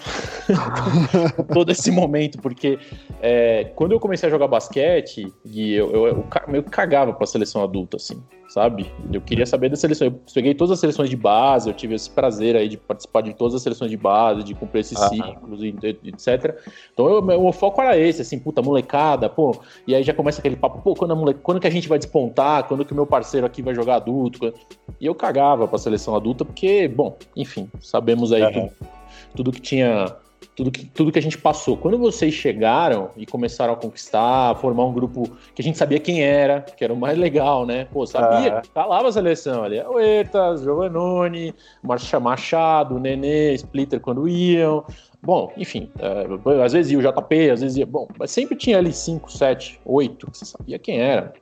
todo 1.52 1.70
esse 1.70 1.90
momento, 1.90 2.38
porque 2.40 2.78
é, 3.20 3.64
quando 3.74 3.92
eu 3.92 4.00
comecei 4.00 4.28
a 4.28 4.30
jogar 4.30 4.48
basquete, 4.48 5.32
e 5.44 5.74
eu, 5.74 5.90
eu, 5.90 6.06
eu, 6.06 6.26
meio 6.48 6.62
cagava 6.64 7.12
pra 7.12 7.26
seleção 7.26 7.62
adulta, 7.62 7.96
assim 7.96 8.22
sabe? 8.50 8.92
Eu 9.12 9.20
queria 9.20 9.46
saber 9.46 9.68
da 9.68 9.76
seleção. 9.76 10.08
Eu 10.08 10.20
peguei 10.34 10.54
todas 10.54 10.72
as 10.72 10.80
seleções 10.80 11.08
de 11.08 11.16
base, 11.16 11.70
eu 11.70 11.74
tive 11.74 11.94
esse 11.94 12.10
prazer 12.10 12.56
aí 12.56 12.68
de 12.68 12.76
participar 12.76 13.22
de 13.22 13.32
todas 13.32 13.54
as 13.54 13.62
seleções 13.62 13.90
de 13.90 13.96
base, 13.96 14.42
de 14.42 14.54
cumprir 14.54 14.80
esses 14.80 15.00
ah, 15.00 15.08
ciclos, 15.08 15.62
etc. 15.62 16.58
Então, 16.92 17.08
eu, 17.08 17.22
meu 17.22 17.52
foco 17.52 17.80
era 17.80 17.96
esse, 17.96 18.22
assim, 18.22 18.40
puta, 18.40 18.60
molecada, 18.60 19.28
pô. 19.28 19.56
E 19.86 19.94
aí 19.94 20.02
já 20.02 20.12
começa 20.12 20.40
aquele 20.40 20.56
papo, 20.56 20.82
pô, 20.82 20.94
quando, 20.94 21.14
mole... 21.16 21.34
quando 21.34 21.60
que 21.60 21.66
a 21.66 21.70
gente 21.70 21.88
vai 21.88 21.98
despontar? 21.98 22.64
Quando 22.64 22.84
que 22.84 22.92
o 22.92 22.96
meu 22.96 23.06
parceiro 23.06 23.46
aqui 23.46 23.62
vai 23.62 23.74
jogar 23.74 23.96
adulto? 23.96 24.52
E 25.00 25.06
eu 25.06 25.14
cagava 25.14 25.68
pra 25.68 25.78
seleção 25.78 26.16
adulta, 26.16 26.44
porque, 26.44 26.88
bom, 26.88 27.16
enfim, 27.36 27.70
sabemos 27.80 28.32
aí 28.32 28.42
uhum. 28.50 28.68
tudo, 28.68 28.88
tudo 29.34 29.52
que 29.52 29.60
tinha 29.60 30.16
tudo 30.60 30.70
que, 30.70 30.84
tudo 30.84 31.12
que 31.12 31.18
a 31.18 31.22
gente 31.22 31.38
passou. 31.38 31.76
Quando 31.76 31.98
vocês 31.98 32.34
chegaram 32.34 33.10
e 33.16 33.24
começaram 33.24 33.72
a 33.72 33.76
conquistar, 33.76 34.50
a 34.50 34.54
formar 34.54 34.84
um 34.84 34.92
grupo 34.92 35.30
que 35.54 35.62
a 35.62 35.64
gente 35.64 35.78
sabia 35.78 35.98
quem 35.98 36.22
era, 36.22 36.60
que 36.60 36.84
era 36.84 36.92
o 36.92 36.96
mais 36.96 37.18
legal, 37.18 37.64
né? 37.64 37.86
Pô, 37.90 38.06
sabia? 38.06 38.58
É. 38.58 38.62
Falava 38.74 39.08
a 39.08 39.12
seleção 39.12 39.62
ali. 39.62 39.80
O 39.80 39.98
Ertas, 39.98 40.62
Giovannone, 40.62 41.54
Marcha 41.82 42.20
Machado, 42.20 42.98
Nenê, 42.98 43.54
Splitter 43.54 44.00
quando 44.00 44.28
iam. 44.28 44.84
Bom, 45.22 45.52
enfim, 45.56 45.90
é, 45.98 46.62
às 46.64 46.72
vezes 46.72 46.92
ia 46.92 46.98
o 46.98 47.02
JP, 47.02 47.50
às 47.50 47.60
vezes 47.60 47.76
ia. 47.78 47.86
Bom, 47.86 48.08
mas 48.18 48.30
sempre 48.30 48.56
tinha 48.56 48.78
ali 48.78 48.92
5, 48.92 49.30
7, 49.32 49.80
8, 49.84 50.30
que 50.30 50.38
você 50.38 50.44
sabia 50.44 50.78
quem 50.78 51.00
era. 51.00 51.32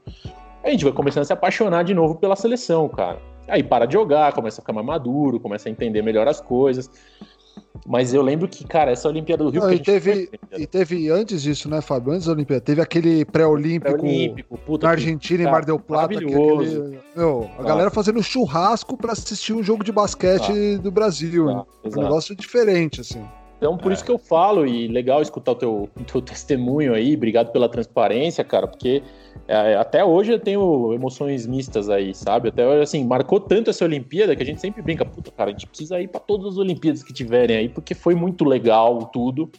A 0.63 0.71
gente 0.71 0.85
vai 0.85 0.93
começando 0.93 1.23
a 1.23 1.27
se 1.27 1.33
apaixonar 1.33 1.85
de 1.85 1.95
novo 1.95 2.17
pela 2.17 2.37
seleção, 2.37 2.89
cara. 2.89 3.19
Aí 3.49 3.63
para 3.63 3.87
de 3.87 3.95
jogar, 3.95 4.33
começa 4.33 4.61
a 4.61 4.63
ficar 4.63 4.73
mais 4.73 4.87
maduro, 4.87 5.41
começa 5.41 5.69
a 5.69 5.73
entender 5.73 6.03
melhor 6.03 6.29
as 6.29 6.41
coisas. 6.41 6.91
Mas 7.87 8.13
eu 8.13 8.23
lembro 8.23 8.49
que, 8.49 8.65
cara, 8.67 8.91
essa 8.91 9.09
Olimpíada 9.09 9.45
do 9.45 9.51
Rio. 9.51 9.63
Não, 9.63 9.73
e, 9.73 9.79
teve, 9.79 10.29
foi... 10.51 10.61
e 10.63 10.67
teve 10.67 11.11
antes 11.11 11.43
disso, 11.43 11.69
né, 11.69 11.81
Fábio? 11.81 12.13
Antes 12.13 12.27
da 12.27 12.33
Olimpíada, 12.33 12.61
teve 12.61 12.81
aquele 12.81 13.25
pré-olímpico 13.25 13.99
pré 13.99 14.79
na 14.83 14.91
Argentina, 14.91 15.45
em 15.45 15.51
Mar 15.51 15.65
del 15.65 15.79
Plata. 15.79 16.09
Que 16.09 16.25
aquele, 16.25 16.99
meu, 17.17 17.51
a 17.59 17.63
galera 17.63 17.91
fazendo 17.91 18.23
churrasco 18.23 18.97
para 18.97 19.13
assistir 19.13 19.53
um 19.53 19.63
jogo 19.63 19.85
de 19.85 19.93
basquete 19.93 20.79
do 20.79 20.91
Brasil. 20.91 21.47
Tá, 21.47 21.65
um 21.85 22.03
negócio 22.03 22.35
diferente, 22.35 23.01
assim. 23.01 23.25
Então, 23.59 23.77
por 23.77 23.91
é. 23.91 23.95
isso 23.95 24.05
que 24.05 24.11
eu 24.11 24.19
falo, 24.19 24.65
e 24.65 24.87
legal 24.87 25.21
escutar 25.21 25.53
o 25.53 25.55
teu, 25.57 25.91
teu 26.07 26.23
testemunho 26.23 26.95
aí, 26.95 27.15
obrigado 27.15 27.51
pela 27.51 27.69
transparência, 27.69 28.45
cara, 28.45 28.69
porque 28.69 29.03
é, 29.49 29.75
até 29.75 30.05
hoje 30.05 30.33
eu 30.33 30.39
tenho 30.39 30.95
emoções 30.95 31.45
mistas 31.45 31.91
aí, 31.91 32.15
sabe? 32.15 32.51
Até 32.51 32.67
hoje, 32.67 32.83
assim, 32.83 33.05
marcou 33.05 33.41
tanto 33.41 33.69
essa 33.69 33.85
Olimpíada 33.85 34.37
que 34.37 34.43
a 34.43 34.47
gente 34.47 34.61
sempre 34.61 34.81
brinca, 34.81 35.05
puta, 35.05 35.33
cara, 35.33 35.51
a 35.51 35.53
gente 35.53 35.67
precisa 35.67 36.01
ir 36.01 36.07
para 36.07 36.21
todas 36.21 36.53
as 36.53 36.57
Olimpíadas 36.57 37.03
que 37.03 37.13
tiverem 37.13 37.57
aí, 37.57 37.69
porque 37.69 37.95
foi 37.95 38.15
muito 38.15 38.45
legal 38.45 39.07
tudo. 39.07 39.51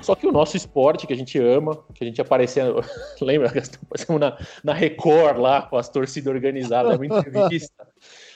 Só 0.00 0.14
que 0.14 0.26
o 0.26 0.32
nosso 0.32 0.56
esporte 0.56 1.06
que 1.06 1.12
a 1.12 1.16
gente 1.16 1.38
ama, 1.38 1.78
que 1.94 2.02
a 2.02 2.06
gente 2.06 2.20
aparecia, 2.20 2.64
lembra, 3.20 3.48
aparecemos 3.48 4.20
na, 4.20 4.38
na 4.62 4.72
Record 4.72 5.38
lá, 5.38 5.60
com 5.60 5.76
as 5.76 5.90
torcidas 5.90 6.32
organizadas, 6.32 6.96
uma 6.96 7.04
entrevista. 7.04 7.86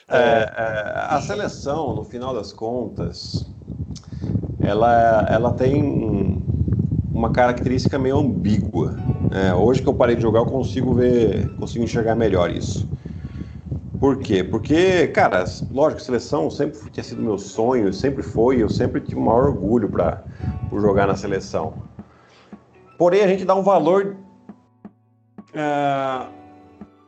É, 0.07 0.17
é, 0.17 0.93
a 0.95 1.21
seleção, 1.21 1.95
no 1.95 2.03
final 2.03 2.33
das 2.33 2.51
contas, 2.51 3.47
ela, 4.69 5.25
ela 5.27 5.51
tem 5.51 6.43
uma 7.13 7.31
característica 7.31 7.97
meio 7.97 8.17
ambígua. 8.17 8.95
É, 9.31 9.53
hoje 9.53 9.81
que 9.81 9.89
eu 9.89 9.93
parei 9.93 10.15
de 10.15 10.21
jogar, 10.21 10.39
eu 10.39 10.45
consigo 10.45 10.93
ver, 10.93 11.49
consigo 11.57 11.83
enxergar 11.83 12.15
melhor 12.15 12.51
isso. 12.51 12.87
Por 13.99 14.17
quê? 14.17 14.43
Porque, 14.43 15.07
cara, 15.07 15.43
lógico, 15.71 16.01
seleção 16.01 16.49
sempre 16.49 16.79
tinha 16.89 17.03
sido 17.03 17.21
meu 17.21 17.37
sonho, 17.37 17.91
sempre 17.91 18.23
foi, 18.23 18.63
eu 18.63 18.69
sempre 18.69 19.01
tive 19.01 19.19
o 19.19 19.23
maior 19.23 19.49
orgulho 19.49 19.89
para 19.89 20.23
jogar 20.71 21.05
na 21.05 21.15
seleção. 21.15 21.73
Porém, 22.97 23.21
a 23.21 23.27
gente 23.27 23.43
dá 23.43 23.55
um 23.55 23.63
valor 23.63 24.15
é, 25.53 26.25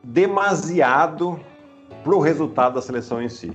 demasiado 0.04 1.40
para 2.02 2.14
o 2.14 2.20
resultado 2.20 2.74
da 2.74 2.82
seleção 2.82 3.22
em 3.22 3.28
si. 3.28 3.52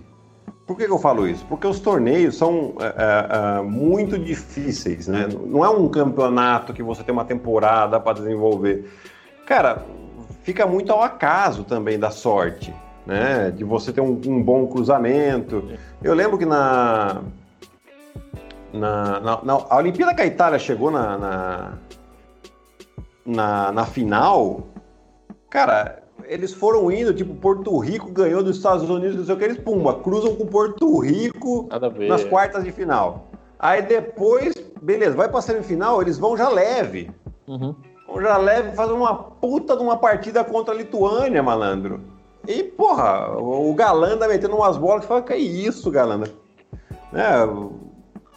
Por 0.67 0.75
que, 0.75 0.85
que, 0.85 0.91
eu 0.91 0.99
falo 0.99 1.25
isso? 1.25 1.45
Porque 1.45 1.65
os 1.65 1.79
torneios 1.79 2.37
são 2.37 2.73
é, 2.81 2.85
é, 2.85 3.59
é, 3.59 3.61
muito 3.61 4.19
difíceis, 4.19 5.07
né? 5.07 5.29
Não 5.45 5.63
é 5.63 5.69
um 5.69 5.87
campeonato 5.87 6.73
que 6.73 6.83
você 6.83 7.01
tem 7.03 7.13
uma 7.13 7.23
temporada 7.23 7.97
para 8.01 8.19
desenvolver. 8.19 8.91
Cara, 9.45 9.85
fica 10.43 10.67
muito 10.67 10.91
ao 10.91 11.01
acaso 11.01 11.63
também 11.63 11.97
da 11.97 12.11
sorte. 12.11 12.75
né? 13.05 13.49
De 13.49 13.63
você 13.63 13.93
ter 13.93 14.01
um, 14.01 14.19
um 14.25 14.43
bom 14.43 14.67
cruzamento. 14.67 15.63
Eu 16.03 16.13
lembro 16.13 16.37
que 16.37 16.45
na, 16.45 17.21
na, 18.73 19.21
na, 19.21 19.41
na 19.41 19.53
a 19.53 19.77
Olimpíada 19.77 20.13
que 20.13 20.21
a 20.21 20.25
Itália 20.25 20.59
chegou 20.59 20.91
na, 20.91 21.17
na, 21.17 21.73
na, 23.25 23.71
na 23.71 23.85
final, 23.85 24.67
cara, 25.49 26.03
eles 26.27 26.53
foram 26.53 26.91
indo, 26.91 27.13
tipo, 27.13 27.33
Porto 27.35 27.77
Rico 27.79 28.11
ganhou 28.11 28.43
dos 28.43 28.57
Estados 28.57 28.89
Unidos, 28.89 29.17
não 29.17 29.25
sei 29.25 29.35
o 29.35 29.37
que, 29.37 29.43
eles, 29.45 29.57
pumba, 29.57 29.95
cruzam 29.95 30.35
com 30.35 30.45
Porto 30.45 30.99
Rico 30.99 31.67
nas 32.07 32.23
quartas 32.23 32.63
de 32.63 32.71
final. 32.71 33.27
Aí 33.59 33.81
depois, 33.81 34.53
beleza, 34.81 35.15
vai 35.15 35.29
pra 35.29 35.41
semifinal, 35.41 36.01
eles 36.01 36.17
vão 36.17 36.37
já 36.37 36.49
leve. 36.49 37.09
Uhum. 37.47 37.75
Vão 38.07 38.21
já 38.21 38.37
leve 38.37 38.75
fazer 38.75 38.93
uma 38.93 39.15
puta 39.15 39.75
de 39.75 39.81
uma 39.81 39.97
partida 39.97 40.43
contra 40.43 40.73
a 40.73 40.77
Lituânia, 40.77 41.41
malandro. 41.41 42.01
E, 42.47 42.63
porra, 42.63 43.37
o 43.37 43.73
Galanda 43.73 44.27
metendo 44.27 44.55
umas 44.55 44.77
bolas 44.77 45.01
que 45.01 45.07
fala, 45.07 45.21
que 45.21 45.33
é 45.33 45.37
isso, 45.37 45.91
Galanda? 45.91 46.31
É, 47.13 47.47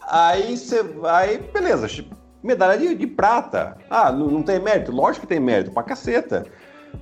aí 0.07 0.57
você. 0.57 0.83
Aí, 1.05 1.37
beleza, 1.37 1.87
medalha 2.43 2.77
de, 2.77 2.95
de 2.95 3.07
prata. 3.07 3.77
Ah, 3.89 4.11
não, 4.11 4.27
não, 4.27 4.43
tem 4.43 4.59
mérito? 4.59 4.91
Lógico 4.91 5.21
que 5.21 5.33
tem 5.33 5.39
mérito, 5.39 5.71
pra 5.71 5.83
caceta. 5.83 6.45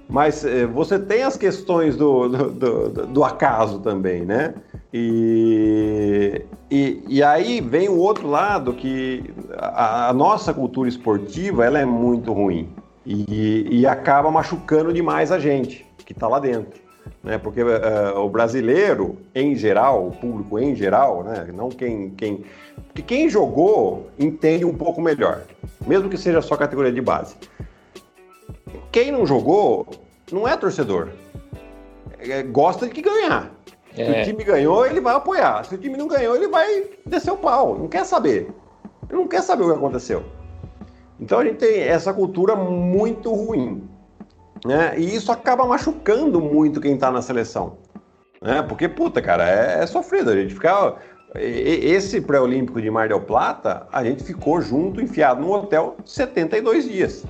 Mas 0.07 0.43
eh, 0.43 0.65
você 0.65 0.97
tem 0.97 1.23
as 1.23 1.37
questões 1.37 1.95
do, 1.95 2.27
do, 2.27 2.49
do, 2.49 3.07
do 3.07 3.23
acaso 3.23 3.79
também, 3.79 4.25
né? 4.25 4.55
E, 4.93 6.41
e, 6.69 7.03
e, 7.07 7.23
aí 7.23 7.61
vem 7.61 7.89
o 7.89 7.97
outro 7.97 8.27
lado 8.27 8.73
que 8.73 9.23
a, 9.55 10.09
a, 10.09 10.13
nossa 10.13 10.51
cultura 10.51 10.89
esportiva 10.89 11.63
ela 11.63 11.79
é 11.79 11.85
muito 11.85 12.33
ruim 12.33 12.69
e, 13.05 13.67
e 13.69 13.85
acaba 13.85 14.31
machucando 14.31 14.91
demais 14.91 15.31
a 15.31 15.37
gente 15.37 15.85
que 16.03 16.11
está 16.11 16.27
lá 16.27 16.39
dentro 16.39 16.89
né? 17.23 17.37
Porque 17.37 17.61
uh, 17.61 18.17
o 18.17 18.29
brasileiro, 18.29 19.17
em 19.33 19.55
geral, 19.55 20.07
o 20.07 20.11
público 20.11 20.59
em 20.59 20.75
geral, 20.75 21.23
né? 21.23 21.47
Não 21.53 21.69
quem, 21.69 22.11
quem, 22.11 22.43
porque 22.87 23.01
quem 23.01 23.29
jogou 23.29 24.09
entende 24.17 24.65
um 24.65 24.73
pouco 24.73 25.01
melhor, 25.01 25.41
mesmo 25.85 26.09
que 26.09 26.17
seja 26.17 26.41
só 26.41 26.55
categoria 26.55 26.91
de 26.91 27.01
base. 27.01 27.35
Quem 28.91 29.11
não 29.11 29.25
jogou 29.25 29.87
não 30.31 30.47
é 30.47 30.55
torcedor, 30.55 31.09
é, 32.19 32.43
gosta 32.43 32.87
de 32.87 32.93
que 32.93 33.01
ganhar. 33.01 33.51
É. 33.95 34.05
Se 34.05 34.21
o 34.21 34.23
time 34.23 34.43
ganhou, 34.43 34.85
ele 34.85 35.01
vai 35.01 35.15
apoiar. 35.15 35.65
Se 35.65 35.75
o 35.75 35.77
time 35.77 35.97
não 35.97 36.07
ganhou, 36.07 36.35
ele 36.35 36.47
vai 36.47 36.85
descer 37.05 37.31
o 37.31 37.37
pau. 37.37 37.77
Não 37.77 37.87
quer 37.87 38.05
saber. 38.05 38.51
Ele 39.09 39.19
não 39.19 39.27
quer 39.27 39.41
saber 39.41 39.63
o 39.63 39.71
que 39.71 39.77
aconteceu. 39.77 40.23
Então 41.19 41.39
a 41.39 41.45
gente 41.45 41.57
tem 41.57 41.81
essa 41.81 42.13
cultura 42.13 42.55
muito 42.55 43.33
ruim. 43.33 43.83
Né? 44.65 44.93
E 44.97 45.15
isso 45.15 45.31
acaba 45.31 45.65
machucando 45.65 46.39
muito 46.39 46.81
quem 46.81 46.95
está 46.95 47.11
na 47.11 47.21
seleção. 47.21 47.77
Né? 48.41 48.61
Porque, 48.61 48.87
puta, 48.87 49.21
cara, 49.21 49.49
é, 49.49 49.83
é 49.83 49.87
sofrido. 49.87 50.29
A 50.29 50.35
gente 50.35 50.53
ficar. 50.53 50.97
Esse 51.35 52.19
pré-olímpico 52.21 52.81
de 52.81 52.89
Mar 52.89 53.07
del 53.07 53.21
Plata, 53.21 53.85
a 53.91 54.03
gente 54.03 54.23
ficou 54.23 54.59
junto, 54.61 54.99
enfiado 54.99 55.39
no 55.39 55.53
hotel, 55.53 55.95
72 56.03 56.89
dias. 56.89 57.23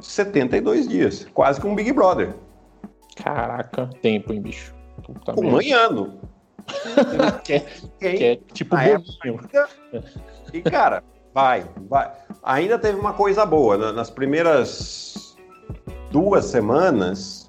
72 0.00 0.88
dias. 0.88 1.26
Quase 1.32 1.60
como 1.60 1.72
um 1.72 1.76
Big 1.76 1.92
Brother. 1.92 2.34
Caraca, 3.16 3.90
tempo, 4.00 4.32
hein, 4.32 4.40
bicho? 4.40 4.74
Puta 5.02 5.38
um 5.40 5.56
ano. 5.74 6.20
que, 7.44 7.54
é, 7.54 7.60
que 7.98 8.24
é 8.24 8.36
tipo 8.52 8.76
bolinho. 8.76 9.40
E, 10.50 10.62
cara, 10.62 11.02
vai, 11.34 11.66
vai. 11.90 12.10
Ainda 12.42 12.78
teve 12.78 12.98
uma 12.98 13.12
coisa 13.12 13.44
boa. 13.44 13.92
Nas 13.92 14.08
primeiras 14.08 15.36
duas 16.10 16.46
semanas, 16.46 17.46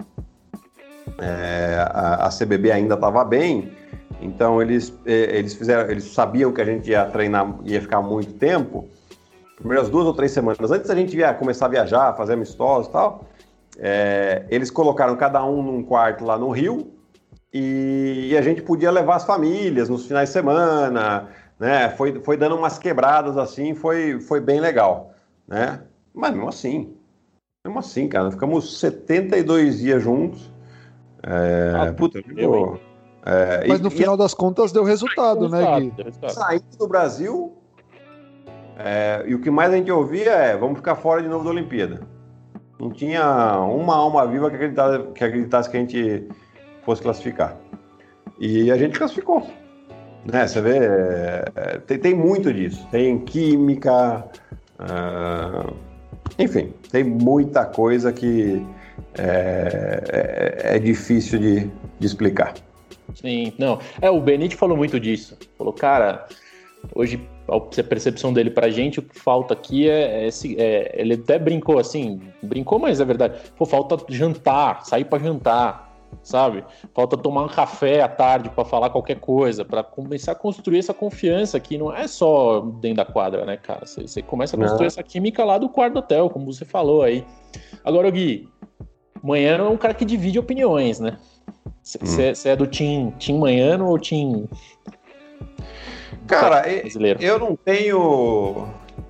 é, 1.18 1.76
a, 1.90 2.26
a, 2.26 2.28
CBB 2.28 2.70
ainda 2.70 2.94
estava 2.94 3.24
bem, 3.24 3.72
então 4.20 4.60
eles, 4.60 4.92
é, 5.06 5.38
eles 5.38 5.54
fizeram, 5.54 5.90
eles 5.90 6.04
sabiam 6.04 6.52
que 6.52 6.60
a 6.60 6.64
gente 6.64 6.90
ia 6.90 7.06
treinar, 7.06 7.58
ia 7.64 7.80
ficar 7.80 8.02
muito 8.02 8.34
tempo. 8.34 8.86
Primeiras 9.60 9.88
duas 9.88 10.06
ou 10.06 10.14
três 10.14 10.32
semanas 10.32 10.70
antes 10.70 10.88
da 10.88 10.94
gente 10.94 11.16
ia 11.16 11.32
começar 11.34 11.66
a 11.66 11.68
viajar, 11.68 12.16
fazer 12.16 12.32
amistosos 12.32 12.88
e 12.88 12.92
tal, 12.92 13.24
é, 13.78 14.44
eles 14.48 14.70
colocaram 14.70 15.14
cada 15.16 15.44
um 15.44 15.62
num 15.62 15.82
quarto 15.82 16.24
lá 16.24 16.36
no 16.36 16.50
Rio 16.50 16.90
e, 17.52 18.30
e, 18.30 18.36
a 18.38 18.42
gente 18.42 18.62
podia 18.62 18.90
levar 18.90 19.16
as 19.16 19.24
famílias 19.24 19.88
nos 19.88 20.06
finais 20.06 20.28
de 20.28 20.32
semana, 20.32 21.28
né? 21.58 21.90
Foi, 21.90 22.20
foi 22.20 22.36
dando 22.36 22.56
umas 22.56 22.78
quebradas 22.78 23.36
assim, 23.36 23.74
foi, 23.74 24.20
foi 24.20 24.40
bem 24.40 24.60
legal, 24.60 25.12
né? 25.46 25.82
Mas 26.14 26.32
mesmo 26.32 26.48
assim, 26.48 26.94
mesmo 27.64 27.78
assim, 27.78 28.08
cara, 28.08 28.30
ficamos 28.30 28.78
72 28.78 29.78
dias 29.78 30.02
juntos. 30.02 30.50
É, 31.22 31.72
ah, 31.76 31.92
puta, 31.92 32.22
ficou, 32.22 32.80
é, 33.24 33.66
Mas 33.66 33.80
no 33.80 33.88
e, 33.88 33.90
final 33.90 34.14
e, 34.14 34.18
das 34.18 34.32
contas 34.32 34.72
deu 34.72 34.82
resultado, 34.82 35.48
né, 35.48 35.80
Gui? 35.80 35.92
Saindo 36.28 36.76
do 36.78 36.88
Brasil, 36.88 37.52
é, 38.84 39.24
e 39.26 39.34
o 39.34 39.40
que 39.40 39.50
mais 39.50 39.72
a 39.72 39.76
gente 39.76 39.90
ouvia 39.90 40.32
é: 40.32 40.56
vamos 40.56 40.78
ficar 40.78 40.96
fora 40.96 41.22
de 41.22 41.28
novo 41.28 41.44
da 41.44 41.50
Olimpíada. 41.50 42.00
Não 42.78 42.90
tinha 42.90 43.58
uma 43.58 43.94
alma 43.94 44.26
viva 44.26 44.48
que 44.48 44.56
acreditasse 44.56 45.04
que, 45.14 45.24
acreditasse 45.24 45.70
que 45.70 45.76
a 45.76 45.80
gente 45.80 46.28
fosse 46.82 47.02
classificar. 47.02 47.56
E 48.38 48.70
a 48.70 48.76
gente 48.76 48.98
classificou. 48.98 49.46
Né? 50.24 50.46
Você 50.46 50.60
vê, 50.62 50.78
é, 50.78 51.78
tem, 51.86 51.98
tem 51.98 52.14
muito 52.14 52.52
disso. 52.52 52.86
Tem 52.90 53.18
química. 53.18 54.24
Uh, 54.78 55.74
enfim, 56.38 56.72
tem 56.90 57.04
muita 57.04 57.66
coisa 57.66 58.10
que 58.10 58.64
é, 59.18 60.62
é, 60.62 60.76
é 60.76 60.78
difícil 60.78 61.38
de, 61.38 61.70
de, 61.98 62.06
explicar. 62.06 62.54
Sim, 63.14 63.52
não. 63.58 63.78
É, 64.00 64.10
o 64.10 64.20
Benite 64.20 64.56
falou 64.56 64.76
muito 64.76 64.98
disso. 64.98 65.36
Falou, 65.58 65.72
cara, 65.72 66.26
hoje 66.94 67.20
a 67.56 67.84
percepção 67.84 68.32
dele 68.32 68.50
pra 68.50 68.70
gente, 68.70 68.98
o 68.98 69.02
que 69.02 69.18
falta 69.18 69.54
aqui 69.54 69.88
é, 69.88 70.26
é, 70.26 70.30
é 70.58 71.00
ele 71.00 71.14
até 71.14 71.38
brincou 71.38 71.78
assim, 71.78 72.20
brincou, 72.42 72.78
mas 72.78 73.00
é 73.00 73.04
verdade. 73.04 73.38
Pô, 73.56 73.64
falta 73.64 73.96
jantar, 74.08 74.84
sair 74.84 75.04
para 75.04 75.22
jantar 75.22 75.90
sabe? 76.22 76.64
Falta 76.94 77.16
tomar 77.16 77.44
um 77.44 77.48
café 77.48 78.02
à 78.02 78.08
tarde 78.08 78.50
para 78.50 78.64
falar 78.64 78.90
qualquer 78.90 79.20
coisa, 79.20 79.64
para 79.64 79.82
começar 79.82 80.32
a 80.32 80.34
construir 80.34 80.78
essa 80.78 80.94
confiança 80.94 81.58
que 81.58 81.78
não 81.78 81.94
é 81.94 82.06
só 82.06 82.60
dentro 82.60 82.98
da 82.98 83.04
quadra, 83.04 83.44
né, 83.44 83.56
cara? 83.56 83.86
Você, 83.86 84.02
você 84.02 84.22
começa 84.22 84.56
a 84.56 84.58
construir 84.58 84.80
não. 84.80 84.86
essa 84.86 85.02
química 85.02 85.44
lá 85.44 85.58
do 85.58 85.68
quarto 85.68 85.98
hotel, 85.98 86.28
como 86.28 86.52
você 86.52 86.64
falou 86.64 87.02
aí. 87.02 87.24
Agora, 87.84 88.10
Gui, 88.10 88.48
Manhano 89.22 89.64
é 89.64 89.68
um 89.68 89.76
cara 89.76 89.94
que 89.94 90.04
divide 90.04 90.38
opiniões, 90.38 91.00
né? 91.00 91.16
Você 91.82 92.30
hum. 92.30 92.50
é 92.50 92.56
do 92.56 92.66
time, 92.66 93.12
time 93.18 93.38
Manhano 93.38 93.88
ou 93.88 93.98
time. 93.98 94.48
Cara, 96.26 96.62
brasileiro? 96.62 97.22
eu 97.22 97.38
não 97.38 97.56
tenho 97.56 98.68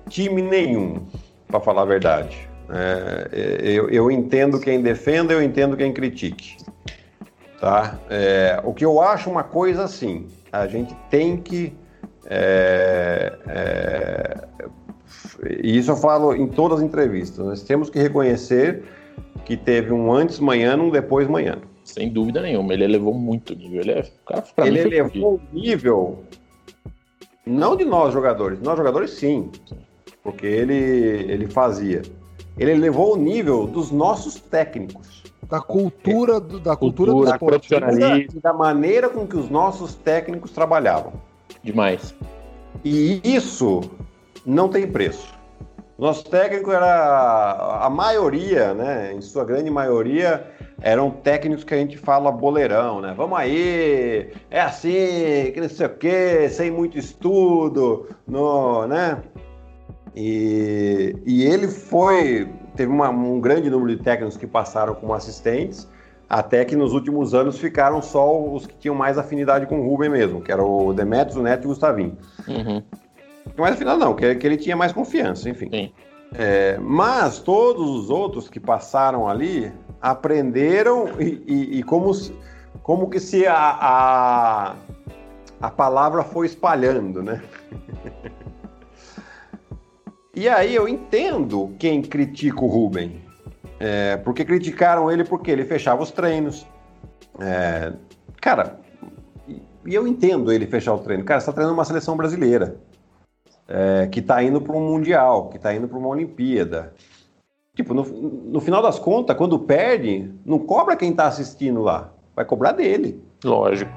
time 0.09 0.41
nenhum, 0.41 1.05
para 1.47 1.59
falar 1.59 1.83
a 1.83 1.85
verdade. 1.85 2.49
É, 2.69 3.29
eu, 3.63 3.89
eu 3.89 4.09
entendo 4.09 4.59
quem 4.59 4.81
defenda, 4.81 5.33
eu 5.33 5.43
entendo 5.43 5.75
quem 5.75 5.91
critique. 5.91 6.57
Tá? 7.59 7.99
É, 8.09 8.59
o 8.63 8.73
que 8.73 8.83
eu 8.83 8.99
acho 9.01 9.29
uma 9.29 9.43
coisa 9.43 9.83
assim, 9.83 10.27
a 10.51 10.65
gente 10.67 10.95
tem 11.09 11.37
que. 11.37 11.73
É, 12.25 13.33
é, 13.47 14.47
e 15.61 15.77
isso 15.77 15.91
eu 15.91 15.97
falo 15.97 16.33
em 16.33 16.47
todas 16.47 16.79
as 16.79 16.83
entrevistas. 16.83 17.45
Nós 17.45 17.61
temos 17.61 17.89
que 17.89 17.99
reconhecer 17.99 18.83
que 19.45 19.57
teve 19.57 19.91
um 19.91 20.11
antes 20.11 20.39
manhã, 20.39 20.75
um 20.77 20.89
depois 20.89 21.27
manhã. 21.27 21.57
Sem 21.83 22.09
dúvida 22.09 22.41
nenhuma, 22.41 22.73
ele 22.73 22.83
elevou 22.83 23.13
muito 23.13 23.53
o 23.53 23.55
nível. 23.55 23.81
Ele, 23.81 23.91
é, 23.91 24.07
cara, 24.25 24.45
ele 24.59 24.79
elevou 24.79 25.35
o 25.35 25.41
nível, 25.53 26.23
não 27.45 27.75
de 27.75 27.85
nós 27.85 28.13
jogadores, 28.13 28.59
nós 28.61 28.77
jogadores 28.77 29.11
sim, 29.11 29.51
porque 30.23 30.45
ele, 30.45 30.73
ele 30.73 31.47
fazia. 31.47 32.01
Ele 32.57 32.71
elevou 32.71 33.13
o 33.13 33.17
nível 33.17 33.65
dos 33.65 33.91
nossos 33.91 34.35
técnicos 34.35 35.21
da 35.51 35.59
cultura, 35.59 36.39
do, 36.39 36.59
da 36.61 36.77
cultura, 36.77 37.11
cultura 37.11 37.39
do 37.39 37.57
esporte. 37.59 38.39
Da 38.39 38.53
maneira 38.53 39.09
com 39.09 39.27
que 39.27 39.35
os 39.35 39.49
nossos 39.49 39.93
técnicos 39.93 40.51
trabalhavam. 40.51 41.11
Demais. 41.61 42.15
E 42.85 43.19
isso 43.21 43.81
não 44.45 44.69
tem 44.69 44.89
preço. 44.89 45.33
Nosso 45.99 46.23
técnico 46.29 46.71
era 46.71 47.81
a 47.85 47.89
maioria, 47.89 48.73
né? 48.73 49.13
Em 49.13 49.21
sua 49.21 49.43
grande 49.43 49.69
maioria, 49.69 50.49
eram 50.81 51.11
técnicos 51.11 51.63
que 51.63 51.73
a 51.73 51.77
gente 51.77 51.97
fala 51.97 52.31
boleirão, 52.31 53.01
né? 53.01 53.13
Vamos 53.15 53.37
aí, 53.37 54.31
é 54.49 54.59
assim, 54.61 55.51
que 55.53 55.61
não 55.61 55.69
sei 55.69 55.85
o 55.85 55.89
quê, 55.89 56.49
sem 56.49 56.71
muito 56.71 56.97
estudo, 56.97 58.09
no, 58.27 58.87
né? 58.87 59.21
E, 60.15 61.15
e 61.25 61.43
ele 61.43 61.67
foi 61.67 62.49
teve 62.75 62.91
uma, 62.91 63.09
um 63.09 63.39
grande 63.39 63.69
número 63.69 63.95
de 63.95 64.03
técnicos 64.03 64.37
que 64.37 64.47
passaram 64.47 64.95
como 64.95 65.13
assistentes, 65.13 65.87
até 66.29 66.63
que 66.65 66.75
nos 66.75 66.93
últimos 66.93 67.33
anos 67.33 67.59
ficaram 67.59 68.01
só 68.01 68.41
os 68.41 68.65
que 68.65 68.75
tinham 68.75 68.95
mais 68.95 69.17
afinidade 69.17 69.65
com 69.67 69.81
o 69.81 69.89
Rubem 69.89 70.09
mesmo, 70.09 70.41
que 70.41 70.51
era 70.51 70.63
o 70.63 70.93
Demetrios, 70.93 71.35
o 71.35 71.43
Neto 71.43 71.63
e 71.63 71.65
o 71.65 71.69
Gustavinho. 71.69 72.17
Uhum. 72.47 72.81
Mais 73.57 73.73
afinidade 73.73 73.99
não, 73.99 74.15
que, 74.15 74.35
que 74.35 74.47
ele 74.47 74.57
tinha 74.57 74.75
mais 74.75 74.91
confiança, 74.91 75.49
enfim. 75.49 75.69
É, 76.33 76.77
mas 76.79 77.39
todos 77.39 77.89
os 77.89 78.09
outros 78.09 78.49
que 78.49 78.59
passaram 78.59 79.27
ali 79.27 79.71
aprenderam 80.01 81.19
e, 81.19 81.43
e, 81.45 81.79
e 81.79 81.83
como, 81.83 82.11
como 82.81 83.09
que 83.09 83.19
se 83.19 83.45
a, 83.45 83.55
a, 83.55 84.75
a 85.61 85.69
palavra 85.69 86.23
foi 86.23 86.47
espalhando, 86.47 87.21
né? 87.21 87.41
e 90.33 90.49
aí 90.49 90.73
eu 90.73 90.87
entendo 90.87 91.75
quem 91.77 92.01
critica 92.01 92.61
o 92.61 92.67
Rubem. 92.67 93.21
É, 93.79 94.17
porque 94.17 94.45
criticaram 94.45 95.11
ele 95.11 95.23
porque 95.23 95.49
ele 95.49 95.65
fechava 95.65 96.03
os 96.03 96.11
treinos. 96.11 96.67
É, 97.39 97.93
cara, 98.39 98.79
e 99.85 99.95
eu 99.95 100.07
entendo 100.07 100.51
ele 100.51 100.67
fechar 100.67 100.93
o 100.93 100.99
treino. 100.99 101.23
Cara, 101.23 101.39
está 101.39 101.51
treinando 101.51 101.73
uma 101.75 101.85
seleção 101.85 102.15
brasileira. 102.15 102.75
É, 103.67 104.07
que 104.07 104.19
está 104.19 104.43
indo 104.43 104.59
para 104.59 104.75
um 104.75 104.85
Mundial, 104.85 105.47
que 105.49 105.57
está 105.57 105.73
indo 105.73 105.87
para 105.87 105.97
uma 105.97 106.09
Olimpíada. 106.09 106.93
Tipo, 107.75 107.93
no, 107.93 108.03
no 108.03 108.59
final 108.59 108.81
das 108.81 108.99
contas, 108.99 109.35
quando 109.37 109.57
perde, 109.57 110.33
não 110.45 110.59
cobra 110.59 110.95
quem 110.95 111.11
está 111.11 111.27
assistindo 111.27 111.81
lá. 111.81 112.11
Vai 112.35 112.43
cobrar 112.43 112.73
dele. 112.73 113.23
Lógico. 113.43 113.91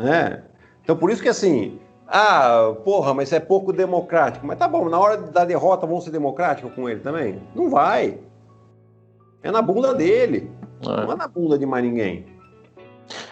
É. 0.00 0.42
Então, 0.82 0.96
por 0.96 1.10
isso 1.10 1.22
que 1.22 1.28
assim, 1.28 1.78
ah, 2.08 2.74
porra, 2.84 3.14
mas 3.14 3.32
é 3.32 3.38
pouco 3.38 3.72
democrático. 3.72 4.44
Mas 4.44 4.58
tá 4.58 4.66
bom, 4.66 4.88
na 4.88 4.98
hora 4.98 5.16
da 5.16 5.44
derrota 5.44 5.86
vão 5.86 6.00
ser 6.00 6.10
democráticos 6.10 6.72
com 6.74 6.88
ele 6.88 7.00
também? 7.00 7.40
Não 7.54 7.70
vai. 7.70 8.18
É 9.42 9.50
na 9.52 9.62
bunda 9.62 9.94
dele. 9.94 10.50
É. 10.82 10.86
Não 10.88 11.12
é 11.12 11.16
na 11.16 11.28
bunda 11.28 11.56
de 11.56 11.64
mais 11.64 11.84
ninguém. 11.84 12.26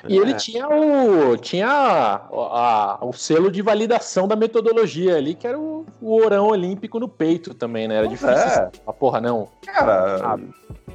E 0.07 0.16
ele 0.16 0.33
é. 0.33 0.35
tinha 0.35 0.69
o 0.69 1.37
tinha 1.37 1.69
a, 1.69 2.20
a, 2.31 3.05
o 3.05 3.12
selo 3.12 3.51
de 3.51 3.62
validação 3.62 4.29
da 4.29 4.37
metodologia 4.37 5.16
ali, 5.16 5.35
que 5.35 5.47
era 5.47 5.59
o, 5.59 5.85
o 6.01 6.15
orão 6.15 6.49
olímpico 6.49 7.01
no 7.01 7.09
peito 7.09 7.55
também, 7.55 7.89
né? 7.89 7.97
Era 7.97 8.09
difícil. 8.09 8.37
É. 8.37 8.70
A 8.87 8.93
porra, 8.93 9.20
não. 9.20 9.49
Cara, 9.65 10.35
ah. 10.35 10.39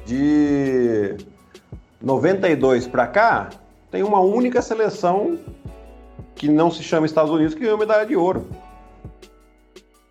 de 0.06 1.16
92 2.00 2.86
para 2.86 3.06
cá, 3.06 3.50
tem 3.90 4.02
uma 4.02 4.20
única 4.20 4.62
seleção 4.62 5.38
que 6.34 6.48
não 6.48 6.70
se 6.70 6.82
chama 6.82 7.06
Estados 7.06 7.30
Unidos 7.30 7.54
que 7.54 7.60
ganhou 7.60 7.78
medalha 7.78 8.06
de 8.06 8.16
ouro. 8.16 8.48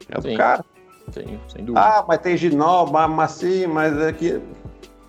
É 0.10 0.20
do 0.20 0.38
cara. 0.38 0.64
Sim, 1.12 1.40
sem 1.50 1.66
dúvida. 1.66 1.80
Ah, 1.80 2.06
mas 2.08 2.20
tem 2.20 2.38
Ginó, 2.38 2.86
Mamassi, 2.86 3.68
mas 3.68 3.98
é 4.00 4.12
que. 4.14 4.42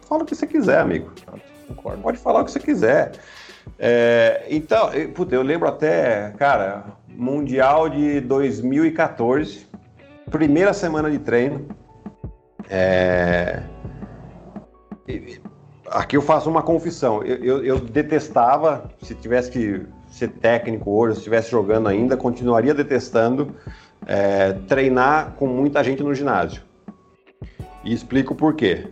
Fala 0.08 0.22
o 0.22 0.26
que 0.26 0.34
você 0.34 0.46
quiser, 0.46 0.80
amigo. 0.80 1.10
Concordo. 1.68 2.02
Pode 2.02 2.18
falar 2.18 2.42
o 2.42 2.44
que 2.44 2.50
você 2.50 2.60
quiser. 2.60 3.12
É, 3.78 4.46
então, 4.48 4.90
puta, 5.14 5.34
eu 5.34 5.42
lembro 5.42 5.68
até, 5.68 6.32
cara, 6.38 6.84
Mundial 7.08 7.88
de 7.88 8.20
2014, 8.20 9.66
primeira 10.30 10.72
semana 10.72 11.10
de 11.10 11.18
treino. 11.18 11.66
É, 12.68 13.62
aqui 15.86 16.16
eu 16.16 16.22
faço 16.22 16.50
uma 16.50 16.62
confissão. 16.62 17.22
Eu, 17.22 17.36
eu, 17.44 17.64
eu, 17.64 17.78
detestava, 17.78 18.90
se 19.02 19.14
tivesse 19.14 19.50
que 19.50 19.86
ser 20.08 20.28
técnico 20.28 20.90
hoje, 20.90 21.14
se 21.14 21.20
estivesse 21.20 21.50
jogando 21.50 21.88
ainda, 21.88 22.16
continuaria 22.16 22.74
detestando 22.74 23.54
é, 24.06 24.52
treinar 24.66 25.32
com 25.36 25.46
muita 25.46 25.82
gente 25.84 26.02
no 26.02 26.14
ginásio. 26.14 26.62
E 27.84 27.92
explico 27.92 28.34
por 28.34 28.54
quê. 28.54 28.88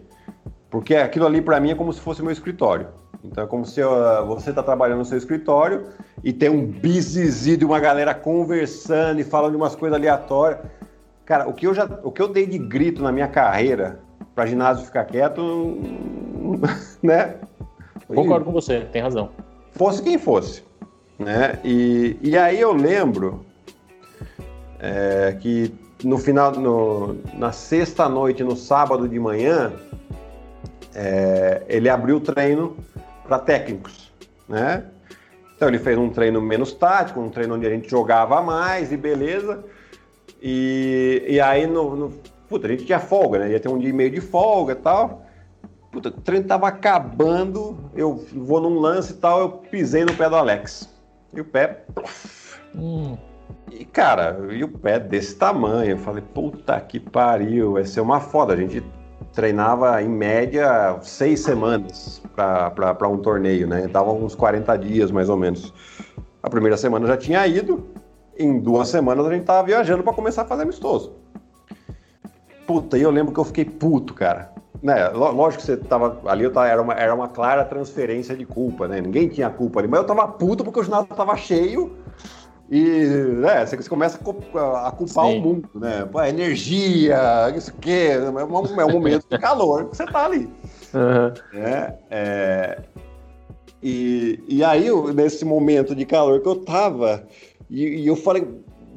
Porque 0.71 0.95
aquilo 0.95 1.27
ali 1.27 1.41
para 1.41 1.61
mim 1.61 1.71
é 1.71 1.75
como 1.75 1.93
se 1.93 2.01
fosse 2.01 2.23
meu 2.23 2.33
escritório. 2.33 2.89
Então 3.25 3.45
é 3.45 3.47
como 3.47 3.65
se 3.65 3.83
uh, 3.83 4.27
você 4.27 4.51
está 4.51 4.63
trabalhando 4.63 4.99
no 4.99 5.05
seu 5.05 5.17
escritório 5.17 5.87
e 6.25 6.33
tem 6.33 6.49
um 6.51 6.67
business 6.67 7.45
de 7.45 7.65
uma 7.65 7.79
galera 7.79 8.15
conversando 8.15 9.21
e 9.21 9.25
falando 9.25 9.53
de 9.53 9.57
umas 9.57 9.77
coisas 9.77 9.97
aleatórias. 9.97 10.61
Cara, 11.25 11.49
o 11.49 11.53
que 11.53 11.67
eu 11.67 11.75
já, 11.75 11.85
o 12.03 12.11
que 12.11 12.21
eu 12.21 12.29
dei 12.29 12.47
de 12.47 12.59
grito 12.59 13.03
na 13.03 13.13
minha 13.13 13.29
carreira 13.29 14.01
para 14.35 14.47
ginásio 14.47 14.85
ficar 14.85 15.05
quieto, 15.05 15.79
né? 17.03 17.37
Concordo 18.09 18.45
com 18.45 18.53
você, 18.53 18.81
tem 18.93 19.01
razão. 19.01 19.31
Fosse 19.71 20.03
quem 20.03 20.19
fosse, 20.19 20.65
né? 21.19 21.59
E, 21.65 22.17
e 22.21 22.37
aí 22.37 22.61
eu 22.61 22.73
lembro 22.73 23.47
é, 24.81 25.37
que 25.41 25.73
no 26.05 26.19
final, 26.19 26.51
no, 26.53 27.17
na 27.35 27.53
sexta 27.53 28.09
noite, 28.09 28.43
no 28.43 28.57
sábado 28.57 29.09
de 29.09 29.19
manhã, 29.19 29.73
é, 30.95 31.63
ele 31.69 31.89
abriu 31.89 32.17
o 32.17 32.21
treino 32.21 32.77
para 33.25 33.39
técnicos, 33.39 34.13
né? 34.49 34.85
Então 35.57 35.69
ele 35.69 35.79
fez 35.79 35.97
um 35.97 36.11
treino 36.11 36.41
menos 36.41 36.73
tático, 36.73 37.21
um 37.21 37.29
treino 37.29 37.55
onde 37.55 37.67
a 37.67 37.71
gente 37.71 37.89
jogava 37.89 38.43
mais 38.43 38.91
e 38.91 38.97
beleza. 38.97 39.65
E, 40.41 41.25
e 41.29 41.41
aí 41.41 41.67
no, 41.67 41.95
no 41.95 42.13
puta, 42.49 42.67
a 42.67 42.71
gente 42.71 42.85
tinha 42.85 42.99
folga, 42.99 43.39
né? 43.39 43.51
Ia 43.51 43.61
ter 43.61 43.69
um 43.69 43.79
dia 43.79 43.91
e 43.91 43.93
meio 43.93 44.11
de 44.11 44.21
folga 44.21 44.73
e 44.73 44.77
tal. 44.77 45.25
Puta, 45.91 46.09
o 46.09 46.13
treino 46.13 46.47
tava 46.47 46.69
acabando, 46.69 47.79
eu 47.95 48.15
vou 48.33 48.61
num 48.61 48.79
lance 48.79 49.13
e 49.13 49.17
tal, 49.17 49.41
eu 49.41 49.49
pisei 49.51 50.05
no 50.05 50.15
pé 50.15 50.29
do 50.29 50.37
Alex. 50.37 50.89
E 51.33 51.41
o 51.41 51.45
pé. 51.45 51.85
Hum. 52.75 53.17
E, 53.71 53.85
cara, 53.85 54.39
e 54.51 54.65
o 54.65 54.69
pé 54.69 54.99
desse 54.99 55.37
tamanho. 55.37 55.93
Eu 55.93 55.99
falei, 55.99 56.23
puta 56.35 56.81
que 56.81 56.99
pariu, 56.99 57.75
vai 57.75 57.85
ser 57.85 58.01
uma 58.01 58.21
foda. 58.21 58.53
A 58.53 58.57
gente 58.57 58.83
treinava 59.33 60.03
em 60.03 60.09
média 60.09 60.99
seis 61.03 61.41
semanas 61.41 62.23
para 62.37 63.09
um 63.09 63.19
torneio, 63.19 63.67
né? 63.67 63.89
Dava 63.89 64.13
uns 64.13 64.35
40 64.35 64.77
dias 64.77 65.11
mais 65.11 65.29
ou 65.29 65.37
menos. 65.37 65.73
A 66.43 66.51
primeira 66.51 66.77
semana 66.77 67.07
já 67.07 67.17
tinha 67.17 67.47
ido, 67.47 67.87
em 68.39 68.59
duas 68.59 68.89
semanas 68.89 69.27
a 69.27 69.33
gente 69.33 69.45
tava 69.45 69.67
viajando 69.67 70.03
para 70.03 70.13
começar 70.13 70.43
a 70.43 70.45
fazer 70.45 70.63
amistoso. 70.63 71.13
Puta, 72.67 72.99
e 72.99 73.03
eu 73.03 73.11
lembro 73.11 73.33
que 73.33 73.41
eu 73.41 73.45
fiquei 73.45 73.65
puto, 73.65 74.15
cara. 74.15 74.53
Né, 74.83 75.09
lógico 75.11 75.61
que 75.61 75.67
você 75.67 75.77
tava 75.77 76.21
ali, 76.27 76.43
eu 76.43 76.53
tava, 76.53 76.67
era, 76.67 76.83
uma, 76.83 76.95
era 76.95 77.15
uma 77.15 77.29
clara 77.29 77.65
transferência 77.65 78.37
de 78.37 78.45
culpa, 78.45 78.89
né? 78.89 79.01
Ninguém 79.01 79.29
tinha 79.29 79.49
culpa 79.49 79.79
ali, 79.79 79.87
mas 79.87 80.01
eu 80.01 80.07
tava 80.07 80.27
puto 80.27 80.65
porque 80.65 80.81
o 80.81 80.83
ginásio 80.83 81.07
tava 81.15 81.37
cheio 81.37 82.02
e 82.75 83.07
né, 83.35 83.67
você 83.67 83.77
começa 83.87 84.17
a 84.17 84.91
culpar 84.93 85.27
Sim. 85.27 85.39
o 85.39 85.43
mundo, 85.43 85.69
né? 85.75 86.09
Pô, 86.11 86.23
energia, 86.23 87.53
isso 87.55 87.71
que 87.75 87.91
é 87.91 88.19
um, 88.31 88.41
é 88.41 88.45
um 88.87 88.93
momento 88.93 89.27
de 89.29 89.39
calor 89.39 89.91
que 89.91 89.97
você 89.99 90.07
tá 90.07 90.25
ali. 90.25 90.49
Uhum. 90.95 91.61
É, 91.61 91.95
é, 92.11 92.83
e, 93.83 94.43
e 94.49 94.65
aí, 94.65 94.89
nesse 95.15 95.45
momento 95.45 95.95
de 95.95 96.07
calor 96.07 96.41
que 96.41 96.49
eu 96.49 96.57
tava, 96.57 97.29
e, 97.69 97.85
e 97.85 98.07
eu 98.07 98.17
falei, 98.17 98.49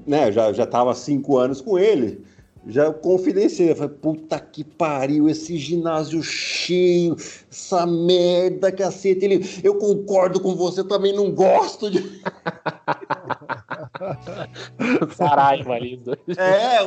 né, 0.07 0.31
já, 0.31 0.53
já 0.53 0.65
tava 0.65 0.95
cinco 0.95 1.37
anos 1.37 1.59
com 1.59 1.77
ele, 1.77 2.23
já 2.67 2.91
confidenciei, 2.91 3.71
eu 3.71 3.75
falei, 3.75 3.95
puta 4.01 4.39
que 4.39 4.63
pariu, 4.63 5.29
esse 5.29 5.57
ginásio 5.57 6.23
cheio, 6.23 7.15
essa 7.51 7.85
merda, 7.85 8.71
cacete, 8.71 9.23
ele, 9.23 9.61
eu 9.63 9.75
concordo 9.75 10.39
com 10.39 10.55
você, 10.55 10.83
também 10.83 11.13
não 11.13 11.31
gosto 11.31 11.91
de... 11.91 12.03
Saraiva 15.15 15.73
ali. 15.73 16.01
É, 16.37 16.79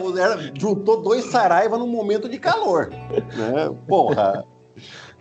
juntou 0.59 1.03
dois 1.03 1.25
Saraiva 1.27 1.77
num 1.79 1.87
momento 1.87 2.29
de 2.29 2.39
calor, 2.39 2.91
né, 2.91 3.75
porra. 3.87 4.45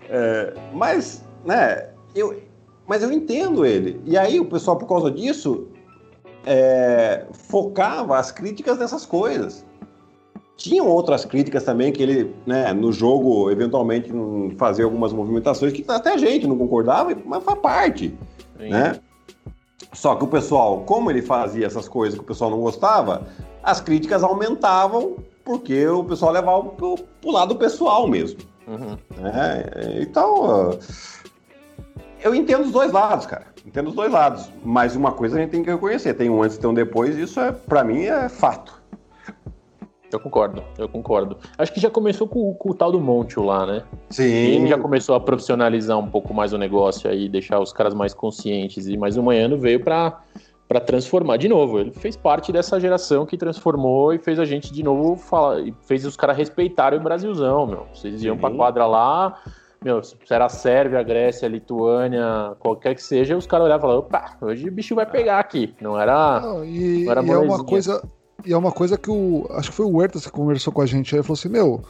É, 0.10 0.53
mas, 0.74 1.26
né, 1.45 1.90
eu, 2.15 2.41
mas 2.88 3.03
eu 3.03 3.11
entendo 3.11 3.65
ele. 3.65 4.02
E 4.06 4.18
aí 4.18 4.40
o 4.40 4.45
pessoal, 4.45 4.78
por 4.78 4.88
causa 4.88 5.11
disso, 5.11 5.68
é, 6.45 7.26
focava 7.34 8.18
as 8.18 8.32
críticas 8.32 8.78
nessas 8.78 9.06
coisas. 9.06 9.65
Tinham 10.56 10.88
outras 10.88 11.24
críticas 11.24 11.64
também 11.64 11.91
que 11.91 12.02
ele, 12.02 12.36
né, 12.45 12.74
no 12.74 12.91
jogo, 12.91 13.52
eventualmente 13.52 14.11
fazia 14.57 14.86
algumas 14.86 15.14
movimentações 15.14 15.72
que 15.72 15.86
até 15.88 16.14
a 16.14 16.18
gente 16.18 16.48
não 16.48 16.57
concordava, 16.57 17.15
mas 17.26 17.44
faz 17.44 17.60
parte, 17.60 18.18
Sim. 18.57 18.69
né? 18.69 18.99
Só 19.94 20.16
que 20.16 20.24
o 20.24 20.28
pessoal, 20.28 20.82
como 20.82 21.10
ele 21.10 21.22
fazia 21.22 21.66
essas 21.66 21.88
coisas 21.88 22.18
que 22.18 22.24
o 22.24 22.28
pessoal 22.28 22.52
não 22.52 22.60
gostava, 22.60 23.28
as 23.64 23.82
críticas 23.82 24.24
aumentavam 24.24 25.18
porque 25.44 25.88
o 25.88 26.04
pessoal 26.04 26.32
levava 26.32 26.64
pro, 26.66 26.98
pro 27.22 27.32
lado 27.32 27.56
pessoal 27.56 28.08
mesmo. 28.08 28.40
Uhum. 28.68 28.98
É, 29.26 30.02
então, 30.02 30.78
eu 32.22 32.36
entendo 32.36 32.66
os 32.66 32.72
dois 32.72 32.92
lados, 32.92 33.26
cara. 33.26 33.46
Entendo 33.66 33.90
os 33.90 33.96
dois 33.96 34.12
lados. 34.12 34.50
Mas 34.64 34.96
uma 34.96 35.12
coisa 35.12 35.38
a 35.38 35.40
gente 35.40 35.52
tem 35.52 35.64
que 35.64 35.72
reconhecer: 35.72 36.14
tem 36.14 36.30
um 36.30 36.44
antes 36.44 36.58
e 36.58 36.60
tem 36.60 36.70
um 36.70 36.74
depois, 36.74 37.18
isso 37.18 37.40
é, 37.40 37.52
para 37.52 37.84
mim, 37.84 38.04
é 38.04 38.28
fato. 38.28 38.77
Eu 40.12 40.20
concordo, 40.20 40.64
eu 40.78 40.88
concordo. 40.88 41.38
Acho 41.58 41.74
que 41.74 41.80
já 41.80 41.90
começou 41.90 42.28
com, 42.28 42.54
com 42.54 42.72
o 42.72 42.74
tal 42.74 42.92
do 42.92 43.00
Monte 43.00 43.40
lá, 43.40 43.66
né? 43.66 43.84
Sim. 44.10 44.24
ele 44.24 44.68
já 44.68 44.78
começou 44.78 45.16
a 45.16 45.20
profissionalizar 45.20 45.98
um 45.98 46.08
pouco 46.08 46.34
mais 46.34 46.54
o 46.54 46.58
negócio 46.58 47.10
aí, 47.10 47.28
deixar 47.28 47.60
os 47.60 47.74
caras 47.74 47.94
mais 47.94 48.14
conscientes. 48.14 48.88
E 48.88 48.98
mais 48.98 49.18
o 49.18 49.24
Manhano 49.24 49.58
veio 49.58 49.84
para 49.84 50.22
para 50.68 50.82
transformar 50.82 51.38
de 51.38 51.48
novo. 51.48 51.80
Ele 51.80 51.92
fez 51.92 52.18
parte 52.18 52.52
dessa 52.52 52.80
geração 52.80 53.26
que 53.26 53.38
transformou 53.38 54.14
e 54.14 54.20
fez 54.20 54.38
a 54.38 54.46
gente 54.46 54.74
de 54.74 54.84
novo 54.84 55.16
falar, 55.16 55.62
e 55.62 55.74
fez 55.86 56.06
os 56.06 56.18
caras 56.18 56.36
respeitarem 56.36 57.00
o 57.00 57.02
Brasilzão, 57.02 57.66
meu. 57.66 57.88
Vocês 57.94 58.22
iam 58.24 58.38
para 58.38 58.54
quadra 58.54 58.86
lá, 58.86 59.40
meu, 59.82 60.04
se 60.04 60.18
era 60.30 60.46
a 60.46 60.50
Sérvia, 60.50 61.00
a 61.00 61.04
Grécia, 61.04 61.48
a 61.48 61.50
Lituânia, 61.50 62.54
qualquer 62.60 62.96
que 62.96 63.02
seja, 63.02 63.38
os 63.38 63.48
caras 63.48 63.66
olhavam 63.66 63.90
e 63.90 63.94
falavam, 63.94 64.06
opa, 64.06 64.38
hoje 64.42 64.68
o 64.68 64.72
bicho 64.72 64.94
vai 64.94 65.06
pegar 65.06 65.40
aqui. 65.40 65.74
Não 65.80 65.98
era. 65.98 66.42
Não, 66.42 66.66
e, 66.66 67.06
não 67.06 67.12
era 67.12 67.24
e 67.24 67.30
é 67.30 67.38
uma 67.38 67.64
coisa 67.64 68.04
e 68.46 68.54
é 68.54 68.58
uma 68.58 68.72
coisa 68.72 68.98
que 68.98 69.10
o. 69.10 69.48
Acho 69.52 69.70
que 69.70 69.76
foi 69.76 69.86
o 69.86 69.90
Huertas 69.90 70.26
que 70.26 70.32
conversou 70.32 70.72
com 70.72 70.82
a 70.82 70.86
gente 70.86 71.14
aí. 71.14 71.20
Ele 71.20 71.24
falou 71.24 71.38
assim: 71.38 71.50
Meu, 71.50 71.84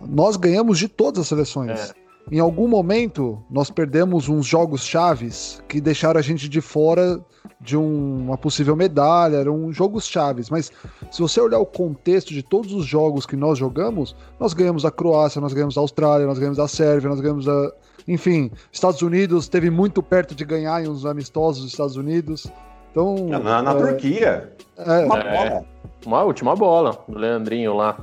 nós 0.00 0.36
ganhamos 0.36 0.78
de 0.78 0.88
todas 0.88 1.20
as 1.20 1.28
seleções. 1.28 1.90
É. 1.90 2.00
em 2.30 2.38
algum 2.38 2.68
momento 2.68 3.42
nós 3.50 3.70
perdemos 3.70 4.28
uns 4.28 4.46
jogos 4.46 4.84
chaves 4.84 5.62
que 5.68 5.80
deixaram 5.80 6.18
a 6.18 6.22
gente 6.22 6.48
de 6.48 6.60
fora 6.60 7.20
de 7.60 7.76
um, 7.76 8.24
uma 8.26 8.38
possível 8.38 8.74
medalha, 8.74 9.36
eram 9.36 9.72
jogos 9.72 10.06
chaves, 10.06 10.48
mas 10.48 10.72
se 11.10 11.20
você 11.20 11.40
olhar 11.40 11.58
o 11.58 11.66
contexto 11.66 12.32
de 12.32 12.42
todos 12.42 12.72
os 12.72 12.86
jogos 12.86 13.26
que 13.26 13.36
nós 13.36 13.58
jogamos, 13.58 14.16
nós 14.38 14.54
ganhamos 14.54 14.84
a 14.84 14.90
Croácia, 14.90 15.40
nós 15.40 15.52
ganhamos 15.52 15.76
a 15.76 15.80
Austrália, 15.80 16.26
nós 16.26 16.38
ganhamos 16.38 16.58
a 16.58 16.68
Sérvia, 16.68 17.10
nós 17.10 17.20
ganhamos 17.20 17.48
a. 17.48 17.72
Enfim, 18.08 18.50
Estados 18.72 19.02
Unidos 19.02 19.48
teve 19.48 19.70
muito 19.70 20.02
perto 20.02 20.34
de 20.34 20.44
ganhar 20.44 20.82
em 20.82 20.88
uns 20.88 21.04
amistosos 21.04 21.62
dos 21.62 21.72
Estados 21.72 21.96
Unidos. 21.96 22.50
Então, 22.90 23.14
na, 23.28 23.62
na 23.62 23.72
é, 23.72 23.74
Turquia. 23.74 24.52
É, 24.76 25.04
uma 25.04 25.18
é, 25.18 25.48
bola. 25.48 25.64
Uma 26.06 26.22
última 26.22 26.56
bola 26.56 27.04
do 27.08 27.18
Leandrinho 27.18 27.74
lá. 27.74 27.96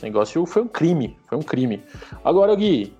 O 0.00 0.02
negócio 0.02 0.46
foi 0.46 0.62
um 0.62 0.68
crime. 0.68 1.16
Foi 1.28 1.38
um 1.38 1.42
crime. 1.42 1.82
Agora, 2.24 2.54
Gui, 2.54 2.94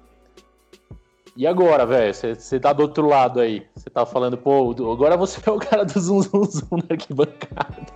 e 1.37 1.47
agora, 1.47 1.87
velho? 1.87 2.13
Você 2.13 2.61
tá 2.61 2.73
do 2.73 2.83
outro 2.83 3.07
lado 3.07 3.41
aí. 3.41 3.67
Você 3.75 3.89
tá 3.89 4.05
falando, 4.05 4.37
pô, 4.37 4.71
agora 4.93 5.17
você 5.17 5.41
é 5.49 5.51
o 5.51 5.59
cara 5.59 5.85
do 5.85 5.99
zum 5.99 6.23
zum 6.23 6.45
zum 6.45 6.69
na 6.73 6.85
arquibancada. 6.91 7.87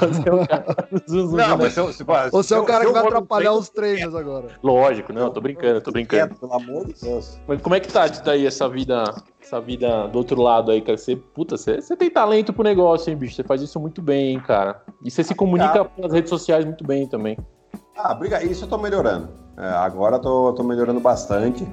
Você 0.00 0.28
é 0.28 0.32
o 0.32 0.46
cara 0.46 0.64
Não, 1.08 1.58
mas 1.58 1.72
se, 1.72 2.04
você 2.30 2.54
é 2.54 2.58
o 2.58 2.64
cara 2.64 2.84
que 2.84 2.92
vai 2.92 3.02
atrapalhar 3.02 3.52
os 3.54 3.68
treinos 3.68 4.14
agora. 4.14 4.48
Lógico, 4.62 5.12
não, 5.12 5.30
tô 5.30 5.40
brincando, 5.40 5.80
tô 5.80 5.90
brincando. 5.90 6.34
Pelo 6.34 6.52
amor 6.52 6.86
de 6.86 6.94
Deus. 7.00 7.40
Mas 7.46 7.60
como 7.62 7.74
é 7.74 7.80
que 7.80 7.88
tá 7.88 8.06
daí 8.06 8.46
essa 8.46 8.68
vida, 8.68 9.04
essa 9.40 9.60
vida 9.60 10.08
do 10.08 10.18
outro 10.18 10.40
lado 10.40 10.70
aí, 10.70 10.80
cara? 10.80 10.98
Você, 10.98 11.16
puta, 11.16 11.56
você, 11.56 11.80
você 11.80 11.96
tem 11.96 12.10
talento 12.10 12.52
pro 12.52 12.62
negócio, 12.62 13.10
hein, 13.10 13.16
bicho? 13.16 13.34
Você 13.34 13.42
faz 13.42 13.62
isso 13.62 13.80
muito 13.80 14.02
bem, 14.02 14.32
hein, 14.32 14.40
cara. 14.40 14.82
E 15.02 15.10
você 15.10 15.22
se 15.22 15.34
comunica 15.34 15.84
pelas 15.84 16.12
redes 16.12 16.30
sociais 16.30 16.64
muito 16.64 16.84
bem 16.84 17.06
também. 17.06 17.38
Ah, 17.96 18.12
briga, 18.12 18.44
isso 18.44 18.64
eu 18.64 18.68
tô 18.68 18.76
melhorando. 18.76 19.28
É, 19.56 19.68
agora 19.68 20.18
tô, 20.18 20.52
tô 20.52 20.62
melhorando 20.62 21.00
bastante. 21.00 21.66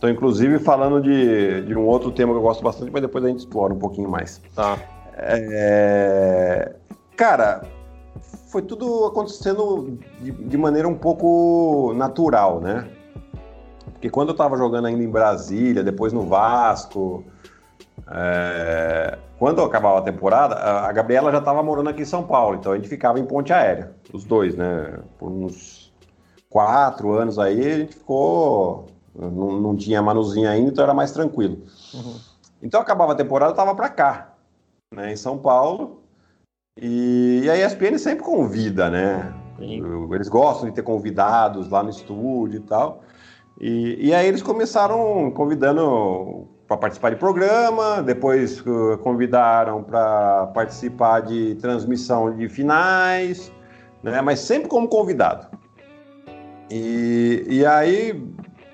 Tô 0.00 0.08
inclusive 0.08 0.58
falando 0.58 1.00
de, 1.00 1.62
de 1.62 1.76
um 1.76 1.86
outro 1.86 2.10
tema 2.10 2.32
que 2.32 2.38
eu 2.38 2.42
gosto 2.42 2.64
bastante, 2.64 2.90
mas 2.90 3.02
depois 3.02 3.22
a 3.22 3.28
gente 3.28 3.40
explora 3.40 3.72
um 3.72 3.78
pouquinho 3.78 4.10
mais. 4.10 4.40
Tá. 4.54 4.78
É... 5.22 6.72
Cara, 7.16 7.62
foi 8.48 8.62
tudo 8.62 9.04
acontecendo 9.06 9.98
de, 10.20 10.30
de, 10.32 10.56
maneira 10.56 10.88
um 10.88 10.94
pouco 10.94 11.92
natural, 11.94 12.60
né? 12.60 12.88
Porque 13.92 14.08
quando 14.08 14.30
eu 14.30 14.34
tava 14.36 14.56
jogando 14.56 14.86
ainda 14.86 15.02
em 15.02 15.10
Brasília, 15.10 15.84
depois 15.84 16.12
no 16.12 16.22
Vasco, 16.22 17.22
é... 18.10 19.18
quando 19.38 19.62
acabava 19.62 19.98
a 19.98 20.02
temporada, 20.02 20.54
a 20.54 20.90
Gabriela 20.92 21.30
já 21.30 21.38
estava 21.38 21.62
morando 21.62 21.90
aqui 21.90 22.02
em 22.02 22.06
São 22.06 22.22
Paulo, 22.22 22.56
então 22.56 22.72
a 22.72 22.76
gente 22.76 22.88
ficava 22.88 23.20
em 23.20 23.26
ponte 23.26 23.52
aérea, 23.52 23.92
os 24.12 24.24
dois, 24.24 24.56
né? 24.56 24.98
Por 25.18 25.30
uns 25.30 25.92
quatro 26.48 27.12
anos 27.12 27.38
aí, 27.38 27.60
a 27.60 27.78
gente 27.78 27.94
ficou 27.94 28.86
não, 29.14 29.60
não 29.60 29.76
tinha 29.76 30.00
Manuzinha 30.00 30.50
ainda, 30.50 30.70
então 30.70 30.84
era 30.84 30.94
mais 30.94 31.12
tranquilo. 31.12 31.58
Uhum. 31.92 32.16
Então 32.62 32.80
acabava 32.80 33.12
a 33.12 33.16
temporada, 33.16 33.52
eu 33.52 33.56
tava 33.56 33.74
para 33.74 33.88
cá, 33.88 34.34
né, 34.94 35.12
em 35.12 35.16
São 35.16 35.38
Paulo. 35.38 36.02
E, 36.80 37.42
e 37.44 37.50
a 37.50 37.66
ESPN 37.66 37.98
sempre 37.98 38.24
convida, 38.24 38.88
né? 38.88 39.32
Sim. 39.58 39.82
Eles 40.12 40.28
gostam 40.28 40.68
de 40.68 40.74
ter 40.74 40.82
convidados 40.82 41.68
lá 41.68 41.82
no 41.82 41.90
estúdio 41.90 42.58
e 42.58 42.62
tal. 42.62 43.02
E, 43.60 44.08
e 44.08 44.14
aí 44.14 44.26
eles 44.26 44.42
começaram 44.42 45.30
convidando 45.32 46.48
para 46.66 46.76
participar 46.76 47.10
de 47.10 47.16
programa, 47.16 48.02
depois 48.02 48.60
uh, 48.60 48.96
convidaram 49.02 49.82
para 49.82 50.46
participar 50.54 51.20
de 51.20 51.56
transmissão 51.56 52.34
de 52.34 52.48
finais, 52.48 53.52
né? 54.02 54.20
Mas 54.22 54.40
sempre 54.40 54.68
como 54.68 54.88
convidado. 54.88 55.48
E, 56.70 57.44
e 57.48 57.66
aí 57.66 58.14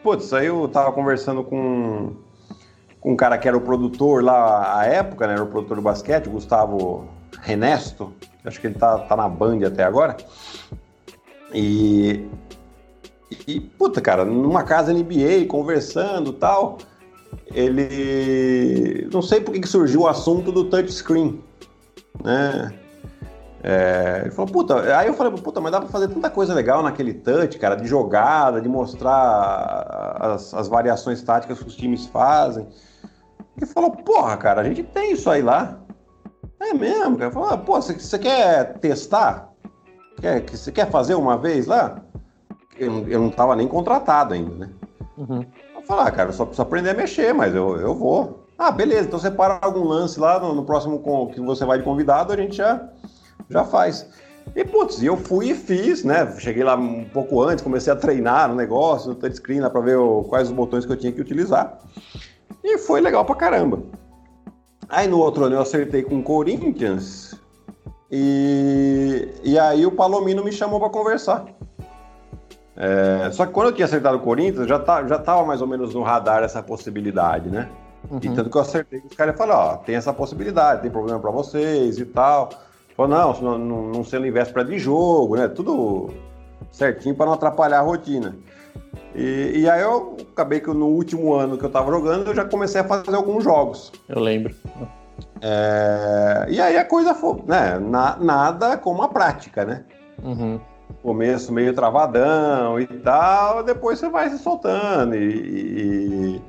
Putz, 0.07 0.33
aí 0.33 0.47
eu 0.47 0.69
tava 0.69 0.93
conversando 0.93 1.43
com, 1.43 2.15
com 2.15 2.26
um 3.07 3.15
cara 3.15 3.39
que 3.39 3.47
era 3.47 3.57
o 3.57 3.61
produtor 3.61 4.25
lá 4.25 4.81
à 4.81 4.85
época, 4.85 5.29
né? 5.29 5.35
Era 5.35 5.45
o 5.45 5.47
produtor 5.47 5.77
do 5.77 5.83
basquete, 5.83 6.29
Gustavo 6.29 7.07
Renesto. 7.41 8.13
Acho 8.45 8.61
que 8.61 8.67
ele 8.67 8.75
tá, 8.75 8.99
tá 8.99 9.15
na 9.15 9.29
Band 9.29 9.65
até 9.65 9.85
agora. 9.85 10.17
E, 11.55 12.29
e, 13.47 13.61
puta, 13.61 14.01
cara, 14.01 14.25
numa 14.25 14.65
casa 14.65 14.93
NBA, 14.93 15.47
conversando 15.47 16.33
tal, 16.33 16.79
ele. 17.55 19.09
Não 19.13 19.23
sei 19.23 19.41
por 19.41 19.55
que 19.55 19.69
surgiu 19.69 20.01
o 20.01 20.09
assunto 20.09 20.51
do 20.51 20.65
touchscreen, 20.65 21.41
né? 22.25 22.73
É, 23.63 24.23
ele 24.23 24.31
falou, 24.31 24.51
puta, 24.51 24.97
aí 24.97 25.09
eu 25.09 25.15
falei, 25.15 25.33
puta, 25.33 25.61
mas 25.61 25.73
dá 25.73 25.81
pra 25.81 25.89
fazer 25.89 26.09
tanta 26.09 26.31
coisa 26.31 26.55
legal 26.55 26.83
naquele 26.83 27.15
touch, 27.15 27.59
cara, 27.59 27.75
de 27.75 27.87
jogada, 27.87 28.61
de 28.61 28.69
mostrar 28.69 30.17
as, 30.21 30.55
as 30.55 30.69
variações 30.69 31.23
táticas 31.23 31.59
que 31.59 31.67
os 31.67 31.75
times 31.75 32.07
fazem. 32.07 32.67
Ele 33.57 33.67
falou, 33.67 33.91
porra, 33.91 34.37
cara, 34.37 34.61
a 34.61 34.65
gente 34.65 34.83
tem 34.83 35.13
isso 35.13 35.31
aí 35.31 35.43
lá. 35.43 35.79
É 36.61 36.75
mesmo, 36.75 37.19
cara. 37.19 37.31
Falou, 37.31 37.49
ah, 37.51 37.59
pô, 37.59 37.81
você 37.81 38.19
quer 38.19 38.79
testar? 38.79 39.51
Quer, 40.21 40.43
você 40.49 40.73
quer 40.73 40.91
fazer 40.91 41.15
uma 41.15 41.37
vez 41.37 41.67
lá? 41.67 42.03
Eu, 42.79 43.09
eu 43.09 43.21
não 43.21 43.31
tava 43.31 43.57
nem 43.57 43.69
contratado 43.69 44.35
ainda, 44.35 44.55
né? 44.55 44.71
Uhum. 45.17 45.45
Eu 45.75 45.83
falei, 45.83 46.05
ah, 46.07 46.11
cara, 46.11 46.29
eu 46.29 46.33
só 46.33 46.45
preciso 46.45 46.63
aprender 46.63 46.91
a 46.91 46.95
mexer, 46.95 47.33
mas 47.33 47.55
eu, 47.55 47.77
eu 47.79 47.95
vou. 47.95 48.47
Ah, 48.59 48.71
beleza, 48.71 49.07
então 49.07 49.19
você 49.19 49.31
para 49.31 49.59
algum 49.63 49.85
lance 49.85 50.19
lá 50.19 50.39
no, 50.41 50.55
no 50.55 50.65
próximo 50.65 51.01
que 51.33 51.41
você 51.41 51.65
vai 51.65 51.79
de 51.79 51.85
convidado, 51.85 52.33
a 52.33 52.37
gente 52.37 52.57
já 52.57 52.89
já 53.49 53.65
faz. 53.65 54.09
E, 54.55 54.65
putz, 54.65 55.03
eu 55.03 55.17
fui 55.17 55.51
e 55.51 55.55
fiz, 55.55 56.05
né? 56.05 56.35
Cheguei 56.39 56.63
lá 56.63 56.77
um 56.77 57.05
pouco 57.05 57.43
antes, 57.43 57.63
comecei 57.63 57.93
a 57.93 57.97
treinar 57.97 58.49
no 58.49 58.55
negócio, 58.55 59.09
no 59.09 59.15
touchscreen, 59.15 59.61
lá 59.61 59.69
pra 59.69 59.81
ver 59.81 59.97
o, 59.97 60.23
quais 60.25 60.49
os 60.49 60.55
botões 60.55 60.87
que 60.87 60.93
eu 60.93 60.97
tinha 60.97 61.13
que 61.13 61.21
utilizar. 61.21 61.79
E 62.67 62.79
foi 62.79 63.01
legal 63.01 63.25
pra 63.25 63.37
caramba. 63.37 63.81
Aí 64.89 65.07
no 65.07 65.21
outro 65.21 65.45
ano 65.45 65.55
eu 65.55 65.61
acertei 65.61 66.03
com 66.03 66.19
o 66.19 66.23
Corinthians 66.23 67.41
e, 68.11 69.29
e 69.45 69.57
aí 69.57 69.87
o 69.87 69.93
Palomino 69.93 70.43
me 70.43 70.51
chamou 70.51 70.81
para 70.81 70.91
conversar. 70.91 71.45
É, 72.77 73.31
só 73.31 73.47
que 73.47 73.53
quando 73.53 73.69
eu 73.69 73.73
tinha 73.73 73.85
acertado 73.85 74.17
o 74.17 74.21
Corinthians, 74.21 74.67
já, 74.67 74.81
tá, 74.81 75.07
já 75.07 75.17
tava 75.17 75.45
mais 75.45 75.63
ou 75.63 75.69
menos 75.69 75.95
no 75.95 76.03
radar 76.03 76.43
essa 76.43 76.61
possibilidade, 76.61 77.49
né? 77.49 77.69
Uhum. 78.11 78.19
E 78.21 78.31
tanto 78.31 78.51
que 78.51 78.57
eu 78.57 78.61
acertei 78.61 79.01
os 79.09 79.17
caras 79.17 79.37
falaram, 79.37 79.61
ó, 79.61 79.77
tem 79.77 79.95
essa 79.95 80.13
possibilidade, 80.13 80.83
tem 80.83 80.91
problema 80.91 81.21
para 81.21 81.31
vocês 81.31 81.99
e 81.99 82.05
tal. 82.05 82.51
Falou, 82.97 83.17
não, 83.17 83.59
não, 83.59 83.83
não 83.91 84.05
sendo 84.05 84.27
em 84.27 84.33
véspera 84.33 84.65
de 84.65 84.77
jogo, 84.77 85.37
né? 85.37 85.47
Tudo 85.47 86.11
certinho 86.73 87.15
para 87.15 87.27
não 87.27 87.35
atrapalhar 87.35 87.79
a 87.79 87.83
rotina. 87.83 88.35
E, 89.15 89.61
e, 89.61 89.71
aí 89.71 89.81
eu 89.81 90.17
acabei 90.33 90.61
que 90.61 90.69
no 90.69 90.89
último 90.89 91.33
ano 91.35 91.57
que 91.57 91.65
eu 91.65 91.71
tava 91.71 91.91
jogando, 91.91 92.29
eu 92.29 92.35
já 92.35 92.45
comecei 92.45 92.83
a 92.83 92.85
fazer 92.85 93.15
alguns 93.15 93.43
jogos. 93.43 93.91
Eu 94.09 94.21
lembro. 94.21 94.55
É, 95.41 96.47
e 96.51 96.61
aí 96.61 96.77
a 96.77 96.85
coisa 96.85 97.15
foi, 97.15 97.43
né? 97.47 97.79
Na, 97.79 98.17
nada 98.17 98.77
como 98.77 99.03
a 99.03 99.09
prática, 99.09 99.65
né? 99.65 99.85
Uhum. 100.23 100.61
Começo 101.03 101.53
meio 101.53 101.75
travadão 101.75 102.79
e 102.79 102.87
tal, 102.87 103.63
depois 103.63 103.99
você 103.99 104.09
vai 104.09 104.29
se 104.29 104.39
soltando. 104.39 105.15
E, 105.15 106.41
e, 106.41 106.43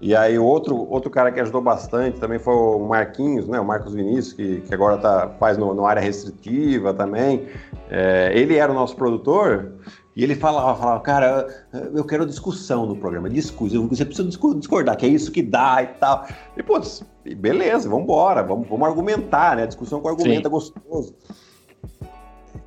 e 0.00 0.16
aí 0.16 0.38
outro, 0.38 0.76
outro 0.90 1.10
cara 1.10 1.30
que 1.30 1.40
ajudou 1.40 1.60
bastante 1.60 2.18
também 2.18 2.38
foi 2.38 2.54
o 2.54 2.78
Marquinhos, 2.86 3.46
né? 3.48 3.60
O 3.60 3.64
Marcos 3.64 3.94
Vinícius, 3.94 4.32
que, 4.32 4.60
que 4.62 4.74
agora 4.74 4.98
tá, 4.98 5.30
faz 5.38 5.58
no, 5.58 5.74
no 5.74 5.86
área 5.86 6.00
restritiva 6.00 6.94
também. 6.94 7.46
É, 7.90 8.30
ele 8.34 8.56
era 8.56 8.72
o 8.72 8.74
nosso 8.74 8.96
produtor 8.96 9.72
e 10.16 10.22
ele 10.22 10.36
falava, 10.36 10.78
falava, 10.78 11.00
cara, 11.00 11.48
eu 11.92 12.04
quero 12.04 12.24
discussão 12.24 12.86
no 12.86 12.96
programa, 12.96 13.28
discussão, 13.28 13.88
você 13.88 14.04
precisa 14.04 14.28
discordar, 14.28 14.96
que 14.96 15.04
é 15.04 15.08
isso 15.08 15.32
que 15.32 15.42
dá 15.42 15.82
e 15.82 15.86
tal. 15.98 16.26
E, 16.56 16.62
putz, 16.62 17.02
beleza, 17.36 17.88
vamos 17.88 18.04
embora, 18.04 18.42
vamos, 18.42 18.68
vamos 18.68 18.86
argumentar, 18.86 19.56
né? 19.56 19.66
Discussão 19.66 20.00
com 20.00 20.08
argumento 20.08 20.42
Sim. 20.42 20.46
é 20.46 20.48
gostoso. 20.48 21.14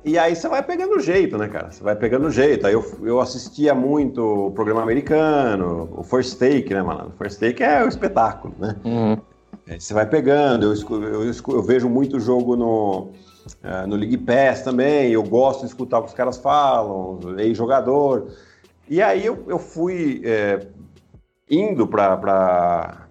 E 0.04 0.18
aí 0.18 0.36
você 0.36 0.46
vai 0.46 0.62
pegando 0.62 1.00
jeito, 1.00 1.38
né, 1.38 1.48
cara? 1.48 1.70
Você 1.70 1.82
vai 1.82 1.96
pegando 1.96 2.30
jeito. 2.30 2.66
Aí 2.66 2.74
eu, 2.74 2.84
eu 3.02 3.20
assistia 3.20 3.74
muito 3.74 4.48
o 4.48 4.50
programa 4.50 4.82
americano, 4.82 5.88
o 5.96 6.02
First 6.02 6.38
Take, 6.38 6.72
né, 6.72 6.82
mano? 6.82 7.12
O 7.14 7.18
First 7.18 7.40
Take 7.40 7.62
é 7.62 7.82
o 7.82 7.88
espetáculo, 7.88 8.54
né? 8.58 8.76
Uhum. 8.84 9.16
você 9.78 9.94
vai 9.94 10.06
pegando, 10.06 10.66
eu, 10.66 11.02
eu, 11.02 11.24
eu, 11.24 11.32
eu 11.48 11.62
vejo 11.62 11.88
muito 11.88 12.20
jogo 12.20 12.56
no, 12.56 13.08
uh, 13.62 13.86
no 13.86 13.96
League 13.96 14.18
Pass 14.18 14.62
também, 14.62 15.10
eu 15.10 15.22
gosto 15.22 15.60
de 15.60 15.66
escutar 15.66 15.98
o 15.98 16.02
que 16.02 16.08
os 16.08 16.14
caras 16.14 16.36
falam, 16.36 17.18
ex-jogador. 17.38 18.28
E 18.88 19.02
aí 19.02 19.24
eu, 19.24 19.44
eu 19.46 19.58
fui 19.58 20.22
é, 20.24 20.66
indo 21.50 21.86
para 21.86 23.06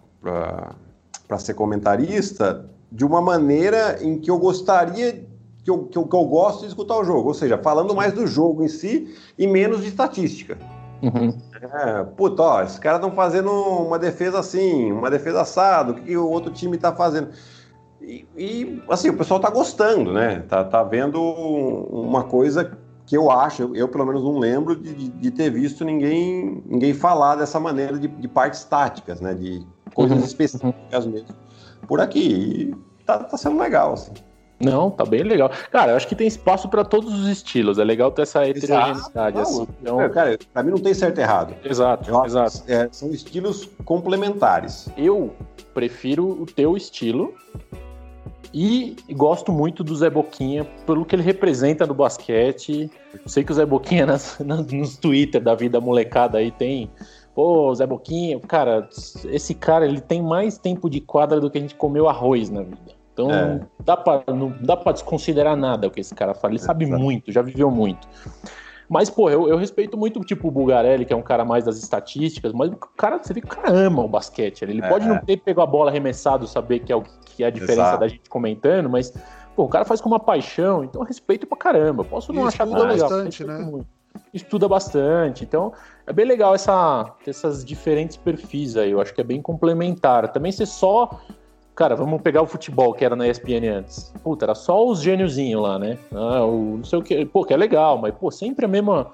ser 1.40 1.54
comentarista 1.54 2.66
de 2.92 3.06
uma 3.06 3.22
maneira 3.22 3.98
em 4.02 4.18
que 4.18 4.32
eu 4.32 4.40
gostaria 4.40 5.26
que 5.64 5.70
eu, 5.70 5.84
que 5.84 5.98
eu, 5.98 6.08
que 6.08 6.16
eu 6.16 6.24
gosto 6.24 6.62
de 6.62 6.68
escutar 6.68 6.98
o 6.98 7.04
jogo, 7.04 7.28
ou 7.28 7.34
seja, 7.34 7.58
falando 7.58 7.94
mais 7.94 8.14
do 8.14 8.26
jogo 8.26 8.64
em 8.64 8.70
si 8.70 9.14
e 9.38 9.46
menos 9.46 9.82
de 9.82 9.90
estatística. 9.90 10.58
Uhum. 11.02 11.38
É, 11.62 12.04
puta, 12.04 12.42
ó, 12.42 12.64
esses 12.64 12.80
caras 12.80 13.00
estão 13.00 13.14
fazendo 13.14 13.52
uma 13.52 14.00
defesa 14.00 14.40
assim, 14.40 14.92
uma 14.92 15.10
defesa 15.10 15.42
assado, 15.42 15.92
o 15.92 15.96
que, 15.96 16.02
que 16.04 16.18
o 16.18 16.30
outro 16.30 16.52
time 16.52 16.78
está 16.78 16.96
fazendo? 16.96 17.30
E, 18.02 18.26
e, 18.38 18.84
assim, 18.90 19.10
o 19.10 19.18
pessoal 19.18 19.40
tá 19.40 19.50
gostando, 19.50 20.14
né? 20.14 20.44
Tá, 20.48 20.64
tá 20.64 20.84
vendo 20.84 21.22
uma 21.22 22.24
coisa 22.24 22.78
que 23.06 23.16
eu 23.16 23.32
acho, 23.32 23.64
eu, 23.64 23.76
eu, 23.76 23.88
pelo 23.88 24.06
menos 24.06 24.24
não 24.24 24.38
lembro 24.38 24.76
de, 24.76 24.94
de, 24.94 25.10
de, 25.10 25.32
ter 25.32 25.50
visto 25.50 25.86
ninguém, 25.86 26.62
ninguém 26.66 26.94
falar 26.94 27.36
dessa 27.36 27.60
maneira 27.60 27.98
de, 27.98 28.08
de 28.08 28.28
partes 28.28 28.64
táticas, 28.66 29.22
né? 29.22 29.34
De 29.34 29.66
coisas 29.94 30.18
uhum. 30.18 30.26
específicas 30.26 31.06
mesmo 31.06 31.36
por 31.88 32.02
aqui. 32.02 32.20
E 32.20 33.04
tá, 33.06 33.20
tá 33.20 33.38
sendo 33.38 33.58
legal, 33.58 33.94
assim. 33.94 34.12
Não, 34.60 34.90
tá 34.90 35.06
bem 35.06 35.22
legal. 35.22 35.52
Cara, 35.72 35.92
eu 35.92 35.96
acho 35.96 36.08
que 36.08 36.16
tem 36.16 36.28
espaço 36.28 36.68
para 36.68 36.84
todos 36.84 37.14
os 37.14 37.28
estilos. 37.28 37.78
É 37.78 37.84
legal 37.84 38.12
ter 38.12 38.24
essa 38.24 38.44
heterogeneidade. 38.44 39.40
Assim. 39.40 39.68
Então... 39.82 40.02
É, 40.02 40.10
cara, 40.10 40.38
pra 40.52 40.64
mim 40.64 40.72
não 40.72 40.80
tem 40.80 40.96
certo 40.96 41.20
e 41.20 41.22
errado. 41.22 41.54
Exato, 41.64 42.10
eu, 42.10 42.26
exato. 42.26 42.64
É, 42.68 42.90
são 42.92 43.12
estilos 43.12 43.70
complementares. 43.86 44.90
Eu 44.98 45.32
prefiro 45.76 46.42
o 46.42 46.46
teu 46.46 46.76
estilo 46.76 47.36
e 48.58 49.14
gosto 49.14 49.52
muito 49.52 49.84
do 49.84 49.96
Zé 49.96 50.10
Boquinha 50.10 50.66
pelo 50.86 51.06
que 51.06 51.16
ele 51.16 51.22
representa 51.22 51.86
no 51.86 51.94
basquete. 51.94 52.90
Eu 53.14 53.30
sei 53.30 53.44
que 53.44 53.52
o 53.52 53.56
Zé 53.56 53.66
Boquinha 53.68 54.08
nas, 54.08 54.40
nas, 54.40 54.66
nos 54.66 54.98
Twitter 54.98 55.40
da 55.40 55.54
vida 55.54 55.80
molecada 55.80 56.40
aí 56.40 56.50
tem 56.50 56.90
pô, 57.36 57.74
Zé 57.76 57.86
Boquinha, 57.86 58.40
cara, 58.40 58.90
esse 59.26 59.54
cara 59.54 59.86
ele 59.86 60.02
tem 60.02 60.24
mais 60.24 60.58
tempo 60.58 60.90
de 60.90 61.00
quadra 61.00 61.40
do 61.40 61.52
que 61.52 61.60
a 61.60 61.62
gente 61.62 61.76
comeu 61.76 62.10
arroz 62.10 62.50
na 62.50 62.64
vida. 62.64 62.98
Então 63.14 63.32
é. 63.32 63.60
dá 63.84 63.96
pra, 63.96 64.24
não 64.28 64.52
dá 64.60 64.76
pra 64.76 64.92
desconsiderar 64.92 65.56
nada 65.56 65.86
o 65.86 65.92
que 65.92 66.00
esse 66.00 66.16
cara 66.16 66.34
fala. 66.34 66.54
Ele 66.54 66.60
sabe 66.60 66.88
muito, 66.88 67.32
já 67.32 67.44
viveu 67.44 67.70
muito. 67.70 68.08
Mas, 68.90 69.10
pô, 69.10 69.30
eu, 69.30 69.50
eu, 69.50 69.58
respeito 69.58 69.98
muito 69.98 70.22
tipo 70.22 70.48
o 70.48 70.52
Bugarelli, 70.52 71.06
que 71.06 71.12
é 71.12 71.16
um 71.16 71.22
cara 71.22 71.44
mais 71.44 71.66
das 71.66 71.78
estatísticas, 71.78 72.54
mas 72.54 72.72
o 72.72 72.76
cara, 72.76 73.18
você 73.22 73.34
vê 73.34 73.42
que 73.42 73.48
o 73.48 73.50
cara 73.50 73.70
ama 73.70 74.04
o 74.04 74.08
basquete. 74.08 74.62
Ele 74.62 74.82
é. 74.82 74.88
pode 74.88 75.06
não 75.06 75.18
ter 75.18 75.38
pegado 75.38 75.62
a 75.62 75.66
bola 75.66 75.92
arremessado, 75.92 76.48
saber 76.48 76.80
que 76.80 76.92
é, 76.92 76.96
o, 76.96 77.04
que 77.26 77.44
é 77.44 77.48
a 77.48 77.50
diferença 77.50 77.82
Exato. 77.82 78.00
da 78.00 78.08
gente 78.08 78.30
comentando, 78.30 78.90
mas 78.90 79.12
pô, 79.56 79.64
o 79.64 79.68
cara 79.68 79.84
faz 79.84 80.00
com 80.00 80.08
uma 80.08 80.20
paixão, 80.20 80.86
então 80.86 81.02
eu 81.02 81.06
respeito 81.06 81.46
pra 81.46 81.58
caramba. 81.58 82.06
Posso 82.06 82.32
não 82.32 82.48
achar 82.48 82.66
tudo 82.66 82.84
legal. 82.84 83.10
Bastante, 83.10 83.44
né? 83.44 83.58
Muito. 83.58 83.88
Estuda 84.34 84.68
bastante. 84.68 85.44
Então, 85.44 85.74
é 86.06 86.14
bem 86.14 86.26
legal 86.26 86.56
essa, 86.56 87.14
essas 87.26 87.64
diferentes 87.66 88.16
perfis 88.16 88.78
aí. 88.78 88.92
Eu 88.92 89.02
acho 89.02 89.14
que 89.14 89.22
é 89.22 89.24
bem 89.24 89.42
complementar. 89.42 90.32
Também 90.32 90.52
ser 90.52 90.66
só 90.66 91.20
Cara, 91.78 91.96
vamos 91.96 92.24
pegar 92.24 92.42
o 92.42 92.48
futebol 92.48 92.92
que 92.92 93.06
era 93.06 93.16
na 93.16 93.28
ESPN 93.28 93.70
antes. 93.72 94.12
Puta, 94.24 94.46
era 94.46 94.56
só 94.56 94.84
os 94.84 95.00
gêniozinhos 95.00 95.62
lá, 95.62 95.78
né? 95.78 96.00
Ah, 96.12 96.44
o 96.44 96.78
não 96.78 96.84
sei 96.84 96.98
o 96.98 97.04
que. 97.04 97.24
Pô, 97.24 97.46
que 97.46 97.54
é 97.54 97.58
legal, 97.58 98.00
mas, 98.00 98.16
pô, 98.16 98.32
sempre 98.32 98.66
a 98.66 98.68
mesma 98.68 99.12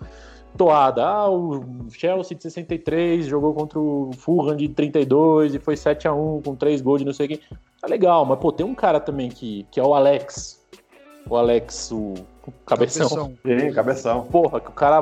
toada. 0.58 1.06
Ah, 1.06 1.30
o 1.30 1.90
Chelsea 1.92 2.38
de 2.38 2.44
63 2.44 3.26
jogou 3.26 3.54
contra 3.54 3.78
o 3.78 4.12
Fulham 4.18 4.56
de 4.56 4.70
32 4.70 5.56
e 5.56 5.60
foi 5.60 5.76
7 5.76 6.08
a 6.08 6.14
1 6.14 6.42
com 6.42 6.56
3 6.56 6.80
gols 6.80 7.00
de 7.00 7.06
não 7.06 7.12
sei 7.12 7.26
o 7.26 7.30
que. 7.30 7.42
Tá 7.82 7.88
legal, 7.90 8.24
mas, 8.24 8.40
pô, 8.40 8.50
tem 8.50 8.66
um 8.66 8.74
cara 8.74 9.02
também 9.02 9.28
que, 9.28 9.68
que 9.70 9.78
é 9.78 9.84
o 9.84 9.94
Alex. 9.94 10.66
O 11.30 11.36
Alex, 11.36 11.92
o 11.92 12.14
cabeção. 12.66 13.10
Cabeção. 13.10 13.34
Sim, 13.46 13.74
cabeção. 13.74 14.24
Porra, 14.24 14.62
que 14.62 14.70
o 14.70 14.74
cara 14.74 15.02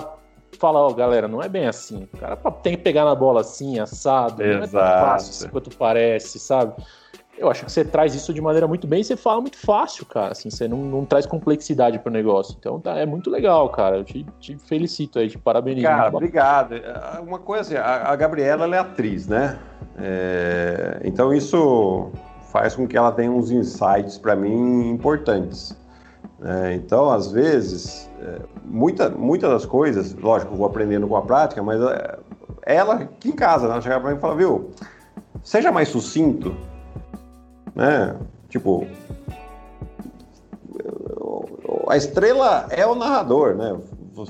fala, 0.57 0.79
ó, 0.79 0.89
oh, 0.89 0.93
galera, 0.95 1.27
não 1.27 1.43
é 1.43 1.47
bem 1.47 1.67
assim. 1.67 2.07
O 2.11 2.17
cara 2.17 2.35
tem 2.63 2.75
que 2.75 2.81
pegar 2.81 3.05
na 3.05 3.13
bola 3.13 3.41
assim, 3.41 3.77
assado. 3.77 4.41
Exato. 4.41 4.73
Não 4.73 4.81
é 4.81 4.89
tão 4.89 5.05
fácil 5.05 5.51
quanto 5.51 5.77
parece, 5.77 6.39
sabe? 6.39 6.73
Eu 7.37 7.49
acho 7.49 7.65
que 7.65 7.71
você 7.71 7.83
traz 7.83 8.13
isso 8.13 8.33
de 8.33 8.41
maneira 8.41 8.67
muito 8.67 8.85
bem 8.85 9.01
e 9.01 9.03
você 9.03 9.15
fala 9.15 9.41
muito 9.41 9.57
fácil, 9.57 10.05
cara. 10.05 10.31
Assim, 10.31 10.49
você 10.49 10.67
não, 10.67 10.77
não 10.77 11.05
traz 11.05 11.25
complexidade 11.25 11.97
para 11.97 12.09
o 12.09 12.13
negócio. 12.13 12.55
Então 12.59 12.79
tá, 12.79 12.97
é 12.97 13.05
muito 13.05 13.29
legal, 13.29 13.69
cara. 13.69 13.97
Eu 13.97 14.03
te, 14.03 14.25
te 14.39 14.57
felicito 14.57 15.17
aí, 15.17 15.29
te 15.29 15.37
parabenizo. 15.37 15.87
Cara, 15.87 16.09
obrigado. 16.09 16.75
É, 16.75 17.19
uma 17.19 17.39
coisa 17.39 17.61
assim, 17.61 17.75
a, 17.75 18.11
a 18.11 18.15
Gabriela 18.15 18.65
ela 18.65 18.75
é 18.75 18.79
atriz, 18.79 19.27
né? 19.27 19.57
É, 19.97 21.01
então 21.03 21.33
isso 21.33 22.11
faz 22.51 22.75
com 22.75 22.87
que 22.87 22.97
ela 22.97 23.11
tenha 23.11 23.31
uns 23.31 23.49
insights 23.49 24.17
para 24.17 24.35
mim 24.35 24.89
importantes. 24.89 25.75
É, 26.43 26.73
então, 26.73 27.09
às 27.09 27.31
vezes, 27.31 28.09
é, 28.21 28.41
muita, 28.65 29.09
muitas 29.09 29.49
das 29.49 29.65
coisas, 29.65 30.13
lógico, 30.15 30.53
eu 30.53 30.57
vou 30.57 30.67
aprendendo 30.67 31.07
com 31.07 31.15
a 31.15 31.21
prática, 31.21 31.63
mas 31.63 31.81
é, 31.81 32.19
ela 32.63 32.95
aqui 32.95 33.29
em 33.29 33.35
casa, 33.35 33.65
ela 33.65 33.79
chega 33.79 33.99
para 33.99 34.11
mim 34.11 34.17
e 34.17 34.19
fala, 34.19 34.35
viu, 34.35 34.71
seja 35.43 35.71
mais 35.71 35.89
sucinto 35.89 36.55
né? 37.75 38.15
Tipo, 38.49 38.85
a 41.87 41.97
estrela 41.97 42.67
é 42.69 42.85
o 42.85 42.95
narrador, 42.95 43.55
né? 43.55 43.77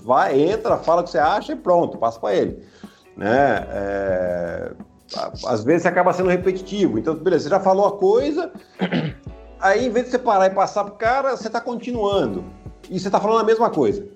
Vai, 0.04 0.40
entra, 0.40 0.78
fala 0.78 1.02
o 1.02 1.04
que 1.04 1.10
você 1.10 1.18
acha 1.18 1.54
e 1.54 1.56
pronto, 1.56 1.98
passa 1.98 2.20
para 2.20 2.36
ele, 2.36 2.64
né? 3.18 3.66
É, 3.70 4.72
às 5.46 5.64
vezes 5.64 5.86
acaba 5.86 6.14
sendo 6.14 6.30
repetitivo, 6.30 6.98
então 6.98 7.16
beleza, 7.16 7.44
você 7.44 7.50
já 7.50 7.60
falou 7.60 7.88
a 7.88 7.98
coisa, 7.98 8.52
aí 9.60 9.88
em 9.88 9.90
vez 9.90 10.06
de 10.06 10.12
você 10.12 10.20
parar 10.20 10.48
e 10.48 10.56
passar 10.56 10.86
pro 10.86 10.94
cara, 10.94 11.36
você 11.36 11.48
está 11.48 11.60
continuando 11.60 12.46
e 12.90 13.00
você 13.00 13.08
está 13.08 13.20
falando 13.20 13.42
a 13.42 13.44
mesma 13.44 13.70
coisa. 13.70 14.08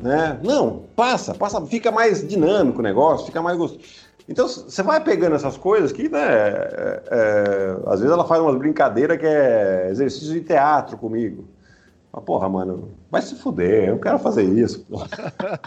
Né? 0.00 0.38
Não, 0.42 0.84
passa, 0.94 1.34
passa, 1.34 1.64
fica 1.66 1.90
mais 1.90 2.26
dinâmico 2.26 2.80
o 2.80 2.82
negócio, 2.82 3.26
fica 3.26 3.40
mais 3.40 3.56
gostoso. 3.56 3.84
Então 4.28 4.48
você 4.48 4.82
vai 4.82 5.02
pegando 5.02 5.36
essas 5.36 5.56
coisas 5.56 5.92
que, 5.92 6.08
né, 6.08 6.18
é, 6.18 7.02
é, 7.10 7.76
às 7.86 8.00
vezes 8.00 8.12
ela 8.12 8.26
faz 8.26 8.40
umas 8.40 8.56
brincadeiras 8.56 9.18
que 9.18 9.26
é 9.26 9.88
exercício 9.90 10.32
de 10.32 10.40
teatro 10.40 10.98
comigo. 10.98 11.44
Mas, 12.12 12.24
porra, 12.24 12.48
mano, 12.48 12.90
vai 13.10 13.22
se 13.22 13.36
fuder, 13.36 13.88
eu 13.88 14.00
quero 14.00 14.18
fazer 14.18 14.42
isso. 14.42 14.84
Porra. 14.84 15.06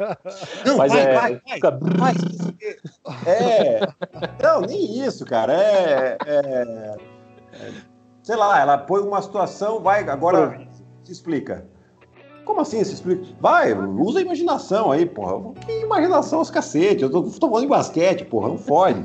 Não, 0.66 0.78
Mas 0.78 0.92
vai, 0.92 1.02
é... 1.02 1.14
vai, 1.14 1.42
vai, 1.62 1.72
vai, 1.98 2.14
É, 3.26 3.80
não, 4.42 4.62
nem 4.62 5.06
isso, 5.06 5.26
cara. 5.26 5.54
É, 5.54 6.18
é, 6.26 6.98
é, 7.54 7.72
sei 8.24 8.36
lá, 8.36 8.60
ela 8.60 8.78
põe 8.78 9.02
uma 9.02 9.22
situação, 9.22 9.80
vai, 9.80 10.08
agora 10.10 10.68
se 11.04 11.12
explica. 11.12 11.66
Como 12.50 12.62
assim? 12.62 12.84
Se 12.84 12.96
explica? 12.96 13.26
Vai, 13.40 13.74
usa 13.76 14.18
a 14.18 14.22
imaginação 14.24 14.92
aí, 14.92 15.06
porra. 15.06 15.54
Que 15.68 15.82
imaginação 15.84 16.42
os 16.42 16.50
cacete? 16.50 17.04
Eu 17.04 17.12
tô, 17.12 17.22
tô 17.22 17.48
falando 17.48 17.62
de 17.62 17.68
basquete, 17.68 18.26
porra, 18.26 18.48
não 18.48 18.58
fode. 18.58 19.04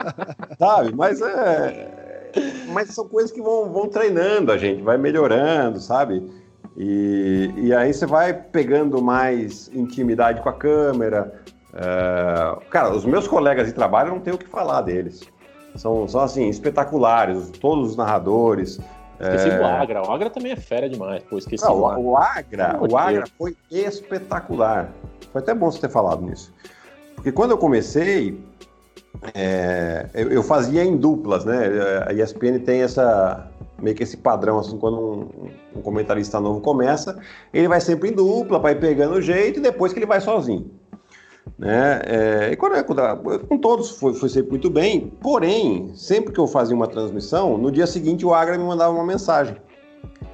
sabe? 0.58 0.96
Mas 0.96 1.20
é. 1.20 2.30
Mas 2.72 2.94
são 2.94 3.06
coisas 3.06 3.30
que 3.30 3.42
vão, 3.42 3.70
vão 3.70 3.88
treinando 3.88 4.50
a 4.50 4.56
gente, 4.56 4.82
vai 4.82 4.96
melhorando, 4.96 5.78
sabe? 5.80 6.26
E, 6.78 7.52
e 7.58 7.74
aí 7.74 7.92
você 7.92 8.06
vai 8.06 8.32
pegando 8.32 9.02
mais 9.02 9.70
intimidade 9.74 10.40
com 10.40 10.48
a 10.48 10.54
câmera. 10.54 11.42
É... 11.74 12.56
Cara, 12.70 12.96
os 12.96 13.04
meus 13.04 13.28
colegas 13.28 13.66
de 13.66 13.74
trabalho 13.74 14.12
não 14.12 14.20
tenho 14.20 14.36
o 14.36 14.38
que 14.38 14.48
falar 14.48 14.80
deles. 14.80 15.20
São, 15.76 16.08
são 16.08 16.22
assim, 16.22 16.48
espetaculares, 16.48 17.50
todos 17.60 17.90
os 17.90 17.96
narradores. 17.98 18.80
Esqueci 19.20 19.48
é... 19.48 19.58
do 19.58 19.64
Agra. 19.64 20.02
O 20.02 20.12
Agra 20.12 20.30
também 20.30 20.52
é 20.52 20.56
fera 20.56 20.88
demais. 20.88 21.22
Pô, 21.24 21.38
esqueci 21.38 21.64
Não, 21.64 21.80
o, 21.80 21.86
Agra. 21.86 22.00
O 22.00 22.16
Agra, 22.16 22.78
o 22.80 22.96
Agra 22.96 23.24
foi 23.36 23.56
espetacular. 23.70 24.90
Foi 25.32 25.40
até 25.40 25.54
bom 25.54 25.70
você 25.70 25.80
ter 25.80 25.90
falado 25.90 26.22
nisso. 26.22 26.54
Porque 27.14 27.32
quando 27.32 27.50
eu 27.50 27.58
comecei, 27.58 28.40
é, 29.34 30.06
eu, 30.14 30.30
eu, 30.30 30.42
fazia 30.42 30.84
em 30.84 30.96
duplas, 30.96 31.44
né? 31.44 31.58
A 32.06 32.12
ESPN 32.12 32.60
tem 32.64 32.82
essa 32.82 33.50
meio 33.80 33.94
que 33.94 34.02
esse 34.02 34.16
padrão, 34.16 34.58
assim, 34.58 34.76
quando 34.76 34.98
um, 34.98 35.78
um 35.78 35.82
comentarista 35.82 36.40
novo 36.40 36.60
começa, 36.60 37.18
ele 37.52 37.68
vai 37.68 37.80
sempre 37.80 38.10
em 38.10 38.12
dupla 38.12 38.70
ir 38.70 38.80
pegando 38.80 39.14
o 39.14 39.22
jeito 39.22 39.58
e 39.58 39.62
depois 39.62 39.92
que 39.92 39.98
ele 39.98 40.06
vai 40.06 40.20
sozinho. 40.20 40.70
Né? 41.58 42.00
É, 42.04 42.52
e 42.52 42.56
quando, 42.56 42.82
quando, 42.84 43.46
com 43.46 43.58
todos 43.58 43.90
foi, 43.90 44.14
foi 44.14 44.28
sempre 44.28 44.50
muito 44.50 44.68
bem, 44.68 45.12
porém, 45.20 45.92
sempre 45.94 46.32
que 46.32 46.38
eu 46.38 46.46
fazia 46.46 46.74
uma 46.74 46.86
transmissão, 46.86 47.56
no 47.56 47.70
dia 47.70 47.86
seguinte 47.86 48.26
o 48.26 48.34
Agra 48.34 48.58
me 48.58 48.64
mandava 48.64 48.92
uma 48.92 49.04
mensagem. 49.04 49.56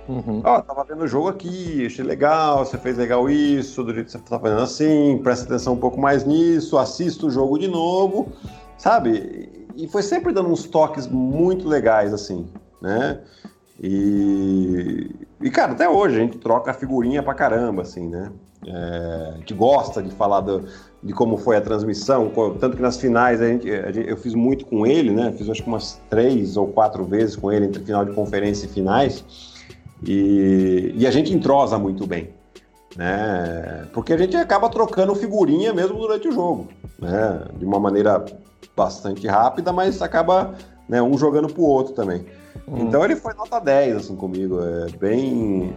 Uhum. 0.09 0.43
Ó, 0.45 0.59
oh, 0.59 0.63
tava 0.63 0.85
vendo 0.85 1.05
o 1.05 1.07
jogo 1.07 1.29
aqui, 1.29 1.87
achei 1.87 2.05
legal, 2.05 2.65
você 2.65 2.77
fez 2.77 2.97
legal 2.99 3.29
isso, 3.29 3.83
do 3.83 3.95
jeito 3.95 4.07
que 4.07 4.13
você 4.13 4.19
tá 4.19 4.39
fazendo 4.39 4.61
assim, 4.61 5.19
presta 5.23 5.47
atenção 5.47 5.73
um 5.73 5.79
pouco 5.79 5.99
mais 5.99 6.25
nisso, 6.25 6.77
assista 6.77 7.27
o 7.27 7.31
jogo 7.31 7.59
de 7.59 7.69
novo, 7.69 8.29
sabe? 8.77 9.67
E 9.75 9.89
foi 9.89 10.03
sempre 10.03 10.33
dando 10.33 10.51
uns 10.51 10.65
toques 10.65 11.07
muito 11.07 11.67
legais, 11.67 12.13
assim, 12.13 12.47
né? 12.83 13.21
E, 13.83 15.11
e 15.45 15.51
cara, 15.51 15.73
até 15.73 15.87
hoje 15.87 16.17
a 16.17 16.21
gente 16.21 16.39
troca 16.39 16.73
figurinha 16.73 17.23
pra 17.23 17.35
caramba, 17.35 17.83
assim, 17.83 18.09
né? 18.09 18.33
É, 18.67 19.33
a 19.35 19.37
gente 19.37 19.53
gosta 19.53 20.03
de 20.03 20.11
falar 20.11 20.41
do, 20.41 20.67
de 21.03 21.13
como 21.13 21.37
foi 21.37 21.59
a 21.59 21.61
transmissão, 21.61 22.33
tanto 22.59 22.77
que 22.77 22.83
nas 22.83 22.97
finais 22.97 23.43
a 23.43 23.47
gente, 23.47 23.71
a 23.71 23.93
gente, 23.93 24.09
eu 24.09 24.17
fiz 24.17 24.33
muito 24.33 24.65
com 24.65 24.87
ele, 24.87 25.11
né? 25.11 25.35
Fiz 25.37 25.51
acho 25.51 25.63
que 25.63 25.69
umas 25.69 26.01
três 26.09 26.57
ou 26.57 26.69
quatro 26.69 27.05
vezes 27.05 27.37
com 27.37 27.53
ele 27.53 27.67
entre 27.67 27.85
final 27.85 28.07
de 28.07 28.13
conferência 28.13 28.65
e 28.65 28.71
finais, 28.71 29.23
e, 30.03 30.95
e 30.97 31.07
a 31.07 31.11
gente 31.11 31.31
entrosa 31.35 31.79
muito 31.79 32.07
bem, 32.07 32.31
né? 32.97 33.87
Porque 33.93 34.15
a 34.15 34.17
gente 34.17 34.35
acaba 34.39 34.71
trocando 34.71 35.15
figurinha 35.15 35.75
mesmo 35.75 35.99
durante 35.99 36.27
o 36.27 36.33
jogo, 36.33 36.69
né? 36.99 37.43
De 37.59 37.67
uma 37.67 37.79
maneira 37.79 38.25
bastante 38.75 39.27
rápida, 39.27 39.75
mas 39.75 40.01
acaba 40.01 40.55
né, 40.89 41.03
um 41.03 41.19
jogando 41.19 41.53
pro 41.53 41.65
outro 41.65 41.93
também. 41.93 42.25
Uhum. 42.67 42.87
Então 42.87 43.05
ele 43.05 43.17
foi 43.17 43.35
nota 43.35 43.59
10 43.59 43.97
assim 43.97 44.17
comigo, 44.17 44.59
é 44.63 44.91
bem 44.97 45.75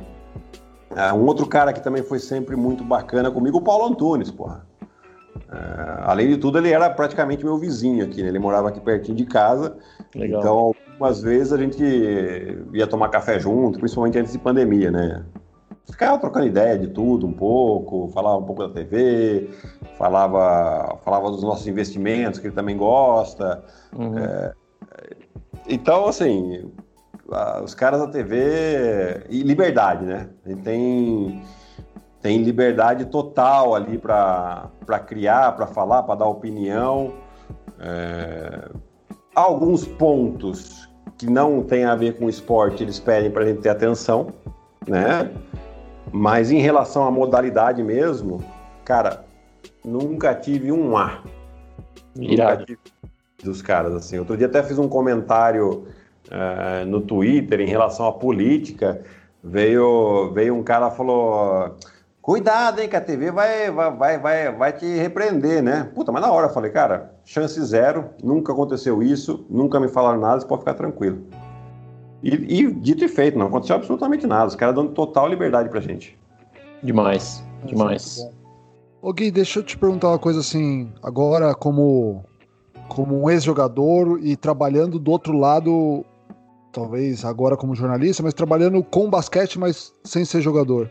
é, 0.96 1.12
um 1.14 1.26
outro 1.26 1.46
cara 1.46 1.74
que 1.74 1.82
também 1.82 2.04
foi 2.04 2.20
sempre 2.20 2.56
muito 2.56 2.84
bacana 2.84 3.30
comigo, 3.30 3.58
o 3.58 3.62
Paulo 3.62 3.86
Antunes, 3.86 4.32
porra. 4.32 4.66
É, 5.50 6.02
além 6.04 6.28
de 6.28 6.38
tudo, 6.38 6.58
ele 6.58 6.72
era 6.72 6.90
praticamente 6.90 7.44
meu 7.44 7.58
vizinho 7.58 8.04
aqui, 8.06 8.22
né? 8.22 8.30
Ele 8.30 8.40
morava 8.40 8.70
aqui 8.70 8.80
pertinho 8.80 9.16
de 9.16 9.26
casa. 9.26 9.78
Legal. 10.16 10.40
Então, 10.40 10.74
algumas 10.92 11.22
vezes 11.22 11.54
a 11.54 11.58
gente 11.58 11.84
ia 12.74 12.88
tomar 12.88 13.10
café 13.10 13.40
junto, 13.40 13.80
principalmente 13.80 14.18
antes 14.18 14.32
de 14.32 14.40
pandemia, 14.40 14.92
né? 14.92 15.24
ficava 15.90 16.18
trocando 16.18 16.46
ideia 16.46 16.78
de 16.78 16.88
tudo 16.88 17.26
um 17.26 17.34
pouco, 17.34 18.10
falava 18.10 18.38
um 18.38 18.44
pouco 18.44 18.68
da 18.68 18.74
TV, 18.74 19.50
falava, 19.98 20.98
falava 21.04 21.32
dos 21.32 21.44
nossos 21.44 21.66
investimentos, 21.68 22.40
que 22.40 22.48
ele 22.48 22.56
também 22.56 22.78
gosta. 22.78 23.64
Uhum. 23.98 24.18
É, 24.18 24.54
então, 25.68 26.08
assim, 26.08 26.72
os 27.64 27.74
caras 27.74 28.00
da 28.00 28.08
TV. 28.08 29.26
E 29.30 29.42
liberdade, 29.44 30.06
né? 30.06 30.30
Ele 30.46 30.62
tem, 30.62 31.42
tem 32.22 32.42
liberdade 32.44 33.06
total 33.06 33.76
ali 33.76 33.98
para 33.98 34.70
criar, 35.06 35.52
para 35.54 35.68
falar, 35.68 36.04
para 36.04 36.16
dar 36.16 36.26
opinião. 36.26 37.14
É, 37.80 38.70
alguns 39.36 39.86
pontos 39.86 40.88
que 41.18 41.28
não 41.28 41.64
tem 41.64 41.86
a 41.86 41.96
ver 41.96 42.18
com 42.18 42.30
esporte, 42.30 42.84
eles 42.84 43.00
pedem 43.00 43.32
para 43.32 43.44
a 43.44 43.48
gente 43.48 43.62
ter 43.62 43.70
atenção, 43.70 44.34
né? 44.88 45.32
Mas 46.12 46.52
em 46.52 46.60
relação 46.60 47.06
à 47.06 47.12
modalidade 47.12 47.84
mesmo, 47.84 48.44
cara, 48.86 49.26
nunca 49.84 50.34
tive 50.34 50.72
um 50.72 50.96
A. 50.96 51.22
Nunca 52.16 52.58
tive 52.58 52.80
dos 53.44 53.62
caras, 53.62 53.94
assim. 53.94 54.18
Outro 54.20 54.38
dia 54.38 54.48
até 54.48 54.64
fiz 54.64 54.78
um 54.78 54.88
comentário 54.88 55.86
uh, 56.28 56.86
no 56.86 57.02
Twitter 57.02 57.62
em 57.62 57.68
relação 57.68 58.08
à 58.08 58.12
política. 58.12 59.02
Veio, 59.44 60.32
veio 60.34 60.56
um 60.56 60.64
cara 60.64 60.90
falou: 60.90 61.76
Cuidado, 62.28 62.82
hein, 62.82 62.90
que 62.90 62.96
a 62.96 63.00
TV 63.00 63.32
vai, 63.32 63.72
vai, 63.72 64.18
vai, 64.20 64.52
vai, 64.52 64.74
te 64.74 64.86
repreender, 64.86 65.64
né? 65.64 65.90
Puta, 65.96 66.12
mas 66.12 66.22
na 66.22 66.30
hora 66.30 66.48
eu 66.48 66.54
falei, 66.54 66.70
cara, 66.72 67.14
chance 67.24 67.58
zero, 67.64 68.10
nunca 68.22 68.52
aconteceu 68.52 69.02
isso, 69.02 69.46
nunca 69.50 69.80
me 69.80 69.88
falaram 69.88 70.20
nada, 70.20 70.42
você 70.42 70.46
pode 70.46 70.60
ficar 70.60 70.74
tranquilo. 70.74 71.24
E, 72.22 72.34
e 72.34 72.74
dito 72.74 73.06
e 73.06 73.08
feito, 73.08 73.38
não 73.38 73.48
aconteceu 73.48 73.78
absolutamente 73.78 74.28
nada. 74.28 74.48
Os 74.48 74.56
caras 74.56 74.76
dando 74.76 74.92
total 74.92 75.30
liberdade 75.30 75.70
pra 75.70 75.80
gente. 75.80 76.20
Demais, 76.84 77.42
demais. 77.64 78.20
Ô 79.02 79.14
Gui, 79.14 79.32
deixa 79.32 79.60
eu 79.60 79.64
te 79.64 79.78
perguntar 79.78 80.10
uma 80.10 80.20
coisa 80.20 80.42
assim, 80.42 80.92
agora 81.02 81.56
como, 81.56 82.26
como 82.88 83.24
um 83.24 83.30
ex-jogador 83.30 84.20
e 84.22 84.36
trabalhando 84.36 85.00
do 85.00 85.12
outro 85.12 85.38
lado, 85.38 86.06
talvez 86.72 87.26
agora 87.26 87.58
como 87.58 87.76
jornalista, 87.76 88.24
mas 88.24 88.34
trabalhando 88.34 88.84
com 88.84 89.10
basquete, 89.10 89.60
mas 89.60 89.94
sem 90.04 90.26
ser 90.26 90.42
jogador. 90.42 90.90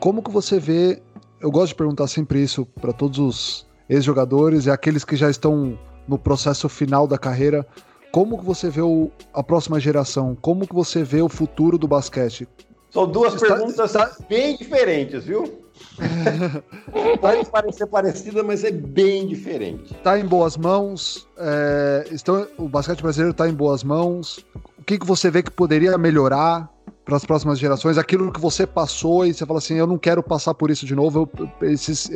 Como 0.00 0.22
que 0.22 0.30
você 0.30 0.58
vê, 0.58 1.02
eu 1.40 1.50
gosto 1.50 1.68
de 1.68 1.74
perguntar 1.74 2.06
sempre 2.06 2.42
isso 2.42 2.66
para 2.80 2.92
todos 2.92 3.18
os 3.18 3.66
ex-jogadores 3.88 4.66
e 4.66 4.70
aqueles 4.70 5.04
que 5.04 5.16
já 5.16 5.30
estão 5.30 5.78
no 6.06 6.18
processo 6.18 6.68
final 6.68 7.06
da 7.06 7.18
carreira, 7.18 7.66
como 8.10 8.38
que 8.38 8.44
você 8.44 8.70
vê 8.70 8.80
o, 8.80 9.10
a 9.34 9.42
próxima 9.42 9.78
geração? 9.78 10.36
Como 10.40 10.66
que 10.66 10.74
você 10.74 11.02
vê 11.02 11.20
o 11.20 11.28
futuro 11.28 11.76
do 11.76 11.86
basquete? 11.86 12.48
São 12.90 13.06
duas 13.06 13.34
está, 13.34 13.54
perguntas 13.54 13.94
está... 13.94 14.10
bem 14.28 14.56
diferentes, 14.56 15.24
viu? 15.24 15.67
Pode 17.20 17.50
parecer 17.50 17.86
parecida, 17.86 18.42
mas 18.42 18.64
é 18.64 18.70
bem 18.70 19.26
diferente. 19.26 19.94
Está 19.94 20.18
em 20.18 20.24
boas 20.24 20.56
mãos. 20.56 21.28
É, 21.36 22.08
estão, 22.10 22.46
o 22.56 22.68
basquete 22.68 23.02
brasileiro 23.02 23.32
está 23.32 23.48
em 23.48 23.54
boas 23.54 23.82
mãos. 23.82 24.44
O 24.78 24.84
que, 24.84 24.98
que 24.98 25.06
você 25.06 25.30
vê 25.30 25.42
que 25.42 25.50
poderia 25.50 25.96
melhorar 25.98 26.70
para 27.04 27.16
as 27.16 27.24
próximas 27.24 27.58
gerações? 27.58 27.98
Aquilo 27.98 28.32
que 28.32 28.40
você 28.40 28.66
passou 28.66 29.26
e 29.26 29.34
você 29.34 29.44
fala 29.44 29.58
assim: 29.58 29.74
eu 29.74 29.86
não 29.86 29.98
quero 29.98 30.22
passar 30.22 30.54
por 30.54 30.70
isso 30.70 30.86
de 30.86 30.94
novo. 30.94 31.28
Eu, 31.60 31.68
esses, 31.68 32.10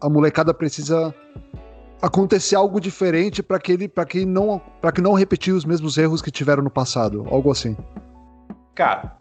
a 0.00 0.08
molecada 0.08 0.52
precisa 0.52 1.14
acontecer 2.00 2.56
algo 2.56 2.80
diferente 2.80 3.42
para 3.42 3.60
que 3.60 3.72
ele 3.72 3.88
para 3.88 4.04
que 4.04 4.26
não 4.26 4.60
para 4.80 4.90
que 4.90 5.00
não 5.00 5.12
repetir 5.12 5.54
os 5.54 5.64
mesmos 5.64 5.96
erros 5.96 6.20
que 6.20 6.30
tiveram 6.30 6.62
no 6.62 6.70
passado, 6.70 7.24
algo 7.30 7.50
assim. 7.50 7.76
Cara, 8.74 9.16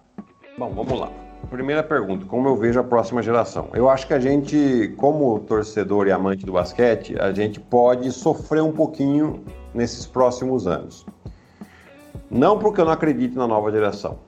bom, 0.57 0.73
vamos 0.73 0.99
lá. 0.99 1.11
Primeira 1.49 1.83
pergunta, 1.83 2.25
como 2.25 2.47
eu 2.47 2.55
vejo 2.55 2.79
a 2.79 2.83
próxima 2.83 3.21
geração? 3.21 3.69
Eu 3.73 3.89
acho 3.89 4.07
que 4.07 4.13
a 4.13 4.19
gente, 4.19 4.93
como 4.97 5.39
torcedor 5.41 6.07
e 6.07 6.11
amante 6.11 6.45
do 6.45 6.53
basquete, 6.53 7.19
a 7.19 7.33
gente 7.33 7.59
pode 7.59 8.11
sofrer 8.11 8.63
um 8.63 8.71
pouquinho 8.71 9.43
nesses 9.73 10.05
próximos 10.05 10.65
anos. 10.65 11.05
Não 12.29 12.57
porque 12.57 12.79
eu 12.79 12.85
não 12.85 12.93
acredito 12.93 13.37
na 13.37 13.47
nova 13.47 13.69
geração. 13.71 14.19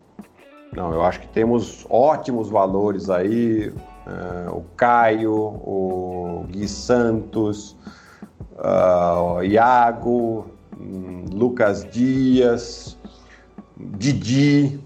Não, 0.75 0.91
eu 0.91 1.03
acho 1.03 1.21
que 1.21 1.27
temos 1.27 1.85
ótimos 1.89 2.49
valores 2.49 3.09
aí. 3.09 3.69
Uh, 3.69 4.57
o 4.57 4.65
Caio, 4.75 5.33
o 5.33 6.45
Gui 6.49 6.67
Santos, 6.67 7.77
uh, 8.57 9.41
Iago, 9.43 10.47
um, 10.77 11.25
Lucas 11.31 11.85
Dias, 11.89 12.97
Didi. 13.77 14.79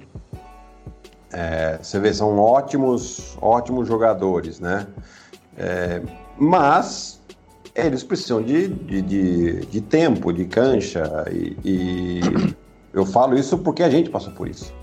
É, 1.31 1.77
você 1.81 1.99
vê, 1.99 2.13
são 2.13 2.37
ótimos, 2.37 3.37
ótimos 3.41 3.87
jogadores, 3.87 4.59
né? 4.59 4.87
É, 5.57 6.01
mas 6.37 7.21
eles 7.75 8.03
precisam 8.03 8.41
de, 8.41 8.67
de, 8.67 9.01
de, 9.01 9.65
de 9.65 9.81
tempo, 9.81 10.31
de 10.31 10.45
cancha, 10.45 11.25
e, 11.31 11.57
e, 11.63 12.21
eu 12.93 13.05
falo 13.05 13.37
isso 13.37 13.57
porque 13.57 13.83
a 13.83 13.89
gente 13.89 14.09
passou 14.09 14.33
por 14.33 14.47
isso. 14.47 14.73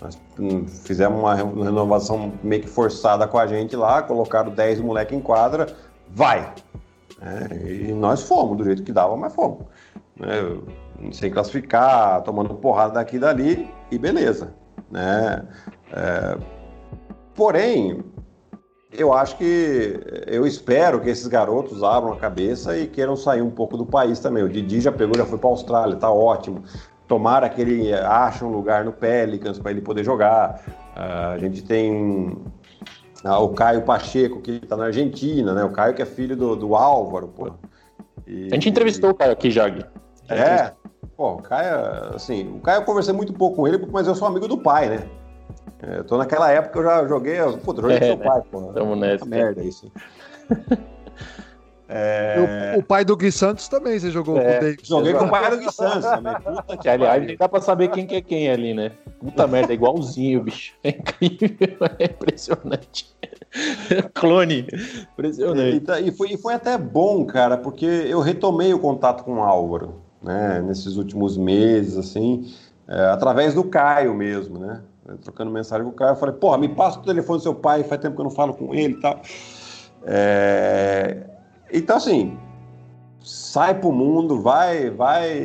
Nós 0.00 0.18
hum, 0.38 0.66
fizemos 0.66 1.18
uma 1.18 1.34
renovação 1.34 2.32
meio 2.42 2.62
que 2.62 2.68
forçada 2.68 3.28
com 3.28 3.38
a 3.38 3.46
gente 3.46 3.76
lá, 3.76 4.02
colocaram 4.02 4.50
10 4.50 4.80
moleques 4.80 5.16
em 5.16 5.20
quadra, 5.20 5.66
vai! 6.08 6.54
É, 7.20 7.66
e 7.66 7.92
nós 7.92 8.22
fomos, 8.22 8.56
do 8.56 8.64
jeito 8.64 8.82
que 8.82 8.92
dava, 8.92 9.14
mas 9.16 9.34
fomos. 9.34 9.66
Né? 10.16 10.38
Sem 11.12 11.30
classificar, 11.30 12.22
tomando 12.22 12.54
porrada 12.54 12.94
daqui 12.94 13.16
e 13.16 13.18
dali, 13.18 13.70
e 13.90 13.98
beleza. 13.98 14.54
Né? 14.90 15.42
É, 15.92 16.38
porém, 17.34 18.02
eu 18.92 19.12
acho 19.12 19.36
que 19.36 20.00
eu 20.26 20.46
espero 20.46 21.00
que 21.00 21.08
esses 21.08 21.26
garotos 21.26 21.82
abram 21.82 22.12
a 22.12 22.16
cabeça 22.16 22.76
e 22.76 22.86
queiram 22.86 23.16
sair 23.16 23.42
um 23.42 23.50
pouco 23.50 23.76
do 23.76 23.86
país 23.86 24.18
também. 24.18 24.42
O 24.42 24.48
Didi 24.48 24.80
já 24.80 24.90
pegou, 24.90 25.16
já 25.16 25.24
foi 25.24 25.38
para 25.38 25.48
a 25.48 25.52
Austrália, 25.52 25.96
tá 25.96 26.10
ótimo. 26.10 26.62
Tomara 27.06 27.48
que 27.48 27.60
ele 27.60 27.92
ache 27.92 28.44
um 28.44 28.50
lugar 28.50 28.84
no 28.84 28.92
Pelicans 28.92 29.58
para 29.58 29.70
ele 29.70 29.80
poder 29.80 30.04
jogar. 30.04 30.62
Uh, 30.96 31.34
a 31.34 31.38
gente 31.38 31.62
tem 31.62 32.36
ah, 33.24 33.38
o 33.38 33.50
Caio 33.50 33.82
Pacheco, 33.82 34.40
que 34.40 34.52
está 34.52 34.76
na 34.76 34.86
Argentina, 34.86 35.52
né? 35.52 35.64
O 35.64 35.70
Caio 35.70 35.94
que 35.94 36.02
é 36.02 36.06
filho 36.06 36.36
do, 36.36 36.56
do 36.56 36.74
Álvaro, 36.74 37.28
pô. 37.28 37.50
E, 38.26 38.46
a 38.46 38.54
gente 38.54 38.68
entrevistou 38.68 39.10
e... 39.10 39.12
o 39.12 39.14
Caio 39.14 39.32
aqui, 39.32 39.50
Jag. 39.50 39.84
É, 40.28 40.72
pô, 41.16 41.32
o 41.32 41.42
Caio, 41.42 42.14
assim, 42.14 42.48
o 42.48 42.60
Caio 42.60 42.80
eu 42.80 42.84
conversei 42.84 43.12
muito 43.12 43.32
pouco 43.32 43.56
com 43.56 43.68
ele, 43.68 43.84
mas 43.90 44.06
eu 44.06 44.14
sou 44.14 44.28
amigo 44.28 44.46
do 44.46 44.58
pai, 44.58 44.88
né? 44.88 45.19
É, 45.82 45.98
eu 45.98 46.04
tô 46.04 46.16
naquela 46.18 46.50
época 46.50 46.78
eu 46.78 46.84
já 46.84 47.06
joguei, 47.06 47.36
pô, 47.64 47.72
eu 47.72 47.82
joguei 47.82 47.96
é, 47.96 48.00
com 48.00 48.06
seu 48.06 48.16
né? 48.16 48.24
pai, 48.24 48.42
pô. 48.50 48.72
Tamo 48.72 48.96
nessa. 48.96 49.24
Merda 49.24 49.62
isso. 49.62 49.90
É... 51.92 52.74
O, 52.76 52.78
o, 52.78 52.82
pai 52.84 53.04
do 53.04 53.16
Gui 53.16 53.32
Santos 53.32 53.66
também 53.66 53.98
você 53.98 54.12
jogou 54.12 54.38
é, 54.38 54.42
com 54.42 54.48
o 54.48 54.60
David. 54.60 54.88
Joguei 54.88 55.12
com 55.12 55.24
o 55.24 55.28
pai 55.28 55.50
do 55.50 55.56
Gui 55.58 55.72
Santos 55.72 56.04
também. 56.04 56.34
Puta 56.40 56.76
que 56.76 56.88
aliás, 56.88 57.26
nem 57.26 57.36
dá 57.36 57.48
pra 57.48 57.60
saber 57.60 57.88
quem 57.88 58.06
que 58.06 58.14
é 58.14 58.20
quem 58.20 58.48
ali, 58.48 58.72
né? 58.72 58.92
Puta 59.18 59.44
merda, 59.48 59.72
é 59.72 59.74
igualzinho, 59.74 60.44
bicho. 60.44 60.72
É 60.84 60.90
incrível, 60.90 61.78
é 61.98 62.04
impressionante. 62.04 63.12
Clone. 64.14 64.68
Impressionante. 65.14 65.76
E, 65.76 65.80
tá, 65.80 66.00
e, 66.00 66.12
foi, 66.12 66.34
e 66.34 66.38
foi 66.38 66.54
até 66.54 66.78
bom, 66.78 67.24
cara, 67.26 67.58
porque 67.58 67.86
eu 67.86 68.20
retomei 68.20 68.72
o 68.72 68.78
contato 68.78 69.24
com 69.24 69.38
o 69.38 69.42
Álvaro, 69.42 69.96
né? 70.22 70.62
Nesses 70.64 70.94
últimos 70.94 71.36
meses, 71.36 71.96
assim, 71.96 72.54
é, 72.86 73.06
através 73.06 73.52
do 73.52 73.64
Caio 73.64 74.14
mesmo, 74.14 74.60
né? 74.60 74.80
Trocando 75.22 75.50
mensagem 75.50 75.84
com 75.84 75.90
o 75.90 75.94
Caio, 75.94 76.12
eu 76.12 76.16
falei, 76.16 76.34
porra, 76.34 76.58
me 76.58 76.68
passa 76.68 76.98
o 76.98 77.02
telefone 77.02 77.38
do 77.38 77.42
seu 77.42 77.54
pai, 77.54 77.82
faz 77.84 78.00
tempo 78.00 78.14
que 78.14 78.20
eu 78.20 78.24
não 78.24 78.30
falo 78.30 78.54
com 78.54 78.74
ele 78.74 78.94
e 78.94 79.00
tal. 79.00 79.20
É, 80.04 81.26
então, 81.72 81.96
assim, 81.96 82.38
sai 83.22 83.74
para 83.74 83.88
o 83.88 83.92
mundo, 83.92 84.40
vai, 84.40 84.90
vai 84.90 85.38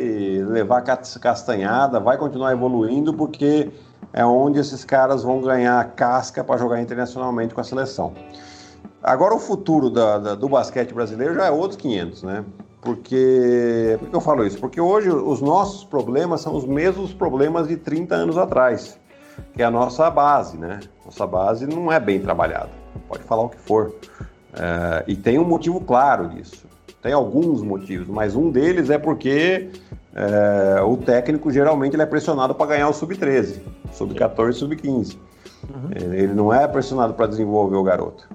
levar 0.48 0.82
castanhada, 0.82 2.00
vai 2.00 2.18
continuar 2.18 2.52
evoluindo, 2.52 3.14
porque 3.14 3.72
é 4.14 4.26
onde 4.26 4.60
esses 4.60 4.86
caras 4.86 5.24
vão 5.24 5.42
ganhar 5.42 5.84
casca 5.92 6.44
para 6.44 6.58
jogar 6.58 6.82
internacionalmente 6.82 7.54
com 7.54 7.62
a 7.62 7.64
seleção. 7.64 8.14
Agora, 9.04 9.36
o 9.36 9.40
futuro 9.40 9.90
da, 9.90 10.18
da, 10.18 10.36
do 10.36 10.50
basquete 10.50 10.94
brasileiro 10.94 11.36
já 11.36 11.46
é 11.46 11.52
outros 11.52 11.80
500, 11.80 12.24
né? 12.24 12.46
Porque, 12.82 13.98
por 14.00 14.10
que 14.10 14.16
eu 14.16 14.22
falo 14.22 14.46
isso? 14.46 14.60
Porque 14.60 14.80
hoje 14.80 15.10
os 15.10 15.42
nossos 15.42 15.84
problemas 15.84 16.42
são 16.42 16.56
os 16.56 16.66
mesmos 16.66 17.14
problemas 17.14 17.68
de 17.68 17.78
30 17.78 18.16
anos 18.16 18.38
atrás, 18.38 19.00
que 19.54 19.62
é 19.62 19.66
a 19.66 19.72
nossa 19.72 20.10
base, 20.10 20.58
né? 20.58 20.80
Nossa 21.04 21.26
base 21.26 21.68
não 21.68 21.92
é 21.92 22.00
bem 22.00 22.20
trabalhada, 22.20 22.70
pode 23.08 23.24
falar 23.24 23.44
o 23.44 23.50
que 23.50 23.60
for. 23.60 23.88
Uh, 23.88 25.04
e 25.08 25.16
tem 25.16 25.38
um 25.38 25.44
motivo 25.44 25.82
claro 25.82 26.30
disso. 26.30 26.66
Tem 27.02 27.14
alguns 27.14 27.62
motivos, 27.62 28.08
mas 28.08 28.36
um 28.36 28.50
deles 28.50 28.90
é 28.90 28.98
porque 28.98 29.70
uh, 30.14 30.84
o 30.86 30.98
técnico 30.98 31.52
geralmente 31.52 31.94
ele 31.94 32.04
é 32.04 32.06
pressionado 32.06 32.56
para 32.56 32.68
ganhar 32.68 32.90
o 32.90 32.94
sub-13, 32.94 33.60
sub-14 33.92 34.50
e 34.50 34.54
sub-15. 34.54 35.18
Uhum. 35.70 35.90
Ele 35.94 36.34
não 36.34 36.54
é 36.54 36.68
pressionado 36.68 37.14
para 37.14 37.28
desenvolver 37.28 37.76
o 37.76 37.84
garoto. 37.84 38.28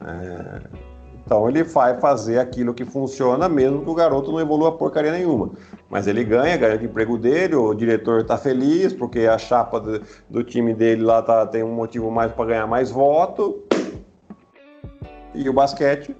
Uh, 0.00 0.91
então 1.24 1.48
ele 1.48 1.62
vai 1.62 1.98
fazer 1.98 2.38
aquilo 2.38 2.74
que 2.74 2.84
funciona, 2.84 3.48
mesmo 3.48 3.82
que 3.82 3.90
o 3.90 3.94
garoto 3.94 4.32
não 4.32 4.40
evolua 4.40 4.76
porcaria 4.76 5.12
nenhuma. 5.12 5.50
Mas 5.88 6.06
ele 6.06 6.24
ganha, 6.24 6.56
ganha 6.56 6.78
o 6.78 6.84
emprego 6.84 7.16
dele, 7.16 7.54
o 7.54 7.72
diretor 7.74 8.20
está 8.20 8.36
feliz, 8.36 8.92
porque 8.92 9.20
a 9.20 9.38
chapa 9.38 9.80
do, 9.80 10.02
do, 10.28 10.42
time 10.42 10.74
dele 10.74 11.02
lá 11.02 11.22
tá, 11.22 11.46
tem 11.46 11.62
um 11.62 11.72
motivo 11.72 12.10
mais 12.10 12.32
para 12.32 12.46
ganhar 12.46 12.66
mais 12.66 12.90
voto, 12.90 13.62
E 15.34 15.48
o 15.48 15.52
basquete. 15.52 16.14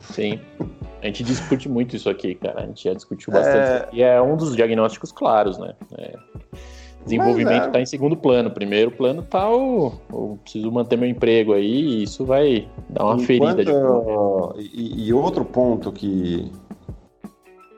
Sim. 0.00 0.40
A 1.02 1.06
gente 1.06 1.22
discute 1.22 1.68
muito 1.68 1.94
isso 1.94 2.08
aqui, 2.08 2.34
cara. 2.34 2.62
A 2.62 2.66
gente 2.66 2.84
já 2.84 2.94
discutiu 2.94 3.32
bastante. 3.32 3.56
É... 3.56 3.88
E 3.92 4.02
é 4.02 4.20
um 4.20 4.36
dos 4.36 4.56
diagnósticos 4.56 5.12
claros, 5.12 5.58
né? 5.58 5.74
É... 5.96 6.14
Desenvolvimento 7.06 7.66
está 7.68 7.78
é... 7.78 7.82
em 7.82 7.86
segundo 7.86 8.16
plano. 8.16 8.50
Primeiro 8.50 8.90
plano 8.90 9.22
tá 9.22 9.48
o, 9.50 9.94
o, 10.12 10.38
preciso 10.42 10.70
manter 10.70 10.98
meu 10.98 11.08
emprego 11.08 11.54
aí, 11.54 11.80
e 11.80 12.02
isso 12.02 12.24
vai 12.24 12.68
dar 12.90 13.04
uma 13.04 13.14
Enquanto... 13.14 13.26
ferida. 13.26 13.64
De... 13.64 14.70
E, 14.74 15.08
e, 15.08 15.12
outro 15.12 15.44
ponto 15.44 15.90
que, 15.92 16.50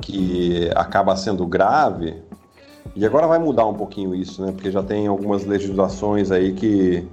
que 0.02 0.70
acaba 0.74 1.14
sendo 1.14 1.46
grave, 1.46 2.16
e 2.96 3.05
agora 3.05 3.26
vai 3.26 3.38
mudar 3.38 3.66
um 3.66 3.74
pouquinho 3.74 4.14
isso, 4.14 4.44
né? 4.44 4.50
Porque 4.50 4.70
já 4.70 4.82
tem 4.82 5.06
algumas 5.06 5.44
legislações 5.44 6.30
aí 6.30 6.52
que 6.52 7.06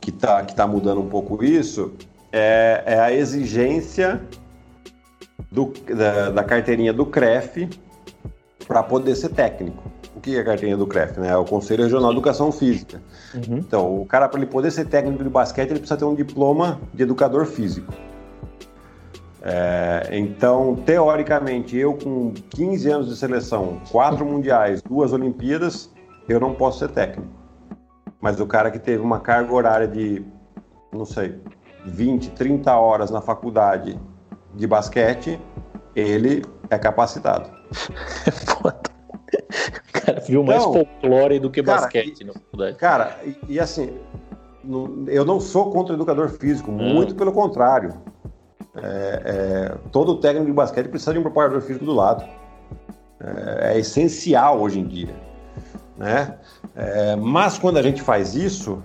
que 0.00 0.12
tá, 0.12 0.42
que 0.42 0.54
tá 0.54 0.66
mudando 0.66 1.02
um 1.02 1.08
pouco 1.08 1.44
isso, 1.44 1.92
é, 2.32 2.82
é 2.86 2.98
a 2.98 3.12
exigência 3.12 4.22
do, 5.52 5.72
da, 5.94 6.30
da 6.30 6.42
carteirinha 6.44 6.94
do 6.94 7.04
CREF 7.04 7.68
para 8.66 8.82
poder 8.82 9.14
ser 9.16 9.30
técnico. 9.30 9.87
O 10.18 10.20
que 10.20 10.36
é 10.36 10.40
a 10.40 10.44
carteirinha 10.44 10.76
do 10.76 10.84
CREF? 10.84 11.16
Né? 11.20 11.28
É 11.28 11.36
o 11.36 11.44
Conselho 11.44 11.84
Regional 11.84 12.10
de 12.10 12.16
Educação 12.16 12.50
Física. 12.50 13.00
Uhum. 13.36 13.58
Então, 13.58 14.00
o 14.00 14.04
cara, 14.04 14.28
para 14.28 14.40
ele 14.40 14.50
poder 14.50 14.72
ser 14.72 14.86
técnico 14.86 15.22
de 15.22 15.30
basquete, 15.30 15.70
ele 15.70 15.78
precisa 15.78 15.96
ter 15.96 16.04
um 16.04 16.14
diploma 16.16 16.80
de 16.92 17.04
educador 17.04 17.46
físico. 17.46 17.92
É, 19.40 20.08
então, 20.10 20.74
teoricamente, 20.84 21.76
eu 21.76 21.94
com 21.94 22.34
15 22.50 22.90
anos 22.90 23.08
de 23.08 23.16
seleção, 23.16 23.80
quatro 23.92 24.26
mundiais, 24.26 24.82
duas 24.82 25.12
Olimpíadas, 25.12 25.88
eu 26.28 26.40
não 26.40 26.52
posso 26.52 26.80
ser 26.80 26.88
técnico. 26.88 27.30
Mas 28.20 28.40
o 28.40 28.46
cara 28.46 28.72
que 28.72 28.80
teve 28.80 29.00
uma 29.00 29.20
carga 29.20 29.54
horária 29.54 29.86
de, 29.86 30.24
não 30.92 31.04
sei, 31.04 31.40
20, 31.86 32.30
30 32.30 32.74
horas 32.76 33.12
na 33.12 33.20
faculdade 33.20 33.96
de 34.52 34.66
basquete, 34.66 35.40
ele 35.94 36.44
é 36.68 36.76
capacitado. 36.76 37.48
É 38.26 38.30
foda. 38.32 38.97
O 39.88 40.00
cara 40.00 40.20
viu 40.20 40.42
mais 40.42 40.62
então, 40.62 40.72
folclore 40.72 41.38
do 41.38 41.50
que 41.50 41.62
cara, 41.62 41.82
basquete 41.82 42.20
e, 42.20 42.24
na 42.24 42.32
faculdade. 42.32 42.76
Cara, 42.76 43.18
e, 43.24 43.54
e 43.54 43.60
assim, 43.60 43.90
eu 45.06 45.24
não 45.24 45.40
sou 45.40 45.70
contra 45.70 45.94
o 45.94 45.96
educador 45.96 46.28
físico, 46.28 46.70
hum. 46.70 46.94
muito 46.94 47.14
pelo 47.14 47.32
contrário. 47.32 47.94
É, 48.76 49.22
é, 49.24 49.74
todo 49.90 50.16
técnico 50.16 50.46
de 50.46 50.52
basquete 50.52 50.88
precisa 50.88 51.12
de 51.12 51.18
um 51.18 51.22
preparador 51.22 51.60
físico 51.60 51.84
do 51.84 51.92
lado. 51.92 52.24
É, 53.20 53.72
é 53.72 53.78
essencial 53.78 54.60
hoje 54.60 54.78
em 54.78 54.86
dia. 54.86 55.14
Né? 55.96 56.38
É, 56.76 57.16
mas 57.16 57.58
quando 57.58 57.78
a 57.78 57.82
gente 57.82 58.02
faz 58.02 58.34
isso, 58.34 58.82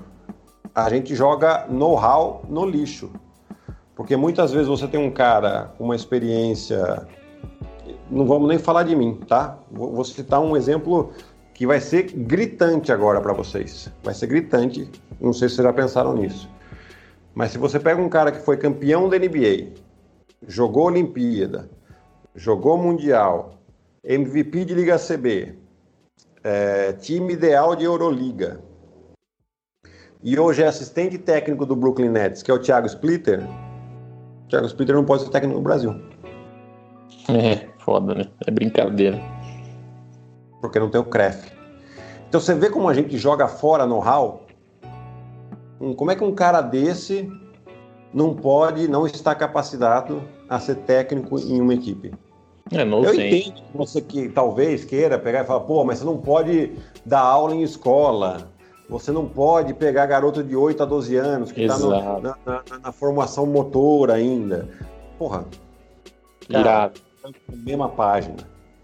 a 0.74 0.90
gente 0.90 1.16
joga 1.16 1.68
know-how 1.70 2.44
no 2.50 2.66
lixo. 2.66 3.12
Porque 3.96 4.16
muitas 4.16 4.52
vezes 4.52 4.68
você 4.68 4.88
tem 4.88 5.00
um 5.00 5.12
cara 5.12 5.72
com 5.78 5.84
uma 5.84 5.96
experiência. 5.96 7.08
Não 8.14 8.28
vamos 8.28 8.48
nem 8.48 8.60
falar 8.60 8.84
de 8.84 8.96
mim, 8.96 9.20
tá? 9.28 9.58
Vou 9.72 10.06
citar 10.06 10.40
um 10.40 10.56
exemplo 10.56 11.12
que 11.52 11.66
vai 11.66 11.82
ser 11.82 12.04
gritante 12.04 12.92
agora 12.92 13.20
para 13.20 13.34
vocês. 13.34 13.92
Vai 14.04 14.14
ser 14.14 14.28
gritante. 14.28 14.88
Não 15.20 15.34
sei 15.34 15.50
se 15.50 15.56
vocês 15.56 15.66
já 15.66 15.74
pensaram 15.74 16.14
nisso. 16.14 16.48
Mas 17.34 17.52
se 17.52 17.58
você 17.58 17.80
pega 17.80 18.00
um 18.00 18.08
cara 18.08 18.32
que 18.32 18.38
foi 18.38 18.56
campeão 18.56 19.10
da 19.10 19.18
NBA, 19.18 19.74
jogou 20.48 20.86
Olimpíada, 20.86 21.68
jogou 22.36 22.78
Mundial, 22.78 23.56
MVP 24.04 24.66
de 24.66 24.76
Liga 24.76 25.00
CB, 25.00 25.56
é, 26.44 26.94
time 26.94 27.34
ideal 27.34 27.76
de 27.76 27.86
Euroliga, 27.86 28.62
e 30.22 30.38
hoje 30.38 30.62
é 30.62 30.68
assistente 30.68 31.18
técnico 31.18 31.66
do 31.66 31.76
Brooklyn 31.76 32.10
Nets, 32.10 32.44
que 32.44 32.52
é 32.52 32.54
o 32.54 32.60
Thiago 32.60 32.86
Splitter, 32.86 33.42
o 33.44 34.50
Thiago 34.50 34.68
Splitter 34.68 34.96
não 34.96 35.04
pode 35.04 35.24
ser 35.24 35.30
técnico 35.32 35.58
no 35.58 35.64
Brasil. 35.64 36.13
É, 37.34 37.68
foda, 37.80 38.14
né? 38.14 38.26
É 38.46 38.52
brincadeira. 38.52 39.20
Porque 40.60 40.80
não 40.80 40.90
tem 40.90 41.00
o 41.00 41.06
CREF. 41.06 41.52
Então 42.28 42.42
você 42.42 42.54
vê 42.54 42.70
como 42.70 42.90
a 42.90 42.94
gente 42.94 43.18
joga 43.18 43.48
fora 43.48 43.86
know-how 43.86 44.44
como 45.94 46.12
é 46.12 46.16
que 46.16 46.24
um 46.24 46.34
cara 46.34 46.62
desse 46.62 47.30
não 48.14 48.34
pode, 48.34 48.88
não 48.88 49.06
está 49.06 49.36
capacitado 49.36 50.24
a 50.48 50.60
ser 50.60 50.76
técnico 50.76 51.38
em 51.40 51.60
uma 51.60 51.74
equipe? 51.74 52.14
É, 52.72 52.86
não 52.86 53.04
Eu 53.04 53.14
sei. 53.14 53.42
entendo 53.42 53.56
que 53.56 53.78
você 53.78 54.02
que 54.02 54.30
talvez 54.30 54.86
queira 54.86 55.20
pegar 55.20 55.44
e 55.44 55.46
falar, 55.46 55.62
pô, 55.62 55.84
mas 55.84 56.00
você 56.00 56.06
não 56.06 56.18
pode 56.18 56.72
dar 57.06 57.20
aula 57.20 57.54
em 57.54 57.64
escola. 57.64 58.50
Você 58.90 59.12
não 59.12 59.28
pode 59.28 59.74
pegar 59.74 60.06
garoto 60.06 60.44
de 60.44 60.56
8 60.56 60.84
a 60.84 60.86
12 60.86 61.16
anos 61.16 61.52
que 61.52 61.64
está 61.64 61.78
na, 61.78 62.20
na, 62.46 62.64
na, 62.82 62.92
formação 62.92 63.46
motora 63.46 64.14
ainda. 64.14 64.70
Porra. 65.18 65.46
Irado. 66.48 67.02
Estamos 67.24 67.40
na 67.48 67.64
mesma 67.64 67.88
página. 67.90 68.36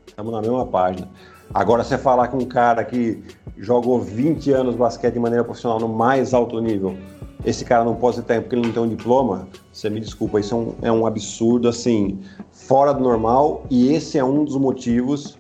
Estamos 0.08 0.32
na 0.32 0.42
mesma 0.42 0.66
página. 0.66 1.10
Agora, 1.54 1.84
você 1.84 1.98
falar 1.98 2.30
com 2.30 2.38
um 2.38 2.46
cara 2.46 2.86
que 2.86 3.22
jogou 3.58 4.00
20 4.00 4.54
anos 4.54 4.76
basquete 4.76 5.16
de 5.16 5.20
maneira 5.20 5.44
profissional 5.44 5.78
no 5.78 5.90
mais 5.90 6.34
alto 6.34 6.58
nível, 6.62 6.96
esse 7.44 7.66
cara 7.66 7.84
não 7.84 7.96
pode 7.96 8.22
técnico 8.22 8.44
porque 8.44 8.56
ele 8.56 8.68
não 8.68 8.74
tem 8.74 8.84
um 8.84 8.96
diploma, 8.96 9.46
você 9.74 9.90
me 9.90 10.00
desculpa, 10.00 10.40
isso 10.40 10.56
é 10.56 10.58
um, 10.58 10.76
é 10.84 10.92
um 10.92 11.06
absurdo, 11.06 11.68
assim, 11.68 12.22
fora 12.50 12.94
do 12.94 13.02
normal, 13.02 13.66
e 13.70 13.94
esse 13.94 14.18
é 14.18 14.24
um 14.24 14.46
dos 14.46 14.56
motivos 14.56 15.38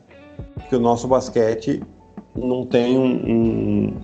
que 0.67 0.75
o 0.75 0.79
nosso 0.79 1.07
basquete 1.07 1.81
não 2.35 2.65
tem 2.65 2.97
um, 2.97 3.13
um, 3.31 3.97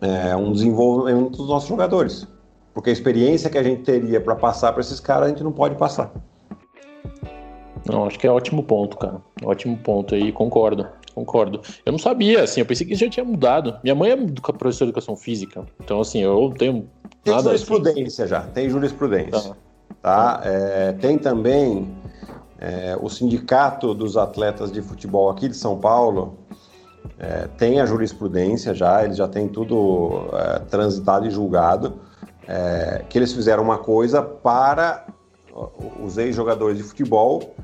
é, 0.00 0.36
um 0.36 0.52
desenvolvimento 0.52 1.38
dos 1.38 1.48
nossos 1.48 1.68
jogadores. 1.68 2.28
Porque 2.72 2.90
a 2.90 2.92
experiência 2.92 3.50
que 3.50 3.58
a 3.58 3.64
gente 3.64 3.82
teria 3.82 4.20
para 4.20 4.36
passar 4.36 4.70
para 4.70 4.80
esses 4.80 5.00
caras, 5.00 5.26
a 5.26 5.28
gente 5.30 5.42
não 5.42 5.52
pode 5.52 5.74
passar. 5.74 6.12
Não, 7.86 8.06
acho 8.06 8.18
que 8.18 8.26
é 8.26 8.30
ótimo 8.30 8.62
ponto, 8.62 8.96
cara. 8.96 9.20
Ótimo 9.44 9.76
ponto 9.76 10.14
aí, 10.14 10.32
concordo. 10.32 10.86
Concordo. 11.14 11.60
Eu 11.84 11.92
não 11.92 11.98
sabia, 11.98 12.42
assim, 12.42 12.60
eu 12.60 12.66
pensei 12.66 12.86
que 12.86 12.94
isso 12.94 13.04
já 13.04 13.10
tinha 13.10 13.24
mudado. 13.24 13.76
Minha 13.82 13.94
mãe 13.94 14.10
é 14.12 14.16
professora 14.16 14.86
de 14.86 14.90
educação 14.90 15.14
física, 15.14 15.64
então, 15.80 16.00
assim, 16.00 16.20
eu 16.20 16.52
tenho 16.56 16.88
tem 17.22 17.34
nada... 17.34 17.50
jurisprudência 17.50 18.24
assim. 18.24 18.30
já, 18.30 18.40
tem 18.40 18.68
jurisprudência. 18.70 19.54
Tá. 20.00 20.38
tá? 20.38 20.40
É, 20.44 20.92
tem 20.92 21.18
também 21.18 21.94
é, 22.58 22.96
o 23.00 23.08
Sindicato 23.08 23.92
dos 23.94 24.16
Atletas 24.16 24.72
de 24.72 24.80
Futebol 24.80 25.28
aqui 25.28 25.48
de 25.48 25.56
São 25.56 25.78
Paulo, 25.78 26.38
é, 27.18 27.48
tem 27.58 27.80
a 27.80 27.86
jurisprudência 27.86 28.74
já, 28.74 29.04
eles 29.04 29.16
já 29.16 29.28
têm 29.28 29.48
tudo 29.48 30.28
é, 30.32 30.58
transitado 30.60 31.26
e 31.26 31.30
julgado, 31.30 32.00
é, 32.48 33.04
que 33.08 33.18
eles 33.18 33.32
fizeram 33.32 33.62
uma 33.62 33.78
coisa 33.78 34.22
para 34.22 35.06
os 36.02 36.16
ex-jogadores 36.16 36.78
de 36.78 36.82
futebol 36.82 37.54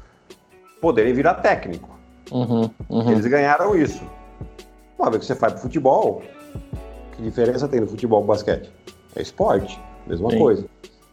poderem 0.80 1.12
virar 1.12 1.34
técnico. 1.34 1.88
Uhum, 2.30 2.70
uhum. 2.88 3.10
Eles 3.12 3.26
ganharam 3.26 3.76
isso. 3.76 4.02
Uma 4.98 5.10
vez 5.10 5.20
que 5.20 5.26
você 5.26 5.34
faz 5.34 5.54
pro 5.54 5.62
futebol, 5.62 6.22
que 7.16 7.22
diferença 7.22 7.68
tem 7.68 7.80
no 7.80 7.86
futebol 7.86 8.22
e 8.22 8.26
basquete? 8.26 8.70
É 9.16 9.22
esporte, 9.22 9.80
mesma 10.06 10.30
Sim. 10.30 10.38
coisa. 10.38 10.64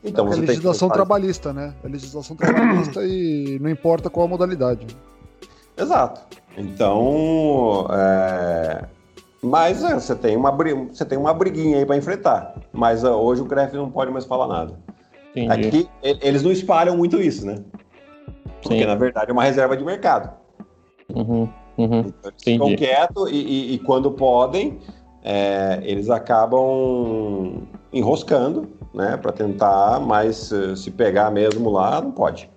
Então, 0.04 0.32
é 0.32 0.36
legislação 0.36 0.88
trabalhista, 0.90 1.52
né? 1.52 1.74
É 1.84 1.88
legislação 1.88 2.36
trabalhista 2.36 3.04
e 3.04 3.58
não 3.60 3.70
importa 3.70 4.10
qual 4.10 4.28
a 4.28 4.30
modalidade. 4.30 4.86
Exato. 5.76 6.22
Então, 6.58 7.88
é... 7.92 8.86
mas 9.42 9.84
é, 9.84 9.96
você, 9.96 10.16
tem 10.16 10.38
uma, 10.38 10.52
você 10.52 11.04
tem 11.04 11.18
uma 11.18 11.34
briguinha 11.34 11.80
aí 11.80 11.86
para 11.86 11.98
enfrentar. 11.98 12.56
Mas 12.72 13.04
uh, 13.04 13.10
hoje 13.10 13.42
o 13.42 13.46
CREF 13.46 13.74
não 13.74 13.90
pode 13.90 14.12
mais 14.12 14.26
falar 14.26 14.48
nada. 14.48 14.80
Entendi. 15.36 15.68
Aqui, 15.68 15.90
eles 16.02 16.44
não 16.44 16.52
espalham 16.52 16.96
muito 16.96 17.20
isso, 17.20 17.46
né? 17.46 17.58
Porque, 18.66 18.82
Sim. 18.82 18.88
na 18.88 18.96
verdade, 18.96 19.30
é 19.30 19.34
uma 19.34 19.44
reserva 19.44 19.78
de 19.78 19.84
mercado. 19.84 20.32
Uhum, 21.14 21.48
uhum, 21.78 22.00
então, 22.00 22.32
eles 22.32 22.44
ficam 22.44 22.76
quietos 22.76 23.30
e, 23.30 23.36
e, 23.36 23.74
e, 23.76 23.80
quando 23.80 24.10
podem, 24.12 24.80
é, 25.24 25.80
eles 25.84 26.10
acabam 26.10 27.68
enroscando, 27.94 28.68
né, 28.92 29.18
para 29.18 29.32
tentar, 29.32 30.00
mas 30.00 30.52
se 30.76 30.90
pegar 30.90 31.30
mesmo 31.30 31.70
lá, 31.70 32.02
não 32.02 32.12
pode. 32.12 32.50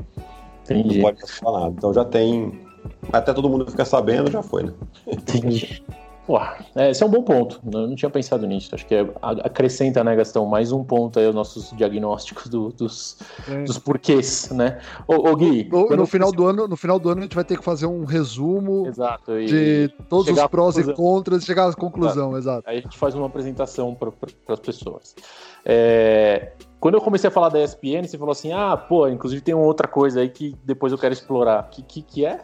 Entendi. 0.65 0.97
Não 0.97 1.03
pode 1.03 1.33
falar 1.33 1.61
nada. 1.61 1.75
Então 1.77 1.93
já 1.93 2.05
tem. 2.05 2.67
Até 3.13 3.35
todo 3.35 3.51
mundo 3.51 3.71
fica 3.71 3.85
sabendo, 3.85 4.31
já 4.31 4.43
foi, 4.43 4.63
né? 4.63 4.73
Entendi. 5.07 5.83
Pô, 6.29 6.39
é, 6.77 6.91
esse 6.91 7.03
é 7.03 7.07
um 7.07 7.09
bom 7.09 7.23
ponto. 7.23 7.59
Eu 7.73 7.89
não 7.89 7.95
tinha 7.95 8.11
pensado 8.11 8.47
nisso. 8.47 8.75
Acho 8.75 8.85
que 8.85 8.95
é, 8.95 9.01
acrescenta, 9.23 10.05
né, 10.05 10.15
Gastão, 10.15 10.45
mais 10.45 10.73
um 10.73 10.85
ponto 10.85 11.19
aí 11.19 11.25
aos 11.25 11.35
nossos 11.35 11.71
diagnósticos 11.75 12.49
do, 12.49 12.69
dos, 12.69 13.17
é. 13.49 13.65
dos 13.65 13.79
porquês, 13.79 14.51
né? 14.51 14.79
Ô, 15.07 15.31
ô 15.31 15.35
Gui. 15.35 15.67
No, 15.73 15.89
no 15.89 16.07
final 16.07 16.31
do 16.31 16.47
ano, 16.47 16.69
no 16.69 16.77
final 16.77 16.99
do 16.99 17.09
ano 17.09 17.21
a 17.21 17.23
gente 17.23 17.35
vai 17.35 17.45
ter 17.45 17.57
que 17.57 17.65
fazer 17.65 17.87
um 17.87 18.05
resumo 18.05 18.87
exato, 18.89 19.39
de 19.39 19.91
todos 20.07 20.29
os 20.29 20.47
prós 20.49 20.77
e 20.77 20.93
contras 20.93 21.45
e 21.45 21.47
chegar 21.47 21.67
à 21.67 21.73
conclusão, 21.73 22.37
exato. 22.37 22.39
exato. 22.39 22.63
Aí 22.69 22.77
a 22.77 22.81
gente 22.83 22.99
faz 22.99 23.15
uma 23.15 23.25
apresentação 23.25 23.95
para 23.95 24.13
as 24.49 24.61
pessoas. 24.61 25.17
É, 25.65 26.53
quando 26.79 26.97
eu 26.97 27.01
comecei 27.01 27.29
a 27.29 27.31
falar 27.31 27.49
da 27.49 27.59
ESPN, 27.65 28.07
você 28.07 28.19
falou 28.19 28.33
assim: 28.33 28.53
ah, 28.53 28.77
pô, 28.77 29.09
inclusive 29.09 29.41
tem 29.41 29.55
uma 29.55 29.65
outra 29.65 29.89
coisa 29.89 30.21
aí 30.21 30.29
que 30.29 30.55
depois 30.63 30.93
eu 30.93 30.99
quero 30.99 31.15
explorar. 31.15 31.71
Que 31.71 31.83
que, 31.83 32.03
que 32.03 32.27
é? 32.27 32.43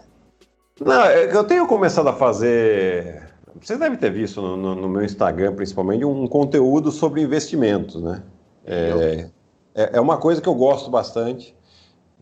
Não, 0.80 1.04
é 1.04 1.36
eu 1.36 1.44
tenho 1.44 1.66
começado 1.66 2.08
a 2.08 2.14
fazer 2.14 3.33
você 3.60 3.76
deve 3.76 3.96
ter 3.96 4.10
visto 4.10 4.42
no, 4.42 4.56
no, 4.56 4.74
no 4.74 4.88
meu 4.88 5.04
Instagram, 5.04 5.54
principalmente, 5.54 6.04
um 6.04 6.26
conteúdo 6.26 6.90
sobre 6.90 7.22
investimentos, 7.22 8.02
né? 8.02 8.22
É, 8.66 9.28
é, 9.74 9.90
é 9.94 10.00
uma 10.00 10.16
coisa 10.16 10.40
que 10.40 10.48
eu 10.48 10.54
gosto 10.54 10.90
bastante. 10.90 11.54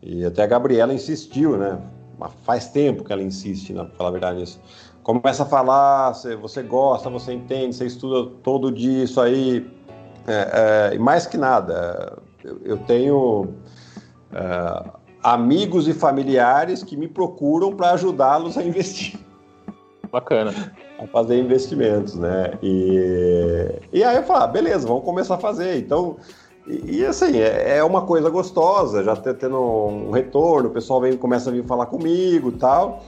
E 0.01 0.25
até 0.25 0.43
a 0.43 0.47
Gabriela 0.47 0.93
insistiu, 0.93 1.57
né? 1.57 1.79
Faz 2.43 2.67
tempo 2.67 3.03
que 3.03 3.11
ela 3.11 3.21
insiste, 3.21 3.73
na 3.73 3.85
falar 3.85 4.09
a 4.09 4.11
verdade, 4.11 4.39
nisso. 4.39 4.59
Começa 5.01 5.43
a 5.43 5.45
falar, 5.45 6.13
você, 6.13 6.35
você 6.35 6.61
gosta, 6.61 7.09
você 7.09 7.33
entende, 7.33 7.75
você 7.75 7.85
estuda 7.85 8.31
todo 8.43 8.71
dia 8.71 9.03
isso 9.03 9.19
aí. 9.19 9.69
É, 10.27 10.91
é, 10.91 10.95
e 10.95 10.99
mais 10.99 11.25
que 11.25 11.37
nada, 11.37 12.17
eu, 12.43 12.59
eu 12.63 12.77
tenho 12.77 13.53
é, 14.31 14.91
amigos 15.21 15.87
e 15.87 15.93
familiares 15.93 16.83
que 16.83 16.95
me 16.95 17.07
procuram 17.07 17.75
para 17.75 17.91
ajudá-los 17.91 18.57
a 18.57 18.63
investir. 18.63 19.19
Bacana. 20.13 20.53
A 20.99 21.07
fazer 21.07 21.39
investimentos, 21.39 22.13
né? 22.13 22.53
E, 22.61 23.79
e 23.91 24.03
aí 24.03 24.15
eu 24.15 24.21
falo, 24.21 24.43
ah, 24.43 24.47
beleza, 24.47 24.87
vamos 24.87 25.03
começar 25.03 25.33
a 25.33 25.39
fazer. 25.39 25.79
Então, 25.79 26.17
e, 26.67 26.99
e 26.99 27.05
assim, 27.05 27.39
é, 27.39 27.77
é, 27.77 27.83
uma 27.83 28.03
coisa 28.03 28.29
gostosa, 28.29 29.03
já 29.03 29.15
tendo 29.15 29.57
um 29.59 30.11
retorno, 30.11 30.69
o 30.69 30.71
pessoal 30.71 31.01
vem, 31.01 31.17
começa 31.17 31.49
a 31.49 31.53
vir 31.53 31.65
falar 31.65 31.87
comigo 31.87 32.51
tal. 32.51 33.03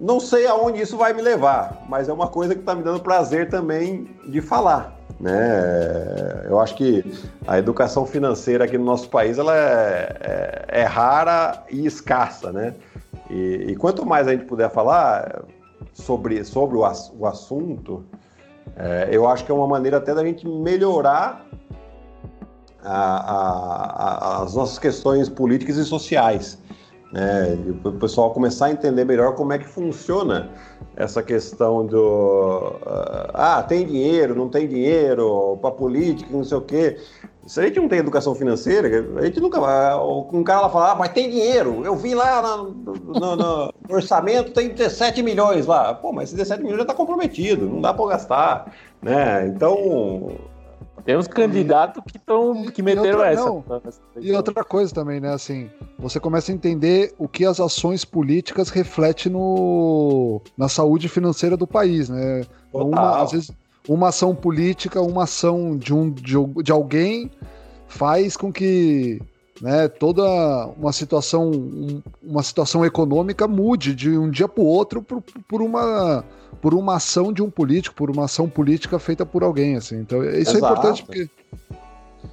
Não 0.00 0.18
sei 0.18 0.48
aonde 0.48 0.80
isso 0.80 0.96
vai 0.96 1.12
me 1.12 1.22
levar, 1.22 1.84
mas 1.88 2.08
é 2.08 2.12
uma 2.12 2.26
coisa 2.26 2.54
que 2.54 2.60
está 2.60 2.74
me 2.74 2.82
dando 2.82 2.98
prazer 2.98 3.48
também 3.48 4.10
de 4.26 4.40
falar. 4.40 4.98
Né? 5.20 6.44
Eu 6.48 6.58
acho 6.58 6.74
que 6.74 7.04
a 7.46 7.56
educação 7.56 8.04
financeira 8.04 8.64
aqui 8.64 8.76
no 8.76 8.84
nosso 8.84 9.08
país 9.08 9.38
ela 9.38 9.56
é, 9.56 10.16
é, 10.20 10.80
é 10.80 10.82
rara 10.82 11.62
e 11.70 11.86
escassa, 11.86 12.50
né? 12.50 12.74
E, 13.30 13.66
e, 13.68 13.76
quanto 13.76 14.04
mais 14.04 14.28
a 14.28 14.32
gente 14.32 14.44
puder 14.44 14.70
falar 14.70 15.44
sobre, 15.96 16.44
sobre 16.44 16.76
o, 16.76 16.82
o 17.18 17.26
assunto, 17.26 18.04
é, 18.76 19.08
eu 19.10 19.26
acho 19.26 19.44
que 19.44 19.50
é 19.50 19.54
uma 19.54 19.66
maneira 19.66 19.96
até 19.96 20.14
da 20.14 20.24
gente 20.24 20.46
melhorar 20.46 21.46
a, 22.84 24.38
a, 24.38 24.42
as 24.42 24.54
nossas 24.54 24.78
questões 24.78 25.28
políticas 25.28 25.76
e 25.76 25.84
sociais. 25.84 26.58
Né? 27.12 27.56
o 27.84 27.92
pessoal 27.92 28.32
começar 28.32 28.66
a 28.66 28.72
entender 28.72 29.04
melhor 29.04 29.36
como 29.36 29.52
é 29.52 29.58
que 29.58 29.66
funciona 29.66 30.50
essa 30.96 31.22
questão 31.22 31.86
do 31.86 32.74
ah, 33.32 33.62
tem 33.62 33.86
dinheiro, 33.86 34.34
não 34.34 34.48
tem 34.48 34.68
dinheiro, 34.68 35.56
para 35.62 35.70
política, 35.70 36.28
não 36.30 36.44
sei 36.44 36.58
o 36.58 36.62
quê. 36.62 36.98
Se 37.46 37.60
a 37.60 37.64
gente 37.64 37.78
não 37.78 37.88
tem 37.88 38.00
educação 38.00 38.34
financeira, 38.34 38.88
a 39.18 39.24
gente 39.24 39.40
nunca 39.40 39.60
vai. 39.60 39.94
Um 39.96 40.42
cara 40.42 40.62
lá 40.62 40.70
fala, 40.70 40.92
ah, 40.92 40.94
mas 40.96 41.12
tem 41.12 41.30
dinheiro. 41.30 41.82
Eu 41.84 41.94
vi 41.94 42.14
lá 42.14 42.42
no, 42.42 42.72
no, 42.72 43.36
no 43.36 43.72
orçamento, 43.88 44.52
tem 44.52 44.68
17 44.68 45.22
milhões 45.22 45.66
lá. 45.66 45.94
Pô, 45.94 46.12
mas 46.12 46.30
esse 46.30 46.36
17 46.36 46.62
milhões 46.62 46.78
já 46.78 46.82
está 46.82 46.94
comprometido, 46.94 47.68
não 47.68 47.80
dá 47.80 47.94
para 47.94 48.08
gastar. 48.08 48.72
Né? 49.00 49.46
Então, 49.46 50.36
tem 51.06 51.16
uns 51.16 51.28
candidatos 51.28 52.02
que 52.04 52.16
estão 52.16 52.64
que 52.64 52.82
meteram 52.82 53.10
outra, 53.10 53.30
essa. 53.30 53.44
Não. 53.44 53.64
E 54.20 54.32
outra 54.32 54.64
coisa 54.64 54.92
também, 54.92 55.20
né? 55.20 55.32
Assim, 55.32 55.70
você 55.96 56.18
começa 56.18 56.50
a 56.50 56.54
entender 56.54 57.14
o 57.16 57.28
que 57.28 57.44
as 57.44 57.60
ações 57.60 58.04
políticas 58.04 58.70
refletem 58.70 59.30
no, 59.30 60.40
na 60.58 60.68
saúde 60.68 61.08
financeira 61.08 61.56
do 61.56 61.66
país, 61.66 62.08
né? 62.08 62.42
Uma, 62.72 63.22
às 63.22 63.30
vezes, 63.30 63.52
uma 63.88 64.08
ação 64.08 64.34
política, 64.34 65.00
uma 65.00 65.24
ação 65.24 65.76
de, 65.76 65.94
um, 65.94 66.10
de, 66.10 66.34
de 66.62 66.72
alguém 66.72 67.30
faz 67.88 68.36
com 68.36 68.52
que 68.52 69.20
né, 69.60 69.88
toda 69.88 70.22
uma 70.76 70.92
situação, 70.92 71.50
uma 72.22 72.42
situação 72.42 72.84
econômica 72.84 73.48
mude 73.48 73.94
de 73.94 74.10
um 74.16 74.30
dia 74.30 74.48
para 74.48 74.62
o 74.62 74.66
outro 74.66 75.02
por, 75.02 75.22
por 75.48 75.62
uma 75.62 76.24
por 76.60 76.74
uma 76.74 76.96
ação 76.96 77.32
de 77.32 77.42
um 77.42 77.50
político, 77.50 77.94
por 77.94 78.10
uma 78.10 78.24
ação 78.24 78.48
política 78.48 78.98
feita 78.98 79.24
por 79.26 79.42
alguém, 79.42 79.76
assim. 79.76 79.96
Então, 80.00 80.24
isso 80.24 80.54
é 80.54 80.56
Exato. 80.56 80.56
é 80.56 80.58
importante 80.58 81.04
porque. 81.04 81.30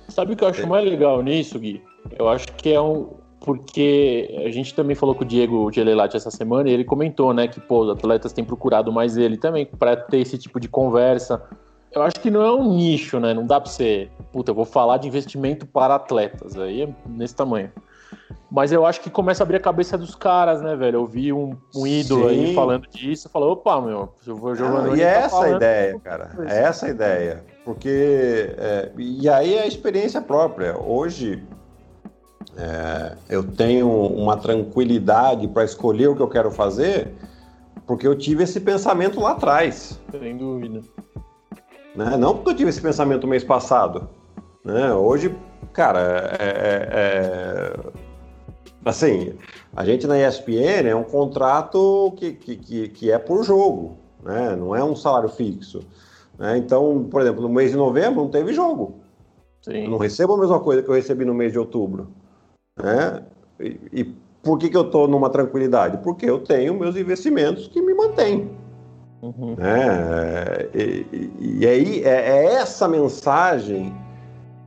Sabe 0.10 0.34
o 0.34 0.36
que 0.36 0.44
eu 0.44 0.48
acho 0.48 0.66
mais 0.68 0.86
legal 0.86 1.22
nisso, 1.22 1.60
Gui? 1.60 1.82
Eu 2.18 2.30
acho 2.30 2.48
que 2.54 2.72
é 2.72 2.82
um. 2.82 3.10
Porque 3.44 4.42
a 4.46 4.50
gente 4.50 4.74
também 4.74 4.96
falou 4.96 5.14
com 5.14 5.24
o 5.24 5.28
Diego 5.28 5.70
Gelelati 5.70 6.16
essa 6.16 6.32
semana 6.32 6.70
e 6.70 6.72
ele 6.72 6.86
comentou, 6.86 7.34
né, 7.34 7.46
que 7.46 7.60
pô, 7.60 7.82
os 7.82 7.90
atletas 7.90 8.32
têm 8.32 8.44
procurado 8.44 8.90
mais 8.90 9.18
ele 9.18 9.36
também 9.36 9.66
para 9.66 9.98
ter 9.98 10.20
esse 10.20 10.38
tipo 10.38 10.62
de 10.62 10.70
conversa. 10.70 11.44
Eu 11.92 12.02
acho 12.02 12.20
que 12.22 12.32
não 12.32 12.42
é 12.42 12.52
um 12.52 12.74
nicho, 12.74 13.20
né? 13.20 13.34
Não 13.34 13.46
dá 13.46 13.60
para 13.60 13.70
ser, 13.70 14.10
puta, 14.32 14.52
eu 14.52 14.56
vou 14.56 14.66
falar 14.66 14.98
de 14.98 15.10
investimento 15.10 15.66
para 15.66 15.96
atletas. 15.96 16.58
Aí 16.58 16.84
é 16.84 16.90
nesse 17.06 17.36
tamanho. 17.36 17.70
Mas 18.50 18.72
eu 18.72 18.86
acho 18.86 19.02
que 19.02 19.10
começa 19.10 19.44
a 19.44 19.46
abrir 19.46 19.58
a 19.58 19.60
cabeça 19.60 19.98
dos 19.98 20.16
caras, 20.16 20.62
né, 20.62 20.76
velho? 20.76 21.00
Eu 21.00 21.06
vi 21.06 21.34
um, 21.34 21.58
um 21.76 21.86
ídolo 21.86 22.30
Sim. 22.30 22.46
aí 22.46 22.56
falando 22.56 22.88
disso, 22.88 23.30
falou, 23.30 23.54
opa, 23.54 23.82
meu, 23.82 24.14
eu 24.26 24.36
vou 24.36 24.56
jogando. 24.56 24.96
e 24.96 25.02
é 25.02 25.14
tá 25.14 25.20
essa 25.20 25.44
a 25.44 25.50
ideia, 25.50 26.00
cara. 26.00 26.32
É 26.48 26.64
essa 26.64 26.86
a 26.86 26.90
ideia. 26.90 27.44
Porque. 27.66 28.56
É, 28.58 28.92
e 28.98 29.28
aí 29.28 29.56
é 29.56 29.64
a 29.64 29.68
experiência 29.68 30.22
própria. 30.22 30.78
Hoje. 30.80 31.44
É, 32.56 33.16
eu 33.30 33.44
tenho 33.44 33.90
uma 33.90 34.38
tranquilidade 34.38 35.48
para 35.48 35.64
escolher 35.64 36.08
o 36.08 36.16
que 36.16 36.22
eu 36.22 36.28
quero 36.28 36.52
fazer, 36.52 37.12
porque 37.86 38.08
eu 38.08 38.16
tive 38.16 38.44
esse 38.44 38.60
pensamento 38.60 39.20
lá 39.20 39.32
atrás. 39.32 40.00
Sem 40.12 40.38
dúvida. 40.38 40.82
Né? 41.96 42.18
Não 42.18 42.36
porque 42.36 42.52
eu 42.52 42.56
tive 42.56 42.70
esse 42.70 42.82
pensamento 42.82 43.28
mês 43.28 43.44
passado. 43.44 44.08
Né? 44.64 44.94
Hoje, 44.94 45.36
cara, 45.74 46.00
é, 46.40 46.46
é, 46.46 46.90
é 46.92 47.94
assim, 48.86 49.34
a 49.76 49.84
gente 49.84 50.06
na 50.08 50.20
ESPN 50.20 50.88
é 50.88 50.96
um 50.96 51.04
contrato 51.04 52.14
que, 52.18 52.34
que, 52.34 52.88
que, 52.90 53.12
é 53.12 53.18
por 53.18 53.44
jogo, 53.44 53.98
né? 54.24 54.56
não 54.56 54.76
é 54.76 54.84
um 54.84 54.96
salário 54.96 55.30
fixo. 55.30 55.82
Né? 56.38 56.58
Então, 56.58 57.08
por 57.10 57.22
exemplo, 57.22 57.42
no 57.42 57.50
mês 57.50 57.72
de 57.72 57.78
novembro 57.78 58.22
não 58.22 58.30
teve 58.30 58.54
jogo. 58.54 59.02
Sim. 59.62 59.86
Eu 59.86 59.92
não 59.92 59.98
recebo 59.98 60.34
a 60.34 60.38
mesma 60.38 60.60
coisa 60.60 60.84
que 60.84 60.90
eu 60.90 60.96
recebi 60.96 61.26
no 61.26 61.34
mês 61.34 61.52
de 61.52 61.60
outubro. 61.60 62.10
Né? 62.82 63.24
E, 63.60 63.80
e 63.92 64.04
por 64.42 64.58
que, 64.58 64.70
que 64.70 64.78
eu 64.78 64.86
estou 64.86 65.08
numa 65.08 65.30
tranquilidade? 65.30 65.98
Porque 66.04 66.30
eu 66.30 66.40
tenho 66.40 66.74
meus 66.74 66.96
investimentos 66.96 67.68
que 67.68 67.82
me 67.82 67.94
mantêm. 67.94 68.52
Uhum. 69.22 69.56
Né? 69.58 70.70
E, 70.74 71.06
e, 71.40 71.58
e 71.60 71.68
aí 71.68 72.04
é, 72.04 72.30
é, 72.30 72.46
essa 72.56 72.88
mensagem 72.88 73.96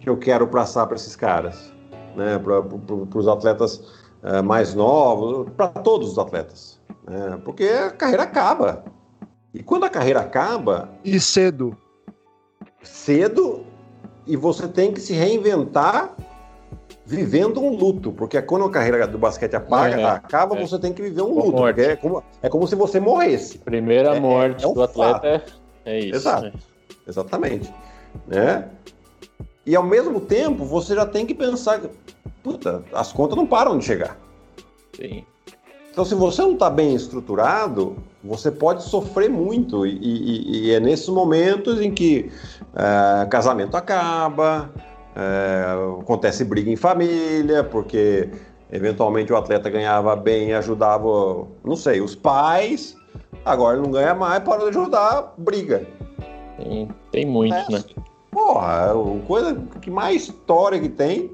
que 0.00 0.08
eu 0.08 0.16
quero 0.16 0.46
passar 0.46 0.86
para 0.86 0.96
esses 0.96 1.14
caras, 1.14 1.72
né? 2.14 2.38
para 2.38 3.18
os 3.18 3.28
atletas 3.28 3.82
é, 4.22 4.40
mais 4.40 4.74
novos, 4.74 5.48
para 5.56 5.68
todos 5.68 6.12
os 6.12 6.18
atletas. 6.18 6.80
Né? 7.06 7.38
Porque 7.44 7.64
a 7.64 7.90
carreira 7.90 8.22
acaba. 8.22 8.84
E 9.52 9.62
quando 9.62 9.84
a 9.84 9.90
carreira 9.90 10.20
acaba. 10.20 10.88
E 11.04 11.20
cedo. 11.20 11.76
Cedo, 12.82 13.64
e 14.26 14.36
você 14.36 14.66
tem 14.68 14.92
que 14.92 15.00
se 15.00 15.12
reinventar 15.12 16.14
vivendo 17.06 17.60
um 17.60 17.74
luto, 17.74 18.10
porque 18.10 18.40
quando 18.42 18.64
a 18.64 18.70
carreira 18.70 19.06
do 19.06 19.16
basquete 19.16 19.54
apaga, 19.54 20.00
é, 20.00 20.04
acaba, 20.04 20.56
é. 20.56 20.66
você 20.66 20.76
tem 20.76 20.92
que 20.92 21.00
viver 21.00 21.22
um 21.22 21.34
luto. 21.34 21.66
É 21.66 21.94
como, 21.94 22.22
é 22.42 22.48
como 22.48 22.66
se 22.66 22.74
você 22.74 22.98
morresse. 22.98 23.58
Primeira 23.58 24.16
é, 24.16 24.20
morte 24.20 24.64
é 24.64 24.68
um 24.68 24.74
do 24.74 24.82
atleta 24.82 25.26
é, 25.26 25.42
é 25.84 26.00
isso. 26.00 26.16
Exato. 26.16 26.46
Né? 26.46 26.52
Exatamente. 27.06 27.72
Né? 28.26 28.68
E 29.64 29.76
ao 29.76 29.84
mesmo 29.84 30.20
tempo, 30.20 30.64
você 30.64 30.96
já 30.96 31.06
tem 31.06 31.24
que 31.24 31.34
pensar, 31.34 31.80
puta, 32.42 32.82
as 32.92 33.12
contas 33.12 33.36
não 33.36 33.46
param 33.46 33.78
de 33.78 33.84
chegar. 33.84 34.18
Sim. 34.96 35.24
Então, 35.92 36.04
se 36.04 36.14
você 36.14 36.42
não 36.42 36.52
está 36.52 36.68
bem 36.68 36.94
estruturado, 36.94 37.96
você 38.22 38.50
pode 38.50 38.82
sofrer 38.82 39.30
muito. 39.30 39.86
E, 39.86 39.96
e, 39.96 40.66
e 40.66 40.70
é 40.72 40.80
nesses 40.80 41.08
momentos 41.08 41.80
em 41.80 41.90
que 41.90 42.30
uh, 42.74 43.28
casamento 43.30 43.76
acaba, 43.76 44.70
uh, 45.16 46.01
acontece 46.01 46.44
briga 46.44 46.70
em 46.70 46.76
família, 46.76 47.64
porque 47.64 48.28
eventualmente 48.70 49.32
o 49.32 49.36
atleta 49.36 49.70
ganhava 49.70 50.14
bem 50.14 50.51
e 50.51 50.52
ajudava, 50.52 51.47
não 51.64 51.76
sei, 51.76 52.01
os 52.01 52.14
pais, 52.14 52.97
agora 53.44 53.78
não 53.78 53.90
ganha 53.90 54.14
mais, 54.14 54.43
para 54.43 54.64
de 54.64 54.68
ajudar, 54.68 55.34
briga. 55.38 55.86
Tem, 56.59 56.88
tem 57.10 57.26
muito, 57.26 57.55
é, 57.55 57.66
né? 57.70 57.84
Porra, 58.30 58.93
a 58.93 59.26
coisa 59.26 59.55
que 59.80 59.90
mais 59.90 60.24
história 60.24 60.78
que 60.78 60.88
tem 60.88 61.30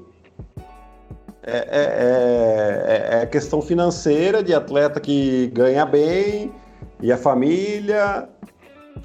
é, 1.45 1.57
é, 1.57 3.17
é, 3.19 3.21
é, 3.21 3.25
questão 3.25 3.61
financeira 3.61 4.41
de 4.41 4.53
atleta 4.53 5.01
que 5.01 5.47
ganha 5.47 5.85
bem 5.85 6.51
e 7.01 7.11
a 7.11 7.17
família. 7.17 8.29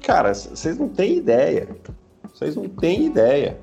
Cara, 0.03 0.33
vocês 0.33 0.77
não 0.77 0.87
têm 0.87 1.17
ideia. 1.17 1.67
Vocês 2.33 2.55
não 2.55 2.69
têm 2.69 3.07
ideia. 3.07 3.57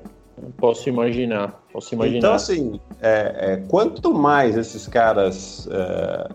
Posso 0.57 0.87
imaginar. 0.89 1.63
Posso 1.71 1.93
imaginar. 1.93 2.17
Então, 2.17 2.33
assim, 2.33 2.79
é, 3.01 3.35
é, 3.53 3.57
quanto 3.67 4.13
mais 4.13 4.55
esses 4.55 4.87
caras 4.87 5.67
é, 5.71 6.29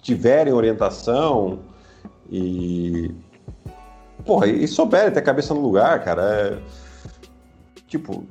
tiverem 0.00 0.52
orientação 0.52 1.60
e. 2.30 3.10
Porra, 4.24 4.48
e 4.48 4.66
souberem 4.66 5.12
ter 5.12 5.20
a 5.20 5.22
cabeça 5.22 5.54
no 5.54 5.60
lugar, 5.60 6.02
cara. 6.02 6.22
É, 6.22 6.58
tipo, 7.86 8.24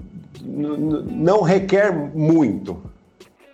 não 0.44 1.42
requer 1.42 1.92
muito 1.92 2.96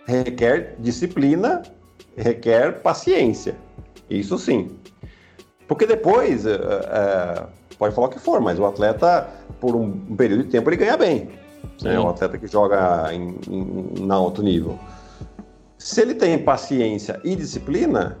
requer 0.06 0.76
disciplina, 0.78 1.62
requer 2.16 2.80
paciência. 2.82 3.56
Isso 4.08 4.38
sim. 4.38 4.70
Porque 5.66 5.86
depois, 5.86 6.44
é, 6.44 7.46
pode 7.82 7.96
falar 7.96 8.06
o 8.06 8.10
que 8.10 8.20
for, 8.20 8.40
mas 8.40 8.60
o 8.60 8.64
atleta, 8.64 9.28
por 9.60 9.74
um, 9.74 9.90
período 10.14 10.44
de 10.44 10.50
tempo, 10.50 10.70
ele 10.70 10.76
ganha 10.76 10.96
bem. 10.96 11.30
né? 11.82 11.98
um 11.98 12.08
atleta 12.08 12.38
que 12.38 12.46
joga 12.46 13.12
em, 13.12 13.34
em, 13.48 14.04
em 14.04 14.10
alto 14.12 14.40
nível. 14.40 14.78
Se 15.76 16.00
ele 16.00 16.14
tem 16.14 16.38
paciência 16.38 17.20
e 17.24 17.34
disciplina, 17.34 18.18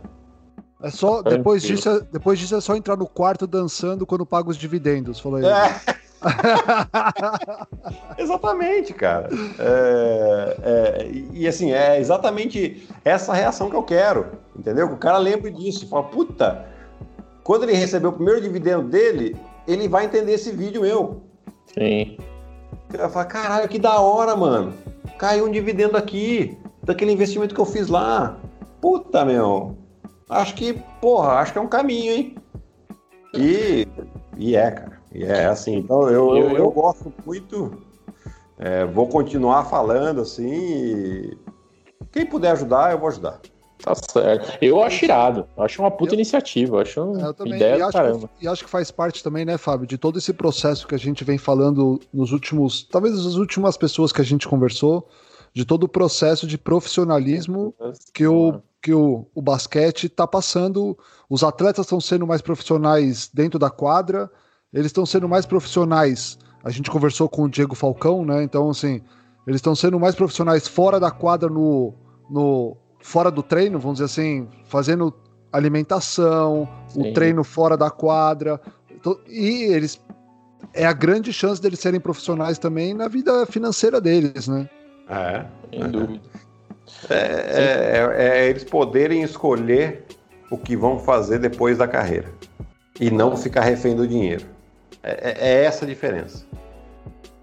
é 0.82 0.90
só, 0.90 1.22
depois 1.22 1.62
disso, 1.62 1.88
é, 1.88 2.00
depois 2.10 2.40
disso 2.40 2.56
é 2.56 2.60
só 2.60 2.74
entrar 2.74 2.96
no 2.96 3.06
quarto 3.06 3.46
dançando 3.46 4.04
quando 4.04 4.26
paga 4.26 4.50
os 4.50 4.56
dividendos, 4.56 5.20
falou 5.20 5.38
ele. 5.38 5.46
É. 5.46 5.80
exatamente, 8.18 8.92
cara. 8.92 9.28
É, 9.60 10.56
é, 10.64 11.10
e 11.32 11.46
assim, 11.46 11.72
é 11.72 12.00
exatamente 12.00 12.88
essa 13.04 13.32
reação 13.32 13.70
que 13.70 13.76
eu 13.76 13.82
quero, 13.84 14.26
entendeu? 14.56 14.88
Que 14.88 14.94
o 14.94 14.98
cara 14.98 15.18
lembre 15.18 15.52
disso, 15.52 15.88
fala, 15.88 16.02
puta, 16.02 16.66
quando 17.44 17.62
ele 17.62 17.74
receber 17.74 18.08
o 18.08 18.12
primeiro 18.12 18.40
dividendo 18.40 18.88
dele, 18.88 19.36
ele 19.66 19.88
vai 19.88 20.04
entender 20.04 20.32
esse 20.32 20.50
vídeo 20.52 20.82
meu. 20.82 21.22
Sim. 21.66 22.16
Ele 22.88 22.98
vai 22.98 23.10
falar, 23.10 23.24
caralho, 23.26 23.68
que 23.68 23.78
da 23.78 24.00
hora, 24.00 24.36
mano. 24.36 24.74
Caiu 25.18 25.46
um 25.46 25.50
dividendo 25.50 25.96
aqui, 25.96 26.58
daquele 26.82 27.12
investimento 27.12 27.54
que 27.54 27.60
eu 27.60 27.64
fiz 27.64 27.88
lá. 27.88 28.38
Puta, 28.80 29.24
meu. 29.24 29.76
Acho 30.28 30.54
que, 30.54 30.74
porra, 31.00 31.34
acho 31.34 31.52
que 31.52 31.58
é 31.58 31.62
um 31.62 31.68
caminho, 31.68 32.12
hein? 32.12 32.36
E, 33.34 33.86
e 34.36 34.56
é, 34.56 34.70
cara. 34.70 35.00
E 35.14 35.24
é 35.24 35.46
assim. 35.46 35.76
Então 35.76 36.08
eu, 36.08 36.36
eu, 36.36 36.56
eu 36.56 36.70
gosto 36.70 37.12
muito. 37.24 37.82
É, 38.58 38.84
vou 38.84 39.08
continuar 39.08 39.64
falando 39.64 40.22
assim. 40.22 40.50
E 40.50 41.38
quem 42.10 42.26
puder 42.26 42.52
ajudar, 42.52 42.92
eu 42.92 42.98
vou 42.98 43.08
ajudar. 43.08 43.40
Tá 43.82 43.94
certo. 43.94 44.58
Eu 44.60 44.82
acho 44.82 45.04
irado. 45.04 45.46
Acho 45.58 45.82
uma 45.82 45.90
puta 45.90 46.12
eu, 46.12 46.14
iniciativa. 46.14 46.82
Acho 46.82 47.12
também, 47.36 47.56
ideia 47.56 47.78
e 47.78 47.82
acho, 47.82 47.92
caramba. 47.92 48.30
Que, 48.38 48.44
e 48.44 48.48
acho 48.48 48.64
que 48.64 48.70
faz 48.70 48.90
parte 48.90 49.22
também, 49.22 49.44
né, 49.44 49.58
Fábio, 49.58 49.86
de 49.86 49.98
todo 49.98 50.18
esse 50.18 50.32
processo 50.32 50.86
que 50.86 50.94
a 50.94 50.98
gente 50.98 51.24
vem 51.24 51.36
falando 51.36 52.00
nos 52.12 52.32
últimos. 52.32 52.84
Talvez 52.84 53.14
as 53.14 53.34
últimas 53.34 53.76
pessoas 53.76 54.12
que 54.12 54.20
a 54.20 54.24
gente 54.24 54.46
conversou, 54.48 55.08
de 55.52 55.64
todo 55.64 55.84
o 55.84 55.88
processo 55.88 56.46
de 56.46 56.56
profissionalismo 56.56 57.74
que 58.14 58.26
o, 58.26 58.60
que 58.80 58.94
o, 58.94 59.26
o 59.34 59.42
basquete 59.42 60.04
está 60.04 60.26
passando. 60.26 60.96
Os 61.28 61.42
atletas 61.42 61.86
estão 61.86 62.00
sendo 62.00 62.26
mais 62.26 62.40
profissionais 62.40 63.30
dentro 63.32 63.58
da 63.58 63.70
quadra, 63.70 64.30
eles 64.72 64.86
estão 64.86 65.04
sendo 65.04 65.28
mais 65.28 65.44
profissionais. 65.44 66.38
A 66.64 66.70
gente 66.70 66.90
conversou 66.90 67.28
com 67.28 67.44
o 67.44 67.48
Diego 67.48 67.74
Falcão, 67.74 68.24
né? 68.24 68.42
Então, 68.42 68.70
assim, 68.70 69.02
eles 69.46 69.58
estão 69.58 69.74
sendo 69.74 69.98
mais 69.98 70.14
profissionais 70.14 70.68
fora 70.68 71.00
da 71.00 71.10
quadra 71.10 71.48
no, 71.48 71.92
no 72.30 72.76
fora 73.02 73.30
do 73.30 73.42
treino, 73.42 73.78
vamos 73.78 73.98
dizer 73.98 74.06
assim, 74.06 74.48
fazendo 74.64 75.12
alimentação, 75.52 76.68
Sim. 76.88 77.10
o 77.10 77.12
treino 77.12 77.44
fora 77.44 77.76
da 77.76 77.90
quadra. 77.90 78.60
Então, 78.90 79.18
e 79.28 79.64
eles 79.64 80.00
é 80.72 80.86
a 80.86 80.92
grande 80.92 81.32
chance 81.32 81.60
deles 81.60 81.80
serem 81.80 82.00
profissionais 82.00 82.58
também 82.58 82.94
na 82.94 83.08
vida 83.08 83.44
financeira 83.46 84.00
deles, 84.00 84.48
né? 84.48 84.68
É, 85.08 85.44
sem 85.70 85.90
dúvida. 85.90 86.20
É, 87.10 87.14
é, 87.14 88.18
é, 88.18 88.44
é, 88.44 88.48
eles 88.48 88.64
poderem 88.64 89.22
escolher 89.22 90.04
o 90.50 90.56
que 90.56 90.76
vão 90.76 90.98
fazer 90.98 91.38
depois 91.38 91.78
da 91.78 91.88
carreira 91.88 92.28
e 93.00 93.10
não 93.10 93.36
ficar 93.36 93.62
refém 93.62 93.96
do 93.96 94.06
dinheiro. 94.06 94.46
É, 95.02 95.30
é, 95.30 95.48
é 95.48 95.64
essa 95.64 95.84
a 95.84 95.88
diferença. 95.88 96.44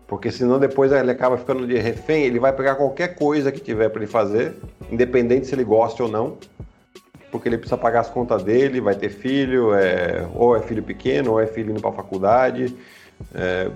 Porque 0.09 0.31
senão 0.31 0.57
depois 0.57 0.91
ele 0.91 1.11
acaba 1.11 1.37
ficando 1.37 1.67
de 1.67 1.77
refém, 1.77 2.23
ele 2.23 2.39
vai 2.39 2.51
pegar 2.51 2.73
qualquer 2.73 3.13
coisa 3.13 3.51
que 3.51 3.61
tiver 3.61 3.89
para 3.89 4.01
ele 4.01 4.11
fazer, 4.11 4.55
independente 4.91 5.45
se 5.45 5.53
ele 5.53 5.63
gosta 5.63 6.01
ou 6.01 6.09
não, 6.09 6.35
porque 7.31 7.47
ele 7.47 7.59
precisa 7.59 7.77
pagar 7.77 7.99
as 7.99 8.09
contas 8.09 8.41
dele, 8.41 8.81
vai 8.81 8.95
ter 8.95 9.09
filho, 9.09 9.71
é, 9.75 10.27
ou 10.33 10.57
é 10.57 10.61
filho 10.61 10.81
pequeno, 10.81 11.33
ou 11.33 11.39
é 11.39 11.45
filho 11.45 11.69
indo 11.69 11.79
para 11.79 11.91
a 11.91 11.93
faculdade, 11.93 12.75
é, 13.35 13.69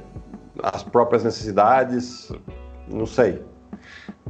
as 0.63 0.81
próprias 0.81 1.23
necessidades, 1.23 2.31
não 2.91 3.05
sei. 3.05 3.39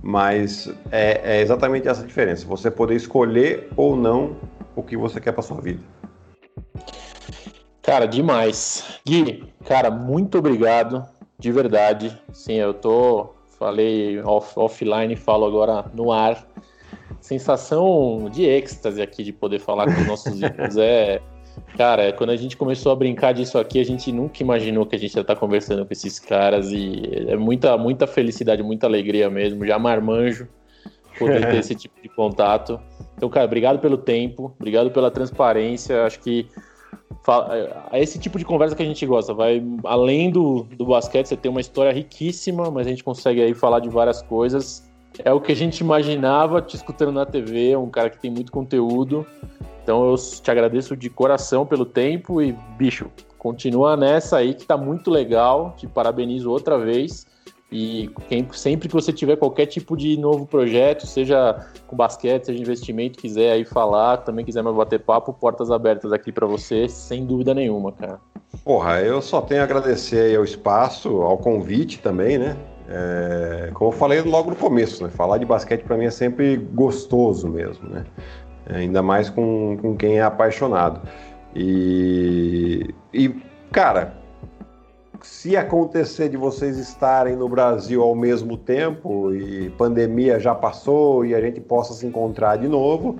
Mas 0.01 0.69
é, 0.91 1.37
é 1.37 1.41
exatamente 1.41 1.87
essa 1.87 2.05
diferença, 2.05 2.45
você 2.45 2.69
poder 2.69 2.95
escolher 2.95 3.69
ou 3.77 3.95
não 3.95 4.35
o 4.75 4.83
que 4.83 4.97
você 4.97 5.21
quer 5.21 5.31
para 5.31 5.41
sua 5.41 5.61
vida. 5.61 5.79
Cara, 7.81 8.05
demais. 8.05 8.99
Gui, 9.05 9.45
cara, 9.65 9.89
muito 9.89 10.37
obrigado 10.37 11.05
de 11.39 11.51
verdade. 11.51 12.17
Sim, 12.31 12.53
eu 12.53 12.73
tô. 12.73 13.29
Falei 13.57 14.19
off, 14.21 14.53
offline, 14.57 15.15
falo 15.15 15.45
agora 15.45 15.85
no 15.93 16.11
ar. 16.11 16.45
Sensação 17.21 18.29
de 18.31 18.43
êxtase 18.43 19.01
aqui 19.01 19.23
de 19.23 19.31
poder 19.31 19.59
falar 19.59 19.85
com 19.85 20.01
os 20.01 20.07
nossos 20.07 20.35
ídolos. 20.41 20.75
É. 20.77 21.21
Cara, 21.77 22.11
quando 22.13 22.31
a 22.31 22.35
gente 22.35 22.57
começou 22.57 22.91
a 22.91 22.95
brincar 22.95 23.31
disso 23.31 23.57
aqui, 23.59 23.79
a 23.79 23.85
gente 23.85 24.11
nunca 24.11 24.41
imaginou 24.41 24.85
que 24.85 24.95
a 24.95 24.99
gente 24.99 25.15
ia 25.15 25.21
estar 25.21 25.35
conversando 25.35 25.85
com 25.85 25.93
esses 25.93 26.19
caras 26.19 26.71
e 26.71 27.01
é 27.27 27.35
muita, 27.35 27.77
muita 27.77 28.07
felicidade, 28.07 28.63
muita 28.63 28.87
alegria 28.87 29.29
mesmo. 29.29 29.65
Já 29.65 29.77
marmanjo 29.77 30.47
poder 31.17 31.45
ter 31.49 31.57
esse 31.59 31.75
tipo 31.75 32.01
de 32.01 32.09
contato. 32.09 32.79
Então, 33.15 33.29
cara, 33.29 33.45
obrigado 33.45 33.79
pelo 33.79 33.97
tempo, 33.97 34.53
obrigado 34.59 34.91
pela 34.91 35.11
transparência. 35.11 36.05
Acho 36.05 36.19
que 36.19 36.47
é 37.91 38.01
esse 38.01 38.19
tipo 38.19 38.37
de 38.37 38.45
conversa 38.45 38.75
que 38.75 38.83
a 38.83 38.85
gente 38.85 39.05
gosta. 39.05 39.33
Vai 39.33 39.63
além 39.83 40.29
do, 40.29 40.63
do 40.77 40.85
basquete, 40.85 41.27
você 41.27 41.37
tem 41.37 41.49
uma 41.49 41.61
história 41.61 41.91
riquíssima, 41.91 42.69
mas 42.69 42.87
a 42.87 42.89
gente 42.89 43.03
consegue 43.03 43.41
aí 43.41 43.53
falar 43.53 43.79
de 43.79 43.89
várias 43.89 44.21
coisas. 44.21 44.89
É 45.23 45.31
o 45.31 45.39
que 45.39 45.51
a 45.51 45.55
gente 45.55 45.79
imaginava 45.79 46.61
te 46.61 46.75
escutando 46.75 47.11
na 47.11 47.25
TV, 47.25 47.75
um 47.75 47.89
cara 47.89 48.09
que 48.09 48.19
tem 48.19 48.31
muito 48.31 48.51
conteúdo. 48.51 49.25
Então 49.83 50.09
eu 50.09 50.15
te 50.15 50.49
agradeço 50.49 50.95
de 50.95 51.09
coração 51.09 51.65
pelo 51.65 51.85
tempo 51.85 52.41
e, 52.41 52.53
bicho, 52.77 53.09
continua 53.37 53.95
nessa 53.95 54.37
aí 54.37 54.53
que 54.53 54.65
tá 54.65 54.77
muito 54.77 55.11
legal. 55.11 55.75
Te 55.77 55.87
parabenizo 55.87 56.49
outra 56.49 56.79
vez. 56.79 57.27
E 57.75 58.07
quem, 58.29 58.47
sempre 58.51 58.87
que 58.87 58.93
você 58.93 59.11
tiver 59.11 59.35
qualquer 59.35 59.65
tipo 59.65 59.97
de 59.97 60.15
novo 60.15 60.45
projeto, 60.45 61.07
seja 61.07 61.65
com 61.87 61.95
basquete, 61.95 62.45
seja 62.45 62.61
investimento, 62.61 63.17
quiser 63.17 63.51
aí 63.51 63.65
falar, 63.65 64.17
também 64.17 64.45
quiser 64.45 64.61
mais 64.61 64.75
bater 64.75 64.99
papo, 64.99 65.33
portas 65.33 65.71
abertas 65.71 66.13
aqui 66.13 66.31
para 66.31 66.45
você, 66.45 66.87
sem 66.87 67.25
dúvida 67.25 67.51
nenhuma, 67.51 67.91
cara. 67.91 68.19
Porra, 68.63 69.01
eu 69.01 69.23
só 69.23 69.41
tenho 69.41 69.61
a 69.61 69.63
agradecer 69.63 70.37
ao 70.37 70.43
espaço, 70.43 71.23
ao 71.23 71.35
convite 71.39 71.97
também, 71.97 72.37
né? 72.37 72.55
É, 72.87 73.71
como 73.73 73.91
eu 73.91 73.97
falei 73.97 74.21
logo 74.21 74.51
no 74.51 74.55
começo, 74.55 75.03
né? 75.03 75.09
Falar 75.09 75.39
de 75.39 75.45
basquete 75.45 75.81
para 75.81 75.97
mim 75.97 76.05
é 76.05 76.11
sempre 76.11 76.57
gostoso 76.57 77.47
mesmo, 77.49 77.89
né? 77.89 78.05
É, 78.67 78.75
ainda 78.75 79.01
mais 79.01 79.31
com, 79.31 79.79
com 79.81 79.97
quem 79.97 80.19
é 80.19 80.21
apaixonado. 80.21 81.01
E, 81.55 82.93
e 83.11 83.29
cara, 83.71 84.22
se 85.23 85.55
acontecer 85.55 86.29
de 86.29 86.37
vocês 86.37 86.77
estarem 86.77 87.35
no 87.35 87.47
Brasil 87.47 88.03
ao 88.03 88.13
mesmo 88.13 88.57
tempo 88.57 89.33
e 89.33 89.69
pandemia 89.71 90.39
já 90.39 90.53
passou 90.53 91.25
e 91.25 91.33
a 91.33 91.39
gente 91.39 91.61
possa 91.61 91.93
se 91.93 92.05
encontrar 92.05 92.57
de 92.57 92.67
novo, 92.67 93.17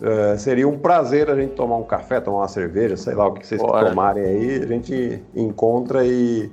uh, 0.00 0.36
seria 0.36 0.68
um 0.68 0.76
prazer 0.76 1.30
a 1.30 1.36
gente 1.36 1.54
tomar 1.54 1.76
um 1.76 1.84
café, 1.84 2.20
tomar 2.20 2.38
uma 2.38 2.48
cerveja, 2.48 2.96
sei 2.96 3.14
lá 3.14 3.28
o 3.28 3.32
que 3.32 3.46
vocês 3.46 3.62
Bora. 3.62 3.88
tomarem 3.88 4.24
aí, 4.24 4.62
a 4.62 4.66
gente 4.66 5.22
encontra 5.34 6.04
e 6.04 6.50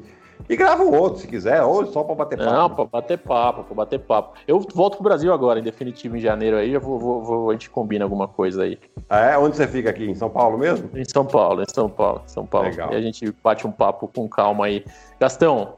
e 0.49 0.55
grava 0.55 0.83
um 0.83 0.93
outro, 0.93 1.21
se 1.21 1.27
quiser, 1.27 1.61
ou 1.63 1.85
só 1.87 2.03
para 2.03 2.15
bater 2.15 2.37
papo. 2.37 2.51
Não, 2.51 2.69
para 2.69 2.85
bater 2.85 3.17
papo, 3.17 3.63
para 3.63 3.75
bater 3.75 3.99
papo. 3.99 4.37
Eu 4.47 4.59
volto 4.73 4.95
pro 4.95 5.03
Brasil 5.03 5.33
agora, 5.33 5.59
em 5.59 5.63
definitivo, 5.63 6.15
em 6.15 6.19
janeiro 6.19 6.57
aí, 6.57 6.71
já 6.71 6.79
vou, 6.79 6.99
vou, 6.99 7.23
vou, 7.23 7.49
a 7.49 7.53
gente 7.53 7.69
combina 7.69 8.05
alguma 8.05 8.27
coisa 8.27 8.63
aí. 8.63 8.79
Ah, 9.09 9.19
é? 9.19 9.37
Onde 9.37 9.57
você 9.57 9.67
fica 9.67 9.89
aqui? 9.89 10.05
Em 10.05 10.15
São 10.15 10.29
Paulo 10.29 10.57
mesmo? 10.57 10.89
Em 10.95 11.03
São 11.05 11.25
Paulo, 11.25 11.61
em 11.61 11.73
São 11.73 11.89
Paulo, 11.89 12.21
São 12.25 12.45
Paulo. 12.45 12.69
Legal. 12.69 12.93
E 12.93 12.95
a 12.95 13.01
gente 13.01 13.33
bate 13.43 13.67
um 13.67 13.71
papo 13.71 14.07
com 14.07 14.27
calma 14.27 14.65
aí. 14.65 14.85
Gastão, 15.19 15.75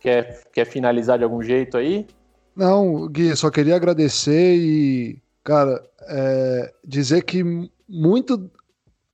quer, 0.00 0.42
quer 0.52 0.64
finalizar 0.66 1.18
de 1.18 1.24
algum 1.24 1.42
jeito 1.42 1.76
aí? 1.76 2.06
Não, 2.54 3.08
Gui, 3.08 3.34
só 3.34 3.50
queria 3.50 3.76
agradecer 3.76 4.56
e, 4.56 5.22
cara, 5.42 5.82
é, 6.02 6.72
dizer 6.84 7.22
que 7.22 7.42
muito, 7.88 8.50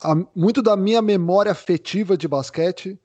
a, 0.03 0.15
muito 0.35 0.61
da 0.61 0.77
minha 0.77 1.01
memória 1.01 1.53
afetiva 1.53 2.17
de 2.17 2.27
basquete 2.27 2.99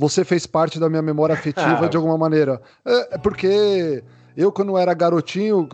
você 0.00 0.24
fez 0.24 0.46
parte 0.46 0.80
da 0.80 0.88
minha 0.88 1.02
memória 1.02 1.34
afetiva 1.36 1.88
de 1.88 1.96
alguma 1.96 2.16
maneira. 2.16 2.60
É, 2.84 3.14
é, 3.14 3.18
porque 3.18 4.02
eu, 4.34 4.50
quando 4.50 4.78
era 4.78 4.94
garotinho, 4.94 5.68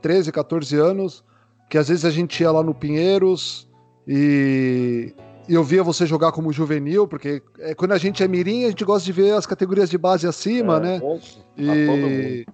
13, 0.00 0.30
14 0.30 0.76
anos, 0.76 1.24
que 1.68 1.76
às 1.76 1.88
vezes 1.88 2.04
a 2.04 2.10
gente 2.10 2.40
ia 2.40 2.50
lá 2.52 2.62
no 2.62 2.72
Pinheiros 2.72 3.68
e, 4.06 5.12
e 5.48 5.54
eu 5.54 5.64
via 5.64 5.82
você 5.82 6.06
jogar 6.06 6.30
como 6.30 6.52
juvenil, 6.52 7.08
porque 7.08 7.42
é, 7.58 7.74
quando 7.74 7.92
a 7.92 7.98
gente 7.98 8.22
é 8.22 8.28
mirim, 8.28 8.64
a 8.64 8.68
gente 8.68 8.84
gosta 8.84 9.04
de 9.04 9.12
ver 9.12 9.34
as 9.34 9.46
categorias 9.46 9.90
de 9.90 9.98
base 9.98 10.28
acima, 10.28 10.76
é, 10.76 10.80
né? 10.80 11.00
e, 11.58 12.46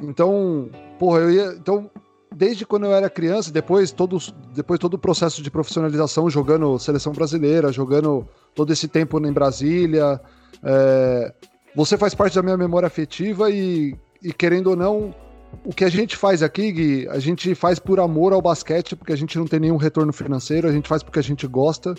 então, 0.00 0.70
porra, 0.98 1.20
eu 1.20 1.30
ia. 1.30 1.46
Então, 1.54 1.90
desde 2.34 2.64
quando 2.64 2.86
eu 2.86 2.92
era 2.92 3.10
criança, 3.10 3.52
depois 3.52 3.90
todo, 3.90 4.16
depois 4.54 4.78
todo 4.78 4.94
o 4.94 4.98
processo 4.98 5.42
de 5.42 5.50
profissionalização, 5.50 6.30
jogando 6.30 6.78
seleção 6.78 7.12
brasileira, 7.12 7.72
jogando 7.72 8.26
todo 8.54 8.72
esse 8.72 8.88
tempo 8.88 9.18
em 9.18 9.32
Brasília. 9.32 10.20
É, 10.62 11.32
você 11.74 11.96
faz 11.96 12.14
parte 12.14 12.34
da 12.34 12.42
minha 12.42 12.56
memória 12.56 12.86
afetiva 12.86 13.50
e, 13.50 13.96
e, 14.22 14.32
querendo 14.32 14.68
ou 14.70 14.76
não, 14.76 15.14
o 15.64 15.72
que 15.72 15.84
a 15.84 15.88
gente 15.88 16.16
faz 16.16 16.42
aqui, 16.42 16.72
Gui, 16.72 17.08
a 17.08 17.18
gente 17.18 17.54
faz 17.54 17.78
por 17.78 18.00
amor 18.00 18.32
ao 18.32 18.42
basquete, 18.42 18.96
porque 18.96 19.12
a 19.12 19.16
gente 19.16 19.38
não 19.38 19.46
tem 19.46 19.60
nenhum 19.60 19.76
retorno 19.76 20.12
financeiro, 20.12 20.68
a 20.68 20.72
gente 20.72 20.88
faz 20.88 21.02
porque 21.02 21.18
a 21.18 21.22
gente 21.22 21.46
gosta. 21.46 21.94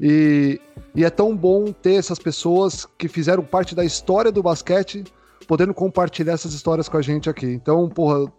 E, 0.00 0.60
e 0.94 1.04
é 1.04 1.10
tão 1.10 1.36
bom 1.36 1.72
ter 1.72 1.94
essas 1.94 2.18
pessoas 2.18 2.86
que 2.98 3.08
fizeram 3.08 3.42
parte 3.42 3.74
da 3.74 3.84
história 3.84 4.32
do 4.32 4.42
basquete 4.42 5.04
podendo 5.46 5.72
compartilhar 5.72 6.32
essas 6.32 6.52
histórias 6.52 6.88
com 6.88 6.96
a 6.96 7.02
gente 7.02 7.30
aqui. 7.30 7.46
Então, 7.46 7.88
porra, 7.88 8.30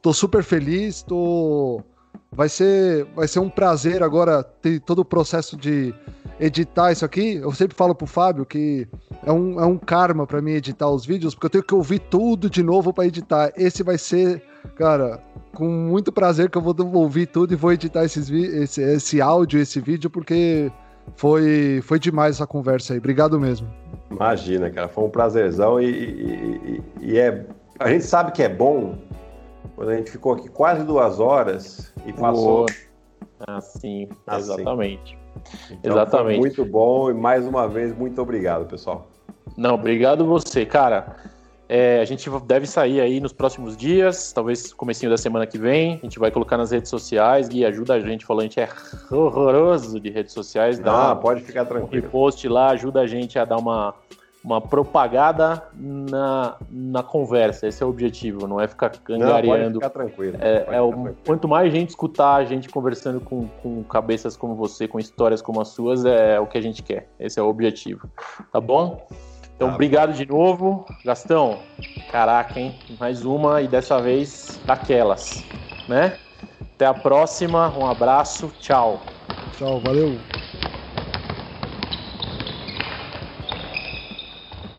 tô 0.00 0.12
super 0.12 0.42
feliz, 0.42 1.02
tô 1.02 1.82
vai 2.30 2.48
ser 2.48 3.04
vai 3.14 3.26
ser 3.26 3.38
um 3.38 3.48
prazer 3.48 4.02
agora 4.02 4.42
ter 4.42 4.80
todo 4.80 5.00
o 5.00 5.04
processo 5.04 5.56
de 5.56 5.94
editar 6.40 6.92
isso 6.92 7.04
aqui. 7.04 7.36
Eu 7.36 7.52
sempre 7.52 7.76
falo 7.76 7.94
pro 7.94 8.06
Fábio 8.06 8.44
que 8.44 8.86
é 9.24 9.32
um, 9.32 9.60
é 9.60 9.66
um 9.66 9.76
karma 9.76 10.26
para 10.26 10.40
mim 10.40 10.52
editar 10.52 10.88
os 10.88 11.04
vídeos, 11.04 11.34
porque 11.34 11.46
eu 11.46 11.50
tenho 11.50 11.64
que 11.64 11.74
ouvir 11.74 11.98
tudo 11.98 12.48
de 12.48 12.62
novo 12.62 12.92
para 12.92 13.06
editar. 13.06 13.52
Esse 13.56 13.82
vai 13.82 13.98
ser, 13.98 14.42
cara, 14.76 15.20
com 15.54 15.68
muito 15.68 16.12
prazer 16.12 16.50
que 16.50 16.58
eu 16.58 16.62
vou 16.62 16.74
ouvir 16.94 17.26
tudo 17.26 17.52
e 17.52 17.56
vou 17.56 17.72
editar 17.72 18.04
esses, 18.04 18.30
esse, 18.30 18.80
esse 18.80 19.20
áudio, 19.20 19.60
esse 19.60 19.80
vídeo, 19.80 20.08
porque 20.08 20.70
foi, 21.16 21.80
foi 21.82 21.98
demais 21.98 22.36
essa 22.36 22.46
conversa 22.46 22.92
aí. 22.92 22.98
Obrigado 22.98 23.38
mesmo. 23.40 23.68
Imagina, 24.10 24.70
cara, 24.70 24.88
foi 24.88 25.04
um 25.04 25.10
prazerzão 25.10 25.80
e, 25.80 25.86
e, 25.86 26.82
e, 27.00 27.12
e 27.12 27.18
é. 27.18 27.46
A 27.78 27.88
gente 27.90 28.04
sabe 28.04 28.32
que 28.32 28.42
é 28.42 28.48
bom 28.48 28.98
quando 29.76 29.90
a 29.90 29.96
gente 29.96 30.10
ficou 30.10 30.32
aqui 30.32 30.48
quase 30.48 30.84
duas 30.84 31.20
horas 31.20 31.92
e 32.04 32.12
passou. 32.12 32.66
Assim, 33.46 34.08
assim. 34.26 34.52
exatamente. 34.52 35.18
Então, 35.70 35.92
exatamente. 35.92 36.38
muito 36.38 36.64
bom 36.64 37.10
e 37.10 37.14
mais 37.14 37.46
uma 37.46 37.68
vez, 37.68 37.96
muito 37.96 38.20
obrigado, 38.20 38.66
pessoal. 38.66 39.06
Não, 39.56 39.74
obrigado 39.74 40.24
você, 40.24 40.64
cara. 40.64 41.16
É, 41.68 42.00
a 42.00 42.04
gente 42.06 42.30
deve 42.46 42.66
sair 42.66 42.98
aí 42.98 43.20
nos 43.20 43.32
próximos 43.32 43.76
dias, 43.76 44.32
talvez 44.32 44.72
comecinho 44.72 45.10
da 45.10 45.18
semana 45.18 45.46
que 45.46 45.58
vem. 45.58 45.98
A 46.02 46.06
gente 46.06 46.18
vai 46.18 46.30
colocar 46.30 46.56
nas 46.56 46.70
redes 46.70 46.88
sociais. 46.88 47.46
Gui, 47.46 47.64
ajuda 47.64 47.94
a 47.94 48.00
gente, 48.00 48.24
falou, 48.24 48.40
a 48.40 48.44
gente 48.44 48.58
é 48.58 48.68
horroroso 49.10 50.00
de 50.00 50.08
redes 50.08 50.32
sociais. 50.32 50.78
Dá 50.78 50.92
ah, 50.92 51.06
uma, 51.08 51.16
pode 51.16 51.42
ficar 51.42 51.66
tranquilo. 51.66 52.02
Um 52.02 52.06
repost 52.06 52.48
lá, 52.48 52.70
ajuda 52.70 53.00
a 53.00 53.06
gente 53.06 53.38
a 53.38 53.44
dar 53.44 53.58
uma, 53.58 53.94
uma 54.48 54.62
propagada 54.62 55.62
na, 55.74 56.56
na 56.70 57.02
conversa. 57.02 57.68
Esse 57.68 57.82
é 57.82 57.86
o 57.86 57.90
objetivo, 57.90 58.48
não 58.48 58.58
é 58.58 58.66
ficar 58.66 58.90
angariando. 59.10 59.74
Não, 59.74 59.80
ficar 59.80 59.90
tranquilo. 59.90 60.38
É, 60.40 60.66
é 60.76 60.80
o, 60.80 60.90
tranquilo. 60.90 61.16
Quanto 61.26 61.46
mais 61.46 61.70
gente 61.70 61.90
escutar 61.90 62.36
a 62.36 62.44
gente 62.44 62.66
conversando 62.70 63.20
com, 63.20 63.46
com 63.62 63.82
cabeças 63.84 64.38
como 64.38 64.54
você, 64.54 64.88
com 64.88 64.98
histórias 64.98 65.42
como 65.42 65.60
as 65.60 65.68
suas, 65.68 66.06
é 66.06 66.40
o 66.40 66.46
que 66.46 66.56
a 66.56 66.62
gente 66.62 66.82
quer. 66.82 67.10
Esse 67.20 67.38
é 67.38 67.42
o 67.42 67.46
objetivo. 67.46 68.08
Tá 68.50 68.58
bom? 68.58 69.06
Então, 69.54 69.68
obrigado 69.74 70.14
de 70.14 70.24
novo. 70.24 70.86
Gastão, 71.04 71.58
caraca, 72.10 72.58
hein? 72.58 72.74
Mais 72.98 73.26
uma 73.26 73.60
e 73.60 73.68
dessa 73.68 74.00
vez 74.00 74.58
daquelas, 74.64 75.44
né? 75.86 76.16
Até 76.74 76.86
a 76.86 76.94
próxima, 76.94 77.76
um 77.76 77.86
abraço, 77.86 78.50
tchau. 78.60 79.00
Tchau, 79.58 79.78
valeu. 79.80 80.16